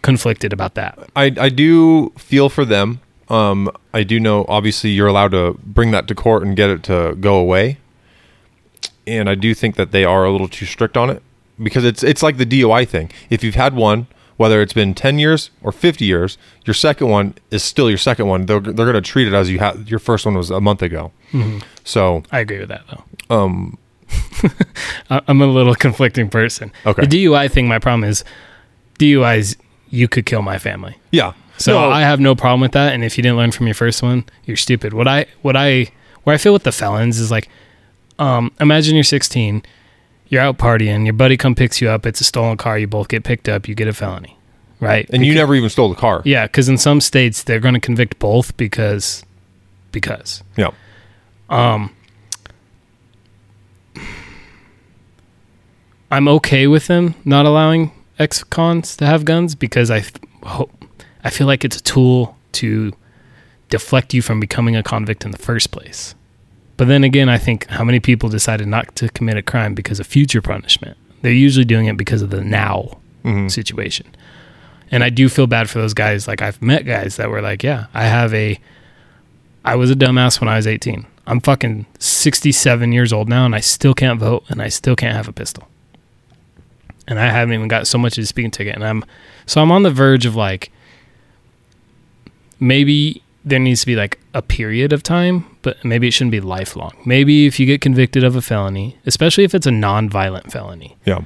conflicted 0.00 0.52
about 0.52 0.74
that. 0.74 0.98
I, 1.14 1.32
I 1.38 1.48
do 1.50 2.10
feel 2.16 2.48
for 2.48 2.64
them. 2.64 3.00
Um, 3.28 3.70
I 3.92 4.02
do 4.02 4.18
know 4.18 4.44
obviously 4.48 4.90
you're 4.90 5.06
allowed 5.06 5.32
to 5.32 5.58
bring 5.62 5.90
that 5.90 6.08
to 6.08 6.14
court 6.14 6.42
and 6.42 6.56
get 6.56 6.70
it 6.70 6.82
to 6.84 7.16
go 7.20 7.36
away. 7.36 7.78
And 9.06 9.28
I 9.28 9.34
do 9.34 9.54
think 9.54 9.76
that 9.76 9.92
they 9.92 10.04
are 10.04 10.24
a 10.24 10.30
little 10.32 10.48
too 10.48 10.66
strict 10.66 10.96
on 10.96 11.10
it 11.10 11.22
because 11.62 11.84
it's 11.84 12.02
it's 12.02 12.22
like 12.22 12.36
the 12.38 12.46
DUI 12.46 12.88
thing. 12.88 13.10
If 13.30 13.44
you've 13.44 13.54
had 13.54 13.74
one, 13.74 14.06
whether 14.36 14.60
it's 14.62 14.72
been 14.72 14.94
10 14.94 15.18
years 15.18 15.50
or 15.62 15.72
50 15.72 16.04
years, 16.04 16.38
your 16.64 16.74
second 16.74 17.08
one 17.08 17.34
is 17.50 17.62
still 17.62 17.88
your 17.88 17.98
second 17.98 18.26
one. 18.26 18.46
They're, 18.46 18.60
they're 18.60 18.72
going 18.72 18.94
to 18.94 19.00
treat 19.00 19.28
it 19.28 19.34
as 19.34 19.50
you 19.50 19.58
had 19.60 19.88
your 19.88 19.98
first 20.00 20.24
one 20.26 20.34
was 20.34 20.50
a 20.50 20.60
month 20.60 20.82
ago. 20.82 21.12
So, 21.84 22.22
I 22.32 22.40
agree 22.40 22.58
with 22.60 22.68
that 22.68 22.82
though. 22.88 23.36
um, 23.36 23.78
I'm 25.10 25.40
a 25.40 25.46
little 25.46 25.74
conflicting 25.74 26.28
person. 26.30 26.72
Okay. 26.86 27.06
The 27.06 27.24
DUI 27.26 27.50
thing, 27.50 27.68
my 27.68 27.78
problem 27.78 28.04
is 28.08 28.24
DUIs, 28.98 29.56
you 29.90 30.08
could 30.08 30.26
kill 30.26 30.42
my 30.42 30.58
family. 30.58 30.96
yeah. 31.10 31.34
So 31.56 31.72
No, 31.74 31.88
I 31.90 32.00
have 32.00 32.18
no 32.18 32.34
problem 32.34 32.60
with 32.60 32.72
that. 32.72 32.94
And 32.94 33.04
if 33.04 33.16
you 33.16 33.22
didn't 33.22 33.36
learn 33.36 33.52
from 33.52 33.68
your 33.68 33.74
first 33.74 34.02
one, 34.02 34.24
you're 34.44 34.56
stupid. 34.56 34.92
What 34.92 35.06
I, 35.06 35.26
what 35.42 35.56
I, 35.56 35.92
where 36.24 36.34
I 36.34 36.36
feel 36.36 36.52
with 36.52 36.64
the 36.64 36.72
felons 36.72 37.20
is 37.20 37.30
like, 37.30 37.48
um, 38.18 38.52
imagine 38.60 38.94
you're 38.94 39.04
16, 39.04 39.62
you're 40.28 40.42
out 40.42 40.58
partying, 40.58 41.04
your 41.04 41.12
buddy 41.14 41.36
come 41.36 41.54
picks 41.54 41.80
you 41.80 41.88
up, 41.88 42.06
it's 42.06 42.20
a 42.20 42.24
stolen 42.24 42.56
car, 42.56 42.78
you 42.78 42.86
both 42.86 43.08
get 43.08 43.24
picked 43.24 43.48
up, 43.48 43.68
you 43.68 43.74
get 43.74 43.88
a 43.88 43.92
felony, 43.92 44.36
right? 44.80 45.08
and 45.12 45.24
you 45.24 45.34
never 45.34 45.54
even 45.54 45.68
stole 45.70 45.88
the 45.88 45.94
car. 45.94 46.22
yeah, 46.24 46.46
because 46.46 46.68
in 46.68 46.78
some 46.78 47.00
states 47.00 47.42
they're 47.42 47.60
going 47.60 47.74
to 47.74 47.80
convict 47.80 48.18
both 48.18 48.56
because, 48.56 49.24
because. 49.92 50.42
Yeah. 50.56 50.70
Um, 51.50 51.94
I'm 56.10 56.28
okay 56.28 56.66
with 56.66 56.86
them 56.86 57.14
not 57.24 57.44
allowing 57.44 57.90
ex-cons 58.18 58.96
to 58.96 59.06
have 59.06 59.24
guns 59.24 59.54
because 59.54 59.90
I, 59.90 60.00
th- 60.00 60.14
hope, 60.44 60.70
I 61.24 61.30
feel 61.30 61.46
like 61.46 61.64
it's 61.64 61.76
a 61.76 61.82
tool 61.82 62.36
to 62.52 62.92
deflect 63.68 64.14
you 64.14 64.22
from 64.22 64.38
becoming 64.38 64.76
a 64.76 64.82
convict 64.82 65.24
in 65.24 65.32
the 65.32 65.38
first 65.38 65.70
place. 65.72 66.14
But 66.76 66.88
then 66.88 67.04
again, 67.04 67.28
I 67.28 67.38
think 67.38 67.66
how 67.68 67.84
many 67.84 68.00
people 68.00 68.28
decided 68.28 68.66
not 68.66 68.94
to 68.96 69.08
commit 69.10 69.36
a 69.36 69.42
crime 69.42 69.74
because 69.74 70.00
of 70.00 70.06
future 70.06 70.42
punishment? 70.42 70.96
They're 71.22 71.32
usually 71.32 71.64
doing 71.64 71.86
it 71.86 71.96
because 71.96 72.20
of 72.22 72.30
the 72.30 72.42
now 72.42 72.98
Mhm. 73.24 73.50
situation. 73.50 74.06
And 74.90 75.02
I 75.02 75.08
do 75.10 75.28
feel 75.28 75.46
bad 75.46 75.70
for 75.70 75.78
those 75.78 75.94
guys. 75.94 76.26
Like 76.28 76.42
I've 76.42 76.60
met 76.60 76.84
guys 76.84 77.16
that 77.16 77.30
were 77.30 77.40
like, 77.40 77.62
yeah, 77.62 77.86
I 77.94 78.04
have 78.06 78.34
a 78.34 78.58
I 79.64 79.76
was 79.76 79.90
a 79.90 79.94
dumbass 79.94 80.40
when 80.40 80.48
I 80.48 80.56
was 80.56 80.66
18. 80.66 81.06
I'm 81.26 81.40
fucking 81.40 81.86
67 81.98 82.92
years 82.92 83.14
old 83.14 83.30
now 83.30 83.46
and 83.46 83.54
I 83.54 83.60
still 83.60 83.94
can't 83.94 84.20
vote 84.20 84.44
and 84.50 84.60
I 84.60 84.68
still 84.68 84.94
can't 84.94 85.16
have 85.16 85.26
a 85.26 85.32
pistol. 85.32 85.66
And 87.08 87.18
I 87.18 87.28
haven't 87.30 87.54
even 87.54 87.68
got 87.68 87.86
so 87.86 87.96
much 87.96 88.18
as 88.18 88.24
a 88.24 88.26
speeding 88.26 88.50
ticket 88.50 88.74
and 88.74 88.84
I'm 88.84 89.04
so 89.46 89.62
I'm 89.62 89.70
on 89.72 89.82
the 89.84 89.90
verge 89.90 90.26
of 90.26 90.36
like 90.36 90.70
maybe 92.60 93.22
there 93.44 93.58
needs 93.58 93.80
to 93.80 93.86
be 93.86 93.96
like 93.96 94.18
a 94.32 94.42
period 94.42 94.92
of 94.92 95.02
time, 95.02 95.44
but 95.64 95.84
maybe 95.84 96.06
it 96.06 96.12
shouldn't 96.12 96.30
be 96.30 96.40
lifelong. 96.40 96.92
Maybe 97.04 97.46
if 97.46 97.58
you 97.58 97.66
get 97.66 97.80
convicted 97.80 98.22
of 98.22 98.36
a 98.36 98.40
felony, 98.42 98.96
especially 99.06 99.42
if 99.42 99.52
it's 99.56 99.66
a 99.66 99.72
non-violent 99.72 100.52
felony, 100.52 100.96
Yeah. 101.04 101.22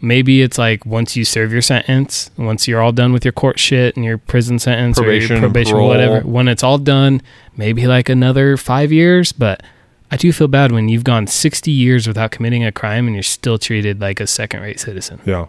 maybe 0.00 0.42
it's 0.42 0.58
like 0.58 0.84
once 0.84 1.14
you 1.16 1.24
serve 1.24 1.52
your 1.52 1.62
sentence, 1.62 2.30
once 2.36 2.66
you're 2.66 2.80
all 2.82 2.90
done 2.92 3.12
with 3.12 3.24
your 3.24 3.30
court 3.32 3.60
shit 3.60 3.94
and 3.94 4.04
your 4.04 4.18
prison 4.18 4.58
sentence 4.58 4.98
or 4.98 5.02
Probation, 5.04 5.36
your 5.36 5.40
probation, 5.42 5.72
parole. 5.74 5.88
whatever, 5.88 6.20
when 6.26 6.48
it's 6.48 6.64
all 6.64 6.78
done, 6.78 7.22
maybe 7.56 7.86
like 7.86 8.08
another 8.08 8.56
five 8.56 8.90
years. 8.90 9.30
But 9.32 9.62
I 10.10 10.16
do 10.16 10.32
feel 10.32 10.48
bad 10.48 10.72
when 10.72 10.88
you've 10.88 11.04
gone 11.04 11.26
60 11.28 11.70
years 11.70 12.08
without 12.08 12.32
committing 12.32 12.64
a 12.64 12.72
crime 12.72 13.06
and 13.06 13.14
you're 13.14 13.22
still 13.22 13.58
treated 13.58 14.00
like 14.00 14.18
a 14.20 14.26
second 14.26 14.60
rate 14.62 14.80
citizen. 14.80 15.20
Yeah. 15.24 15.46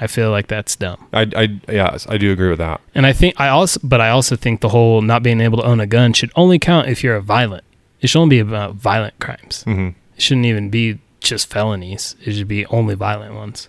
I 0.00 0.08
feel 0.08 0.32
like 0.32 0.48
that's 0.48 0.74
dumb. 0.74 1.06
I, 1.12 1.22
I, 1.36 1.60
yes, 1.70 2.04
I 2.08 2.18
do 2.18 2.32
agree 2.32 2.48
with 2.50 2.58
that. 2.58 2.80
And 2.96 3.06
I 3.06 3.12
think 3.12 3.40
I 3.40 3.46
also, 3.48 3.78
but 3.84 4.00
I 4.00 4.10
also 4.10 4.34
think 4.34 4.60
the 4.60 4.70
whole 4.70 5.00
not 5.02 5.22
being 5.22 5.40
able 5.40 5.58
to 5.58 5.64
own 5.64 5.78
a 5.78 5.86
gun 5.86 6.12
should 6.12 6.32
only 6.34 6.58
count 6.58 6.88
if 6.88 7.04
you're 7.04 7.14
a 7.14 7.22
violent. 7.22 7.62
It 8.04 8.08
should 8.08 8.20
only 8.20 8.36
be 8.36 8.40
about 8.40 8.74
violent 8.74 9.18
crimes. 9.18 9.62
hmm 9.64 9.88
It 10.14 10.20
shouldn't 10.22 10.44
even 10.44 10.68
be 10.68 10.98
just 11.20 11.50
felonies. 11.50 12.14
It 12.22 12.34
should 12.34 12.48
be 12.48 12.66
only 12.66 12.94
violent 12.94 13.34
ones. 13.34 13.68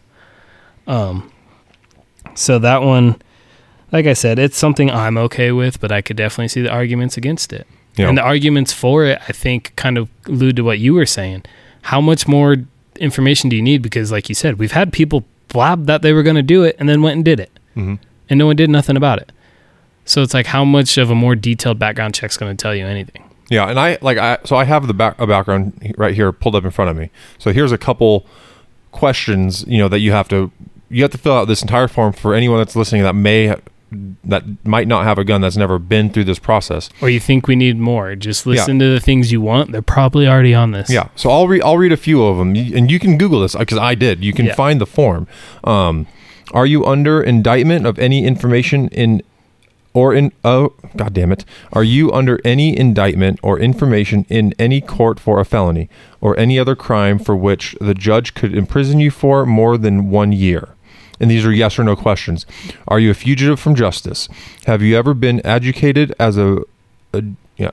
Um, 0.87 1.31
so 2.33 2.59
that 2.59 2.81
one, 2.81 3.15
like 3.93 4.05
I 4.07 4.13
said, 4.13 4.37
it's 4.37 4.57
something 4.57 4.91
I'm 4.91 5.17
okay 5.17 5.53
with, 5.53 5.79
but 5.79 5.91
I 5.93 6.01
could 6.01 6.17
definitely 6.17 6.49
see 6.49 6.61
the 6.61 6.69
arguments 6.69 7.15
against 7.15 7.53
it. 7.53 7.65
Yeah. 7.95 8.09
And 8.09 8.17
the 8.17 8.23
arguments 8.23 8.73
for 8.73 9.05
it, 9.05 9.19
I 9.29 9.31
think, 9.31 9.71
kind 9.77 9.97
of 9.97 10.09
allude 10.25 10.57
to 10.57 10.63
what 10.63 10.79
you 10.79 10.93
were 10.93 11.05
saying. 11.05 11.43
How 11.83 12.01
much 12.01 12.27
more 12.27 12.57
information 12.99 13.49
do 13.49 13.55
you 13.55 13.61
need? 13.61 13.81
Because, 13.81 14.11
like 14.11 14.27
you 14.27 14.35
said, 14.35 14.59
we've 14.59 14.73
had 14.73 14.91
people 14.91 15.23
blab 15.47 15.85
that 15.85 16.01
they 16.01 16.11
were 16.11 16.23
going 16.23 16.35
to 16.35 16.41
do 16.43 16.63
it 16.63 16.75
and 16.77 16.89
then 16.89 17.01
went 17.01 17.15
and 17.15 17.23
did 17.23 17.39
it, 17.39 17.51
hmm 17.73 17.95
and 18.29 18.37
no 18.39 18.47
one 18.47 18.55
did 18.57 18.69
nothing 18.71 18.97
about 18.97 19.19
it. 19.19 19.31
So 20.03 20.23
it's 20.23 20.33
like, 20.33 20.47
how 20.47 20.65
much 20.65 20.97
of 20.97 21.09
a 21.11 21.15
more 21.15 21.35
detailed 21.35 21.77
background 21.79 22.15
check's 22.15 22.37
going 22.37 22.57
to 22.57 22.61
tell 22.61 22.75
you 22.75 22.85
anything? 22.87 23.23
Yeah, 23.49 23.67
and 23.69 23.79
I 23.79 23.97
like 24.01 24.17
I 24.17 24.39
so 24.43 24.55
I 24.55 24.63
have 24.63 24.87
the 24.87 24.93
back 24.93 25.19
a 25.19 25.27
background 25.27 25.93
right 25.97 26.15
here 26.15 26.31
pulled 26.31 26.55
up 26.55 26.63
in 26.65 26.71
front 26.71 26.89
of 26.91 26.97
me. 26.97 27.09
So 27.37 27.51
here's 27.53 27.71
a 27.71 27.77
couple 27.77 28.25
questions, 28.91 29.63
you 29.67 29.77
know, 29.77 29.87
that 29.87 29.99
you 29.99 30.11
have 30.11 30.27
to 30.29 30.51
you 30.89 31.01
have 31.03 31.11
to 31.11 31.17
fill 31.17 31.33
out 31.33 31.45
this 31.47 31.61
entire 31.61 31.87
form 31.87 32.13
for 32.13 32.33
anyone 32.33 32.59
that's 32.59 32.75
listening 32.75 33.03
that 33.03 33.13
may 33.15 33.55
that 34.23 34.43
might 34.65 34.87
not 34.87 35.03
have 35.03 35.17
a 35.17 35.23
gun 35.23 35.41
that's 35.41 35.55
never 35.57 35.77
been 35.79 36.09
through 36.09 36.23
this 36.23 36.39
process. 36.39 36.89
Or 37.01 37.09
you 37.09 37.19
think 37.19 37.47
we 37.47 37.55
need 37.55 37.77
more? 37.77 38.15
Just 38.15 38.45
listen 38.45 38.79
to 38.79 38.85
the 38.93 38.99
things 38.99 39.31
you 39.31 39.41
want. 39.41 39.71
They're 39.71 39.81
probably 39.81 40.27
already 40.27 40.53
on 40.53 40.71
this. 40.71 40.89
Yeah. 40.89 41.09
So 41.15 41.29
I'll 41.29 41.47
read 41.47 41.61
I'll 41.63 41.77
read 41.77 41.91
a 41.91 41.97
few 41.97 42.23
of 42.23 42.37
them 42.37 42.55
and 42.55 42.89
you 42.91 42.99
can 42.99 43.17
google 43.17 43.41
this 43.41 43.55
because 43.55 43.77
I 43.77 43.95
did. 43.95 44.23
You 44.23 44.33
can 44.33 44.47
Yeah. 44.47 44.55
find 44.55 44.81
the 44.81 44.85
form. 44.87 45.27
Um 45.63 46.07
are 46.51 46.65
you 46.65 46.85
under 46.85 47.21
indictment 47.21 47.85
of 47.85 47.99
any 47.99 48.25
information 48.25 48.87
in 48.89 49.21
or 49.95 50.13
in 50.13 50.31
oh 50.43 50.73
god 50.95 51.13
damn 51.13 51.31
it 51.31 51.43
are 51.73 51.83
you 51.83 52.11
under 52.11 52.39
any 52.45 52.77
indictment 52.77 53.39
or 53.41 53.57
information 53.59 54.25
in 54.29 54.53
any 54.59 54.79
court 54.79 55.19
for 55.19 55.39
a 55.39 55.45
felony 55.45 55.89
or 56.21 56.37
any 56.39 56.57
other 56.57 56.75
crime 56.75 57.19
for 57.19 57.35
which 57.35 57.75
the 57.79 57.93
judge 57.93 58.33
could 58.33 58.55
imprison 58.55 58.99
you 58.99 59.11
for 59.11 59.45
more 59.45 59.77
than 59.77 60.09
one 60.09 60.31
year? 60.31 60.69
And 61.19 61.29
these 61.29 61.45
are 61.45 61.51
yes 61.51 61.77
or 61.77 61.83
no 61.83 61.95
questions. 61.95 62.47
Are 62.87 62.99
you 62.99 63.11
a 63.11 63.13
fugitive 63.13 63.59
from 63.59 63.75
justice? 63.75 64.27
Have 64.65 64.81
you 64.81 64.97
ever 64.97 65.13
been 65.13 65.45
educated 65.45 66.13
as 66.19 66.37
a, 66.37 66.63
a 67.13 67.23
yeah 67.57 67.71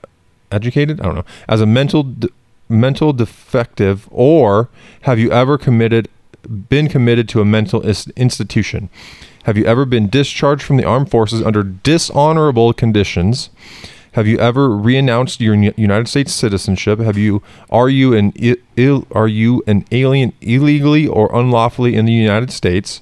educated 0.50 1.00
i 1.00 1.04
don't 1.04 1.14
know. 1.14 1.24
As 1.48 1.62
a 1.62 1.66
mental 1.66 2.02
de- 2.02 2.28
mental 2.68 3.14
defective 3.14 4.06
or 4.10 4.68
have 5.02 5.18
you 5.18 5.32
ever 5.32 5.56
committed 5.56 6.08
been 6.68 6.88
committed 6.88 7.26
to 7.30 7.40
a 7.40 7.44
mental 7.44 7.80
is- 7.80 8.08
institution 8.16 8.90
have 9.44 9.56
you 9.56 9.64
ever 9.64 9.84
been 9.84 10.08
discharged 10.08 10.62
from 10.62 10.76
the 10.76 10.84
armed 10.84 11.10
forces 11.10 11.42
under 11.42 11.62
dishonorable 11.62 12.72
conditions? 12.72 13.50
Have 14.12 14.26
you 14.26 14.38
ever 14.38 14.76
renounced 14.76 15.40
your 15.40 15.54
United 15.54 16.06
States 16.06 16.32
citizenship? 16.34 16.98
Have 16.98 17.16
you 17.16 17.42
are 17.70 17.88
you 17.88 18.14
an 18.14 18.32
Ill, 18.76 19.06
are 19.12 19.28
you 19.28 19.62
an 19.66 19.86
alien 19.90 20.32
illegally 20.42 21.06
or 21.06 21.34
unlawfully 21.34 21.94
in 21.94 22.04
the 22.04 22.12
United 22.12 22.50
States? 22.50 23.00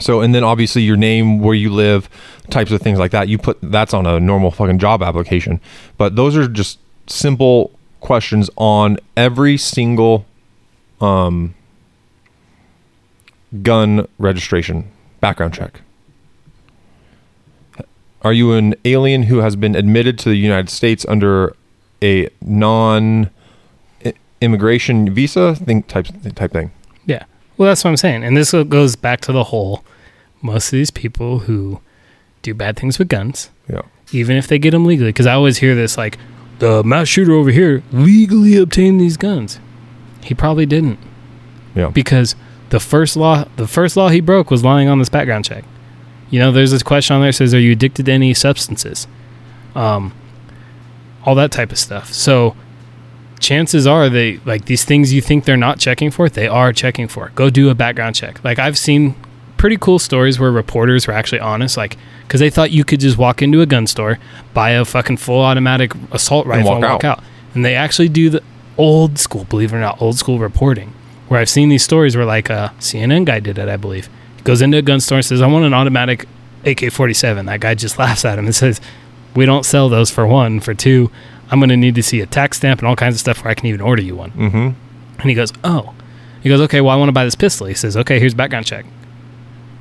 So 0.00 0.20
and 0.20 0.34
then 0.34 0.42
obviously 0.42 0.82
your 0.82 0.96
name, 0.96 1.38
where 1.38 1.54
you 1.54 1.72
live, 1.72 2.08
types 2.50 2.72
of 2.72 2.82
things 2.82 2.98
like 2.98 3.12
that. 3.12 3.28
You 3.28 3.38
put 3.38 3.58
that's 3.62 3.94
on 3.94 4.04
a 4.04 4.18
normal 4.18 4.50
fucking 4.50 4.78
job 4.78 5.02
application. 5.02 5.60
But 5.96 6.16
those 6.16 6.36
are 6.36 6.48
just 6.48 6.78
simple 7.06 7.70
questions 8.00 8.50
on 8.56 8.98
every 9.16 9.56
single 9.56 10.26
um 11.00 11.54
gun 13.62 14.06
registration 14.18 14.90
background 15.20 15.54
check. 15.54 15.80
Are 18.22 18.32
you 18.32 18.52
an 18.52 18.74
alien 18.84 19.24
who 19.24 19.38
has 19.38 19.56
been 19.56 19.74
admitted 19.74 20.18
to 20.20 20.28
the 20.28 20.36
United 20.36 20.70
States 20.70 21.04
under 21.08 21.54
a 22.02 22.28
non 22.40 23.30
immigration 24.40 25.12
visa 25.12 25.54
thing 25.56 25.82
type 25.84 26.06
type 26.34 26.52
thing? 26.52 26.70
Yeah. 27.06 27.24
Well, 27.56 27.68
that's 27.68 27.82
what 27.84 27.90
I'm 27.90 27.96
saying. 27.96 28.22
And 28.24 28.36
this 28.36 28.52
goes 28.52 28.96
back 28.96 29.20
to 29.22 29.32
the 29.32 29.44
whole 29.44 29.84
most 30.40 30.66
of 30.66 30.72
these 30.72 30.90
people 30.90 31.40
who 31.40 31.80
do 32.42 32.54
bad 32.54 32.76
things 32.76 32.98
with 32.98 33.08
guns, 33.08 33.50
Yeah. 33.70 33.82
even 34.12 34.36
if 34.36 34.48
they 34.48 34.58
get 34.58 34.72
them 34.72 34.84
legally, 34.84 35.10
because 35.10 35.26
I 35.26 35.34
always 35.34 35.58
hear 35.58 35.74
this 35.76 35.96
like, 35.96 36.18
the 36.58 36.82
mass 36.84 37.06
shooter 37.08 37.32
over 37.32 37.50
here 37.50 37.82
legally 37.92 38.56
obtained 38.56 39.00
these 39.00 39.16
guns. 39.16 39.58
He 40.24 40.34
probably 40.34 40.66
didn't 40.66 40.98
Yeah. 41.76 41.88
because 41.90 42.34
the 42.72 42.80
first 42.80 43.18
law 43.18 43.44
the 43.56 43.68
first 43.68 43.98
law 43.98 44.08
he 44.08 44.22
broke 44.22 44.50
was 44.50 44.64
lying 44.64 44.88
on 44.88 44.98
this 44.98 45.10
background 45.10 45.44
check. 45.44 45.62
You 46.30 46.38
know, 46.38 46.50
there's 46.50 46.70
this 46.70 46.82
question 46.82 47.14
on 47.14 47.20
there 47.20 47.28
that 47.28 47.34
says, 47.34 47.54
"Are 47.54 47.60
you 47.60 47.72
addicted 47.72 48.06
to 48.06 48.12
any 48.12 48.32
substances?" 48.32 49.06
Um, 49.74 50.14
all 51.26 51.34
that 51.34 51.52
type 51.52 51.70
of 51.70 51.78
stuff. 51.78 52.14
So, 52.14 52.56
chances 53.40 53.86
are 53.86 54.08
they 54.08 54.40
like 54.46 54.64
these 54.64 54.84
things 54.86 55.12
you 55.12 55.20
think 55.20 55.44
they're 55.44 55.58
not 55.58 55.80
checking 55.80 56.10
for, 56.10 56.30
they 56.30 56.48
are 56.48 56.72
checking 56.72 57.08
for. 57.08 57.30
Go 57.34 57.50
do 57.50 57.68
a 57.68 57.74
background 57.74 58.16
check. 58.16 58.42
Like 58.42 58.58
I've 58.58 58.78
seen 58.78 59.16
pretty 59.58 59.76
cool 59.76 59.98
stories 59.98 60.40
where 60.40 60.50
reporters 60.50 61.06
were 61.06 61.12
actually 61.12 61.40
honest, 61.40 61.76
like 61.76 61.98
because 62.22 62.40
they 62.40 62.48
thought 62.48 62.70
you 62.70 62.84
could 62.84 63.00
just 63.00 63.18
walk 63.18 63.42
into 63.42 63.60
a 63.60 63.66
gun 63.66 63.86
store, 63.86 64.18
buy 64.54 64.70
a 64.70 64.86
fucking 64.86 65.18
full 65.18 65.42
automatic 65.42 65.92
assault 66.10 66.46
rifle, 66.46 66.70
walk 66.70 66.76
and 66.76 66.84
walk 66.84 67.04
out. 67.04 67.18
out. 67.18 67.24
And 67.54 67.66
they 67.66 67.74
actually 67.74 68.08
do 68.08 68.30
the 68.30 68.42
old 68.78 69.18
school, 69.18 69.44
believe 69.44 69.74
it 69.74 69.76
or 69.76 69.80
not, 69.80 70.00
old 70.00 70.16
school 70.16 70.38
reporting 70.38 70.94
where 71.32 71.40
I've 71.40 71.48
seen 71.48 71.70
these 71.70 71.82
stories 71.82 72.14
where 72.14 72.26
like 72.26 72.50
a 72.50 72.74
CNN 72.78 73.24
guy 73.24 73.40
did 73.40 73.56
it, 73.56 73.66
I 73.66 73.78
believe. 73.78 74.10
He 74.36 74.42
goes 74.42 74.60
into 74.60 74.76
a 74.76 74.82
gun 74.82 75.00
store 75.00 75.16
and 75.16 75.24
says, 75.24 75.40
I 75.40 75.46
want 75.46 75.64
an 75.64 75.72
automatic 75.72 76.28
AK 76.66 76.92
47. 76.92 77.46
That 77.46 77.60
guy 77.60 77.74
just 77.74 77.98
laughs 77.98 78.26
at 78.26 78.38
him 78.38 78.44
and 78.44 78.54
says, 78.54 78.82
We 79.34 79.46
don't 79.46 79.64
sell 79.64 79.88
those 79.88 80.10
for 80.10 80.26
one. 80.26 80.60
For 80.60 80.74
two, 80.74 81.10
I'm 81.50 81.58
going 81.58 81.70
to 81.70 81.76
need 81.78 81.94
to 81.94 82.02
see 82.02 82.20
a 82.20 82.26
tax 82.26 82.58
stamp 82.58 82.80
and 82.80 82.86
all 82.86 82.96
kinds 82.96 83.14
of 83.14 83.20
stuff 83.20 83.42
where 83.42 83.50
I 83.50 83.54
can 83.54 83.64
even 83.64 83.80
order 83.80 84.02
you 84.02 84.14
one. 84.14 84.30
Mm-hmm. 84.32 85.20
And 85.20 85.30
he 85.30 85.32
goes, 85.32 85.54
Oh. 85.64 85.94
He 86.42 86.50
goes, 86.50 86.60
Okay, 86.60 86.82
well, 86.82 86.94
I 86.94 86.96
want 86.96 87.08
to 87.08 87.12
buy 87.12 87.24
this 87.24 87.34
pistol. 87.34 87.66
He 87.66 87.72
says, 87.72 87.96
Okay, 87.96 88.20
here's 88.20 88.34
background 88.34 88.66
check. 88.66 88.84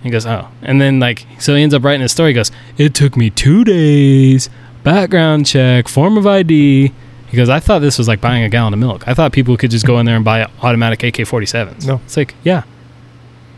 He 0.04 0.10
goes, 0.10 0.26
Oh. 0.26 0.48
And 0.62 0.80
then, 0.80 1.02
like, 1.02 1.28
so 1.38 1.54
he 1.54 1.64
ends 1.64 1.76
up 1.76 1.84
writing 1.84 2.02
his 2.02 2.14
story. 2.14 2.30
He 2.30 2.36
goes, 2.36 2.52
It 2.78 2.96
took 2.96 3.18
me 3.18 3.30
two 3.30 3.66
days, 3.66 4.50
background 4.86 5.48
check, 5.48 5.90
form 5.90 6.18
of 6.18 6.26
ID. 6.26 6.94
He 7.32 7.38
goes, 7.38 7.48
I 7.50 7.60
thought 7.62 7.80
this 7.80 7.98
was 7.98 8.08
like 8.10 8.20
buying 8.22 8.44
a 8.44 8.50
gallon 8.50 8.74
of 8.74 8.80
milk. 8.80 9.08
I 9.08 9.14
thought 9.14 9.32
people 9.32 9.56
could 9.58 9.72
just 9.72 9.86
go 9.86 9.98
in 10.00 10.06
there 10.06 10.18
and 10.18 10.26
buy 10.26 10.44
automatic 10.62 11.02
AK 11.04 11.26
47s. 11.28 11.88
No. 11.88 12.02
It's 12.06 12.18
like, 12.18 12.36
yeah. 12.44 12.64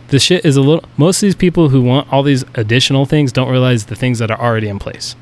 The 0.10 0.20
shit 0.20 0.46
is 0.46 0.56
a 0.56 0.62
little. 0.62 0.84
Most 0.96 1.18
of 1.18 1.28
these 1.28 1.36
people 1.36 1.70
who 1.70 1.82
want 1.82 2.12
all 2.14 2.22
these 2.22 2.46
additional 2.54 3.06
things 3.08 3.32
don't 3.32 3.50
realize 3.50 3.88
the 3.88 3.96
things 3.96 4.20
that 4.20 4.30
are 4.30 4.40
already 4.40 4.68
in 4.68 4.78
place. 4.78 5.16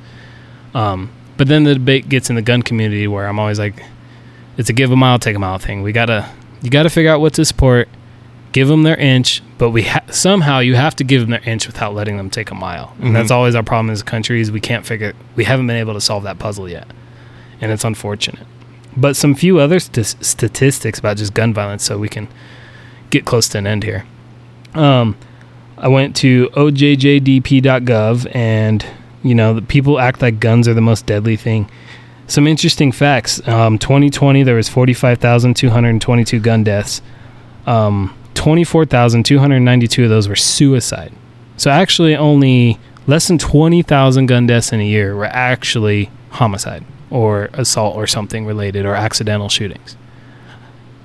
Um, 0.74 1.12
but 1.38 1.48
then 1.48 1.64
the 1.64 1.76
debate 1.76 2.10
gets 2.10 2.30
in 2.30 2.36
the 2.36 2.42
gun 2.42 2.62
community 2.62 3.08
where 3.08 3.26
I'm 3.28 3.40
always 3.40 3.58
like, 3.58 3.82
it's 4.58 4.70
a 4.70 4.74
give 4.74 4.92
a 4.92 4.96
mile, 4.98 5.18
take 5.18 5.36
a 5.36 5.40
mile 5.40 5.58
thing. 5.58 5.82
We 5.82 5.92
gotta, 5.94 6.30
you 6.62 6.70
gotta 6.70 6.90
figure 6.90 7.10
out 7.10 7.22
what 7.22 7.34
to 7.36 7.46
support, 7.46 7.88
give 8.52 8.68
them 8.68 8.84
their 8.84 8.98
inch, 8.98 9.42
but 9.58 9.70
we 9.70 9.84
ha- 9.84 10.02
somehow 10.12 10.60
you 10.60 10.76
have 10.76 10.96
to 10.98 11.06
give 11.06 11.22
them 11.22 11.30
their 11.32 11.44
inch 11.50 11.68
without 11.68 11.94
letting 11.96 12.18
them 12.18 12.30
take 12.30 12.52
a 12.52 12.56
mile. 12.56 12.94
And 13.02 13.16
that's 13.16 13.32
Mhm. 13.32 13.36
always 13.36 13.56
our 13.56 13.64
problem 13.64 13.90
as 13.92 14.02
a 14.02 14.04
country 14.04 14.42
is 14.42 14.52
we 14.52 14.60
can't 14.60 14.86
figure, 14.86 15.14
we 15.38 15.46
haven't 15.46 15.68
been 15.68 15.78
able 15.78 15.94
to 15.94 16.02
solve 16.02 16.24
that 16.24 16.38
puzzle 16.38 16.68
yet, 16.68 16.86
and 17.62 17.72
it's 17.72 17.86
unfortunate. 17.86 18.46
But 18.98 19.16
some 19.16 19.36
few 19.36 19.60
other 19.60 19.80
st- 19.80 20.18
statistics 20.26 21.00
about 21.00 21.18
just 21.18 21.34
gun 21.34 21.54
violence, 21.54 21.84
so 21.84 21.98
we 21.98 22.10
can 22.10 22.28
get 23.10 23.24
close 23.24 23.48
to 23.50 23.60
an 23.60 23.68
end 23.68 23.84
here. 23.84 24.06
Um, 24.74 25.16
I 25.78 25.88
went 25.88 26.16
to 26.18 26.50
ojjdp.gov, 26.50 28.36
and 28.36 28.86
you 29.24 29.36
know, 29.36 29.54
the 29.54 29.62
people 29.62 30.00
act 30.00 30.22
like 30.22 30.40
guns 30.40 30.68
are 30.68 30.74
the 30.74 30.82
most 30.82 31.06
deadly 31.06 31.38
thing. 31.38 31.70
Some 32.28 32.48
interesting 32.48 32.92
facts. 32.92 33.46
Um, 33.48 33.78
2020, 33.78 34.44
there 34.44 34.56
was 34.56 34.70
45,222 34.70 36.40
gun 36.40 36.64
deaths. 36.64 37.02
Um, 37.66 38.18
24,292 38.34 40.04
of 40.04 40.10
those 40.10 40.28
were 40.28 40.36
suicide. 40.36 41.14
So 41.58 41.70
actually, 41.70 42.16
only 42.16 42.80
less 43.06 43.28
than 43.28 43.38
20,000 43.38 44.26
gun 44.26 44.48
deaths 44.48 44.72
in 44.72 44.80
a 44.80 44.86
year 44.86 45.16
were 45.16 45.26
actually 45.26 46.10
homicide 46.30 46.86
or 47.12 47.50
assault 47.54 47.96
or 47.96 48.08
something 48.08 48.46
related 48.46 48.86
or 48.86 48.96
accidental 48.96 49.50
shootings. 49.50 49.96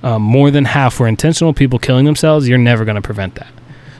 Um, 0.03 0.21
more 0.21 0.51
than 0.51 0.65
half 0.65 0.99
were 0.99 1.07
intentional 1.07 1.53
people 1.53 1.79
killing 1.79 2.05
themselves. 2.05 2.47
You're 2.47 2.57
never 2.57 2.85
going 2.85 2.95
to 2.95 3.01
prevent 3.01 3.35
that. 3.35 3.47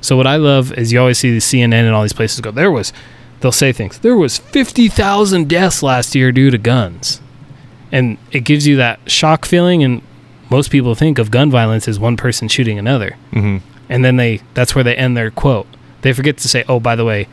So 0.01 0.16
what 0.16 0.28
I 0.28 0.36
love 0.38 0.72
is 0.74 0.91
you 0.93 0.99
always 0.99 1.18
see 1.18 1.32
the 1.32 1.39
CNN 1.39 1.74
and 1.86 1.89
all 1.89 2.03
these 2.03 2.14
places 2.14 2.39
go. 2.39 2.51
There 2.51 2.72
was, 2.72 2.93
they'll 3.41 3.51
say 3.51 3.72
things. 3.74 3.99
There 3.99 4.16
was 4.16 4.38
fifty 4.38 4.88
thousand 4.88 5.49
deaths 5.49 5.82
last 5.84 6.14
year 6.16 6.32
due 6.32 6.51
to 6.51 6.58
guns, 6.58 7.20
and 7.91 8.18
it 8.32 8.41
gives 8.41 8.68
you 8.68 8.76
that 8.78 8.99
shock 9.10 9.45
feeling. 9.45 9.84
And 9.84 10.01
most 10.51 10.70
people 10.72 10.93
think 10.93 11.18
of 11.18 11.32
gun 11.32 11.49
violence 11.49 11.88
as 11.88 11.99
one 11.99 12.16
person 12.16 12.47
shooting 12.47 12.78
another, 12.78 13.18
Mm-hmm. 13.34 13.58
and 13.89 14.05
then 14.05 14.18
they 14.18 14.41
that's 14.53 14.76
where 14.76 14.84
they 14.84 14.95
end 14.95 15.18
their 15.18 15.32
quote. 15.32 15.68
They 16.03 16.14
forget 16.14 16.38
to 16.38 16.47
say, 16.47 16.64
"Oh, 16.70 16.80
by 16.80 16.95
the 16.95 17.03
way, 17.03 17.28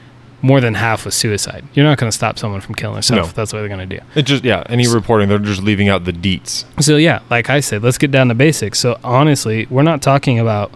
more 0.45 0.61
than 0.61 0.75
half 0.75 1.05
was 1.05 1.15
suicide." 1.15 1.65
You're 1.75 1.87
not 1.87 1.99
going 1.99 2.11
to 2.11 2.17
stop 2.17 2.39
someone 2.39 2.61
from 2.61 2.75
killing 2.75 2.95
themselves. 2.95 3.31
No. 3.31 3.33
That's 3.35 3.53
what 3.53 3.61
they're 3.61 3.69
going 3.69 3.89
to 3.89 3.97
do. 3.99 4.03
It 4.15 4.23
just 4.23 4.45
yeah. 4.45 4.63
Any 4.69 4.87
reporting, 4.87 5.29
they're 5.29 5.39
just 5.39 5.63
leaving 5.63 5.89
out 5.89 6.05
the 6.05 6.13
deets. 6.13 6.65
So 6.83 6.97
yeah, 6.97 7.21
like 7.31 7.51
I 7.51 7.61
said, 7.61 7.83
let's 7.83 7.99
get 7.99 8.11
down 8.11 8.29
to 8.29 8.35
basics. 8.35 8.79
So 8.79 8.99
honestly, 9.03 9.67
we're 9.71 9.83
not 9.83 10.03
talking 10.03 10.39
about, 10.39 10.71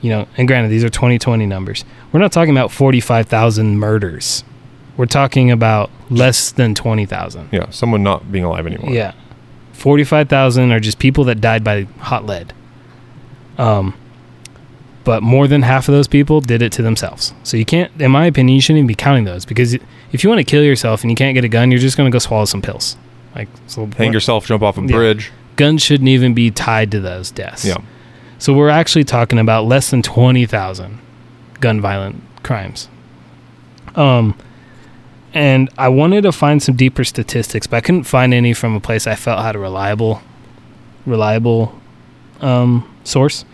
you 0.00 0.10
know, 0.10 0.26
and 0.36 0.48
granted 0.48 0.70
these 0.70 0.82
are 0.82 0.88
2020 0.90 1.46
numbers. 1.46 1.84
We're 2.12 2.20
not 2.20 2.32
talking 2.32 2.52
about 2.52 2.72
45,000 2.72 3.78
murders. 3.78 4.44
We're 4.96 5.06
talking 5.06 5.50
about 5.50 5.90
less 6.10 6.50
than 6.50 6.74
20,000. 6.74 7.48
Yeah, 7.52 7.70
someone 7.70 8.02
not 8.02 8.30
being 8.32 8.44
alive 8.44 8.66
anymore. 8.66 8.90
Yeah. 8.90 9.12
45,000 9.72 10.70
are 10.72 10.80
just 10.80 10.98
people 10.98 11.24
that 11.24 11.40
died 11.40 11.64
by 11.64 11.84
hot 11.98 12.24
lead. 12.26 12.52
Um 13.58 13.94
but 15.04 15.22
more 15.22 15.48
than 15.48 15.62
half 15.62 15.88
of 15.88 15.92
those 15.94 16.06
people 16.08 16.40
did 16.40 16.62
it 16.62 16.72
to 16.72 16.82
themselves. 16.82 17.32
So 17.42 17.56
you 17.56 17.64
can't 17.64 17.90
in 18.00 18.10
my 18.10 18.26
opinion 18.26 18.54
you 18.54 18.60
shouldn't 18.60 18.78
even 18.78 18.86
be 18.86 18.94
counting 18.94 19.24
those 19.24 19.44
because 19.44 19.74
if 19.74 20.22
you 20.22 20.30
want 20.30 20.38
to 20.38 20.44
kill 20.44 20.62
yourself 20.62 21.02
and 21.02 21.10
you 21.10 21.16
can't 21.16 21.34
get 21.34 21.44
a 21.44 21.48
gun, 21.48 21.70
you're 21.70 21.80
just 21.80 21.96
going 21.96 22.10
to 22.10 22.14
go 22.14 22.18
swallow 22.18 22.44
some 22.44 22.62
pills. 22.62 22.96
Like 23.34 23.48
so 23.66 23.86
Hang 23.96 24.12
yourself, 24.12 24.46
jump 24.46 24.62
off 24.62 24.78
a 24.78 24.82
Yeah. 24.82 24.86
bridge. 24.88 25.32
guns 25.56 25.82
shouldn't 25.82 26.08
even 26.08 26.34
be 26.34 26.50
tied 26.50 26.90
to 26.92 27.00
those 27.00 27.30
deaths. 27.30 27.64
Yeah. 27.64 27.78
So 28.38 28.52
we're 28.54 28.68
actually 28.70 29.04
talking 29.04 29.38
about 29.38 29.66
less 29.66 29.90
than 29.90 30.02
20,000 30.02 30.98
gun 31.60 31.80
violent 31.80 32.22
crimes. 32.42 32.88
Um 33.94 34.36
and 35.34 35.70
I 35.78 35.88
wanted 35.88 36.22
to 36.22 36.32
find 36.32 36.62
some 36.62 36.76
deeper 36.76 37.04
statistics, 37.04 37.66
but 37.66 37.78
I 37.78 37.80
couldn't 37.80 38.04
find 38.04 38.34
any 38.34 38.52
from 38.52 38.74
a 38.74 38.80
place 38.80 39.06
I 39.06 39.14
felt 39.14 39.42
had 39.42 39.56
a 39.56 39.58
reliable 39.58 40.20
reliable 41.06 41.74
um 42.40 42.88
source. 43.04 43.44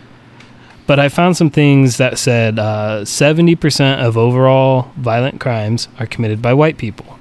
But 0.89 0.97
I 0.97 1.07
found 1.07 1.37
some 1.37 1.51
things 1.51 1.97
that 1.97 2.17
said 2.17 2.57
uh, 2.57 3.01
70% 3.03 4.03
of 4.03 4.17
overall 4.17 4.91
violent 4.97 5.39
crimes 5.39 5.87
are 5.99 6.07
committed 6.07 6.41
by 6.41 6.55
white 6.55 6.79
people. 6.79 7.19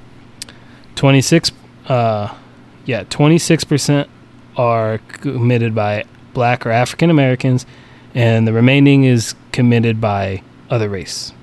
26 0.95 1.53
uh 1.87 2.35
yeah, 2.87 3.05
26% 3.05 4.09
are 4.57 4.97
committed 5.09 5.75
by 5.75 6.05
black 6.33 6.65
or 6.65 6.71
African 6.71 7.11
Americans, 7.11 7.67
and 8.15 8.49
the 8.49 8.55
remaining 8.55 9.05
is 9.05 9.35
committed 9.53 10.01
by 10.01 10.43
other 10.71 10.89
race. 10.89 11.35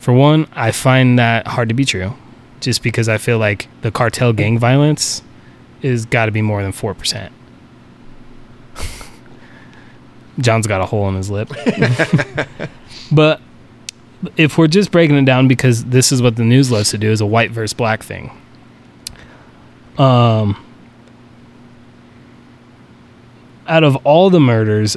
For 0.00 0.14
one, 0.14 0.48
I 0.54 0.72
find 0.72 1.18
that 1.18 1.48
hard 1.48 1.68
to 1.68 1.74
be 1.74 1.84
true. 1.84 2.14
just 2.60 2.82
because 2.82 3.10
I 3.10 3.18
feel 3.18 3.36
like 3.36 3.68
the 3.82 3.90
cartel 3.90 4.32
gang 4.32 4.58
violence 4.58 5.20
is 5.82 6.06
got 6.06 6.24
to 6.24 6.32
be 6.32 6.40
more 6.40 6.62
than 6.62 6.72
4%. 6.72 7.30
John's 10.38 10.66
got 10.66 10.80
a 10.80 10.86
hole 10.86 11.08
in 11.08 11.14
his 11.14 11.30
lip. 11.30 11.50
but 13.12 13.40
if 14.36 14.58
we're 14.58 14.66
just 14.66 14.90
breaking 14.90 15.16
it 15.16 15.24
down 15.24 15.48
because 15.48 15.84
this 15.86 16.12
is 16.12 16.20
what 16.22 16.36
the 16.36 16.44
news 16.44 16.70
loves 16.70 16.90
to 16.90 16.98
do 16.98 17.10
is 17.10 17.20
a 17.20 17.26
white 17.26 17.50
versus 17.50 17.72
black 17.74 18.02
thing. 18.02 18.30
Um 19.98 20.62
out 23.66 23.82
of 23.82 23.96
all 24.04 24.30
the 24.30 24.38
murders 24.40 24.96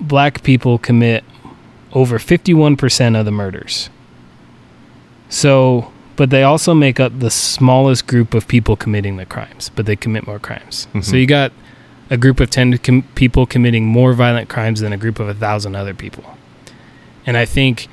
black 0.00 0.42
people 0.42 0.78
commit 0.78 1.22
over 1.92 2.18
51% 2.18 3.18
of 3.18 3.24
the 3.24 3.30
murders. 3.30 3.88
So, 5.28 5.92
but 6.16 6.30
they 6.30 6.42
also 6.42 6.74
make 6.74 6.98
up 6.98 7.18
the 7.20 7.30
smallest 7.30 8.06
group 8.06 8.34
of 8.34 8.48
people 8.48 8.76
committing 8.76 9.16
the 9.16 9.26
crimes, 9.26 9.70
but 9.76 9.86
they 9.86 9.94
commit 9.96 10.26
more 10.26 10.38
crimes. 10.38 10.88
So 10.94 10.98
Mhm. 11.12 11.20
you 11.20 11.26
got 11.26 11.52
a 12.10 12.16
group 12.16 12.40
of 12.40 12.50
10 12.50 12.78
com- 12.78 13.02
people 13.14 13.46
committing 13.46 13.86
more 13.86 14.12
violent 14.12 14.48
crimes 14.48 14.80
than 14.80 14.92
a 14.92 14.96
group 14.96 15.18
of 15.18 15.28
a 15.28 15.34
thousand 15.34 15.74
other 15.74 15.94
people. 15.94 16.36
And 17.26 17.36
I 17.36 17.44
think 17.44 17.88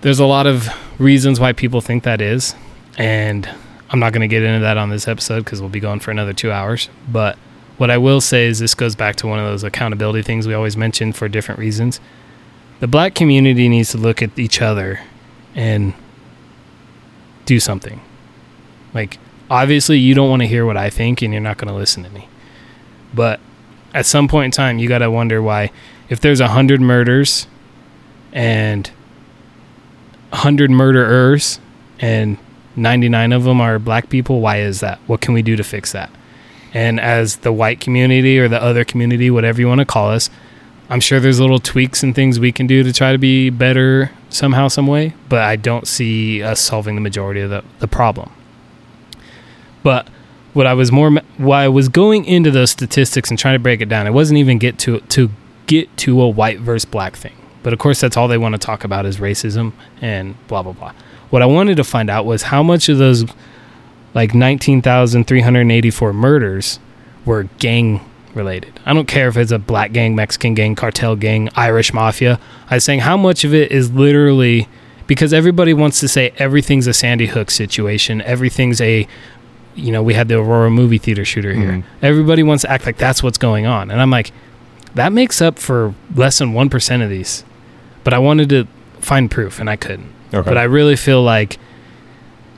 there's 0.00 0.18
a 0.18 0.26
lot 0.26 0.46
of 0.46 0.68
reasons 0.98 1.40
why 1.40 1.52
people 1.52 1.80
think 1.80 2.04
that 2.04 2.20
is. 2.20 2.54
And 2.96 3.48
I'm 3.90 4.00
not 4.00 4.12
going 4.12 4.22
to 4.22 4.28
get 4.28 4.42
into 4.42 4.60
that 4.60 4.76
on 4.76 4.90
this 4.90 5.08
episode 5.08 5.44
because 5.44 5.60
we'll 5.60 5.70
be 5.70 5.80
going 5.80 6.00
for 6.00 6.10
another 6.10 6.32
two 6.32 6.50
hours. 6.50 6.88
But 7.10 7.38
what 7.78 7.90
I 7.90 7.98
will 7.98 8.20
say 8.20 8.46
is 8.46 8.58
this 8.58 8.74
goes 8.74 8.96
back 8.96 9.16
to 9.16 9.26
one 9.26 9.38
of 9.38 9.46
those 9.46 9.62
accountability 9.62 10.22
things 10.22 10.46
we 10.46 10.54
always 10.54 10.76
mention 10.76 11.12
for 11.12 11.28
different 11.28 11.60
reasons. 11.60 12.00
The 12.80 12.88
black 12.88 13.14
community 13.14 13.68
needs 13.68 13.90
to 13.92 13.98
look 13.98 14.20
at 14.20 14.36
each 14.38 14.60
other 14.60 15.00
and 15.54 15.94
do 17.46 17.60
something. 17.60 18.00
Like, 18.94 19.18
obviously, 19.50 19.98
you 19.98 20.14
don't 20.14 20.28
want 20.28 20.42
to 20.42 20.48
hear 20.48 20.66
what 20.66 20.76
I 20.76 20.90
think 20.90 21.22
and 21.22 21.32
you're 21.32 21.42
not 21.42 21.56
going 21.56 21.68
to 21.68 21.74
listen 21.74 22.02
to 22.04 22.10
me. 22.10 22.28
But 23.14 23.40
at 23.94 24.06
some 24.06 24.28
point 24.28 24.46
in 24.46 24.50
time, 24.50 24.78
you 24.78 24.88
got 24.88 24.98
to 24.98 25.10
wonder 25.10 25.42
why, 25.42 25.70
if 26.08 26.20
there's 26.20 26.40
a 26.40 26.48
hundred 26.48 26.80
murders 26.80 27.46
and 28.32 28.90
hundred 30.32 30.70
murderers 30.70 31.58
and 32.00 32.38
99 32.76 33.32
of 33.32 33.44
them 33.44 33.60
are 33.60 33.78
black 33.78 34.08
people, 34.08 34.40
why 34.40 34.60
is 34.60 34.80
that? 34.80 34.98
What 35.06 35.20
can 35.20 35.34
we 35.34 35.42
do 35.42 35.56
to 35.56 35.64
fix 35.64 35.92
that? 35.92 36.10
And 36.74 37.00
as 37.00 37.36
the 37.36 37.52
white 37.52 37.80
community 37.80 38.38
or 38.38 38.48
the 38.48 38.62
other 38.62 38.84
community, 38.84 39.30
whatever 39.30 39.60
you 39.60 39.68
want 39.68 39.80
to 39.80 39.86
call 39.86 40.10
us, 40.10 40.30
I'm 40.90 41.00
sure 41.00 41.20
there's 41.20 41.40
little 41.40 41.58
tweaks 41.58 42.02
and 42.02 42.14
things 42.14 42.40
we 42.40 42.52
can 42.52 42.66
do 42.66 42.82
to 42.82 42.92
try 42.92 43.12
to 43.12 43.18
be 43.18 43.50
better 43.50 44.10
somehow, 44.30 44.68
some 44.68 44.86
way. 44.86 45.14
But 45.28 45.40
I 45.40 45.56
don't 45.56 45.86
see 45.86 46.42
us 46.42 46.60
solving 46.60 46.94
the 46.94 47.00
majority 47.00 47.40
of 47.40 47.50
the, 47.50 47.64
the 47.78 47.88
problem. 47.88 48.30
But 49.82 50.08
what 50.54 50.66
I 50.66 50.74
was 50.74 50.90
more, 50.90 51.10
why 51.36 51.64
I 51.64 51.68
was 51.68 51.88
going 51.88 52.24
into 52.24 52.50
those 52.50 52.70
statistics 52.70 53.30
and 53.30 53.38
trying 53.38 53.54
to 53.54 53.58
break 53.58 53.80
it 53.80 53.88
down, 53.88 54.06
it 54.06 54.12
wasn't 54.12 54.38
even 54.38 54.58
get 54.58 54.78
to 54.80 55.00
to 55.00 55.30
get 55.66 55.94
to 55.98 56.20
a 56.20 56.28
white 56.28 56.60
versus 56.60 56.84
black 56.84 57.16
thing. 57.16 57.34
But 57.62 57.72
of 57.72 57.78
course, 57.78 58.00
that's 58.00 58.16
all 58.16 58.28
they 58.28 58.38
want 58.38 58.54
to 58.54 58.58
talk 58.58 58.84
about 58.84 59.06
is 59.06 59.18
racism 59.18 59.72
and 60.00 60.34
blah 60.48 60.62
blah 60.62 60.72
blah. 60.72 60.92
What 61.30 61.42
I 61.42 61.46
wanted 61.46 61.76
to 61.76 61.84
find 61.84 62.08
out 62.08 62.24
was 62.24 62.44
how 62.44 62.62
much 62.62 62.88
of 62.88 62.98
those 62.98 63.24
like 64.14 64.34
19,384 64.34 66.12
murders 66.12 66.80
were 67.24 67.44
gang 67.58 68.00
related. 68.34 68.80
I 68.86 68.94
don't 68.94 69.06
care 69.06 69.28
if 69.28 69.36
it's 69.36 69.52
a 69.52 69.58
black 69.58 69.92
gang, 69.92 70.14
Mexican 70.14 70.54
gang, 70.54 70.74
cartel 70.74 71.16
gang, 71.16 71.50
Irish 71.54 71.92
mafia. 71.92 72.40
I 72.70 72.76
was 72.76 72.84
saying 72.84 73.00
how 73.00 73.16
much 73.16 73.44
of 73.44 73.52
it 73.52 73.70
is 73.70 73.92
literally 73.92 74.68
because 75.06 75.32
everybody 75.32 75.74
wants 75.74 76.00
to 76.00 76.08
say 76.08 76.32
everything's 76.36 76.86
a 76.86 76.92
Sandy 76.92 77.26
Hook 77.26 77.50
situation, 77.50 78.22
everything's 78.22 78.80
a 78.80 79.06
you 79.78 79.92
know, 79.92 80.02
we 80.02 80.14
had 80.14 80.28
the 80.28 80.38
Aurora 80.38 80.70
movie 80.70 80.98
theater 80.98 81.24
shooter 81.24 81.52
here. 81.54 81.72
Mhm. 81.72 81.82
Everybody 82.02 82.42
wants 82.42 82.62
to 82.62 82.70
act 82.70 82.84
like 82.86 82.96
that's 82.98 83.22
what's 83.22 83.38
going 83.38 83.66
on. 83.66 83.90
And 83.90 84.00
I'm 84.00 84.10
like 84.10 84.32
that 84.94 85.12
makes 85.12 85.40
up 85.40 85.58
for 85.58 85.94
less 86.16 86.38
than 86.38 86.52
1% 86.54 87.02
of 87.02 87.10
these. 87.10 87.44
But 88.04 88.14
I 88.14 88.18
wanted 88.18 88.48
to 88.48 88.66
find 89.00 89.30
proof 89.30 89.60
and 89.60 89.68
I 89.70 89.76
couldn't. 89.76 90.08
Okay. 90.34 90.48
But 90.48 90.58
I 90.58 90.64
really 90.64 90.96
feel 90.96 91.22
like, 91.22 91.58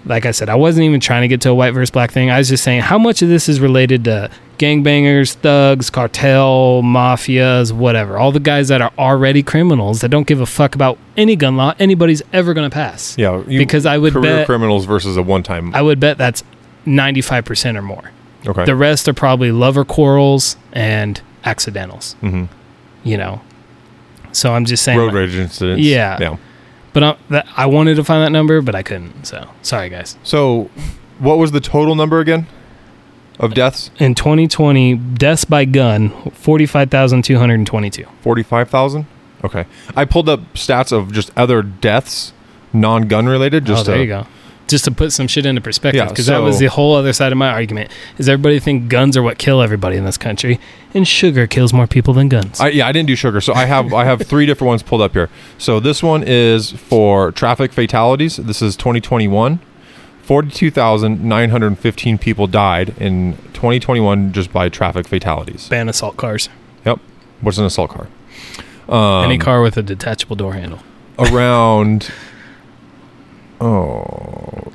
like 0.07 0.25
I 0.25 0.31
said, 0.31 0.49
I 0.49 0.55
wasn't 0.55 0.85
even 0.85 1.01
trying 1.01 1.23
to 1.23 1.29
get 1.29 1.41
to 1.43 1.51
a 1.51 1.55
white 1.55 1.73
versus 1.73 1.91
black 1.91 2.11
thing. 2.13 2.31
I 2.31 2.39
was 2.39 2.49
just 2.49 2.65
saying 2.65 2.81
how 2.83 2.99
much 2.99 3.21
of 3.21 3.29
this 3.29 3.49
is 3.49 3.61
related 3.61 4.05
to 4.05 4.31
gangbangers, 4.59 5.35
thugs, 5.35 5.91
cartel, 5.91 6.83
mafias, 6.83 7.73
whatever. 7.73 8.17
All 8.17 8.33
the 8.33 8.41
guys 8.41 8.69
that 8.69 8.81
are 8.81 8.93
already 8.99 9.43
criminals 9.43 10.01
that 10.01 10.09
don't 10.11 10.27
give 10.27 10.41
a 10.41 10.47
fuck 10.47 10.75
about 10.75 10.99
any 11.17 11.37
gun 11.37 11.57
law 11.57 11.75
anybody's 11.79 12.23
ever 12.33 12.55
going 12.55 12.69
to 12.69 12.73
pass. 12.75 13.17
yeah, 13.19 13.43
you, 13.47 13.59
because 13.59 13.87
I 13.87 13.99
would 13.99 14.13
career 14.13 14.37
bet 14.39 14.47
criminals 14.47 14.85
versus 14.87 15.17
a 15.17 15.23
one-time. 15.23 15.75
I 15.75 15.83
would 15.83 16.01
bet 16.01 16.17
that's 16.17 16.43
95% 16.87 17.77
or 17.77 17.83
more. 17.83 18.11
okay. 18.47 18.65
The 18.65 18.75
rest 18.77 19.09
are 19.09 19.13
probably 19.15 19.53
lover 19.53 19.85
quarrels 19.85 20.57
and 20.73 21.21
accidentals, 21.45 22.15
hmm 22.21 22.45
you 23.03 23.17
know. 23.17 23.41
So 24.33 24.53
I'm 24.53 24.65
just 24.67 24.83
saying 24.85 24.99
Road 24.99 25.07
like- 25.07 25.15
rage 25.15 25.35
incidents. 25.35 25.83
Yeah. 25.83 26.19
Yeah. 26.21 26.37
But 26.93 27.03
I, 27.05 27.17
that, 27.31 27.47
I 27.57 27.67
wanted 27.67 27.95
to 27.97 28.05
find 28.05 28.23
that 28.25 28.31
number, 28.33 28.61
but 28.63 28.75
I 28.75 28.83
couldn't. 28.83 29.25
So 29.25 29.49
sorry, 29.63 29.89
guys. 29.89 30.17
So, 30.23 30.71
what 31.19 31.39
was 31.39 31.53
the 31.53 31.61
total 31.61 31.95
number 31.95 32.19
again 32.21 32.47
of 33.39 33.55
deaths? 33.55 33.91
In 33.99 34.15
2020, 34.15 34.97
deaths 34.97 35.45
by 35.45 35.65
gun, 35.65 36.11
45,222. 36.33 38.07
Forty-five 38.23 38.69
thousand. 38.71 39.07
Okay. 39.45 39.65
I 39.97 40.05
pulled 40.05 40.29
up 40.29 40.41
stats 40.55 40.93
of 40.93 41.13
just 41.13 41.31
other 41.37 41.63
deaths, 41.63 42.33
non-gun 42.73 43.27
related. 43.27 43.65
Just 43.65 43.83
oh, 43.89 43.93
there 43.93 43.97
to- 43.97 44.03
you 44.03 44.09
go. 44.09 44.27
Just 44.71 44.85
to 44.85 44.91
put 44.91 45.13
some 45.13 45.27
shit 45.29 45.45
into 45.47 45.61
perspective, 45.61 45.99
Yeah, 45.99 46.09
because 46.09 46.27
that 46.27 46.39
was 46.39 46.59
the 46.59 46.67
whole 46.67 46.95
other 46.95 47.13
side 47.13 47.33
of 47.33 47.39
my 47.39 47.51
argument. 47.51 47.91
Is 48.19 48.29
everybody 48.29 48.59
think 48.61 48.89
guns 48.89 49.17
are 49.17 49.23
what 49.23 49.37
kill 49.39 49.61
everybody 49.61 49.97
in 49.97 50.05
this 50.05 50.17
country, 50.17 50.61
and 50.95 51.07
sugar 51.07 51.47
kills 51.47 51.73
more 51.73 51.87
people 51.87 52.15
than 52.15 52.29
guns. 52.29 52.61
I, 52.61 52.69
yeah, 52.69 52.87
I 52.87 52.93
didn't 52.93 53.09
do 53.09 53.17
sugar, 53.17 53.41
so 53.41 53.53
I 53.53 53.65
have 53.67 53.93
I 53.93 54.05
have 54.05 54.23
three 54.23 54.47
different 54.47 54.69
ones 54.69 54.83
pulled 54.83 55.03
up 55.03 55.13
here. 55.13 55.29
So 55.59 55.81
this 55.81 56.03
one 56.03 56.23
is 56.25 56.71
for 56.71 57.33
traffic 57.33 57.73
fatalities. 57.73 58.37
This 58.37 58.63
is 58.63 58.77
2021. 58.77 59.61
42,915 60.23 62.19
people 62.19 62.47
died 62.47 62.95
in 62.99 63.37
2021 63.53 64.33
just 64.33 64.53
by 64.53 64.69
traffic 64.69 65.09
fatalities. 65.09 65.69
Ban 65.69 65.89
assault 65.89 66.17
cars. 66.17 66.49
Yep. 66.87 67.01
What's 67.41 67.59
an 67.59 67.65
assault 67.65 67.91
car? 67.91 68.07
Um, 68.89 69.25
Any 69.25 69.39
car 69.39 69.63
with 69.63 69.77
a 69.77 69.83
detachable 69.83 70.37
door 70.37 70.55
handle. 70.55 70.81
around. 71.19 72.11
Oh, 73.61 74.73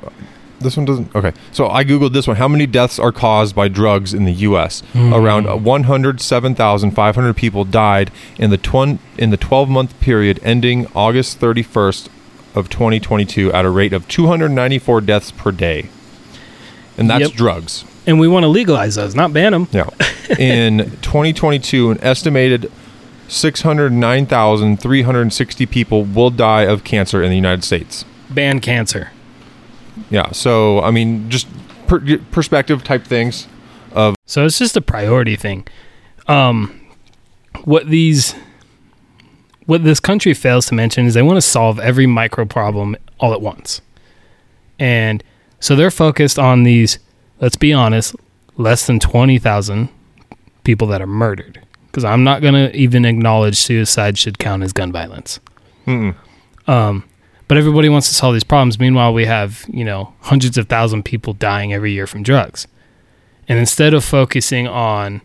this 0.60 0.76
one 0.76 0.86
doesn't. 0.86 1.14
Okay, 1.14 1.32
so 1.52 1.68
I 1.68 1.84
googled 1.84 2.12
this 2.12 2.26
one. 2.26 2.36
How 2.36 2.48
many 2.48 2.66
deaths 2.66 2.98
are 2.98 3.12
caused 3.12 3.54
by 3.54 3.68
drugs 3.68 4.14
in 4.14 4.24
the 4.24 4.32
U.S.? 4.32 4.80
Hmm. 4.92 5.12
Around 5.12 5.64
107,500 5.64 7.36
people 7.36 7.64
died 7.64 8.10
in 8.38 8.50
the 8.50 8.56
twen- 8.56 8.98
in 9.18 9.30
the 9.30 9.36
12 9.36 9.68
month 9.68 9.98
period 10.00 10.40
ending 10.42 10.86
August 10.94 11.40
31st 11.40 12.08
of 12.54 12.68
2022 12.70 13.52
at 13.52 13.64
a 13.66 13.70
rate 13.70 13.92
of 13.92 14.08
294 14.08 15.00
deaths 15.02 15.30
per 15.30 15.52
day, 15.52 15.88
and 16.96 17.10
that's 17.10 17.24
Yep. 17.28 17.32
drugs. 17.32 17.84
And 18.06 18.18
we 18.20 18.28
want 18.28 18.44
to 18.44 18.48
legalize 18.48 18.94
those, 18.94 19.14
not 19.16 19.32
ban 19.32 19.50
them. 19.52 19.66
Yeah. 19.72 19.88
In 20.38 20.78
2022, 21.02 21.90
an 21.90 21.98
estimated 22.02 22.70
609,360 23.28 25.66
people 25.66 26.04
will 26.04 26.30
die 26.30 26.62
of 26.62 26.84
cancer 26.84 27.20
in 27.22 27.30
the 27.30 27.36
United 27.36 27.64
States. 27.64 28.04
Ban 28.30 28.60
cancer. 28.60 29.10
Yeah. 30.10 30.32
So, 30.32 30.80
I 30.82 30.90
mean, 30.90 31.30
just 31.30 31.46
per- 31.86 32.18
perspective 32.30 32.84
type 32.84 33.04
things. 33.04 33.46
Of 33.92 34.14
so 34.26 34.44
it's 34.44 34.58
just 34.58 34.76
a 34.76 34.82
priority 34.82 35.36
thing. 35.36 35.66
Um, 36.28 36.80
what 37.64 37.88
these, 37.88 38.34
what 39.64 39.84
this 39.84 40.00
country 40.00 40.34
fails 40.34 40.66
to 40.66 40.74
mention 40.74 41.06
is 41.06 41.14
they 41.14 41.22
want 41.22 41.38
to 41.38 41.40
solve 41.40 41.78
every 41.80 42.06
micro 42.06 42.44
problem 42.44 42.96
all 43.18 43.32
at 43.32 43.40
once, 43.40 43.80
and 44.78 45.24
so 45.60 45.74
they're 45.74 45.90
focused 45.90 46.38
on 46.38 46.64
these. 46.64 46.98
Let's 47.40 47.56
be 47.56 47.72
honest, 47.72 48.14
less 48.58 48.86
than 48.86 49.00
twenty 49.00 49.38
thousand 49.38 49.88
people 50.64 50.88
that 50.88 51.00
are 51.00 51.06
murdered. 51.06 51.62
Because 51.86 52.04
I'm 52.04 52.22
not 52.22 52.42
gonna 52.42 52.70
even 52.74 53.06
acknowledge 53.06 53.56
suicide 53.56 54.18
should 54.18 54.38
count 54.38 54.62
as 54.62 54.74
gun 54.74 54.92
violence. 54.92 55.40
Um, 55.86 57.04
but 57.48 57.56
everybody 57.56 57.88
wants 57.88 58.08
to 58.08 58.14
solve 58.14 58.34
these 58.34 58.44
problems. 58.44 58.78
Meanwhile, 58.78 59.12
we 59.12 59.26
have 59.26 59.64
you 59.68 59.84
know 59.84 60.14
hundreds 60.20 60.58
of 60.58 60.68
thousand 60.68 61.04
people 61.04 61.32
dying 61.32 61.72
every 61.72 61.92
year 61.92 62.06
from 62.06 62.22
drugs, 62.22 62.66
and 63.48 63.58
instead 63.58 63.94
of 63.94 64.04
focusing 64.04 64.66
on, 64.66 65.22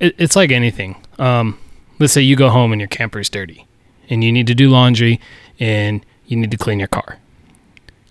it, 0.00 0.14
it's 0.18 0.36
like 0.36 0.50
anything. 0.50 0.96
Um, 1.18 1.58
let's 1.98 2.12
say 2.12 2.20
you 2.20 2.36
go 2.36 2.50
home 2.50 2.72
and 2.72 2.80
your 2.80 2.88
camper's 2.88 3.30
dirty, 3.30 3.66
and 4.08 4.22
you 4.22 4.32
need 4.32 4.46
to 4.46 4.54
do 4.54 4.68
laundry, 4.68 5.20
and 5.58 6.04
you 6.26 6.36
need 6.36 6.50
to 6.50 6.58
clean 6.58 6.78
your 6.78 6.88
car. 6.88 7.18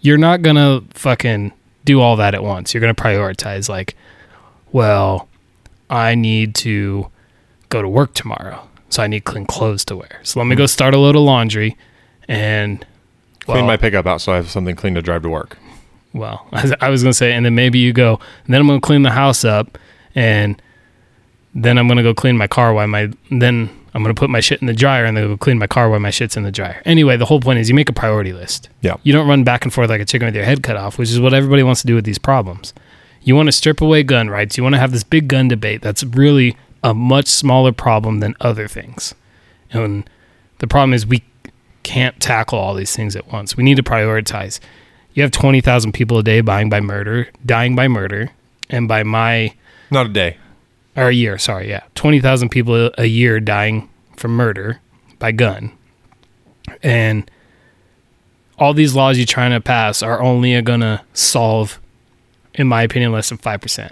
You're 0.01 0.17
not 0.17 0.41
gonna 0.41 0.81
fucking 0.93 1.53
do 1.85 2.01
all 2.01 2.15
that 2.17 2.33
at 2.33 2.43
once. 2.43 2.73
You're 2.73 2.81
gonna 2.81 2.95
prioritize. 2.95 3.69
Like, 3.69 3.95
well, 4.71 5.27
I 5.89 6.15
need 6.15 6.55
to 6.55 7.09
go 7.69 7.81
to 7.81 7.87
work 7.87 8.13
tomorrow, 8.13 8.67
so 8.89 9.03
I 9.03 9.07
need 9.07 9.23
clean 9.23 9.45
clothes 9.45 9.85
to 9.85 9.95
wear. 9.95 10.19
So 10.23 10.39
let 10.39 10.45
me 10.45 10.55
go 10.55 10.65
start 10.65 10.93
a 10.95 10.97
load 10.97 11.15
of 11.15 11.21
laundry 11.21 11.77
and 12.27 12.85
Clean 13.47 13.65
my 13.65 13.77
pickup 13.77 14.05
out 14.05 14.19
so 14.19 14.33
I 14.33 14.35
have 14.35 14.49
something 14.49 14.75
clean 14.75 14.95
to 14.95 15.01
drive 15.01 15.23
to 15.23 15.29
work. 15.29 15.57
Well, 16.13 16.45
I 16.81 16.89
was 16.89 17.01
gonna 17.01 17.13
say, 17.13 17.33
and 17.33 17.45
then 17.45 17.55
maybe 17.55 17.79
you 17.79 17.93
go, 17.93 18.19
then 18.47 18.59
I'm 18.59 18.67
gonna 18.67 18.81
clean 18.81 19.03
the 19.03 19.11
house 19.11 19.45
up, 19.45 19.77
and 20.15 20.61
then 21.55 21.77
I'm 21.77 21.87
gonna 21.87 22.03
go 22.03 22.13
clean 22.13 22.37
my 22.37 22.47
car 22.47 22.73
while 22.73 22.87
my 22.87 23.09
then 23.31 23.69
I'm 23.93 24.03
gonna 24.03 24.13
put 24.13 24.29
my 24.29 24.41
shit 24.41 24.59
in 24.59 24.67
the 24.67 24.73
dryer, 24.73 25.05
and 25.05 25.15
then 25.15 25.27
go 25.27 25.37
clean 25.37 25.57
my 25.59 25.67
car 25.67 25.89
while 25.89 25.99
my 25.99 26.09
shit's 26.09 26.35
in 26.35 26.43
the 26.43 26.51
dryer. 26.51 26.81
Anyway, 26.85 27.15
the 27.15 27.25
whole 27.25 27.39
point 27.39 27.59
is 27.59 27.69
you 27.69 27.75
make 27.75 27.89
a 27.89 27.93
priority 27.93 28.33
list. 28.33 28.69
Yeah. 28.81 28.97
You 29.03 29.13
don't 29.13 29.27
run 29.27 29.43
back 29.43 29.63
and 29.63 29.73
forth 29.73 29.89
like 29.89 30.01
a 30.01 30.05
chicken 30.05 30.25
with 30.25 30.35
your 30.35 30.45
head 30.45 30.61
cut 30.61 30.75
off, 30.75 30.97
which 30.97 31.09
is 31.09 31.19
what 31.19 31.33
everybody 31.33 31.63
wants 31.63 31.81
to 31.81 31.87
do 31.87 31.95
with 31.95 32.05
these 32.05 32.19
problems. 32.19 32.73
You 33.21 33.35
want 33.35 33.47
to 33.47 33.53
strip 33.53 33.81
away 33.81 34.03
gun 34.03 34.29
rights. 34.29 34.57
You 34.57 34.63
want 34.63 34.75
to 34.75 34.79
have 34.79 34.91
this 34.91 35.03
big 35.03 35.27
gun 35.27 35.47
debate 35.47 35.81
that's 35.81 36.03
really 36.03 36.57
a 36.83 36.93
much 36.93 37.27
smaller 37.27 37.71
problem 37.71 38.19
than 38.19 38.35
other 38.39 38.67
things. 38.67 39.13
And 39.71 40.09
the 40.59 40.67
problem 40.67 40.93
is 40.93 41.05
we 41.05 41.23
can't 41.87 42.19
tackle 42.19 42.59
all 42.59 42.73
these 42.73 42.95
things 42.95 43.15
at 43.15 43.31
once. 43.31 43.55
We 43.55 43.63
need 43.63 43.77
to 43.77 43.83
prioritize. 43.83 44.59
You 45.13 45.23
have 45.23 45.31
20,000 45.31 45.93
people 45.93 46.17
a 46.19 46.23
day 46.23 46.41
dying 46.41 46.69
by 46.69 46.79
murder, 46.81 47.29
dying 47.45 47.75
by 47.75 47.87
murder, 47.87 48.29
and 48.69 48.87
by 48.87 49.03
my 49.03 49.53
Not 49.89 50.07
a 50.07 50.09
day. 50.09 50.37
or 50.95 51.07
a 51.07 51.13
year, 51.13 51.37
sorry, 51.37 51.69
yeah. 51.69 51.83
20,000 51.95 52.49
people 52.49 52.91
a 52.97 53.05
year 53.05 53.39
dying 53.39 53.89
from 54.17 54.31
murder 54.31 54.79
by 55.17 55.31
gun. 55.31 55.71
And 56.83 57.29
all 58.59 58.73
these 58.73 58.93
laws 58.95 59.17
you're 59.17 59.25
trying 59.25 59.51
to 59.51 59.61
pass 59.61 60.03
are 60.03 60.21
only 60.21 60.59
going 60.61 60.81
to 60.81 61.01
solve, 61.13 61.79
in 62.53 62.67
my 62.67 62.81
opinion, 62.83 63.11
less 63.11 63.29
than 63.29 63.37
5% 63.37 63.91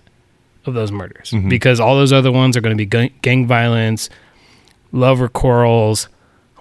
of 0.66 0.74
those 0.74 0.92
murders. 0.92 1.32
Mhm. 1.32 1.50
Because 1.50 1.80
all 1.80 1.96
those 1.96 2.12
other 2.12 2.32
ones 2.32 2.58
are 2.58 2.62
going 2.62 2.76
to 2.76 2.82
be 2.82 2.86
gang, 2.86 3.12
gang 3.22 3.48
violence, 3.48 4.10
lover 4.92 5.28
quarrels, 5.30 6.10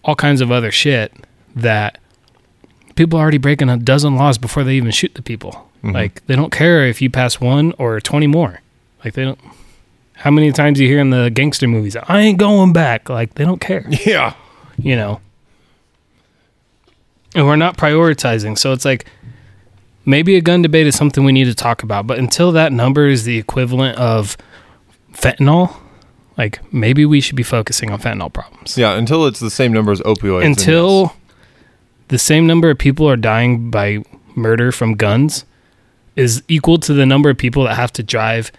all 0.05 0.15
kinds 0.15 0.41
of 0.41 0.51
other 0.53 0.71
shit 0.71 1.13
that 1.57 1.99
people 2.95 3.19
are 3.19 3.23
already 3.23 3.39
breaking 3.39 3.69
a 3.69 3.77
dozen 3.77 4.17
laws 4.17 4.39
before 4.39 4.63
they 4.65 4.75
even 4.75 4.91
shoot 4.91 5.15
the 5.15 5.23
people. 5.23 5.69
Mhm. 5.83 5.95
Like, 5.95 6.25
they 6.27 6.37
don't 6.37 6.53
care 6.53 6.87
if 6.87 7.03
you 7.03 7.11
pass 7.11 7.41
one 7.41 7.73
or 7.79 8.01
20 8.01 8.27
more. 8.27 8.61
Like, 9.05 9.15
they 9.15 9.25
don't. 9.25 9.39
How 10.15 10.31
many 10.31 10.53
times 10.53 10.79
you 10.81 10.87
hear 10.89 11.01
in 11.01 11.11
the 11.11 11.31
gangster 11.31 11.67
movies, 11.67 11.97
I 11.97 12.21
ain't 12.21 12.39
going 12.39 12.73
back? 12.73 13.09
Like, 13.09 13.35
they 13.35 13.45
don't 13.45 13.61
care, 13.61 13.85
Yeah. 14.07 14.35
you 14.79 14.95
know? 14.97 15.21
And 17.35 17.47
we're 17.47 17.57
not 17.57 17.77
prioritizing. 17.77 18.57
So 18.57 18.73
it's 18.73 18.85
like, 18.85 19.07
maybe 20.05 20.37
a 20.37 20.41
gun 20.41 20.63
debate 20.63 20.87
is 20.87 20.95
something 20.95 21.25
we 21.25 21.33
need 21.33 21.47
to 21.47 21.55
talk 21.55 21.83
about. 21.83 22.07
But 22.07 22.19
until 22.19 22.53
that 22.53 22.73
number 22.73 23.09
is 23.09 23.25
the 23.25 23.39
equivalent 23.39 23.99
of 23.99 24.37
fentanyl, 25.13 25.75
like, 26.37 26.61
maybe 26.73 27.05
we 27.05 27.21
should 27.21 27.37
be 27.37 27.43
focusing 27.43 27.91
on 27.91 28.01
fentanyl 28.01 28.33
problems. 28.33 28.77
Yeah. 28.77 28.95
Until 28.95 29.27
it's 29.27 29.41
the 29.41 29.51
same 29.51 29.73
number 29.73 29.93
as 29.93 30.01
opioids. 30.01 30.45
Until 30.45 31.15
the 32.09 32.19
same 32.19 32.47
number 32.47 32.71
of 32.71 32.79
people 32.79 33.09
are 33.09 33.17
dying 33.17 33.71
by 33.71 34.05
murder 34.35 34.73
from 34.73 34.95
guns 34.95 35.45
is 36.17 36.43
equal 36.49 36.79
to 36.79 36.93
the 36.93 37.07
number 37.07 37.31
of 37.31 37.39
people 37.39 37.65
that 37.65 37.75
have 37.77 37.93
to 37.93 38.03
drive 38.03 38.53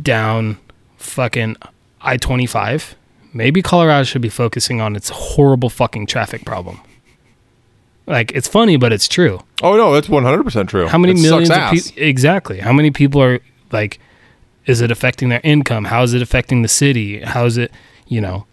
down 0.00 0.58
fucking 0.96 1.56
I 2.00 2.16
25, 2.16 2.94
maybe 3.32 3.62
Colorado 3.62 4.04
should 4.04 4.22
be 4.22 4.28
focusing 4.28 4.80
on 4.80 4.96
its 4.96 5.08
horrible 5.10 5.70
fucking 5.70 6.06
traffic 6.06 6.44
problem. 6.44 6.80
Like, 8.06 8.32
it's 8.32 8.48
funny, 8.48 8.76
but 8.76 8.92
it's 8.92 9.08
true. 9.08 9.40
Oh 9.62 9.76
no, 9.76 9.94
that's 9.94 10.08
one 10.10 10.24
hundred 10.24 10.44
percent 10.44 10.68
true. 10.68 10.86
How 10.86 10.98
many 10.98 11.12
It 11.12 11.22
millions 11.22 11.48
people? 11.48 12.02
Exactly. 12.02 12.60
How 12.60 12.72
many 12.72 12.90
people 12.90 13.22
are 13.22 13.40
like, 13.72 13.98
is 14.66 14.80
it 14.80 14.90
affecting 14.90 15.28
their 15.28 15.40
income? 15.44 15.84
How 15.86 16.02
is 16.02 16.14
it 16.14 16.22
affecting 16.22 16.62
the 16.62 16.68
city? 16.68 17.20
How 17.20 17.44
is 17.44 17.56
it, 17.58 17.70
you 18.06 18.20
know, 18.20 18.46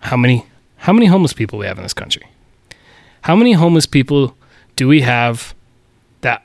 how 0.00 0.16
many, 0.16 0.46
how 0.76 0.92
many 0.92 1.06
homeless 1.06 1.32
people 1.32 1.58
we 1.58 1.66
have 1.66 1.78
in 1.78 1.82
this 1.82 1.94
country? 1.94 2.26
How 3.22 3.34
many 3.34 3.52
homeless 3.52 3.86
people 3.86 4.36
do 4.76 4.86
we 4.88 5.00
have 5.00 5.54
that 6.20 6.44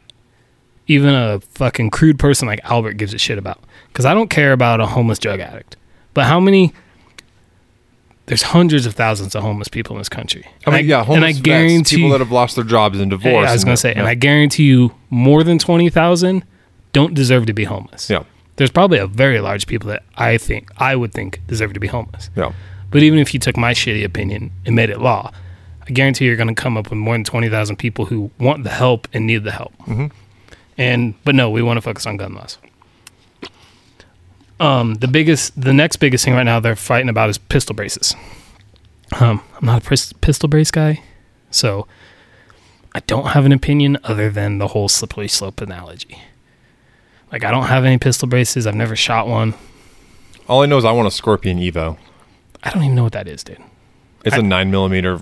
even 0.88 1.14
a 1.14 1.40
fucking 1.41 1.91
crude 1.91 2.18
person 2.18 2.48
like 2.48 2.60
Albert 2.64 2.94
gives 2.94 3.14
a 3.14 3.18
shit 3.19 3.38
about? 3.38 3.60
Because 3.90 4.06
I 4.06 4.14
don't 4.15 4.30
care 4.30 4.52
about 4.53 4.81
a 4.81 4.88
homeless 4.88 5.19
drug 5.19 5.40
addict, 5.40 5.77
but 6.14 6.26
how 6.26 6.40
many? 6.40 6.73
There's 8.26 8.41
hundreds 8.41 8.85
of 8.85 8.94
thousands 8.95 9.35
of 9.35 9.44
homeless 9.44 9.68
people 9.68 9.98
in 9.98 9.99
this 9.99 10.07
country. 10.07 10.45
I 10.65 10.69
mean, 10.69 10.80
And 10.80 10.88
yeah, 10.88 11.03
homeless 11.03 11.15
and 11.18 11.26
I 11.26 11.31
guarantee 11.34 11.98
people 11.98 12.11
that 12.11 12.22
have 12.22 12.31
lost 12.31 12.56
their 12.56 12.64
jobs 12.64 12.99
and 13.02 13.11
divorced. 13.11 13.34
yeah, 13.44 13.49
I 13.49 13.53
was 13.53 13.65
going 13.65 13.76
to 13.76 13.80
say, 13.81 13.94
and. 13.94 14.07
I 14.07 14.15
guarantee 14.15 14.64
you, 14.64 14.95
more 15.10 15.44
than 15.44 15.60
twenty 15.60 15.90
thousand 15.90 16.45
don't 16.94 17.14
deserve 17.14 17.45
to 17.48 17.53
be 17.53 17.65
homeless. 17.65 18.10
Yeah. 18.10 18.23
There's 18.57 18.71
probably 18.71 18.99
a 18.99 19.07
very 19.07 19.39
large 19.39 19.65
people 19.67 19.89
that 19.89 20.03
I 20.15 20.38
think 20.38 20.69
I 20.77 20.95
would 20.95 21.11
think 21.13 21.41
deserve 21.47 21.73
to 21.73 21.80
be 21.80 21.88
homeless. 21.88 22.30
Yeah. 22.35 22.53
But 22.91 23.01
even 23.03 23.17
if 23.19 23.34
you 23.34 23.39
took 23.39 23.57
my 23.57 23.73
shitty 23.73 24.03
opinion 24.03 24.51
and 24.65 24.75
made 24.75 24.89
it 24.91 24.99
law, 24.99 25.31
I 25.88 25.91
guarantee 25.91 26.25
you're 26.25 26.35
going 26.35 26.53
to 26.53 26.61
come 26.61 26.77
up 26.77 26.89
with 26.89 26.99
more 26.99 27.15
than 27.15 27.23
twenty 27.23 27.49
thousand 27.49 27.77
people 27.77 28.05
who 28.05 28.30
want 28.39 28.63
the 28.63 28.69
help 28.69 29.07
and 29.13 29.25
need 29.25 29.43
the 29.43 29.51
help. 29.51 29.73
Mhm. 29.88 30.11
And 30.77 31.13
but 31.23 31.34
no, 31.35 31.49
we 31.49 31.61
want 31.61 31.77
to 31.77 31.81
focus 31.81 32.05
on 32.05 32.17
gun 32.17 32.34
laws. 32.35 32.57
Um, 34.59 34.93
the 34.95 35.07
biggest, 35.07 35.59
the 35.59 35.73
next 35.73 35.97
biggest 35.97 36.23
thing 36.23 36.34
right 36.35 36.43
now 36.43 36.59
they're 36.59 36.75
fighting 36.75 37.09
about 37.09 37.30
is 37.30 37.38
pistol 37.38 37.75
braces. 37.75 38.15
Um, 39.19 39.41
I'm 39.59 39.65
not 39.65 39.81
a 39.81 39.85
pris- 39.85 40.13
pistol 40.13 40.47
brace 40.47 40.71
guy, 40.71 41.01
so 41.51 41.88
I 42.95 42.99
don't 43.01 43.27
have 43.27 43.45
an 43.45 43.51
opinion 43.51 43.97
other 44.03 44.30
than 44.30 44.59
the 44.59 44.69
whole 44.69 44.88
slippery 44.88 45.27
slope 45.27 45.59
analogy. 45.59 46.19
Like 47.34 47.43
I 47.43 47.51
don't 47.51 47.65
have 47.65 47.84
any 47.84 47.97
pistol 47.97 48.27
braces. 48.30 48.65
I've 48.68 48.76
never 48.76 48.95
shot 48.95 49.27
one. 49.27 49.53
All 50.47 50.61
I 50.61 50.65
know 50.68 50.77
is 50.77 50.85
I 50.85 50.91
want 50.91 51.07
a 51.07 51.11
Scorpion 51.11 51.57
Evo. 51.57 51.97
I 52.64 52.69
don't 52.69 52.84
even 52.84 52.95
know 52.95 53.03
what 53.03 53.14
that 53.14 53.27
is, 53.27 53.43
dude. 53.43 53.57
It's 54.23 54.35
I- 54.35 54.39
a 54.39 54.41
nine 54.43 54.72
millimeter 54.72 55.19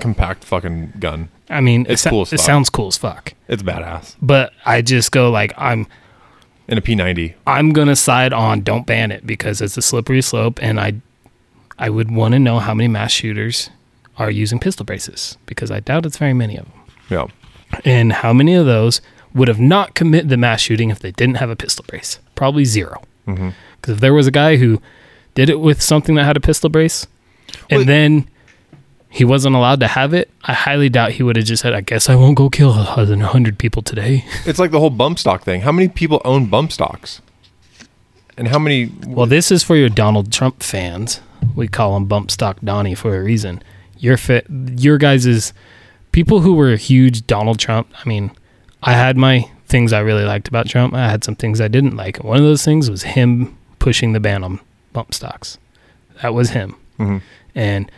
compact 0.00 0.44
fucking 0.44 0.94
gun. 0.98 1.28
I 1.48 1.60
mean, 1.60 1.86
It's 1.88 2.04
it, 2.04 2.08
cool 2.10 2.22
it 2.22 2.40
sounds 2.40 2.68
cool 2.70 2.88
as 2.88 2.96
fuck. 2.98 3.34
It's 3.46 3.62
badass. 3.62 4.16
But 4.20 4.52
I 4.64 4.82
just 4.82 5.12
go 5.12 5.30
like 5.30 5.52
I'm 5.56 5.86
in 6.66 6.78
a 6.78 6.80
P90. 6.82 7.34
I'm 7.46 7.72
gonna 7.72 7.94
side 7.96 8.32
on 8.32 8.62
don't 8.62 8.86
ban 8.86 9.12
it 9.12 9.26
because 9.26 9.60
it's 9.60 9.76
a 9.76 9.82
slippery 9.82 10.22
slope, 10.22 10.58
and 10.62 10.80
I 10.80 10.94
I 11.78 11.90
would 11.90 12.10
want 12.10 12.32
to 12.32 12.38
know 12.40 12.58
how 12.58 12.74
many 12.74 12.88
mass 12.88 13.12
shooters 13.12 13.70
are 14.18 14.30
using 14.30 14.58
pistol 14.58 14.84
braces 14.84 15.36
because 15.46 15.70
I 15.70 15.80
doubt 15.80 16.06
it's 16.06 16.18
very 16.18 16.34
many 16.34 16.56
of 16.56 16.64
them, 16.64 16.80
Yeah. 17.08 17.26
and 17.84 18.12
how 18.12 18.32
many 18.32 18.54
of 18.54 18.66
those 18.66 19.00
would 19.34 19.48
have 19.48 19.60
not 19.60 19.94
committed 19.94 20.28
the 20.28 20.36
mass 20.36 20.60
shooting 20.60 20.90
if 20.90 20.98
they 20.98 21.12
didn't 21.12 21.36
have 21.36 21.50
a 21.50 21.56
pistol 21.56 21.84
brace? 21.88 22.18
Probably 22.34 22.64
zero. 22.64 23.02
Mm-hmm. 23.26 23.50
Because 23.80 23.94
if 23.94 24.00
there 24.00 24.14
was 24.14 24.26
a 24.26 24.30
guy 24.32 24.56
who 24.56 24.80
did 25.34 25.48
it 25.48 25.60
with 25.60 25.80
something 25.80 26.14
that 26.16 26.24
had 26.24 26.36
a 26.36 26.40
pistol 26.40 26.70
brace, 26.70 27.06
and 27.70 27.88
then 27.88 28.28
he 29.08 29.24
wasn't 29.24 29.54
allowed 29.54 29.80
to 29.80 29.88
have 29.88 30.14
it, 30.14 30.30
I 30.44 30.54
highly 30.54 30.88
doubt 30.88 31.12
he 31.12 31.22
would 31.22 31.36
have 31.36 31.44
just 31.44 31.62
said, 31.62 31.74
"I 31.74 31.80
guess 31.80 32.08
I 32.08 32.14
won't 32.14 32.36
go 32.36 32.48
kill 32.48 32.70
a 32.70 32.84
hundred 32.84 33.58
people 33.58 33.82
today." 33.82 34.24
It's 34.46 34.58
like 34.58 34.70
the 34.70 34.80
whole 34.80 34.90
bump 34.90 35.18
stock 35.18 35.42
thing. 35.42 35.62
How 35.62 35.72
many 35.72 35.88
people 35.88 36.20
own 36.24 36.46
bump 36.46 36.72
stocks? 36.72 37.20
And 38.36 38.48
how 38.48 38.58
many? 38.58 38.90
Well, 39.06 39.26
this 39.26 39.50
is 39.50 39.62
for 39.62 39.76
your 39.76 39.88
Donald 39.88 40.32
Trump 40.32 40.62
fans. 40.62 41.20
We 41.54 41.68
call 41.68 41.96
him 41.96 42.06
Bump 42.06 42.30
Stock 42.30 42.58
Donnie 42.62 42.94
for 42.94 43.16
a 43.16 43.22
reason. 43.22 43.62
Your 43.98 44.16
fit, 44.16 44.46
your 44.48 44.96
guys 44.96 45.26
is 45.26 45.52
people 46.12 46.40
who 46.40 46.54
were 46.54 46.76
huge 46.76 47.26
Donald 47.26 47.58
Trump. 47.58 47.88
I 47.94 48.08
mean, 48.08 48.30
I 48.82 48.92
had 48.92 49.16
my 49.16 49.48
things 49.66 49.92
I 49.92 50.00
really 50.00 50.24
liked 50.24 50.48
about 50.48 50.68
Trump. 50.68 50.94
I 50.94 51.08
had 51.10 51.24
some 51.24 51.34
things 51.36 51.60
I 51.60 51.68
didn't 51.68 51.96
like. 51.96 52.22
One 52.22 52.36
of 52.38 52.42
those 52.42 52.64
things 52.64 52.90
was 52.90 53.02
him 53.02 53.56
pushing 53.78 54.12
the 54.12 54.20
ban 54.20 54.44
on 54.44 54.60
bump 54.92 55.14
stocks. 55.14 55.58
That 56.20 56.34
was 56.34 56.50
him. 56.50 56.76
Mhm. 56.98 57.22
And 57.54 57.90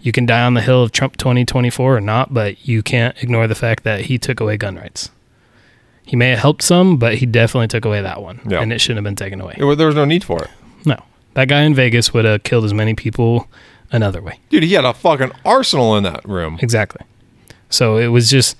you 0.00 0.12
can 0.12 0.26
die 0.26 0.42
on 0.42 0.54
the 0.54 0.60
hill 0.60 0.82
of 0.82 0.92
Trump 0.92 1.16
2024 1.16 1.96
or 1.96 2.00
not, 2.00 2.32
but 2.34 2.66
you 2.66 2.82
can't 2.82 3.14
ignore 3.22 3.46
the 3.46 3.54
fact 3.54 3.84
that 3.84 4.02
he 4.02 4.18
took 4.18 4.40
away 4.40 4.56
gun 4.56 4.76
rights. 4.76 5.10
He 6.04 6.16
may 6.16 6.30
have 6.30 6.40
helped 6.40 6.62
some, 6.62 6.96
but 6.96 7.16
he 7.16 7.26
definitely 7.26 7.68
took 7.68 7.84
away 7.84 8.00
that 8.02 8.20
one. 8.22 8.40
Yeah. 8.48 8.60
And 8.60 8.72
it 8.72 8.80
shouldn't 8.80 8.96
have 8.98 9.04
been 9.04 9.16
taken 9.16 9.40
away. 9.40 9.54
It 9.56 9.76
there 9.76 9.86
was 9.86 9.94
no 9.96 10.04
need 10.04 10.24
for 10.24 10.42
it, 10.42 10.50
No. 10.84 10.96
That 11.34 11.46
guy 11.48 11.62
in 11.62 11.74
Vegas 11.74 12.12
would 12.12 12.24
have 12.24 12.42
killed 12.42 12.64
as 12.64 12.74
many 12.74 12.94
people 12.94 13.46
another 13.92 14.20
way. 14.20 14.38
dude. 14.48 14.64
He 14.64 14.72
had 14.74 14.84
a 14.84 14.92
fucking 14.94 15.30
arsenal 15.44 15.96
in 15.96 16.02
that 16.04 16.26
room. 16.28 16.58
Exactly. 16.60 17.02
So 17.68 17.98
it 17.98 18.08
was 18.08 18.28
just 18.28 18.56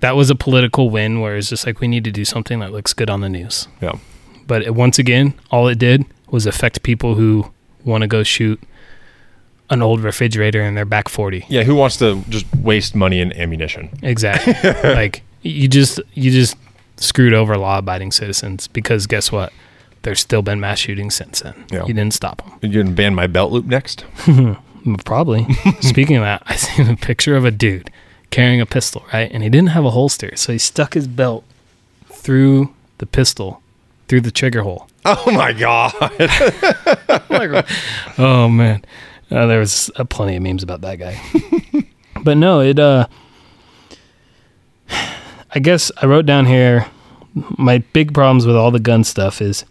that 0.00 0.16
was 0.16 0.30
a 0.30 0.34
political 0.34 0.90
win 0.90 1.20
where 1.20 1.36
it's 1.36 1.48
just 1.48 1.66
like 1.66 1.80
we 1.80 1.88
need 1.88 2.04
to 2.04 2.12
do 2.12 2.24
something 2.24 2.60
that 2.60 2.72
looks 2.72 2.92
good 2.92 3.10
on 3.10 3.20
the 3.20 3.28
news. 3.28 3.68
Yeah. 3.80 3.98
But 4.46 4.62
it, 4.62 4.74
once 4.74 4.98
again, 4.98 5.34
all 5.50 5.68
it 5.68 5.78
did 5.78 6.04
was 6.30 6.46
affect 6.46 6.82
people 6.82 7.14
who 7.14 7.50
want 7.84 8.02
to 8.02 8.06
go 8.06 8.22
shoot 8.22 8.60
an 9.70 9.82
old 9.82 10.00
refrigerator 10.00 10.62
in 10.62 10.74
their 10.74 10.84
back 10.84 11.08
40. 11.08 11.46
Yeah. 11.48 11.64
Who 11.64 11.74
wants 11.74 11.96
to 11.98 12.22
just 12.28 12.46
waste 12.56 12.94
money 12.94 13.20
and 13.20 13.34
ammunition? 13.36 13.90
Exactly. 14.02 14.54
like 14.84 15.22
you 15.42 15.68
just 15.68 16.00
you 16.14 16.30
just 16.30 16.56
screwed 16.96 17.34
over 17.34 17.56
law-abiding 17.56 18.12
citizens 18.12 18.68
because 18.68 19.06
guess 19.06 19.30
what? 19.30 19.52
There's 20.02 20.20
still 20.20 20.42
been 20.42 20.60
mass 20.60 20.78
shootings 20.78 21.16
since 21.16 21.40
then. 21.40 21.66
Yeah. 21.70 21.84
You 21.84 21.92
didn't 21.92 22.14
stop 22.14 22.42
them. 22.42 22.58
You're 22.62 22.84
gonna 22.84 22.94
ban 22.94 23.14
my 23.14 23.26
belt 23.26 23.52
loop 23.52 23.66
next? 23.66 24.04
Probably. 25.04 25.46
Speaking 25.80 26.16
of 26.16 26.22
that, 26.22 26.42
I 26.46 26.56
seen 26.56 26.88
a 26.88 26.96
picture 26.96 27.36
of 27.36 27.44
a 27.44 27.50
dude 27.50 27.90
carrying 28.30 28.60
a 28.60 28.66
pistol, 28.66 29.04
right? 29.12 29.30
And 29.32 29.42
he 29.42 29.48
didn't 29.48 29.70
have 29.70 29.84
a 29.84 29.90
holster, 29.90 30.36
so 30.36 30.52
he 30.52 30.58
stuck 30.58 30.94
his 30.94 31.06
belt 31.06 31.44
through 32.06 32.74
the 32.98 33.06
pistol, 33.06 33.62
through 34.08 34.22
the 34.22 34.30
trigger 34.30 34.62
hole. 34.62 34.88
Oh 35.04 35.30
my 35.30 35.52
god! 35.52 35.92
oh 38.18 38.48
man, 38.48 38.84
uh, 39.30 39.46
there 39.46 39.58
was 39.58 39.90
uh, 39.96 40.04
plenty 40.04 40.36
of 40.36 40.42
memes 40.42 40.62
about 40.62 40.80
that 40.82 40.96
guy. 40.96 41.20
but 42.22 42.36
no, 42.36 42.60
it 42.60 42.78
uh, 42.78 43.06
I 44.90 45.58
guess 45.60 45.90
I 46.02 46.06
wrote 46.06 46.26
down 46.26 46.46
here 46.46 46.86
my 47.56 47.78
big 47.92 48.12
problems 48.14 48.46
with 48.46 48.56
all 48.56 48.70
the 48.70 48.80
gun 48.80 49.04
stuff 49.04 49.40
is 49.40 49.64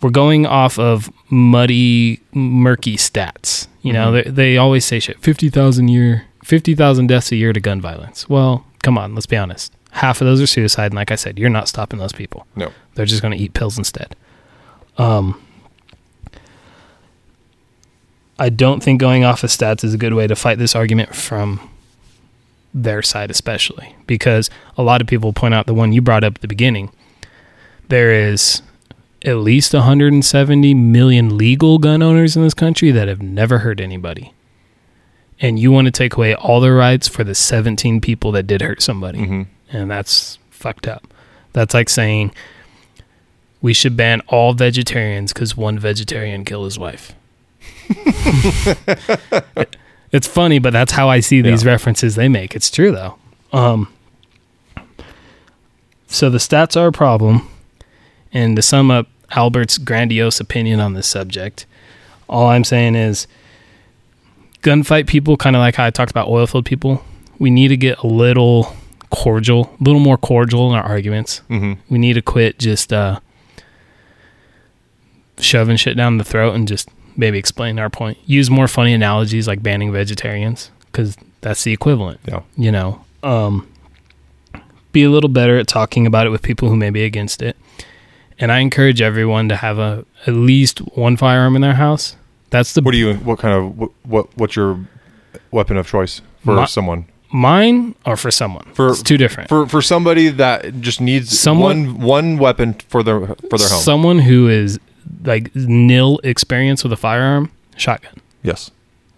we're 0.00 0.10
going 0.10 0.46
off 0.46 0.78
of 0.78 1.10
muddy, 1.30 2.20
murky 2.32 2.96
stats. 2.96 3.66
You 3.82 3.92
know, 3.92 4.12
they, 4.12 4.22
they 4.22 4.56
always 4.56 4.84
say 4.84 4.98
shit 4.98 5.20
50,000 5.20 5.88
year, 5.88 6.26
50,000 6.46 7.08
deaths 7.08 7.32
a 7.32 7.36
year 7.36 7.52
to 7.52 7.58
gun 7.58 7.80
violence. 7.80 8.28
Well, 8.28 8.64
come 8.84 8.96
on, 8.96 9.16
let's 9.16 9.26
be 9.26 9.36
honest. 9.36 9.72
Half 9.90 10.20
of 10.20 10.28
those 10.28 10.40
are 10.40 10.46
suicide. 10.46 10.86
And 10.86 10.94
like 10.94 11.10
I 11.10 11.16
said, 11.16 11.40
you're 11.40 11.50
not 11.50 11.66
stopping 11.66 11.98
those 11.98 12.12
people. 12.12 12.46
No. 12.54 12.70
They're 12.94 13.04
just 13.04 13.20
going 13.20 13.36
to 13.36 13.42
eat 13.42 13.52
pills 13.52 13.76
instead. 13.76 14.14
Um, 14.96 15.42
I 18.38 18.48
don't 18.48 18.80
think 18.80 19.00
going 19.00 19.24
off 19.24 19.42
of 19.42 19.50
stats 19.50 19.82
is 19.82 19.92
a 19.92 19.98
good 19.98 20.14
way 20.14 20.28
to 20.28 20.36
fight 20.36 20.58
this 20.58 20.76
argument 20.76 21.16
from 21.16 21.68
their 22.72 23.02
side, 23.02 23.32
especially 23.32 23.96
because 24.06 24.48
a 24.78 24.84
lot 24.84 25.00
of 25.00 25.08
people 25.08 25.32
point 25.32 25.52
out 25.52 25.66
the 25.66 25.74
one 25.74 25.92
you 25.92 26.00
brought 26.00 26.22
up 26.22 26.36
at 26.36 26.42
the 26.42 26.48
beginning. 26.48 26.92
There 27.88 28.12
is 28.12 28.62
at 29.24 29.38
least 29.38 29.74
170 29.74 30.74
million 30.74 31.36
legal 31.36 31.78
gun 31.78 32.02
owners 32.02 32.36
in 32.36 32.44
this 32.44 32.54
country 32.54 32.92
that 32.92 33.08
have 33.08 33.20
never 33.20 33.58
hurt 33.58 33.80
anybody. 33.80 34.32
And 35.40 35.58
you 35.58 35.70
want 35.70 35.84
to 35.86 35.90
take 35.90 36.16
away 36.16 36.34
all 36.34 36.60
their 36.60 36.74
rights 36.74 37.08
for 37.08 37.22
the 37.24 37.34
17 37.34 38.00
people 38.00 38.32
that 38.32 38.46
did 38.46 38.62
hurt 38.62 38.80
somebody. 38.82 39.18
hmm 39.24 39.42
And 39.70 39.90
that's 39.90 40.38
fucked 40.50 40.86
up. 40.88 41.06
That's 41.52 41.74
like 41.74 41.88
saying 41.88 42.32
we 43.60 43.72
should 43.74 43.96
ban 43.96 44.20
all 44.28 44.52
vegetarians 44.54 45.32
because 45.32 45.56
one 45.56 45.78
vegetarian 45.78 46.44
killed 46.44 46.64
his 46.66 46.78
wife. 46.78 47.12
it's 50.12 50.26
funny, 50.26 50.58
but 50.58 50.72
that's 50.72 50.92
how 50.92 51.08
I 51.08 51.20
see 51.20 51.40
these 51.40 51.64
Yeah. 51.64 51.70
references 51.70 52.14
they 52.14 52.28
make. 52.28 52.54
It's 52.54 52.70
true 52.70 52.92
though. 52.92 53.16
Um, 53.52 53.88
so 56.06 56.30
the 56.30 56.38
stats 56.38 56.76
are 56.80 56.86
a 56.88 56.92
problem. 56.92 57.48
And 58.32 58.56
to 58.56 58.62
sum 58.62 58.90
up 58.90 59.08
Albert's 59.32 59.78
grandiose 59.78 60.40
opinion 60.40 60.80
on 60.80 60.94
this 60.94 61.06
subject, 61.06 61.66
all 62.28 62.48
I'm 62.48 62.64
saying 62.64 62.94
is 62.94 63.26
gunfight 64.66 65.06
people, 65.06 65.36
kind 65.36 65.54
of 65.54 65.60
like 65.60 65.76
how 65.76 65.84
I 65.86 65.90
talked 65.90 66.10
about 66.10 66.28
oil 66.28 66.46
field 66.46 66.66
people, 66.66 67.04
we 67.38 67.50
need 67.50 67.68
to 67.68 67.76
get 67.76 67.98
a 67.98 68.06
little 68.06 68.74
cordial, 69.10 69.74
a 69.80 69.84
little 69.84 70.00
more 70.00 70.18
cordial 70.18 70.68
in 70.70 70.76
our 70.76 70.82
arguments. 70.82 71.38
hmm 71.48 71.74
We 71.88 71.98
need 71.98 72.14
to 72.14 72.22
quit 72.22 72.58
just 72.58 72.92
uh, 72.92 73.20
shoving 75.38 75.76
shit 75.76 75.96
down 75.96 76.18
the 76.18 76.24
throat 76.24 76.54
and 76.54 76.66
just 76.66 76.88
maybe 77.16 77.38
explain 77.38 77.78
our 77.78 77.90
point. 77.90 78.18
Use 78.26 78.50
more 78.50 78.68
funny 78.68 78.92
analogies 78.92 79.46
like 79.46 79.62
banning 79.62 79.92
vegetarians 79.92 80.70
because 80.86 81.16
that's 81.40 81.62
the 81.64 81.72
equivalent. 81.72 82.20
Yeah. 82.26 82.42
You 82.56 82.72
know, 82.72 83.04
um, 83.22 83.68
be 84.92 85.04
a 85.04 85.10
little 85.10 85.30
better 85.30 85.58
at 85.58 85.68
talking 85.68 86.06
about 86.06 86.26
it 86.26 86.30
with 86.30 86.42
people 86.42 86.68
who 86.68 86.76
may 86.76 86.90
be 86.90 87.04
against 87.04 87.42
it. 87.42 87.56
And 88.38 88.52
I 88.52 88.58
encourage 88.58 89.00
everyone 89.00 89.48
to 89.48 89.56
have 89.56 89.78
a 89.78 90.04
at 90.26 90.34
least 90.34 90.78
one 90.96 91.16
firearm 91.16 91.54
in 91.56 91.62
their 91.62 91.74
house. 91.74 92.16
That's 92.50 92.72
the 92.74 92.82
What 92.82 92.92
do 92.92 92.98
you? 92.98 93.14
What 93.14 93.38
kind 93.38 93.54
of? 93.54 93.78
What? 93.78 93.90
what 94.04 94.28
what's 94.36 94.56
your 94.56 94.78
weapon 95.50 95.76
of 95.76 95.86
choice 95.88 96.20
for 96.44 96.54
My- 96.54 96.64
someone? 96.66 97.06
mine 97.32 97.94
or 98.06 98.16
for 98.16 98.30
someone. 98.30 98.64
For- 98.72 98.88
it's 98.90 99.02
two 99.02 99.16
different. 99.16 99.48
For 99.48 99.66
for 99.66 99.82
somebody 99.82 100.28
that 100.28 100.80
just 100.80 101.00
needs 101.00 101.36
Someone- 101.38 101.96
one 101.96 102.00
one 102.00 102.38
weapon 102.38 102.76
for 102.88 103.02
their 103.02 103.20
for 103.50 103.58
their 103.58 103.68
home. 103.68 103.80
Someone 103.82 104.18
who 104.20 104.48
is 104.48 104.78
like 105.24 105.54
nil 105.56 106.20
experience 106.24 106.82
with 106.84 106.92
a 106.92 106.96
firearm, 106.96 107.50
shotgun. 107.76 108.14
yes, 108.42 108.70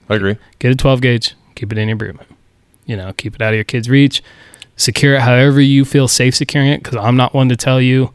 I 0.09 0.15
agree. 0.17 0.37
Get 0.59 0.73
a 0.73 0.75
12 0.75 1.01
gauge, 1.03 1.35
keep 1.55 1.71
it 1.71 1.79
in 1.79 1.89
your 1.89 1.97
boot. 1.97 2.19
You 2.87 2.97
know, 2.97 3.13
keep 3.17 3.35
it 3.35 3.43
out 3.43 3.51
of 3.53 3.57
your 3.57 3.65
kid's 3.65 3.89
reach. 3.91 4.23
Secure 4.77 5.15
it 5.17 5.21
however 5.23 5.61
you 5.61 5.85
feel 5.85 6.09
safe 6.09 6.35
securing 6.35 6.69
it 6.71 6.83
because 6.83 6.97
I'm 6.97 7.17
not 7.17 7.35
one 7.35 7.49
to 7.51 7.57
tell 7.57 7.81
you. 7.81 8.11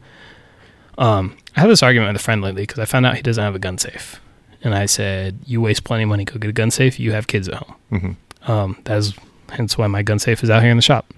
Um, 0.98 1.36
I 1.56 1.60
had 1.60 1.70
this 1.70 1.82
argument 1.82 2.12
with 2.12 2.20
a 2.20 2.24
friend 2.24 2.42
lately 2.42 2.62
because 2.62 2.78
I 2.80 2.84
found 2.84 3.06
out 3.06 3.16
he 3.16 3.22
doesn't 3.22 3.42
have 3.42 3.54
a 3.54 3.58
gun 3.60 3.78
safe. 3.78 4.20
And 4.64 4.74
I 4.74 4.86
said, 4.86 5.38
You 5.44 5.60
waste 5.60 5.84
plenty 5.84 6.02
of 6.02 6.08
money, 6.08 6.24
go 6.24 6.38
get 6.38 6.48
a 6.50 6.52
gun 6.52 6.70
safe. 6.72 6.98
You 6.98 7.12
have 7.12 7.26
kids 7.28 7.48
at 7.48 7.54
home. 7.54 7.74
hmm 7.90 8.50
Um, 8.50 8.76
that's 8.84 9.12
hence 9.50 9.78
why 9.78 9.86
my 9.86 10.02
gun 10.02 10.18
safe 10.18 10.42
is 10.42 10.50
out 10.50 10.62
here 10.62 10.70
in 10.70 10.76
the 10.76 10.82
shop. 10.82 11.12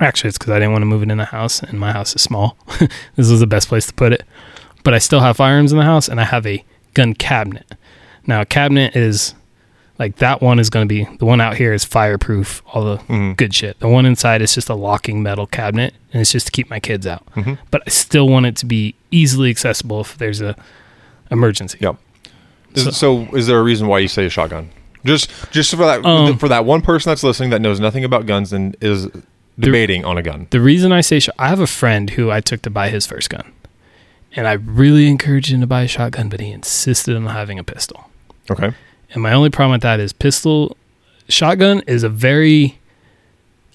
Actually, 0.00 0.28
it's 0.28 0.38
because 0.38 0.52
I 0.52 0.58
didn't 0.60 0.72
want 0.72 0.82
to 0.82 0.86
move 0.86 1.02
it 1.02 1.10
in 1.10 1.18
the 1.18 1.24
house, 1.24 1.60
and 1.62 1.78
my 1.80 1.92
house 1.92 2.14
is 2.14 2.22
small. 2.22 2.56
this 3.16 3.28
is 3.30 3.40
the 3.40 3.46
best 3.48 3.68
place 3.68 3.86
to 3.88 3.92
put 3.92 4.12
it. 4.12 4.22
But 4.84 4.94
I 4.94 4.98
still 4.98 5.18
have 5.20 5.36
firearms 5.36 5.72
in 5.72 5.78
the 5.78 5.84
house, 5.84 6.08
and 6.08 6.20
I 6.20 6.24
have 6.24 6.46
a 6.46 6.64
gun 6.94 7.14
cabinet. 7.14 7.66
Now, 8.26 8.40
a 8.42 8.46
cabinet 8.46 8.94
is 8.94 9.34
like 9.98 10.16
that 10.16 10.40
one 10.40 10.60
is 10.60 10.70
going 10.70 10.86
to 10.88 10.94
be 10.94 11.04
the 11.18 11.24
one 11.26 11.40
out 11.40 11.56
here 11.56 11.72
is 11.72 11.84
fireproof, 11.84 12.62
all 12.72 12.84
the 12.84 12.96
hmm 12.98 13.32
good 13.32 13.52
shit. 13.52 13.80
The 13.80 13.88
one 13.88 14.06
inside 14.06 14.40
is 14.40 14.54
just 14.54 14.68
a 14.68 14.74
locking 14.74 15.20
metal 15.20 15.46
cabinet, 15.48 15.94
and 16.12 16.20
it's 16.22 16.30
just 16.30 16.46
to 16.46 16.52
keep 16.52 16.70
my 16.70 16.78
kids 16.78 17.04
out. 17.04 17.24
hmm 17.34 17.54
But 17.72 17.82
I 17.84 17.90
still 17.90 18.28
want 18.28 18.46
it 18.46 18.54
to 18.58 18.66
be 18.66 18.94
easily 19.10 19.50
accessible 19.50 20.00
if 20.02 20.16
there's 20.18 20.40
a 20.40 20.54
emergency. 21.32 21.78
Yep. 21.80 21.96
Is, 22.78 22.84
So- 22.96 23.26
so, 23.26 23.36
is 23.36 23.46
there 23.46 23.58
a 23.58 23.62
reason 23.62 23.86
why 23.86 23.98
you 23.98 24.08
say 24.08 24.26
a 24.26 24.30
shotgun? 24.30 24.70
Just 25.04 25.30
just 25.52 25.70
for 25.70 25.76
that 25.86 26.04
Um, 26.04 26.38
for 26.38 26.48
that 26.48 26.64
one 26.64 26.80
person 26.80 27.10
that's 27.10 27.22
listening 27.22 27.50
that 27.50 27.60
knows 27.62 27.78
nothing 27.80 28.04
about 28.04 28.26
guns 28.26 28.52
and 28.52 28.76
is 28.80 29.06
debating 29.58 30.04
on 30.04 30.18
a 30.18 30.22
gun. 30.22 30.46
The 30.50 30.60
reason 30.60 30.90
I 30.92 31.00
say 31.02 31.20
sh- 31.20 31.28
I 31.38 31.48
have 31.48 31.60
a 31.60 31.66
friend 31.68 32.10
who 32.10 32.30
I 32.30 32.40
took 32.40 32.62
to 32.62 32.70
buy 32.70 32.88
his 32.90 33.06
first 33.06 33.30
gun, 33.30 33.44
and 34.34 34.46
I 34.48 34.52
really 34.54 35.06
encouraged 35.08 35.50
him 35.52 35.60
to 35.60 35.66
buy 35.66 35.82
a 35.82 35.88
shotgun, 35.88 36.28
but 36.28 36.40
he 36.40 36.50
insisted 36.50 37.16
on 37.16 37.26
having 37.26 37.58
a 37.58 37.64
pistol. 37.64 38.10
Okay. 38.50 38.72
And 39.12 39.22
my 39.22 39.32
only 39.32 39.50
problem 39.50 39.72
with 39.72 39.82
that 39.82 40.00
is 40.00 40.12
pistol, 40.12 40.76
shotgun 41.28 41.82
is 41.86 42.02
a 42.02 42.08
very 42.08 42.78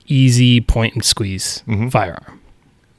easy 0.07 0.59
point 0.61 0.93
and 0.93 1.03
squeeze 1.03 1.63
Mhm. 1.67 1.91
firearm. 1.91 2.39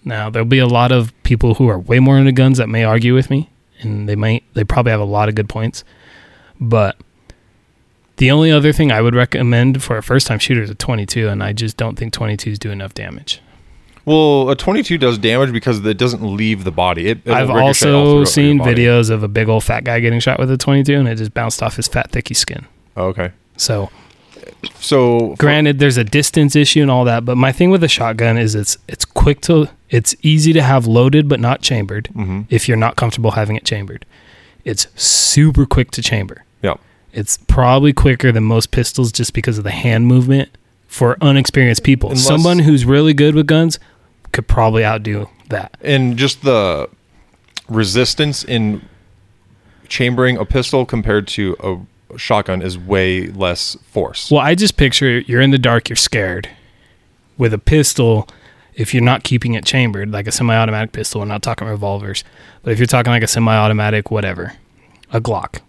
Now 0.04 0.30
there'll 0.30 0.46
be 0.48 0.58
a 0.58 0.66
lot 0.66 0.92
of 0.92 1.12
people 1.22 1.54
who 1.54 1.68
are 1.68 1.78
way 1.78 1.98
more 2.00 2.18
into 2.18 2.32
guns 2.32 2.58
that 2.58 2.68
may 2.68 2.84
argue 2.84 3.14
with 3.14 3.30
me, 3.30 3.48
and 3.80 4.08
they 4.08 4.16
might 4.16 4.44
they 4.54 4.64
probably 4.64 4.90
have 4.90 5.00
a 5.00 5.04
lot 5.04 5.28
of 5.28 5.34
good 5.34 5.48
points, 5.48 5.84
but. 6.60 6.96
The 8.16 8.30
only 8.30 8.52
other 8.52 8.72
thing 8.72 8.92
I 8.92 9.00
would 9.00 9.16
recommend 9.16 9.82
for 9.82 9.96
a 9.96 10.02
first 10.02 10.28
time 10.28 10.38
shooter 10.38 10.62
is 10.62 10.70
a 10.70 10.76
22, 10.76 11.26
and 11.26 11.42
I 11.42 11.52
just 11.52 11.76
don't 11.76 11.98
think 11.98 12.14
22s 12.14 12.60
do 12.60 12.70
enough 12.70 12.94
damage. 12.94 13.42
Well, 14.04 14.50
a 14.50 14.56
22 14.56 14.98
does 14.98 15.18
damage 15.18 15.52
because 15.52 15.84
it 15.84 15.96
doesn't 15.96 16.22
leave 16.22 16.64
the 16.64 16.70
body. 16.70 17.08
It, 17.08 17.26
I've 17.26 17.50
also 17.50 18.24
seen 18.24 18.60
videos 18.60 19.10
of 19.10 19.22
a 19.22 19.28
big 19.28 19.48
old 19.48 19.64
fat 19.64 19.82
guy 19.84 19.98
getting 20.00 20.20
shot 20.20 20.38
with 20.38 20.50
a 20.50 20.56
22 20.56 20.94
and 20.94 21.08
it 21.08 21.16
just 21.16 21.34
bounced 21.34 21.62
off 21.62 21.76
his 21.76 21.88
fat, 21.88 22.12
thicky 22.12 22.34
skin. 22.34 22.66
Oh, 22.96 23.06
okay. 23.06 23.32
So, 23.56 23.90
So, 24.78 25.34
granted, 25.38 25.78
there's 25.78 25.96
a 25.96 26.04
distance 26.04 26.54
issue 26.54 26.82
and 26.82 26.90
all 26.90 27.04
that, 27.06 27.24
but 27.24 27.36
my 27.36 27.50
thing 27.50 27.70
with 27.70 27.82
a 27.82 27.88
shotgun 27.88 28.36
is 28.36 28.54
it's 28.54 28.76
it's 28.88 29.04
quick 29.04 29.40
to 29.42 29.68
it's 29.90 30.14
easy 30.22 30.52
to 30.52 30.62
have 30.62 30.86
loaded 30.86 31.28
but 31.28 31.40
not 31.40 31.60
chambered 31.62 32.08
Mhm. 32.14 32.46
if 32.50 32.66
you're 32.68 32.76
not 32.76 32.96
comfortable 32.96 33.32
having 33.32 33.56
it 33.56 33.64
chambered. 33.64 34.04
It's 34.64 34.86
super 34.96 35.66
quick 35.66 35.90
to 35.92 36.02
chamber. 36.02 36.44
Yeah. 36.62 36.74
It's 37.12 37.36
probably 37.46 37.92
quicker 37.92 38.32
than 38.32 38.44
most 38.44 38.70
pistols 38.70 39.12
just 39.12 39.34
because 39.34 39.58
of 39.58 39.64
the 39.64 39.70
hand 39.70 40.06
movement 40.06 40.48
for 40.88 41.16
unexperienced 41.20 41.82
people. 41.82 42.10
Unless- 42.10 42.26
Someone 42.26 42.60
who's 42.60 42.84
really 42.84 43.12
good 43.14 43.34
with 43.34 43.46
guns 43.46 43.78
could 44.32 44.46
probably 44.48 44.84
outdo 44.84 45.28
that. 45.50 45.76
and 45.82 46.16
just 46.16 46.42
the 46.42 46.88
resistance 47.68 48.42
in 48.44 48.82
chambering 49.88 50.36
a 50.38 50.44
pistol 50.44 50.84
compared 50.86 51.26
to 51.28 51.56
a 52.12 52.18
shotgun 52.18 52.62
is 52.62 52.78
way 52.78 53.26
less 53.28 53.76
force. 53.90 54.30
Well, 54.30 54.40
I 54.40 54.54
just 54.54 54.76
picture 54.76 55.20
you're 55.20 55.40
in 55.40 55.50
the 55.50 55.58
dark, 55.58 55.88
you're 55.88 55.96
scared. 55.96 56.48
With 57.36 57.52
a 57.52 57.58
pistol, 57.58 58.28
if 58.76 58.92
you're 58.94 59.02
not 59.02 59.22
keeping 59.24 59.54
it 59.54 59.64
chambered, 59.64 60.10
like 60.10 60.26
a 60.26 60.32
semi 60.32 60.56
automatic 60.56 60.92
pistol, 60.92 61.20
we're 61.20 61.26
not 61.26 61.42
talking 61.42 61.66
revolvers, 61.68 62.24
but 62.62 62.72
if 62.72 62.78
you're 62.78 62.86
talking 62.86 63.10
like 63.12 63.22
a 63.22 63.28
semi 63.28 63.54
automatic, 63.56 64.10
whatever, 64.10 64.54
a 65.12 65.20
Glock, 65.20 65.60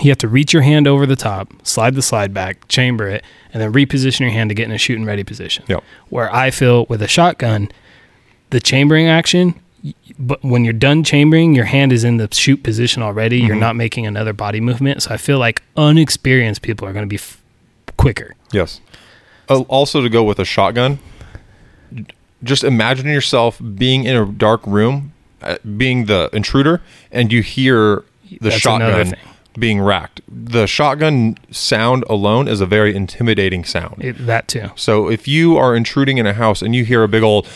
you 0.00 0.10
have 0.10 0.18
to 0.18 0.28
reach 0.28 0.52
your 0.52 0.62
hand 0.62 0.86
over 0.86 1.06
the 1.06 1.16
top, 1.16 1.50
slide 1.66 1.94
the 1.94 2.02
slide 2.02 2.32
back, 2.32 2.68
chamber 2.68 3.08
it, 3.08 3.24
and 3.52 3.60
then 3.60 3.72
reposition 3.72 4.20
your 4.20 4.30
hand 4.30 4.50
to 4.50 4.54
get 4.54 4.64
in 4.66 4.72
a 4.72 4.78
shooting 4.78 5.04
ready 5.04 5.24
position. 5.24 5.64
Yep. 5.68 5.82
Where 6.08 6.32
I 6.34 6.50
feel 6.50 6.86
with 6.88 7.02
a 7.02 7.08
shotgun, 7.08 7.68
the 8.50 8.60
chambering 8.60 9.08
action, 9.08 9.54
but 10.18 10.42
when 10.44 10.62
you're 10.64 10.72
done 10.74 11.02
chambering, 11.02 11.54
your 11.54 11.64
hand 11.64 11.92
is 11.92 12.04
in 12.04 12.18
the 12.18 12.28
shoot 12.32 12.62
position 12.62 13.02
already. 13.02 13.40
You're 13.40 13.56
Mhm. 13.56 13.60
not 13.60 13.76
making 13.76 14.06
another 14.06 14.32
body 14.32 14.60
movement. 14.60 15.02
So 15.02 15.14
I 15.14 15.16
feel 15.16 15.38
like 15.38 15.62
unexperienced 15.76 16.62
people 16.62 16.86
are 16.86 16.92
going 16.92 17.04
to 17.04 17.08
be 17.08 17.16
f- 17.16 17.38
quicker. 17.96 18.34
Yes. 18.52 18.80
Uh, 19.48 19.60
also, 19.62 20.02
to 20.02 20.08
go 20.10 20.22
with 20.22 20.38
a 20.38 20.44
shotgun, 20.44 20.98
just 22.42 22.64
imagine 22.64 23.06
yourself 23.06 23.60
being 23.74 24.04
in 24.04 24.16
a 24.16 24.26
dark 24.26 24.66
room, 24.66 25.12
uh, 25.42 25.58
being 25.76 26.06
the 26.06 26.30
intruder, 26.32 26.80
and 27.12 27.32
you 27.32 27.42
hear 27.42 28.04
the 28.30 28.38
That's 28.50 28.56
shotgun 28.56 29.14
being 29.58 29.80
racked. 29.80 30.20
The 30.28 30.66
shotgun 30.66 31.36
sound 31.50 32.04
alone 32.08 32.46
is 32.48 32.60
a 32.60 32.66
very 32.66 32.94
intimidating 32.94 33.64
sound. 33.64 34.02
It, 34.04 34.26
that 34.26 34.46
too. 34.48 34.70
So 34.76 35.10
if 35.10 35.26
you 35.26 35.56
are 35.56 35.74
intruding 35.74 36.18
in 36.18 36.26
a 36.26 36.32
house 36.34 36.62
and 36.62 36.74
you 36.74 36.84
hear 36.84 37.02
a 37.02 37.08
big 37.08 37.22
old, 37.22 37.48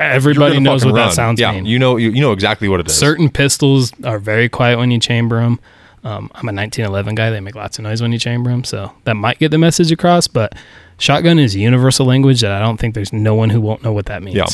Everybody 0.00 0.60
knows 0.60 0.84
what 0.84 0.94
run. 0.94 1.08
that 1.08 1.14
sounds 1.14 1.38
Yeah, 1.40 1.52
mean. 1.52 1.66
you 1.66 1.78
know, 1.78 1.96
you, 1.96 2.10
you 2.10 2.20
know 2.20 2.32
exactly 2.32 2.68
what 2.68 2.80
it 2.80 2.86
is. 2.86 2.96
Certain 2.96 3.28
pistols 3.28 3.92
are 4.02 4.18
very 4.18 4.48
quiet 4.48 4.78
when 4.78 4.90
you 4.90 4.98
chamber 4.98 5.40
them. 5.40 5.60
Um, 6.04 6.30
I'm 6.34 6.48
a 6.48 6.52
1911 6.52 7.14
guy. 7.14 7.30
They 7.30 7.40
make 7.40 7.54
lots 7.54 7.78
of 7.78 7.84
noise 7.84 8.00
when 8.00 8.12
you 8.12 8.18
chamber 8.18 8.50
them, 8.50 8.64
so 8.64 8.92
that 9.04 9.14
might 9.14 9.38
get 9.38 9.50
the 9.50 9.58
message 9.58 9.90
across. 9.92 10.26
But 10.26 10.54
Shotgun 10.98 11.38
is 11.38 11.54
a 11.54 11.58
universal 11.58 12.06
language 12.06 12.40
that 12.40 12.52
I 12.52 12.60
don't 12.60 12.78
think 12.78 12.94
there's 12.94 13.12
no 13.12 13.34
one 13.34 13.50
who 13.50 13.60
won't 13.60 13.82
know 13.82 13.92
what 13.92 14.06
that 14.06 14.22
means. 14.22 14.36
Yeah. 14.36 14.46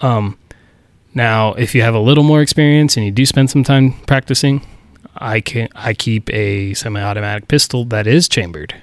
Um, 0.00 0.38
now, 1.14 1.54
if 1.54 1.74
you 1.74 1.82
have 1.82 1.94
a 1.94 2.00
little 2.00 2.24
more 2.24 2.40
experience 2.42 2.96
and 2.96 3.06
you 3.06 3.12
do 3.12 3.24
spend 3.24 3.50
some 3.50 3.62
time 3.62 3.92
practicing, 4.06 4.66
I 5.16 5.40
can 5.40 5.68
I 5.74 5.94
keep 5.94 6.28
a 6.30 6.74
semi-automatic 6.74 7.46
pistol 7.48 7.84
that 7.86 8.06
is 8.06 8.28
chambered, 8.28 8.74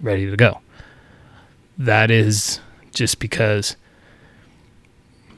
ready 0.00 0.28
to 0.30 0.36
go. 0.36 0.60
That 1.78 2.10
is 2.10 2.60
just 2.92 3.18
because 3.18 3.76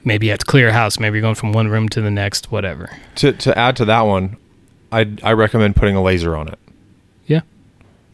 maybe 0.04 0.26
you 0.26 0.32
have 0.32 0.40
to 0.40 0.46
clear 0.46 0.68
a 0.68 0.72
house, 0.72 0.98
maybe 0.98 1.18
you're 1.18 1.22
going 1.22 1.36
from 1.36 1.52
one 1.52 1.68
room 1.68 1.88
to 1.90 2.00
the 2.00 2.10
next, 2.10 2.50
whatever. 2.50 2.90
To 3.16 3.32
to 3.32 3.56
add 3.56 3.76
to 3.76 3.84
that 3.84 4.02
one, 4.02 4.36
I 4.90 5.12
I 5.22 5.32
recommend 5.32 5.76
putting 5.76 5.94
a 5.94 6.02
laser 6.02 6.36
on 6.36 6.48
it. 6.48 6.58
Yeah. 7.26 7.42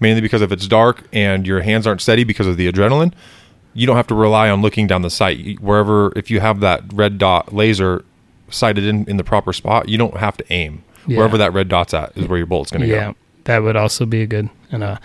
Mainly 0.00 0.20
because 0.20 0.42
if 0.42 0.52
it's 0.52 0.66
dark 0.66 1.02
and 1.12 1.46
your 1.46 1.60
hands 1.60 1.86
aren't 1.86 2.00
steady 2.00 2.24
because 2.24 2.46
of 2.46 2.56
the 2.56 2.70
adrenaline, 2.70 3.12
you 3.74 3.86
don't 3.86 3.96
have 3.96 4.06
to 4.08 4.14
rely 4.14 4.48
on 4.48 4.62
looking 4.62 4.86
down 4.86 5.02
the 5.02 5.10
sight. 5.10 5.60
Wherever 5.60 6.12
if 6.16 6.30
you 6.30 6.40
have 6.40 6.60
that 6.60 6.82
red 6.92 7.18
dot 7.18 7.52
laser 7.52 8.04
sighted 8.50 8.84
in 8.84 9.04
in 9.06 9.16
the 9.16 9.24
proper 9.24 9.52
spot, 9.52 9.88
you 9.88 9.98
don't 9.98 10.16
have 10.16 10.36
to 10.36 10.52
aim. 10.52 10.84
Yeah. 11.06 11.18
Wherever 11.18 11.38
that 11.38 11.52
red 11.52 11.68
dot's 11.68 11.94
at 11.94 12.16
is 12.16 12.28
where 12.28 12.38
your 12.38 12.46
bullet's 12.46 12.70
going 12.70 12.82
to 12.82 12.88
yeah, 12.88 12.94
go. 12.94 13.00
Yeah, 13.00 13.12
that 13.44 13.58
would 13.62 13.76
also 13.76 14.04
be 14.04 14.22
a 14.22 14.26
good. 14.26 14.50
And 14.70 14.84
uh, 14.84 14.98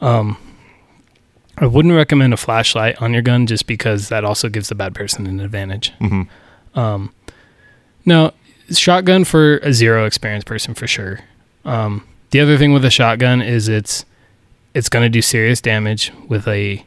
um, 0.00 0.36
I 1.58 1.66
wouldn't 1.66 1.94
recommend 1.94 2.32
a 2.32 2.36
flashlight 2.36 3.00
on 3.02 3.12
your 3.12 3.22
gun 3.22 3.46
just 3.46 3.66
because 3.66 4.08
that 4.08 4.24
also 4.24 4.48
gives 4.48 4.68
the 4.68 4.74
bad 4.74 4.94
person 4.94 5.26
an 5.26 5.40
advantage. 5.40 5.92
hmm 5.98 6.22
Um, 6.74 7.12
no, 8.04 8.32
shotgun 8.70 9.24
for 9.24 9.58
a 9.58 9.72
zero 9.72 10.06
experience 10.06 10.44
person 10.44 10.74
for 10.74 10.86
sure. 10.86 11.20
Um, 11.64 12.06
the 12.30 12.40
other 12.40 12.56
thing 12.58 12.72
with 12.72 12.84
a 12.84 12.90
shotgun 12.90 13.42
is 13.42 13.68
it's 13.68 14.04
it's 14.74 14.88
going 14.88 15.04
to 15.04 15.08
do 15.08 15.22
serious 15.22 15.60
damage 15.60 16.12
with 16.28 16.46
a 16.48 16.84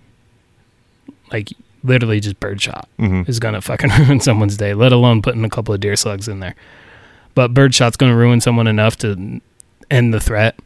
like 1.31 1.49
literally 1.83 2.19
just 2.19 2.39
birdshot 2.39 2.87
hmm 2.97 3.23
is 3.27 3.39
going 3.39 3.53
to 3.55 3.61
fucking 3.61 3.89
ruin 3.91 4.19
someone's 4.19 4.57
day, 4.57 4.73
let 4.73 4.91
alone 4.91 5.21
putting 5.21 5.43
a 5.43 5.49
couple 5.49 5.73
of 5.73 5.79
deer 5.79 5.95
slugs 5.95 6.27
in 6.27 6.39
there. 6.39 6.55
But 7.35 7.53
birdshot's 7.53 7.97
going 7.97 8.11
to 8.11 8.17
ruin 8.17 8.41
someone 8.41 8.67
enough 8.67 8.97
to 8.97 9.39
end 9.89 10.13
the 10.13 10.19
threat. 10.19 10.59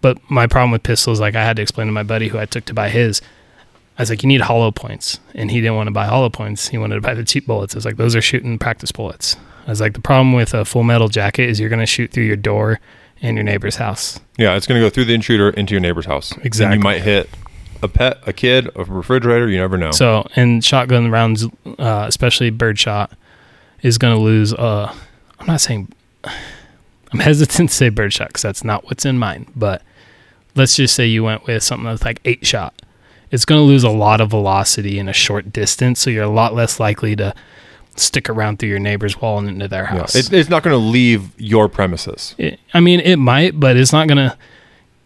But 0.00 0.18
my 0.30 0.46
problem 0.46 0.70
with 0.70 0.82
pistols, 0.82 1.18
like 1.18 1.34
I 1.34 1.42
had 1.44 1.56
to 1.56 1.62
explain 1.62 1.86
to 1.86 1.92
my 1.92 2.02
buddy 2.02 2.28
who 2.28 2.38
I 2.38 2.44
took 2.44 2.66
to 2.66 2.74
buy 2.74 2.90
his, 2.90 3.22
I 3.96 4.02
was 4.02 4.10
like, 4.10 4.22
you 4.22 4.28
need 4.28 4.42
hollow 4.42 4.70
points. 4.70 5.18
And 5.34 5.50
he 5.50 5.60
didn't 5.60 5.76
want 5.76 5.86
to 5.86 5.92
buy 5.92 6.04
hollow 6.06 6.28
points. 6.28 6.68
He 6.68 6.76
wanted 6.78 6.96
to 6.96 7.00
buy 7.00 7.14
the 7.14 7.24
cheap 7.24 7.46
bullets. 7.46 7.74
I 7.74 7.78
was 7.78 7.84
like, 7.84 7.96
those 7.96 8.14
are 8.14 8.20
shooting 8.20 8.58
practice 8.58 8.92
bullets. 8.92 9.36
I 9.66 9.70
was 9.70 9.80
like, 9.80 9.94
the 9.94 10.00
problem 10.00 10.34
with 10.34 10.52
a 10.52 10.64
full 10.64 10.82
metal 10.82 11.08
jacket 11.08 11.48
is 11.48 11.58
you're 11.58 11.70
going 11.70 11.80
to 11.80 11.86
shoot 11.86 12.10
through 12.10 12.24
your 12.24 12.36
door 12.36 12.80
and 13.24 13.36
your 13.36 13.42
neighbor's 13.44 13.76
house. 13.76 14.20
Yeah, 14.36 14.54
it's 14.54 14.66
going 14.66 14.80
to 14.80 14.86
go 14.86 14.90
through 14.90 15.06
the 15.06 15.14
intruder 15.14 15.48
into 15.50 15.72
your 15.72 15.80
neighbor's 15.80 16.06
house. 16.06 16.30
And 16.32 16.44
Exactly. 16.44 16.76
you 16.76 16.82
might 16.82 17.00
hit 17.02 17.28
a 17.82 17.88
pet, 17.88 18.18
a 18.26 18.32
kid, 18.32 18.68
a 18.76 18.84
refrigerator. 18.84 19.48
You 19.48 19.58
never 19.58 19.78
know. 19.78 19.90
So, 19.92 20.26
and 20.36 20.62
shotgun 20.64 21.10
rounds, 21.10 21.46
uh, 21.78 22.04
especially 22.06 22.50
birdshot, 22.50 23.12
is 23.82 23.98
going 23.98 24.14
to 24.16 24.20
lose. 24.22 24.52
Uh, 24.52 24.94
I'm 25.40 25.46
not 25.46 25.60
saying. 25.60 25.92
I'm 26.24 27.20
hesitant 27.20 27.70
to 27.70 27.74
say 27.74 27.88
birdshot 27.88 28.28
because 28.28 28.42
that's 28.42 28.64
not 28.64 28.84
what's 28.84 29.04
in 29.06 29.18
mine. 29.18 29.46
But 29.56 29.82
let's 30.54 30.76
just 30.76 30.94
say 30.94 31.06
you 31.06 31.24
went 31.24 31.46
with 31.46 31.62
something 31.62 31.86
that's 31.86 32.04
like 32.04 32.20
eight 32.24 32.46
shot. 32.46 32.74
It's 33.30 33.44
going 33.44 33.58
to 33.60 33.64
lose 33.64 33.84
a 33.84 33.90
lot 33.90 34.20
of 34.20 34.30
velocity 34.30 34.98
in 34.98 35.08
a 35.08 35.12
short 35.12 35.52
distance, 35.52 36.00
so 36.00 36.10
you're 36.10 36.24
a 36.24 36.28
lot 36.28 36.54
less 36.54 36.78
likely 36.78 37.16
to 37.16 37.34
stick 37.96 38.28
around 38.28 38.58
through 38.58 38.68
your 38.70 38.78
neighbor's 38.78 39.20
wall 39.20 39.38
and 39.38 39.48
into 39.48 39.68
their 39.68 39.84
yeah, 39.84 39.98
house. 39.98 40.14
it, 40.14 40.32
it's 40.32 40.48
not 40.50 40.62
going 40.62 40.74
to 40.74 40.78
leave 40.78 41.30
your 41.40 41.68
premises. 41.68 42.34
It- 42.38 42.58
I 42.72 42.80
mean, 42.80 43.00
it 43.00 43.16
might, 43.16 43.58
but 43.60 43.76
it's 43.76 43.92
not 43.92 44.08
gonna. 44.08 44.36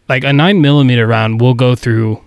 Like 0.07 0.23
a 0.23 0.33
nine 0.33 0.59
millimeter 0.61 1.05
round 1.05 1.39
will 1.39 1.53
go 1.53 1.75
through 1.75 2.21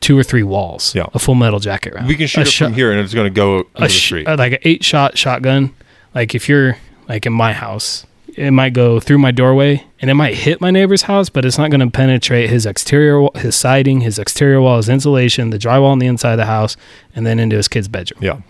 two 0.00 0.18
or 0.18 0.22
three 0.24 0.42
walls. 0.42 0.94
Yeah. 0.94 1.06
a 1.14 1.18
full 1.18 1.34
metal 1.36 1.60
jacket 1.60 1.94
round. 1.94 2.08
We 2.08 2.16
can 2.16 2.26
shoot 2.26 2.40
A 2.40 2.42
it 2.42 2.48
shot- 2.50 2.64
from 2.66 2.74
here, 2.74 2.90
and 2.90 3.00
it's 3.00 3.14
going 3.14 3.26
to 3.26 3.34
go 3.34 3.60
a 3.76 3.82
the 3.82 3.88
sh- 3.88 4.04
street. 4.06 4.26
uh, 4.26 4.36
like 4.36 4.52
an 4.54 4.58
eight 4.62 4.84
shot 4.84 5.16
shotgun. 5.16 5.72
Like 6.14 6.34
if 6.34 6.48
you're 6.48 6.78
like 7.08 7.26
in 7.26 7.32
my 7.32 7.52
house, 7.52 8.06
it 8.34 8.50
might 8.52 8.72
go 8.72 8.98
through 9.00 9.18
my 9.18 9.30
doorway 9.30 9.84
and 10.00 10.10
it 10.10 10.14
might 10.14 10.34
hit 10.34 10.60
my 10.60 10.70
neighbor's 10.70 11.02
house, 11.02 11.28
but 11.28 11.44
it's 11.44 11.58
not 11.58 11.70
going 11.70 11.80
to 11.80 11.90
penetrate 11.90 12.50
his 12.50 12.66
exterior, 12.66 13.28
his 13.36 13.54
siding, 13.56 14.00
his 14.00 14.18
exterior 14.18 14.60
wall, 14.60 14.76
his 14.76 14.88
insulation, 14.88 15.50
the 15.50 15.58
drywall 15.58 15.90
on 15.90 15.98
the 15.98 16.06
inside 16.06 16.32
of 16.32 16.38
the 16.38 16.46
house, 16.46 16.76
and 17.16 17.26
then 17.26 17.38
into 17.40 17.56
his 17.56 17.66
kid's 17.68 17.88
bedroom. 17.88 18.20
yeah, 18.22 18.40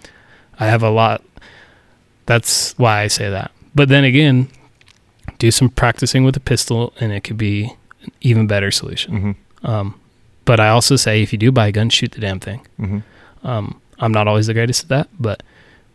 I 0.58 0.66
have 0.66 0.82
a 0.82 0.90
lot. 0.90 1.22
That's 2.28 2.76
why 2.78 3.00
I 3.00 3.08
say 3.08 3.30
that. 3.30 3.50
But 3.74 3.88
then 3.88 4.04
again, 4.04 4.48
do 5.38 5.50
some 5.50 5.68
practicing 5.70 6.24
with 6.24 6.36
a 6.36 6.40
pistol, 6.40 6.92
and 7.00 7.10
it 7.12 7.24
could 7.24 7.38
be 7.38 7.72
an 8.04 8.12
even 8.20 8.46
better 8.46 8.70
solution. 8.70 9.16
hmm 9.62 9.66
Um, 9.66 9.94
but 10.44 10.60
I 10.60 10.68
also 10.68 10.96
say 10.96 11.22
if 11.22 11.32
you 11.32 11.38
do 11.38 11.50
buy 11.50 11.68
a 11.68 11.72
gun, 11.72 11.88
shoot 11.90 12.12
the 12.12 12.20
damn 12.20 12.38
thing. 12.40 12.60
hmm 12.76 12.98
Um, 13.42 13.80
I'm 13.98 14.12
not 14.12 14.28
always 14.28 14.46
the 14.46 14.54
greatest 14.54 14.84
at 14.84 14.88
that, 14.90 15.08
but 15.18 15.42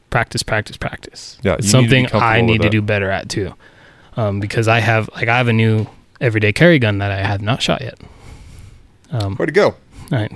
practice, 0.09 0.43
practice, 0.43 0.75
practice. 0.77 1.37
Yeah, 1.43 1.55
it's 1.59 1.71
you 1.73 1.81
need 1.81 1.89
something 2.09 2.21
I 2.21 2.41
need 2.41 2.61
to 2.63 2.69
do 2.69 2.81
better 2.81 3.09
at 3.11 3.29
too, 3.29 3.53
um, 4.17 4.39
because 4.39 4.67
I 4.67 4.79
have 4.79 5.09
like 5.15 5.27
I 5.29 5.37
have 5.37 5.47
a 5.47 5.53
new 5.53 5.85
everyday 6.19 6.51
carry 6.53 6.79
gun 6.79 6.97
that 6.99 7.11
I 7.11 7.21
have 7.25 7.41
not 7.41 7.61
shot 7.61 7.81
yet. 7.81 7.97
Um, 9.11 9.35
Where'd 9.35 9.49
it 9.49 9.53
go? 9.53 9.75
right, 10.11 10.31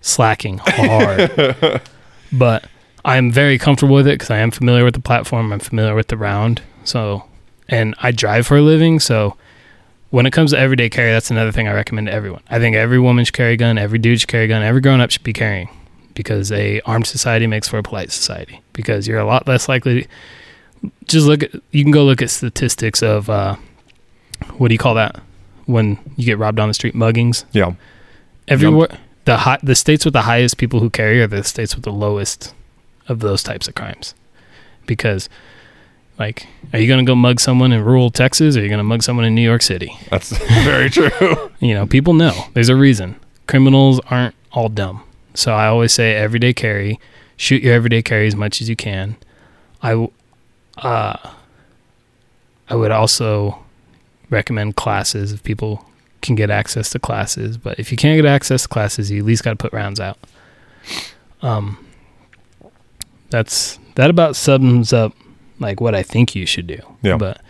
slacking 0.00 0.58
hard, 0.62 1.80
but 2.32 2.64
I'm 3.10 3.32
very 3.32 3.58
comfortable 3.58 3.94
with 3.94 4.06
it 4.06 4.12
because 4.12 4.30
I 4.30 4.38
am 4.38 4.50
familiar 4.50 4.84
with 4.84 4.94
the 4.94 5.00
platform. 5.00 5.52
I'm 5.52 5.60
familiar 5.60 5.94
with 5.94 6.08
the 6.08 6.16
round, 6.16 6.62
so 6.84 7.24
and 7.68 7.94
I 7.98 8.12
drive 8.12 8.46
for 8.46 8.56
a 8.56 8.62
living, 8.62 9.00
so. 9.00 9.36
When 10.10 10.26
it 10.26 10.32
comes 10.32 10.50
to 10.50 10.58
everyday 10.58 10.90
carry, 10.90 11.12
that's 11.12 11.30
another 11.30 11.52
thing 11.52 11.68
I 11.68 11.72
recommend 11.72 12.08
to 12.08 12.12
everyone. 12.12 12.42
I 12.50 12.58
think 12.58 12.74
every 12.74 12.98
woman 12.98 13.24
should 13.24 13.34
carry 13.34 13.52
a 13.52 13.56
gun, 13.56 13.78
every 13.78 14.00
dude 14.00 14.18
should 14.18 14.28
carry 14.28 14.46
a 14.46 14.48
gun, 14.48 14.60
every 14.60 14.80
grown 14.80 15.00
up 15.00 15.12
should 15.12 15.22
be 15.22 15.32
carrying 15.32 15.68
because 16.14 16.50
a 16.52 16.80
armed 16.80 17.06
society 17.06 17.46
makes 17.46 17.68
for 17.68 17.78
a 17.78 17.82
polite 17.82 18.10
society 18.10 18.60
because 18.72 19.06
you're 19.06 19.18
a 19.18 19.24
lot 19.24 19.46
less 19.46 19.68
likely 19.68 20.02
To, 20.02 20.08
just 21.06 21.26
look 21.26 21.42
at 21.44 21.54
you 21.70 21.84
can 21.84 21.92
go 21.92 22.04
look 22.04 22.22
at 22.22 22.30
statistics 22.30 23.02
of 23.02 23.30
uh, 23.30 23.56
what 24.58 24.68
do 24.68 24.74
you 24.74 24.78
call 24.78 24.94
that 24.94 25.20
when 25.66 25.98
you 26.16 26.24
get 26.24 26.38
robbed 26.38 26.58
on 26.58 26.68
the 26.68 26.74
street 26.74 26.94
muggings 26.94 27.44
Yeah, 27.52 27.74
everywhere 28.48 28.98
the 29.24 29.38
high, 29.38 29.58
the 29.62 29.74
states 29.74 30.04
with 30.04 30.14
the 30.14 30.22
highest 30.22 30.56
people 30.56 30.80
who 30.80 30.90
carry 30.90 31.22
are 31.22 31.26
the 31.26 31.44
states 31.44 31.74
with 31.74 31.84
the 31.84 31.92
lowest 31.92 32.54
of 33.10 33.20
those 33.20 33.42
types 33.42 33.68
of 33.68 33.74
crimes 33.74 34.14
because 34.86 35.28
like 36.18 36.46
are 36.72 36.78
you 36.78 36.86
going 36.86 37.04
to 37.04 37.08
go 37.08 37.14
mug 37.14 37.40
someone 37.40 37.72
in 37.72 37.84
rural 37.84 38.10
Texas 38.10 38.56
or 38.56 38.60
are 38.60 38.62
you 38.62 38.68
going 38.68 38.78
to 38.78 38.84
mug 38.84 39.02
someone 39.02 39.24
in 39.24 39.34
New 39.34 39.42
York 39.42 39.62
City 39.62 39.96
that's 40.10 40.30
very 40.64 40.88
true. 40.88 41.50
you 41.60 41.74
know, 41.74 41.86
people 41.86 42.14
know 42.14 42.32
there's 42.54 42.68
a 42.68 42.76
reason. 42.76 43.16
Criminals 43.46 44.00
aren't 44.10 44.34
all 44.52 44.68
dumb. 44.68 45.02
So 45.34 45.54
I 45.54 45.66
always 45.66 45.92
say 45.92 46.14
everyday 46.14 46.52
carry, 46.52 46.98
shoot 47.36 47.62
your 47.62 47.74
everyday 47.74 48.02
carry 48.02 48.26
as 48.26 48.36
much 48.36 48.60
as 48.60 48.68
you 48.68 48.76
can. 48.76 49.16
I, 49.82 50.08
uh, 50.78 51.30
I 52.68 52.74
would 52.74 52.90
also 52.90 53.58
recommend 54.28 54.76
classes 54.76 55.32
if 55.32 55.42
people 55.42 55.84
can 56.22 56.34
get 56.34 56.50
access 56.50 56.90
to 56.90 56.98
classes. 56.98 57.56
But 57.56 57.78
if 57.78 57.90
you 57.90 57.96
can't 57.96 58.16
get 58.16 58.26
access 58.26 58.62
to 58.62 58.68
classes, 58.68 59.10
you 59.10 59.20
at 59.20 59.24
least 59.24 59.42
got 59.42 59.50
to 59.50 59.56
put 59.56 59.72
rounds 59.72 60.00
out. 60.00 60.18
Um, 61.42 61.84
that's 63.30 63.78
that 63.94 64.10
about 64.10 64.36
sums 64.36 64.92
up 64.92 65.14
like 65.58 65.80
what 65.80 65.94
I 65.94 66.02
think 66.02 66.34
you 66.34 66.46
should 66.46 66.66
do. 66.66 66.78
Yeah. 67.02 67.16
But 67.16 67.40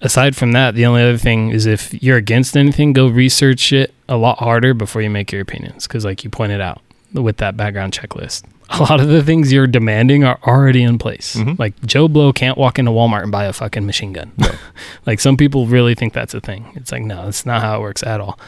aside 0.00 0.36
from 0.36 0.52
that, 0.52 0.74
the 0.74 0.86
only 0.86 1.02
other 1.02 1.18
thing 1.18 1.50
is 1.50 1.66
if 1.66 1.94
you're 2.02 2.16
against 2.16 2.56
anything, 2.56 2.92
go 2.92 3.06
research 3.08 3.72
it 3.72 3.94
a 4.08 4.16
lot 4.16 4.38
harder 4.38 4.74
before 4.74 5.02
you 5.02 5.10
make 5.10 5.32
your 5.32 5.40
opinions. 5.40 5.86
Because, 5.86 6.04
like 6.04 6.24
you 6.24 6.30
pointed 6.30 6.60
out 6.60 6.80
with 7.12 7.36
that 7.38 7.56
background 7.56 7.92
checklist, 7.92 8.44
a 8.70 8.78
lot 8.82 9.00
of 9.00 9.08
the 9.08 9.22
things 9.22 9.52
you're 9.52 9.66
demanding 9.66 10.24
are 10.24 10.38
already 10.46 10.82
in 10.82 10.98
place. 10.98 11.36
Mhm. 11.36 11.58
Like 11.58 11.74
Joe 11.86 12.08
Blow 12.08 12.32
can't 12.32 12.58
walk 12.58 12.78
into 12.78 12.90
Walmart 12.90 13.22
and 13.22 13.32
buy 13.32 13.44
a 13.44 13.52
fucking 13.52 13.86
machine 13.86 14.12
gun. 14.12 14.32
like 15.06 15.20
some 15.20 15.36
people 15.36 15.66
really 15.66 15.94
think 15.94 16.12
that's 16.12 16.34
a 16.34 16.40
thing. 16.40 16.66
It's 16.74 16.90
like 16.90 17.02
no, 17.02 17.24
that's 17.26 17.44
not 17.46 17.62
how 17.62 17.76
it 17.76 17.80
works 17.80 18.02
at 18.02 18.20
all. 18.20 18.38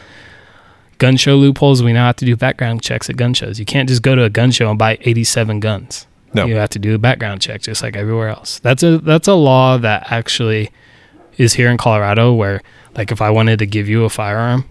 Gun 0.97 1.15
show 1.15 1.35
loopholes. 1.35 1.83
We 1.83 1.93
now 1.93 2.07
have 2.07 2.15
to 2.17 2.25
do 2.25 2.35
background 2.35 2.81
checks 2.81 3.07
at 3.07 3.17
gun 3.17 3.35
shows. 3.35 3.59
You 3.59 3.65
can't 3.65 3.87
just 3.87 4.01
go 4.01 4.15
to 4.15 4.23
a 4.23 4.31
gun 4.31 4.49
show 4.49 4.67
and 4.71 4.79
buy 4.79 4.97
87 5.01 5.59
guns. 5.59 6.07
No. 6.37 6.45
You 6.45 6.55
have 6.55 6.69
to 6.69 6.79
do 6.79 6.95
a 6.95 6.97
background 6.97 7.41
check 7.41 7.61
just 7.61 7.83
like 7.83 7.95
everywhere 7.95 8.29
else. 8.29 8.59
That's 8.59 8.83
a 8.83 8.97
that's 8.99 9.27
a 9.27 9.33
law 9.33 9.77
that 9.77 10.11
actually 10.11 10.69
is 11.37 11.53
here 11.53 11.69
in 11.69 11.77
Colorado 11.77 12.33
where 12.33 12.61
like 12.95 13.11
if 13.11 13.21
I 13.21 13.29
wanted 13.29 13.59
to 13.59 13.65
give 13.65 13.87
you 13.89 14.05
a 14.05 14.09
firearm 14.09 14.65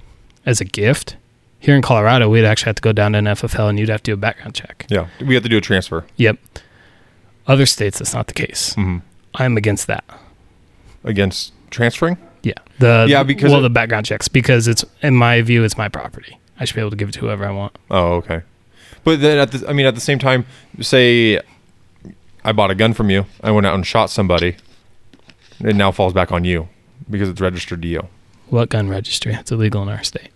as 0.45 0.61
a 0.61 0.65
gift, 0.65 1.17
here 1.61 1.75
in 1.77 1.83
Colorado 1.83 2.29
we'd 2.29 2.45
actually 2.45 2.69
have 2.71 2.77
to 2.77 2.83
go 2.83 2.93
down 2.93 3.13
to 3.13 3.19
an 3.19 3.25
FFL 3.27 3.69
and 3.69 3.79
you'd 3.79 3.89
have 3.89 4.03
to 4.05 4.11
do 4.11 4.15
a 4.15 4.17
background 4.17 4.55
check. 4.55 4.87
Yeah, 4.89 5.09
we 5.21 5.35
have 5.35 5.43
to 5.43 5.49
do 5.49 5.59
a 5.59 5.61
transfer. 5.61 6.05
Yep. 6.17 6.39
Other 7.47 7.67
states 7.67 7.99
that's 7.99 8.15
not 8.15 8.27
the 8.27 8.35
case. 8.35 8.75
hmm 8.75 8.99
I'm 9.35 9.57
against 9.57 9.87
that. 9.87 10.05
Against 11.05 11.53
transferring. 11.71 12.17
Yeah. 12.43 12.55
The 12.79 13.07
Yeah, 13.09 13.23
because 13.23 13.51
well 13.51 13.61
it- 13.61 13.63
the 13.63 13.71
background 13.71 14.07
checks 14.07 14.29
because 14.29 14.67
it's 14.69 14.85
in 15.03 15.15
my 15.15 15.43
view 15.43 15.63
it's 15.65 15.77
my 15.77 15.89
property. 15.89 16.39
I 16.59 16.65
should 16.65 16.75
be 16.75 16.81
able 16.81 16.91
to 16.91 16.97
give 16.97 17.11
it 17.11 17.13
to 17.13 17.21
whoever 17.21 17.45
I 17.47 17.51
want. 17.51 17.77
Oh, 17.91 18.15
okay. 18.15 18.43
But 19.05 19.21
then 19.21 19.39
at 19.39 19.53
the, 19.53 19.69
I 19.69 19.73
mean, 19.73 19.87
at 19.87 19.95
the 19.95 20.01
same 20.01 20.19
time, 20.19 20.47
say 20.81 21.41
I 22.47 22.53
bought 22.53 22.71
a 22.71 22.75
gun 22.75 22.95
from 22.95 23.11
you, 23.11 23.27
I 23.43 23.51
went 23.51 23.67
out 23.67 23.75
and 23.75 23.87
shot 23.87 24.09
somebody, 24.09 24.57
it 25.61 25.75
now 25.77 25.91
falls 25.91 26.13
back 26.13 26.31
on 26.33 26.45
you 26.45 26.69
because 27.11 27.29
it's 27.29 27.41
registered 27.41 27.83
to 27.83 27.89
you. 27.89 28.07
What 28.49 28.69
gun 28.69 28.89
registry? 28.89 29.35
It's 29.35 29.51
illegal 29.51 29.83
in 29.83 29.89
our 29.89 30.03
state. 30.05 30.31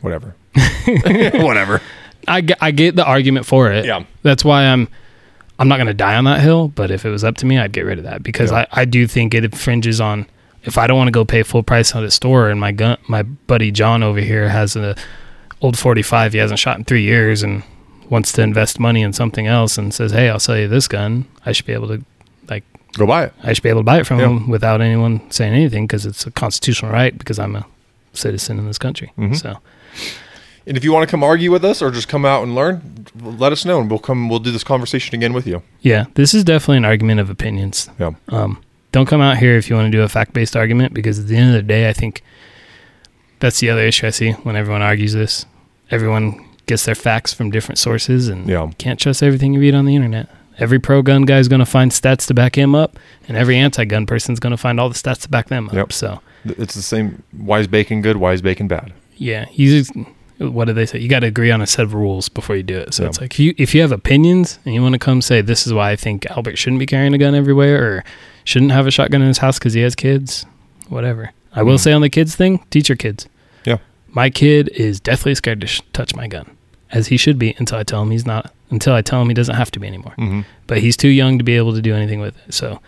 Whatever. 0.00 0.34
Whatever. 1.34 1.80
I 2.26 2.40
get, 2.40 2.58
I 2.60 2.70
get 2.70 2.96
the 2.96 3.04
argument 3.04 3.46
for 3.46 3.70
it. 3.72 3.84
Yeah. 3.84 4.04
That's 4.22 4.44
why 4.44 4.64
I'm 4.64 4.88
I'm 5.58 5.68
not 5.68 5.76
going 5.76 5.86
to 5.86 5.94
die 5.94 6.16
on 6.16 6.24
that 6.24 6.40
hill, 6.40 6.66
but 6.68 6.90
if 6.90 7.04
it 7.04 7.10
was 7.10 7.22
up 7.22 7.36
to 7.36 7.46
me, 7.46 7.58
I'd 7.58 7.70
get 7.72 7.84
rid 7.84 7.98
of 7.98 8.04
that 8.04 8.22
because 8.24 8.50
Yeah. 8.50 8.66
I, 8.72 8.82
I 8.82 8.84
do 8.84 9.06
think 9.06 9.34
it 9.34 9.44
infringes 9.44 10.00
on 10.00 10.26
if 10.64 10.76
I 10.78 10.86
don't 10.88 10.96
want 10.96 11.08
to 11.08 11.12
go 11.12 11.24
pay 11.24 11.42
full 11.44 11.62
price 11.62 11.94
at 11.94 12.02
a 12.02 12.10
store 12.10 12.48
and 12.50 12.58
my 12.58 12.72
gun 12.72 12.98
my 13.08 13.22
buddy 13.22 13.70
John 13.70 14.02
over 14.02 14.20
here 14.20 14.48
has 14.48 14.74
a 14.76 14.96
old 15.60 15.78
45 15.78 16.32
he 16.32 16.38
hasn't 16.38 16.58
shot 16.58 16.76
in 16.78 16.84
3 16.84 17.02
years 17.02 17.42
and 17.42 17.62
wants 18.10 18.32
to 18.32 18.42
invest 18.42 18.78
money 18.78 19.02
in 19.02 19.12
something 19.12 19.46
else 19.46 19.78
and 19.78 19.92
says, 19.94 20.12
"Hey, 20.12 20.28
I'll 20.28 20.38
sell 20.40 20.56
you 20.58 20.68
this 20.68 20.88
gun." 20.88 21.24
I 21.46 21.52
should 21.52 21.66
be 21.66 21.72
able 21.72 21.88
to 21.88 22.04
like 22.48 22.64
Go 22.96 23.06
buy 23.06 23.24
it. 23.24 23.32
I 23.42 23.52
should 23.52 23.62
be 23.62 23.68
able 23.70 23.80
to 23.80 23.84
buy 23.84 23.98
it 24.00 24.06
from 24.06 24.18
Yeah. 24.20 24.26
him 24.26 24.48
without 24.48 24.80
anyone 24.80 25.20
saying 25.30 25.52
anything 25.52 25.86
because 25.86 26.06
it's 26.06 26.26
a 26.26 26.30
constitutional 26.30 26.92
right 26.92 27.16
because 27.16 27.38
I'm 27.38 27.56
a 27.56 27.66
citizen 28.12 28.58
in 28.58 28.66
this 28.66 28.78
country. 28.78 29.12
Mhm. 29.18 29.36
So, 29.36 29.58
And 30.66 30.76
if 30.78 30.84
you 30.84 30.92
want 30.92 31.06
to 31.06 31.10
come 31.10 31.22
argue 31.22 31.50
with 31.50 31.64
us 31.64 31.82
or 31.82 31.90
just 31.90 32.08
come 32.08 32.24
out 32.24 32.42
and 32.42 32.54
learn, 32.54 33.04
let 33.20 33.52
us 33.52 33.64
know 33.64 33.80
and 33.80 33.90
we'll 33.90 33.98
come 33.98 34.28
we'll 34.28 34.38
do 34.38 34.50
this 34.52 34.64
conversation 34.64 35.14
again 35.14 35.32
with 35.32 35.46
you. 35.46 35.62
yeah, 35.82 36.04
this 36.14 36.32
is 36.34 36.42
definitely 36.44 36.78
an 36.78 36.84
argument 36.84 37.20
of 37.20 37.28
opinions. 37.30 37.90
Yeah. 37.98 38.12
Um, 38.28 38.58
don't 38.92 39.06
come 39.06 39.20
out 39.20 39.38
here 39.38 39.56
if 39.56 39.68
you 39.68 39.74
want 39.76 39.90
to 39.90 39.98
do 39.98 40.02
a 40.02 40.08
fact 40.08 40.32
based 40.32 40.56
argument 40.56 40.94
because 40.94 41.18
at 41.18 41.26
the 41.26 41.36
end 41.36 41.48
of 41.48 41.54
the 41.54 41.62
day, 41.62 41.88
I 41.88 41.92
think 41.92 42.22
that's 43.40 43.58
the 43.60 43.68
other 43.70 43.82
issue 43.82 44.06
I 44.06 44.10
see 44.10 44.30
when 44.44 44.54
everyone 44.56 44.80
argues 44.82 45.12
this. 45.12 45.44
Everyone 45.90 46.40
gets 46.66 46.84
their 46.84 46.94
facts 46.94 47.32
from 47.32 47.50
different 47.50 47.78
sources 47.78 48.28
and 48.28 48.48
Yeah. 48.48 48.70
can't 48.78 48.98
trust 48.98 49.22
everything 49.22 49.54
you 49.54 49.60
read 49.60 49.74
on 49.74 49.84
the 49.84 49.94
internet. 49.96 50.28
Every 50.58 50.78
pro 50.78 51.02
gun 51.02 51.22
guy 51.22 51.38
is 51.38 51.48
going 51.48 51.58
to 51.60 51.66
find 51.66 51.90
stats 51.90 52.26
to 52.28 52.34
back 52.34 52.56
him 52.56 52.74
up, 52.76 52.96
and 53.26 53.36
every 53.36 53.56
anti 53.56 53.84
gun 53.84 54.06
person 54.06 54.32
is 54.32 54.38
going 54.40 54.52
to 54.52 54.56
find 54.56 54.78
all 54.78 54.88
the 54.88 54.94
stats 54.94 55.22
to 55.22 55.28
back 55.28 55.48
them 55.48 55.68
up. 55.68 55.74
Yep. 55.74 55.92
So, 55.92 56.20
It's 56.44 56.74
the 56.74 56.82
same 56.82 57.22
why 57.32 57.58
is 57.60 57.66
bacon 57.66 58.02
good, 58.02 58.18
why 58.18 58.32
is 58.34 58.42
bacon 58.42 58.68
bad? 58.68 58.92
yeah, 59.16 59.46
you 59.52 59.68
just, 59.80 59.92
what 60.38 60.66
do 60.66 60.72
they 60.72 60.86
say? 60.86 60.98
You 60.98 61.08
got 61.08 61.20
to 61.20 61.26
agree 61.26 61.50
on 61.50 61.60
a 61.60 61.66
set 61.66 61.84
of 61.84 61.92
rules 61.94 62.28
before 62.28 62.54
you 62.56 62.62
do 62.62 62.76
it. 62.78 62.94
So 62.94 63.02
Yeah. 63.02 63.08
it's 63.08 63.20
like 63.20 63.32
if 63.34 63.40
you 63.40 63.54
if 63.58 63.74
you 63.74 63.80
have 63.80 63.92
opinions 63.92 64.58
and 64.64 64.74
you 64.74 64.82
want 64.82 64.92
to 64.94 64.98
come 64.98 65.22
say 65.22 65.40
this 65.40 65.66
is 65.66 65.72
why 65.72 65.90
I 65.90 65.96
think 65.96 66.26
Albert 66.30 66.56
shouldn't 66.56 66.80
be 66.80 66.86
carrying 66.86 67.14
a 67.14 67.18
gun 67.18 67.34
everywhere 67.34 67.82
or 67.82 68.04
shouldn't 68.44 68.72
have 68.72 68.86
a 68.86 68.90
shotgun 68.92 69.22
in 69.22 69.28
his 69.28 69.38
house 69.38 69.58
because 69.58 69.72
he 69.74 69.80
has 69.82 69.94
kids, 69.94 70.44
whatever. 70.88 71.30
I 71.54 71.62
will 71.62 71.76
Mhm. 71.76 71.80
say 71.80 71.92
on 71.92 72.02
the 72.02 72.10
kids 72.10 72.34
thing, 72.36 72.60
teach 72.70 72.88
your 72.88 72.96
kids. 72.96 73.26
My 74.14 74.30
kid 74.30 74.68
is 74.68 75.00
deathly 75.00 75.34
scared 75.34 75.60
to 75.60 75.66
sh- 75.66 75.82
touch 75.92 76.14
my 76.14 76.28
gun, 76.28 76.56
as 76.92 77.08
he 77.08 77.16
should 77.16 77.38
be 77.38 77.54
until 77.58 77.78
I 77.78 77.82
tell 77.82 78.02
him 78.02 78.10
he's 78.10 78.24
not. 78.26 78.52
Until 78.70 78.94
I 78.94 79.02
tell 79.02 79.20
him 79.20 79.28
he 79.28 79.34
doesn't 79.34 79.54
have 79.54 79.70
to 79.72 79.80
be 79.80 79.86
anymore. 79.86 80.14
Mm-hmm. 80.18 80.40
But 80.66 80.78
he's 80.78 80.96
too 80.96 81.08
young 81.08 81.38
to 81.38 81.44
be 81.44 81.56
able 81.56 81.74
to 81.74 81.82
do 81.82 81.94
anything 81.94 82.20
with 82.20 82.36
it. 82.46 82.54
So 82.54 82.80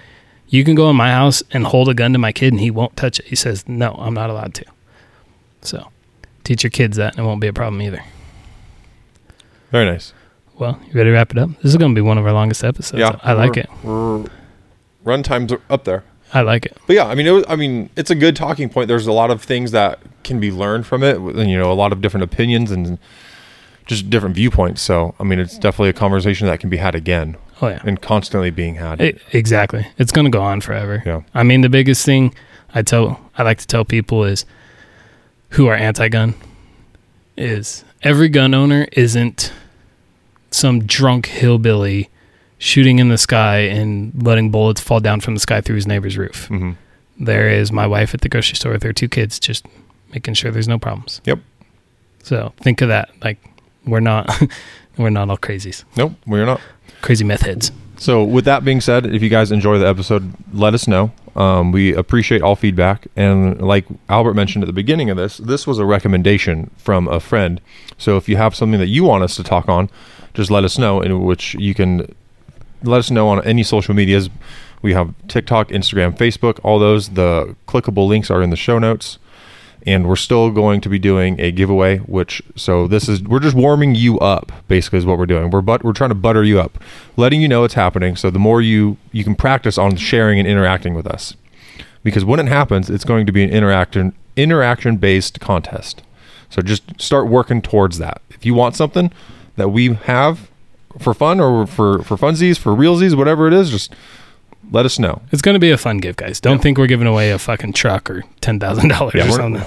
you 0.48 0.64
can 0.64 0.74
go 0.74 0.88
in 0.90 0.96
my 0.96 1.10
house 1.10 1.42
and 1.50 1.64
hold 1.64 1.88
a 1.88 1.94
gun 1.94 2.12
to 2.12 2.18
my 2.18 2.32
kid 2.32 2.52
and 2.52 2.60
he 2.60 2.70
won't 2.70 2.96
touch 2.96 3.18
it. 3.20 3.26
He 3.26 3.36
says, 3.36 3.68
No, 3.68 3.92
I'm 3.98 4.14
not 4.14 4.30
allowed 4.30 4.54
to. 4.54 4.64
So 5.62 5.90
teach 6.44 6.62
your 6.64 6.70
kids 6.70 6.96
that 6.96 7.14
and 7.16 7.24
it 7.24 7.26
won't 7.28 7.40
be 7.40 7.46
a 7.48 7.52
problem 7.52 7.82
either. 7.82 8.02
Very 9.70 9.84
nice. 9.84 10.12
Well, 10.58 10.80
you 10.86 10.92
ready 10.94 11.10
to 11.10 11.14
wrap 11.14 11.32
it 11.32 11.38
up? 11.38 11.50
This 11.62 11.66
is 11.66 11.76
going 11.76 11.92
to 11.92 11.94
be 11.94 12.00
one 12.00 12.18
of 12.18 12.26
our 12.26 12.32
longest 12.32 12.64
episodes. 12.64 12.98
yeah, 13.00 13.18
I 13.22 13.34
like 13.34 13.56
it. 13.56 13.68
We're 13.84 14.24
run 15.04 15.22
times 15.22 15.52
are 15.52 15.60
up 15.68 15.84
there. 15.84 16.04
I 16.34 16.40
like 16.42 16.66
it. 16.66 16.76
But 16.86 16.96
yeah, 16.96 17.04
I 17.06 17.14
mean, 17.14 17.26
it 17.26 17.30
was, 17.30 17.44
I 17.48 17.56
mean, 17.56 17.88
it's 17.96 18.10
a 18.10 18.14
good 18.14 18.36
talking 18.36 18.68
point. 18.68 18.88
There's 18.88 19.06
a 19.06 19.12
lot 19.12 19.30
of 19.30 19.42
things 19.42 19.70
that 19.70 20.00
can 20.24 20.40
be 20.40 20.50
learned 20.50 20.86
from 20.86 21.02
it, 21.02 21.16
and 21.18 21.50
you 21.50 21.56
know, 21.58 21.70
a 21.70 21.74
lot 21.74 21.92
of 21.92 22.00
different 22.00 22.24
opinions 22.24 22.70
and 22.70 22.98
just 23.86 24.10
different 24.10 24.34
viewpoints. 24.34 24.82
So, 24.82 25.14
I 25.20 25.24
mean, 25.24 25.38
it's 25.38 25.56
definitely 25.58 25.90
a 25.90 25.94
conversation 25.94 26.46
that 26.48 26.58
can 26.58 26.68
be 26.68 26.78
had 26.78 26.94
again 26.96 27.36
Oh, 27.62 27.68
yeah. 27.68 27.80
and 27.84 28.00
constantly 28.02 28.50
being 28.50 28.74
had. 28.74 29.00
It, 29.00 29.20
exactly. 29.32 29.86
It's 29.98 30.10
going 30.12 30.24
to 30.24 30.30
go 30.30 30.42
on 30.42 30.60
forever. 30.60 31.02
Yeah. 31.06 31.22
I 31.34 31.44
mean, 31.44 31.60
the 31.60 31.68
biggest 31.68 32.04
thing 32.04 32.34
I 32.74 32.82
tell, 32.82 33.20
I 33.38 33.44
like 33.44 33.58
to 33.58 33.66
tell 33.66 33.84
people 33.84 34.24
is 34.24 34.44
who 35.50 35.68
are 35.68 35.76
anti-gun 35.76 36.34
is 37.36 37.84
every 38.02 38.28
gun 38.28 38.52
owner 38.54 38.88
isn't 38.92 39.52
some 40.50 40.84
drunk 40.84 41.26
hillbilly 41.26 42.08
shooting 42.58 42.98
in 42.98 43.08
the 43.08 43.18
sky 43.18 43.58
and 43.58 44.12
letting 44.22 44.50
bullets 44.50 44.80
fall 44.80 45.00
down 45.00 45.20
from 45.20 45.34
the 45.34 45.40
sky 45.40 45.60
through 45.60 45.76
his 45.76 45.86
neighbor's 45.86 46.16
roof. 46.16 46.46
hmm 46.48 46.72
There 47.18 47.48
is 47.48 47.70
my 47.72 47.86
wife 47.86 48.14
at 48.14 48.20
the 48.22 48.28
grocery 48.28 48.56
store 48.56 48.72
with 48.72 48.82
her 48.82 48.92
two 48.92 49.08
kids, 49.08 49.38
just 49.38 49.66
making 50.12 50.34
sure 50.34 50.50
there's 50.50 50.68
no 50.68 50.78
problems. 50.78 51.20
Yep. 51.24 51.40
So 52.22 52.52
think 52.60 52.80
of 52.82 52.88
that. 52.88 53.10
Like 53.22 53.38
we're 53.86 54.00
not, 54.00 54.28
we're 54.96 55.10
not 55.10 55.30
all 55.30 55.36
crazies, 55.38 55.84
Nope, 55.96 56.12
we're 56.26 56.46
not. 56.46 56.60
crazy 57.02 57.24
meth 57.24 57.42
heads. 57.42 57.72
So, 57.98 58.22
with 58.24 58.44
that 58.44 58.62
being 58.62 58.82
said, 58.82 59.06
if 59.06 59.22
you 59.22 59.30
guys 59.30 59.50
enjoy 59.50 59.78
the 59.78 59.86
episode, 59.88 60.34
let 60.52 60.74
us 60.74 60.86
know. 60.86 61.12
Um, 61.34 61.72
we 61.72 61.94
appreciate 61.94 62.42
all 62.42 62.54
feedback. 62.54 63.06
And 63.16 63.58
like 63.62 63.86
Albert 64.10 64.34
mentioned 64.34 64.62
at 64.64 64.66
the 64.66 64.74
beginning 64.74 65.08
of 65.08 65.16
this, 65.16 65.38
this 65.38 65.66
was 65.66 65.78
a 65.78 65.86
recommendation 65.86 66.70
from 66.76 67.08
a 67.08 67.20
friend. 67.20 67.58
So, 67.96 68.18
if 68.18 68.28
you 68.28 68.36
have 68.36 68.54
something 68.54 68.78
that 68.80 68.88
you 68.88 69.04
want 69.04 69.24
us 69.24 69.34
to 69.36 69.42
talk 69.42 69.70
on, 69.70 69.88
just 70.34 70.50
let 70.50 70.62
us 70.62 70.76
know. 70.76 71.00
In 71.00 71.22
which 71.24 71.54
you 71.54 71.72
can 71.74 72.14
let 72.82 72.98
us 72.98 73.10
know 73.10 73.28
on 73.28 73.44
any 73.44 73.62
social 73.62 73.94
medias. 73.94 74.30
We 74.82 74.92
have 74.94 75.14
TikTok, 75.28 75.68
Instagram, 75.68 76.16
Facebook, 76.16 76.60
all 76.62 76.78
those. 76.78 77.10
The 77.10 77.56
clickable 77.66 78.08
links 78.08 78.30
are 78.30 78.42
in 78.42 78.50
the 78.50 78.56
show 78.56 78.78
notes. 78.78 79.18
And 79.86 80.08
we're 80.08 80.16
still 80.16 80.50
going 80.50 80.80
to 80.80 80.88
be 80.88 80.98
doing 80.98 81.40
a 81.40 81.52
giveaway, 81.52 81.98
which 81.98 82.42
so 82.56 82.88
this 82.88 83.08
is 83.08 83.22
we're 83.22 83.38
just 83.38 83.54
warming 83.54 83.94
you 83.94 84.18
up, 84.18 84.50
basically 84.66 84.98
is 84.98 85.06
what 85.06 85.16
we're 85.16 85.26
doing. 85.26 85.48
We're 85.48 85.60
but 85.60 85.84
we're 85.84 85.92
trying 85.92 86.10
to 86.10 86.16
butter 86.16 86.42
you 86.42 86.60
up, 86.60 86.82
letting 87.16 87.40
you 87.40 87.46
know 87.46 87.62
it's 87.62 87.74
happening. 87.74 88.16
So 88.16 88.28
the 88.28 88.40
more 88.40 88.60
you 88.60 88.96
you 89.12 89.22
can 89.22 89.36
practice 89.36 89.78
on 89.78 89.94
sharing 89.94 90.40
and 90.40 90.48
interacting 90.48 90.94
with 90.94 91.06
us, 91.06 91.36
because 92.02 92.24
when 92.24 92.40
it 92.40 92.48
happens, 92.48 92.90
it's 92.90 93.04
going 93.04 93.26
to 93.26 93.32
be 93.32 93.44
an 93.44 93.50
interaction 93.50 94.12
interaction 94.36 94.96
based 94.96 95.38
contest. 95.38 96.02
So 96.50 96.62
just 96.62 97.00
start 97.00 97.28
working 97.28 97.62
towards 97.62 97.98
that. 97.98 98.22
If 98.30 98.44
you 98.44 98.54
want 98.54 98.74
something 98.74 99.12
that 99.54 99.68
we 99.68 99.94
have 99.94 100.50
for 100.98 101.14
fun 101.14 101.40
or 101.40 101.66
for 101.66 102.02
for 102.02 102.16
funsies, 102.16 102.58
for 102.58 102.72
realsies, 102.72 103.14
whatever 103.16 103.46
it 103.46 103.52
is, 103.52 103.70
just 103.70 103.94
let 104.72 104.84
us 104.86 104.98
know. 104.98 105.22
It's 105.32 105.42
going 105.42 105.54
to 105.54 105.60
be 105.60 105.70
a 105.70 105.78
fun 105.78 105.98
gift, 105.98 106.18
guys. 106.18 106.40
Don't 106.40 106.56
Yeah. 106.56 106.62
think 106.62 106.78
we're 106.78 106.86
giving 106.88 107.06
away 107.06 107.30
a 107.30 107.38
fucking 107.38 107.72
truck 107.74 108.10
or 108.10 108.24
ten 108.40 108.58
thousand 108.58 108.88
dollars 108.88 109.14
or 109.14 109.30
something. 109.30 109.62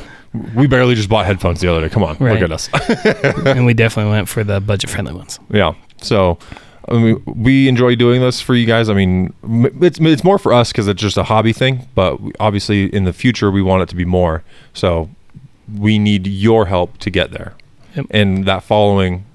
We 0.55 0.67
barely 0.67 0.93
just 0.93 1.09
bought 1.09 1.25
headphones 1.25 1.59
the 1.61 1.71
other 1.71 1.81
day. 1.81 1.89
Come 1.89 2.03
on, 2.03 2.15
Right. 2.19 2.33
look 2.33 2.43
at 2.43 2.51
us. 2.51 2.69
and 3.47 3.65
we 3.65 3.73
definitely 3.73 4.11
went 4.11 4.29
for 4.29 4.43
the 4.43 4.59
budget 4.61 4.89
friendly 4.91 5.13
ones. 5.13 5.39
Yeah. 5.49 5.73
So, 6.01 6.37
I 6.87 6.93
mean, 6.93 7.23
we 7.25 7.67
enjoy 7.67 7.95
doing 7.95 8.21
this 8.21 8.39
for 8.39 8.53
you 8.53 8.67
guys. 8.67 8.89
I 8.89 8.93
mean, 8.93 9.33
it's 9.81 9.99
it's 9.99 10.23
more 10.23 10.37
for 10.37 10.53
us 10.53 10.71
because 10.71 10.87
it's 10.87 11.01
just 11.01 11.17
a 11.17 11.23
hobby 11.23 11.51
thing. 11.53 11.87
But 11.95 12.19
obviously, 12.39 12.93
in 12.93 13.05
the 13.05 13.13
future, 13.13 13.49
we 13.49 13.61
want 13.63 13.81
it 13.83 13.89
to 13.89 13.95
be 13.95 14.05
more. 14.05 14.43
So, 14.73 15.09
we 15.77 15.97
need 15.97 16.27
your 16.27 16.65
help 16.67 16.97
to 16.99 17.09
get 17.09 17.31
there. 17.31 17.53
Yep. 17.95 18.05
And 18.11 18.45
that 18.45 18.61
following 18.63 19.25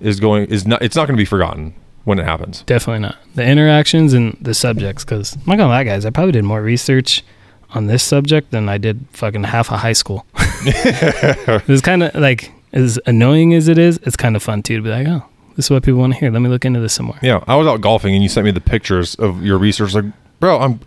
is 0.00 0.20
going 0.20 0.46
is 0.46 0.66
not. 0.66 0.82
It's 0.82 0.96
not 0.96 1.06
going 1.06 1.16
to 1.16 1.20
be 1.20 1.24
forgotten 1.26 1.74
when 2.04 2.18
it 2.18 2.24
happens. 2.24 2.62
Definitely 2.62 3.00
not 3.00 3.16
the 3.34 3.44
interactions 3.44 4.12
and 4.12 4.36
the 4.40 4.54
subjects. 4.54 5.04
Because 5.04 5.34
I'm 5.34 5.42
not 5.46 5.56
gonna 5.58 5.68
lie, 5.70 5.84
guys, 5.84 6.04
I 6.06 6.10
probably 6.10 6.32
did 6.32 6.44
more 6.44 6.62
research 6.62 7.22
on 7.70 7.86
this 7.86 8.02
subject 8.02 8.52
than 8.52 8.68
I 8.68 8.78
did 8.78 9.04
fucking 9.12 9.44
half 9.44 9.70
a 9.70 9.76
high 9.76 9.92
school. 9.92 10.24
it's 10.64 11.80
kind 11.82 12.02
of 12.04 12.14
like 12.14 12.52
as 12.72 12.98
annoying 13.06 13.54
as 13.54 13.68
it 13.68 13.78
is. 13.78 13.98
It's 14.04 14.16
kind 14.16 14.36
of 14.36 14.42
fun 14.42 14.62
too 14.62 14.76
to 14.76 14.82
be 14.82 14.90
like, 14.90 15.06
oh, 15.08 15.24
this 15.56 15.66
is 15.66 15.70
what 15.70 15.82
people 15.82 16.00
want 16.00 16.12
to 16.14 16.18
hear. 16.20 16.30
Let 16.30 16.42
me 16.42 16.48
look 16.48 16.64
into 16.64 16.80
this 16.80 16.94
some 16.94 17.06
more. 17.06 17.18
Yeah, 17.22 17.42
I 17.46 17.56
was 17.56 17.66
out 17.66 17.80
golfing 17.80 18.14
and 18.14 18.22
you 18.22 18.28
sent 18.28 18.44
me 18.44 18.50
the 18.50 18.60
pictures 18.60 19.14
of 19.16 19.42
your 19.44 19.58
research. 19.58 19.94
Like, 19.94 20.04
bro, 20.38 20.58
I'm 20.60 20.80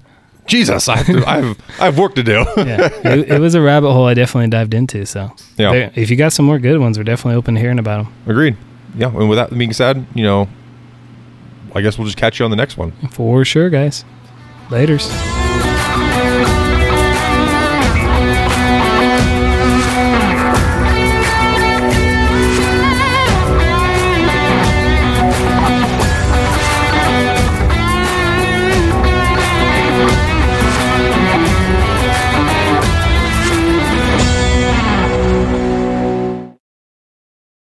Jesus. 0.48 0.88
I 0.88 0.98
have 0.98 1.06
to, 1.08 1.26
I 1.28 1.42
have 1.42 1.58
I 1.82 1.86
have 1.86 2.00
work 2.00 2.16
to 2.16 2.24
do. 2.24 2.32
yeah, 2.58 2.90
it, 3.04 3.30
it 3.32 3.40
was 3.40 3.56
a 3.56 3.62
rabbit 3.62 3.92
hole 3.92 4.06
I 4.06 4.14
definitely 4.14 4.50
dived 4.50 4.74
into. 4.74 5.06
So, 5.06 5.32
Yeah. 5.58 5.92
if 5.96 6.10
you 6.10 6.16
got 6.16 6.34
some 6.34 6.46
more 6.46 6.60
good 6.60 6.80
ones, 6.80 6.98
we're 6.98 7.04
definitely 7.04 7.36
open 7.38 7.56
to 7.56 7.62
hearing 7.62 7.78
about 7.80 8.06
them. 8.06 8.14
Agreed. 8.26 8.56
Yeah. 8.96 9.08
And 9.08 9.30
with 9.30 9.38
that 9.38 9.56
being 9.58 9.74
said, 9.74 10.06
you 10.14 10.24
know, 10.24 10.48
I 11.76 11.82
guess 11.82 11.98
we'll 11.98 12.06
just 12.06 12.18
catch 12.18 12.40
you 12.40 12.46
on 12.46 12.52
the 12.52 12.58
next 12.58 12.78
one. 12.78 12.92
For 13.12 13.46
sure, 13.46 13.70
guys. 13.70 14.04
Laters. 14.70 15.39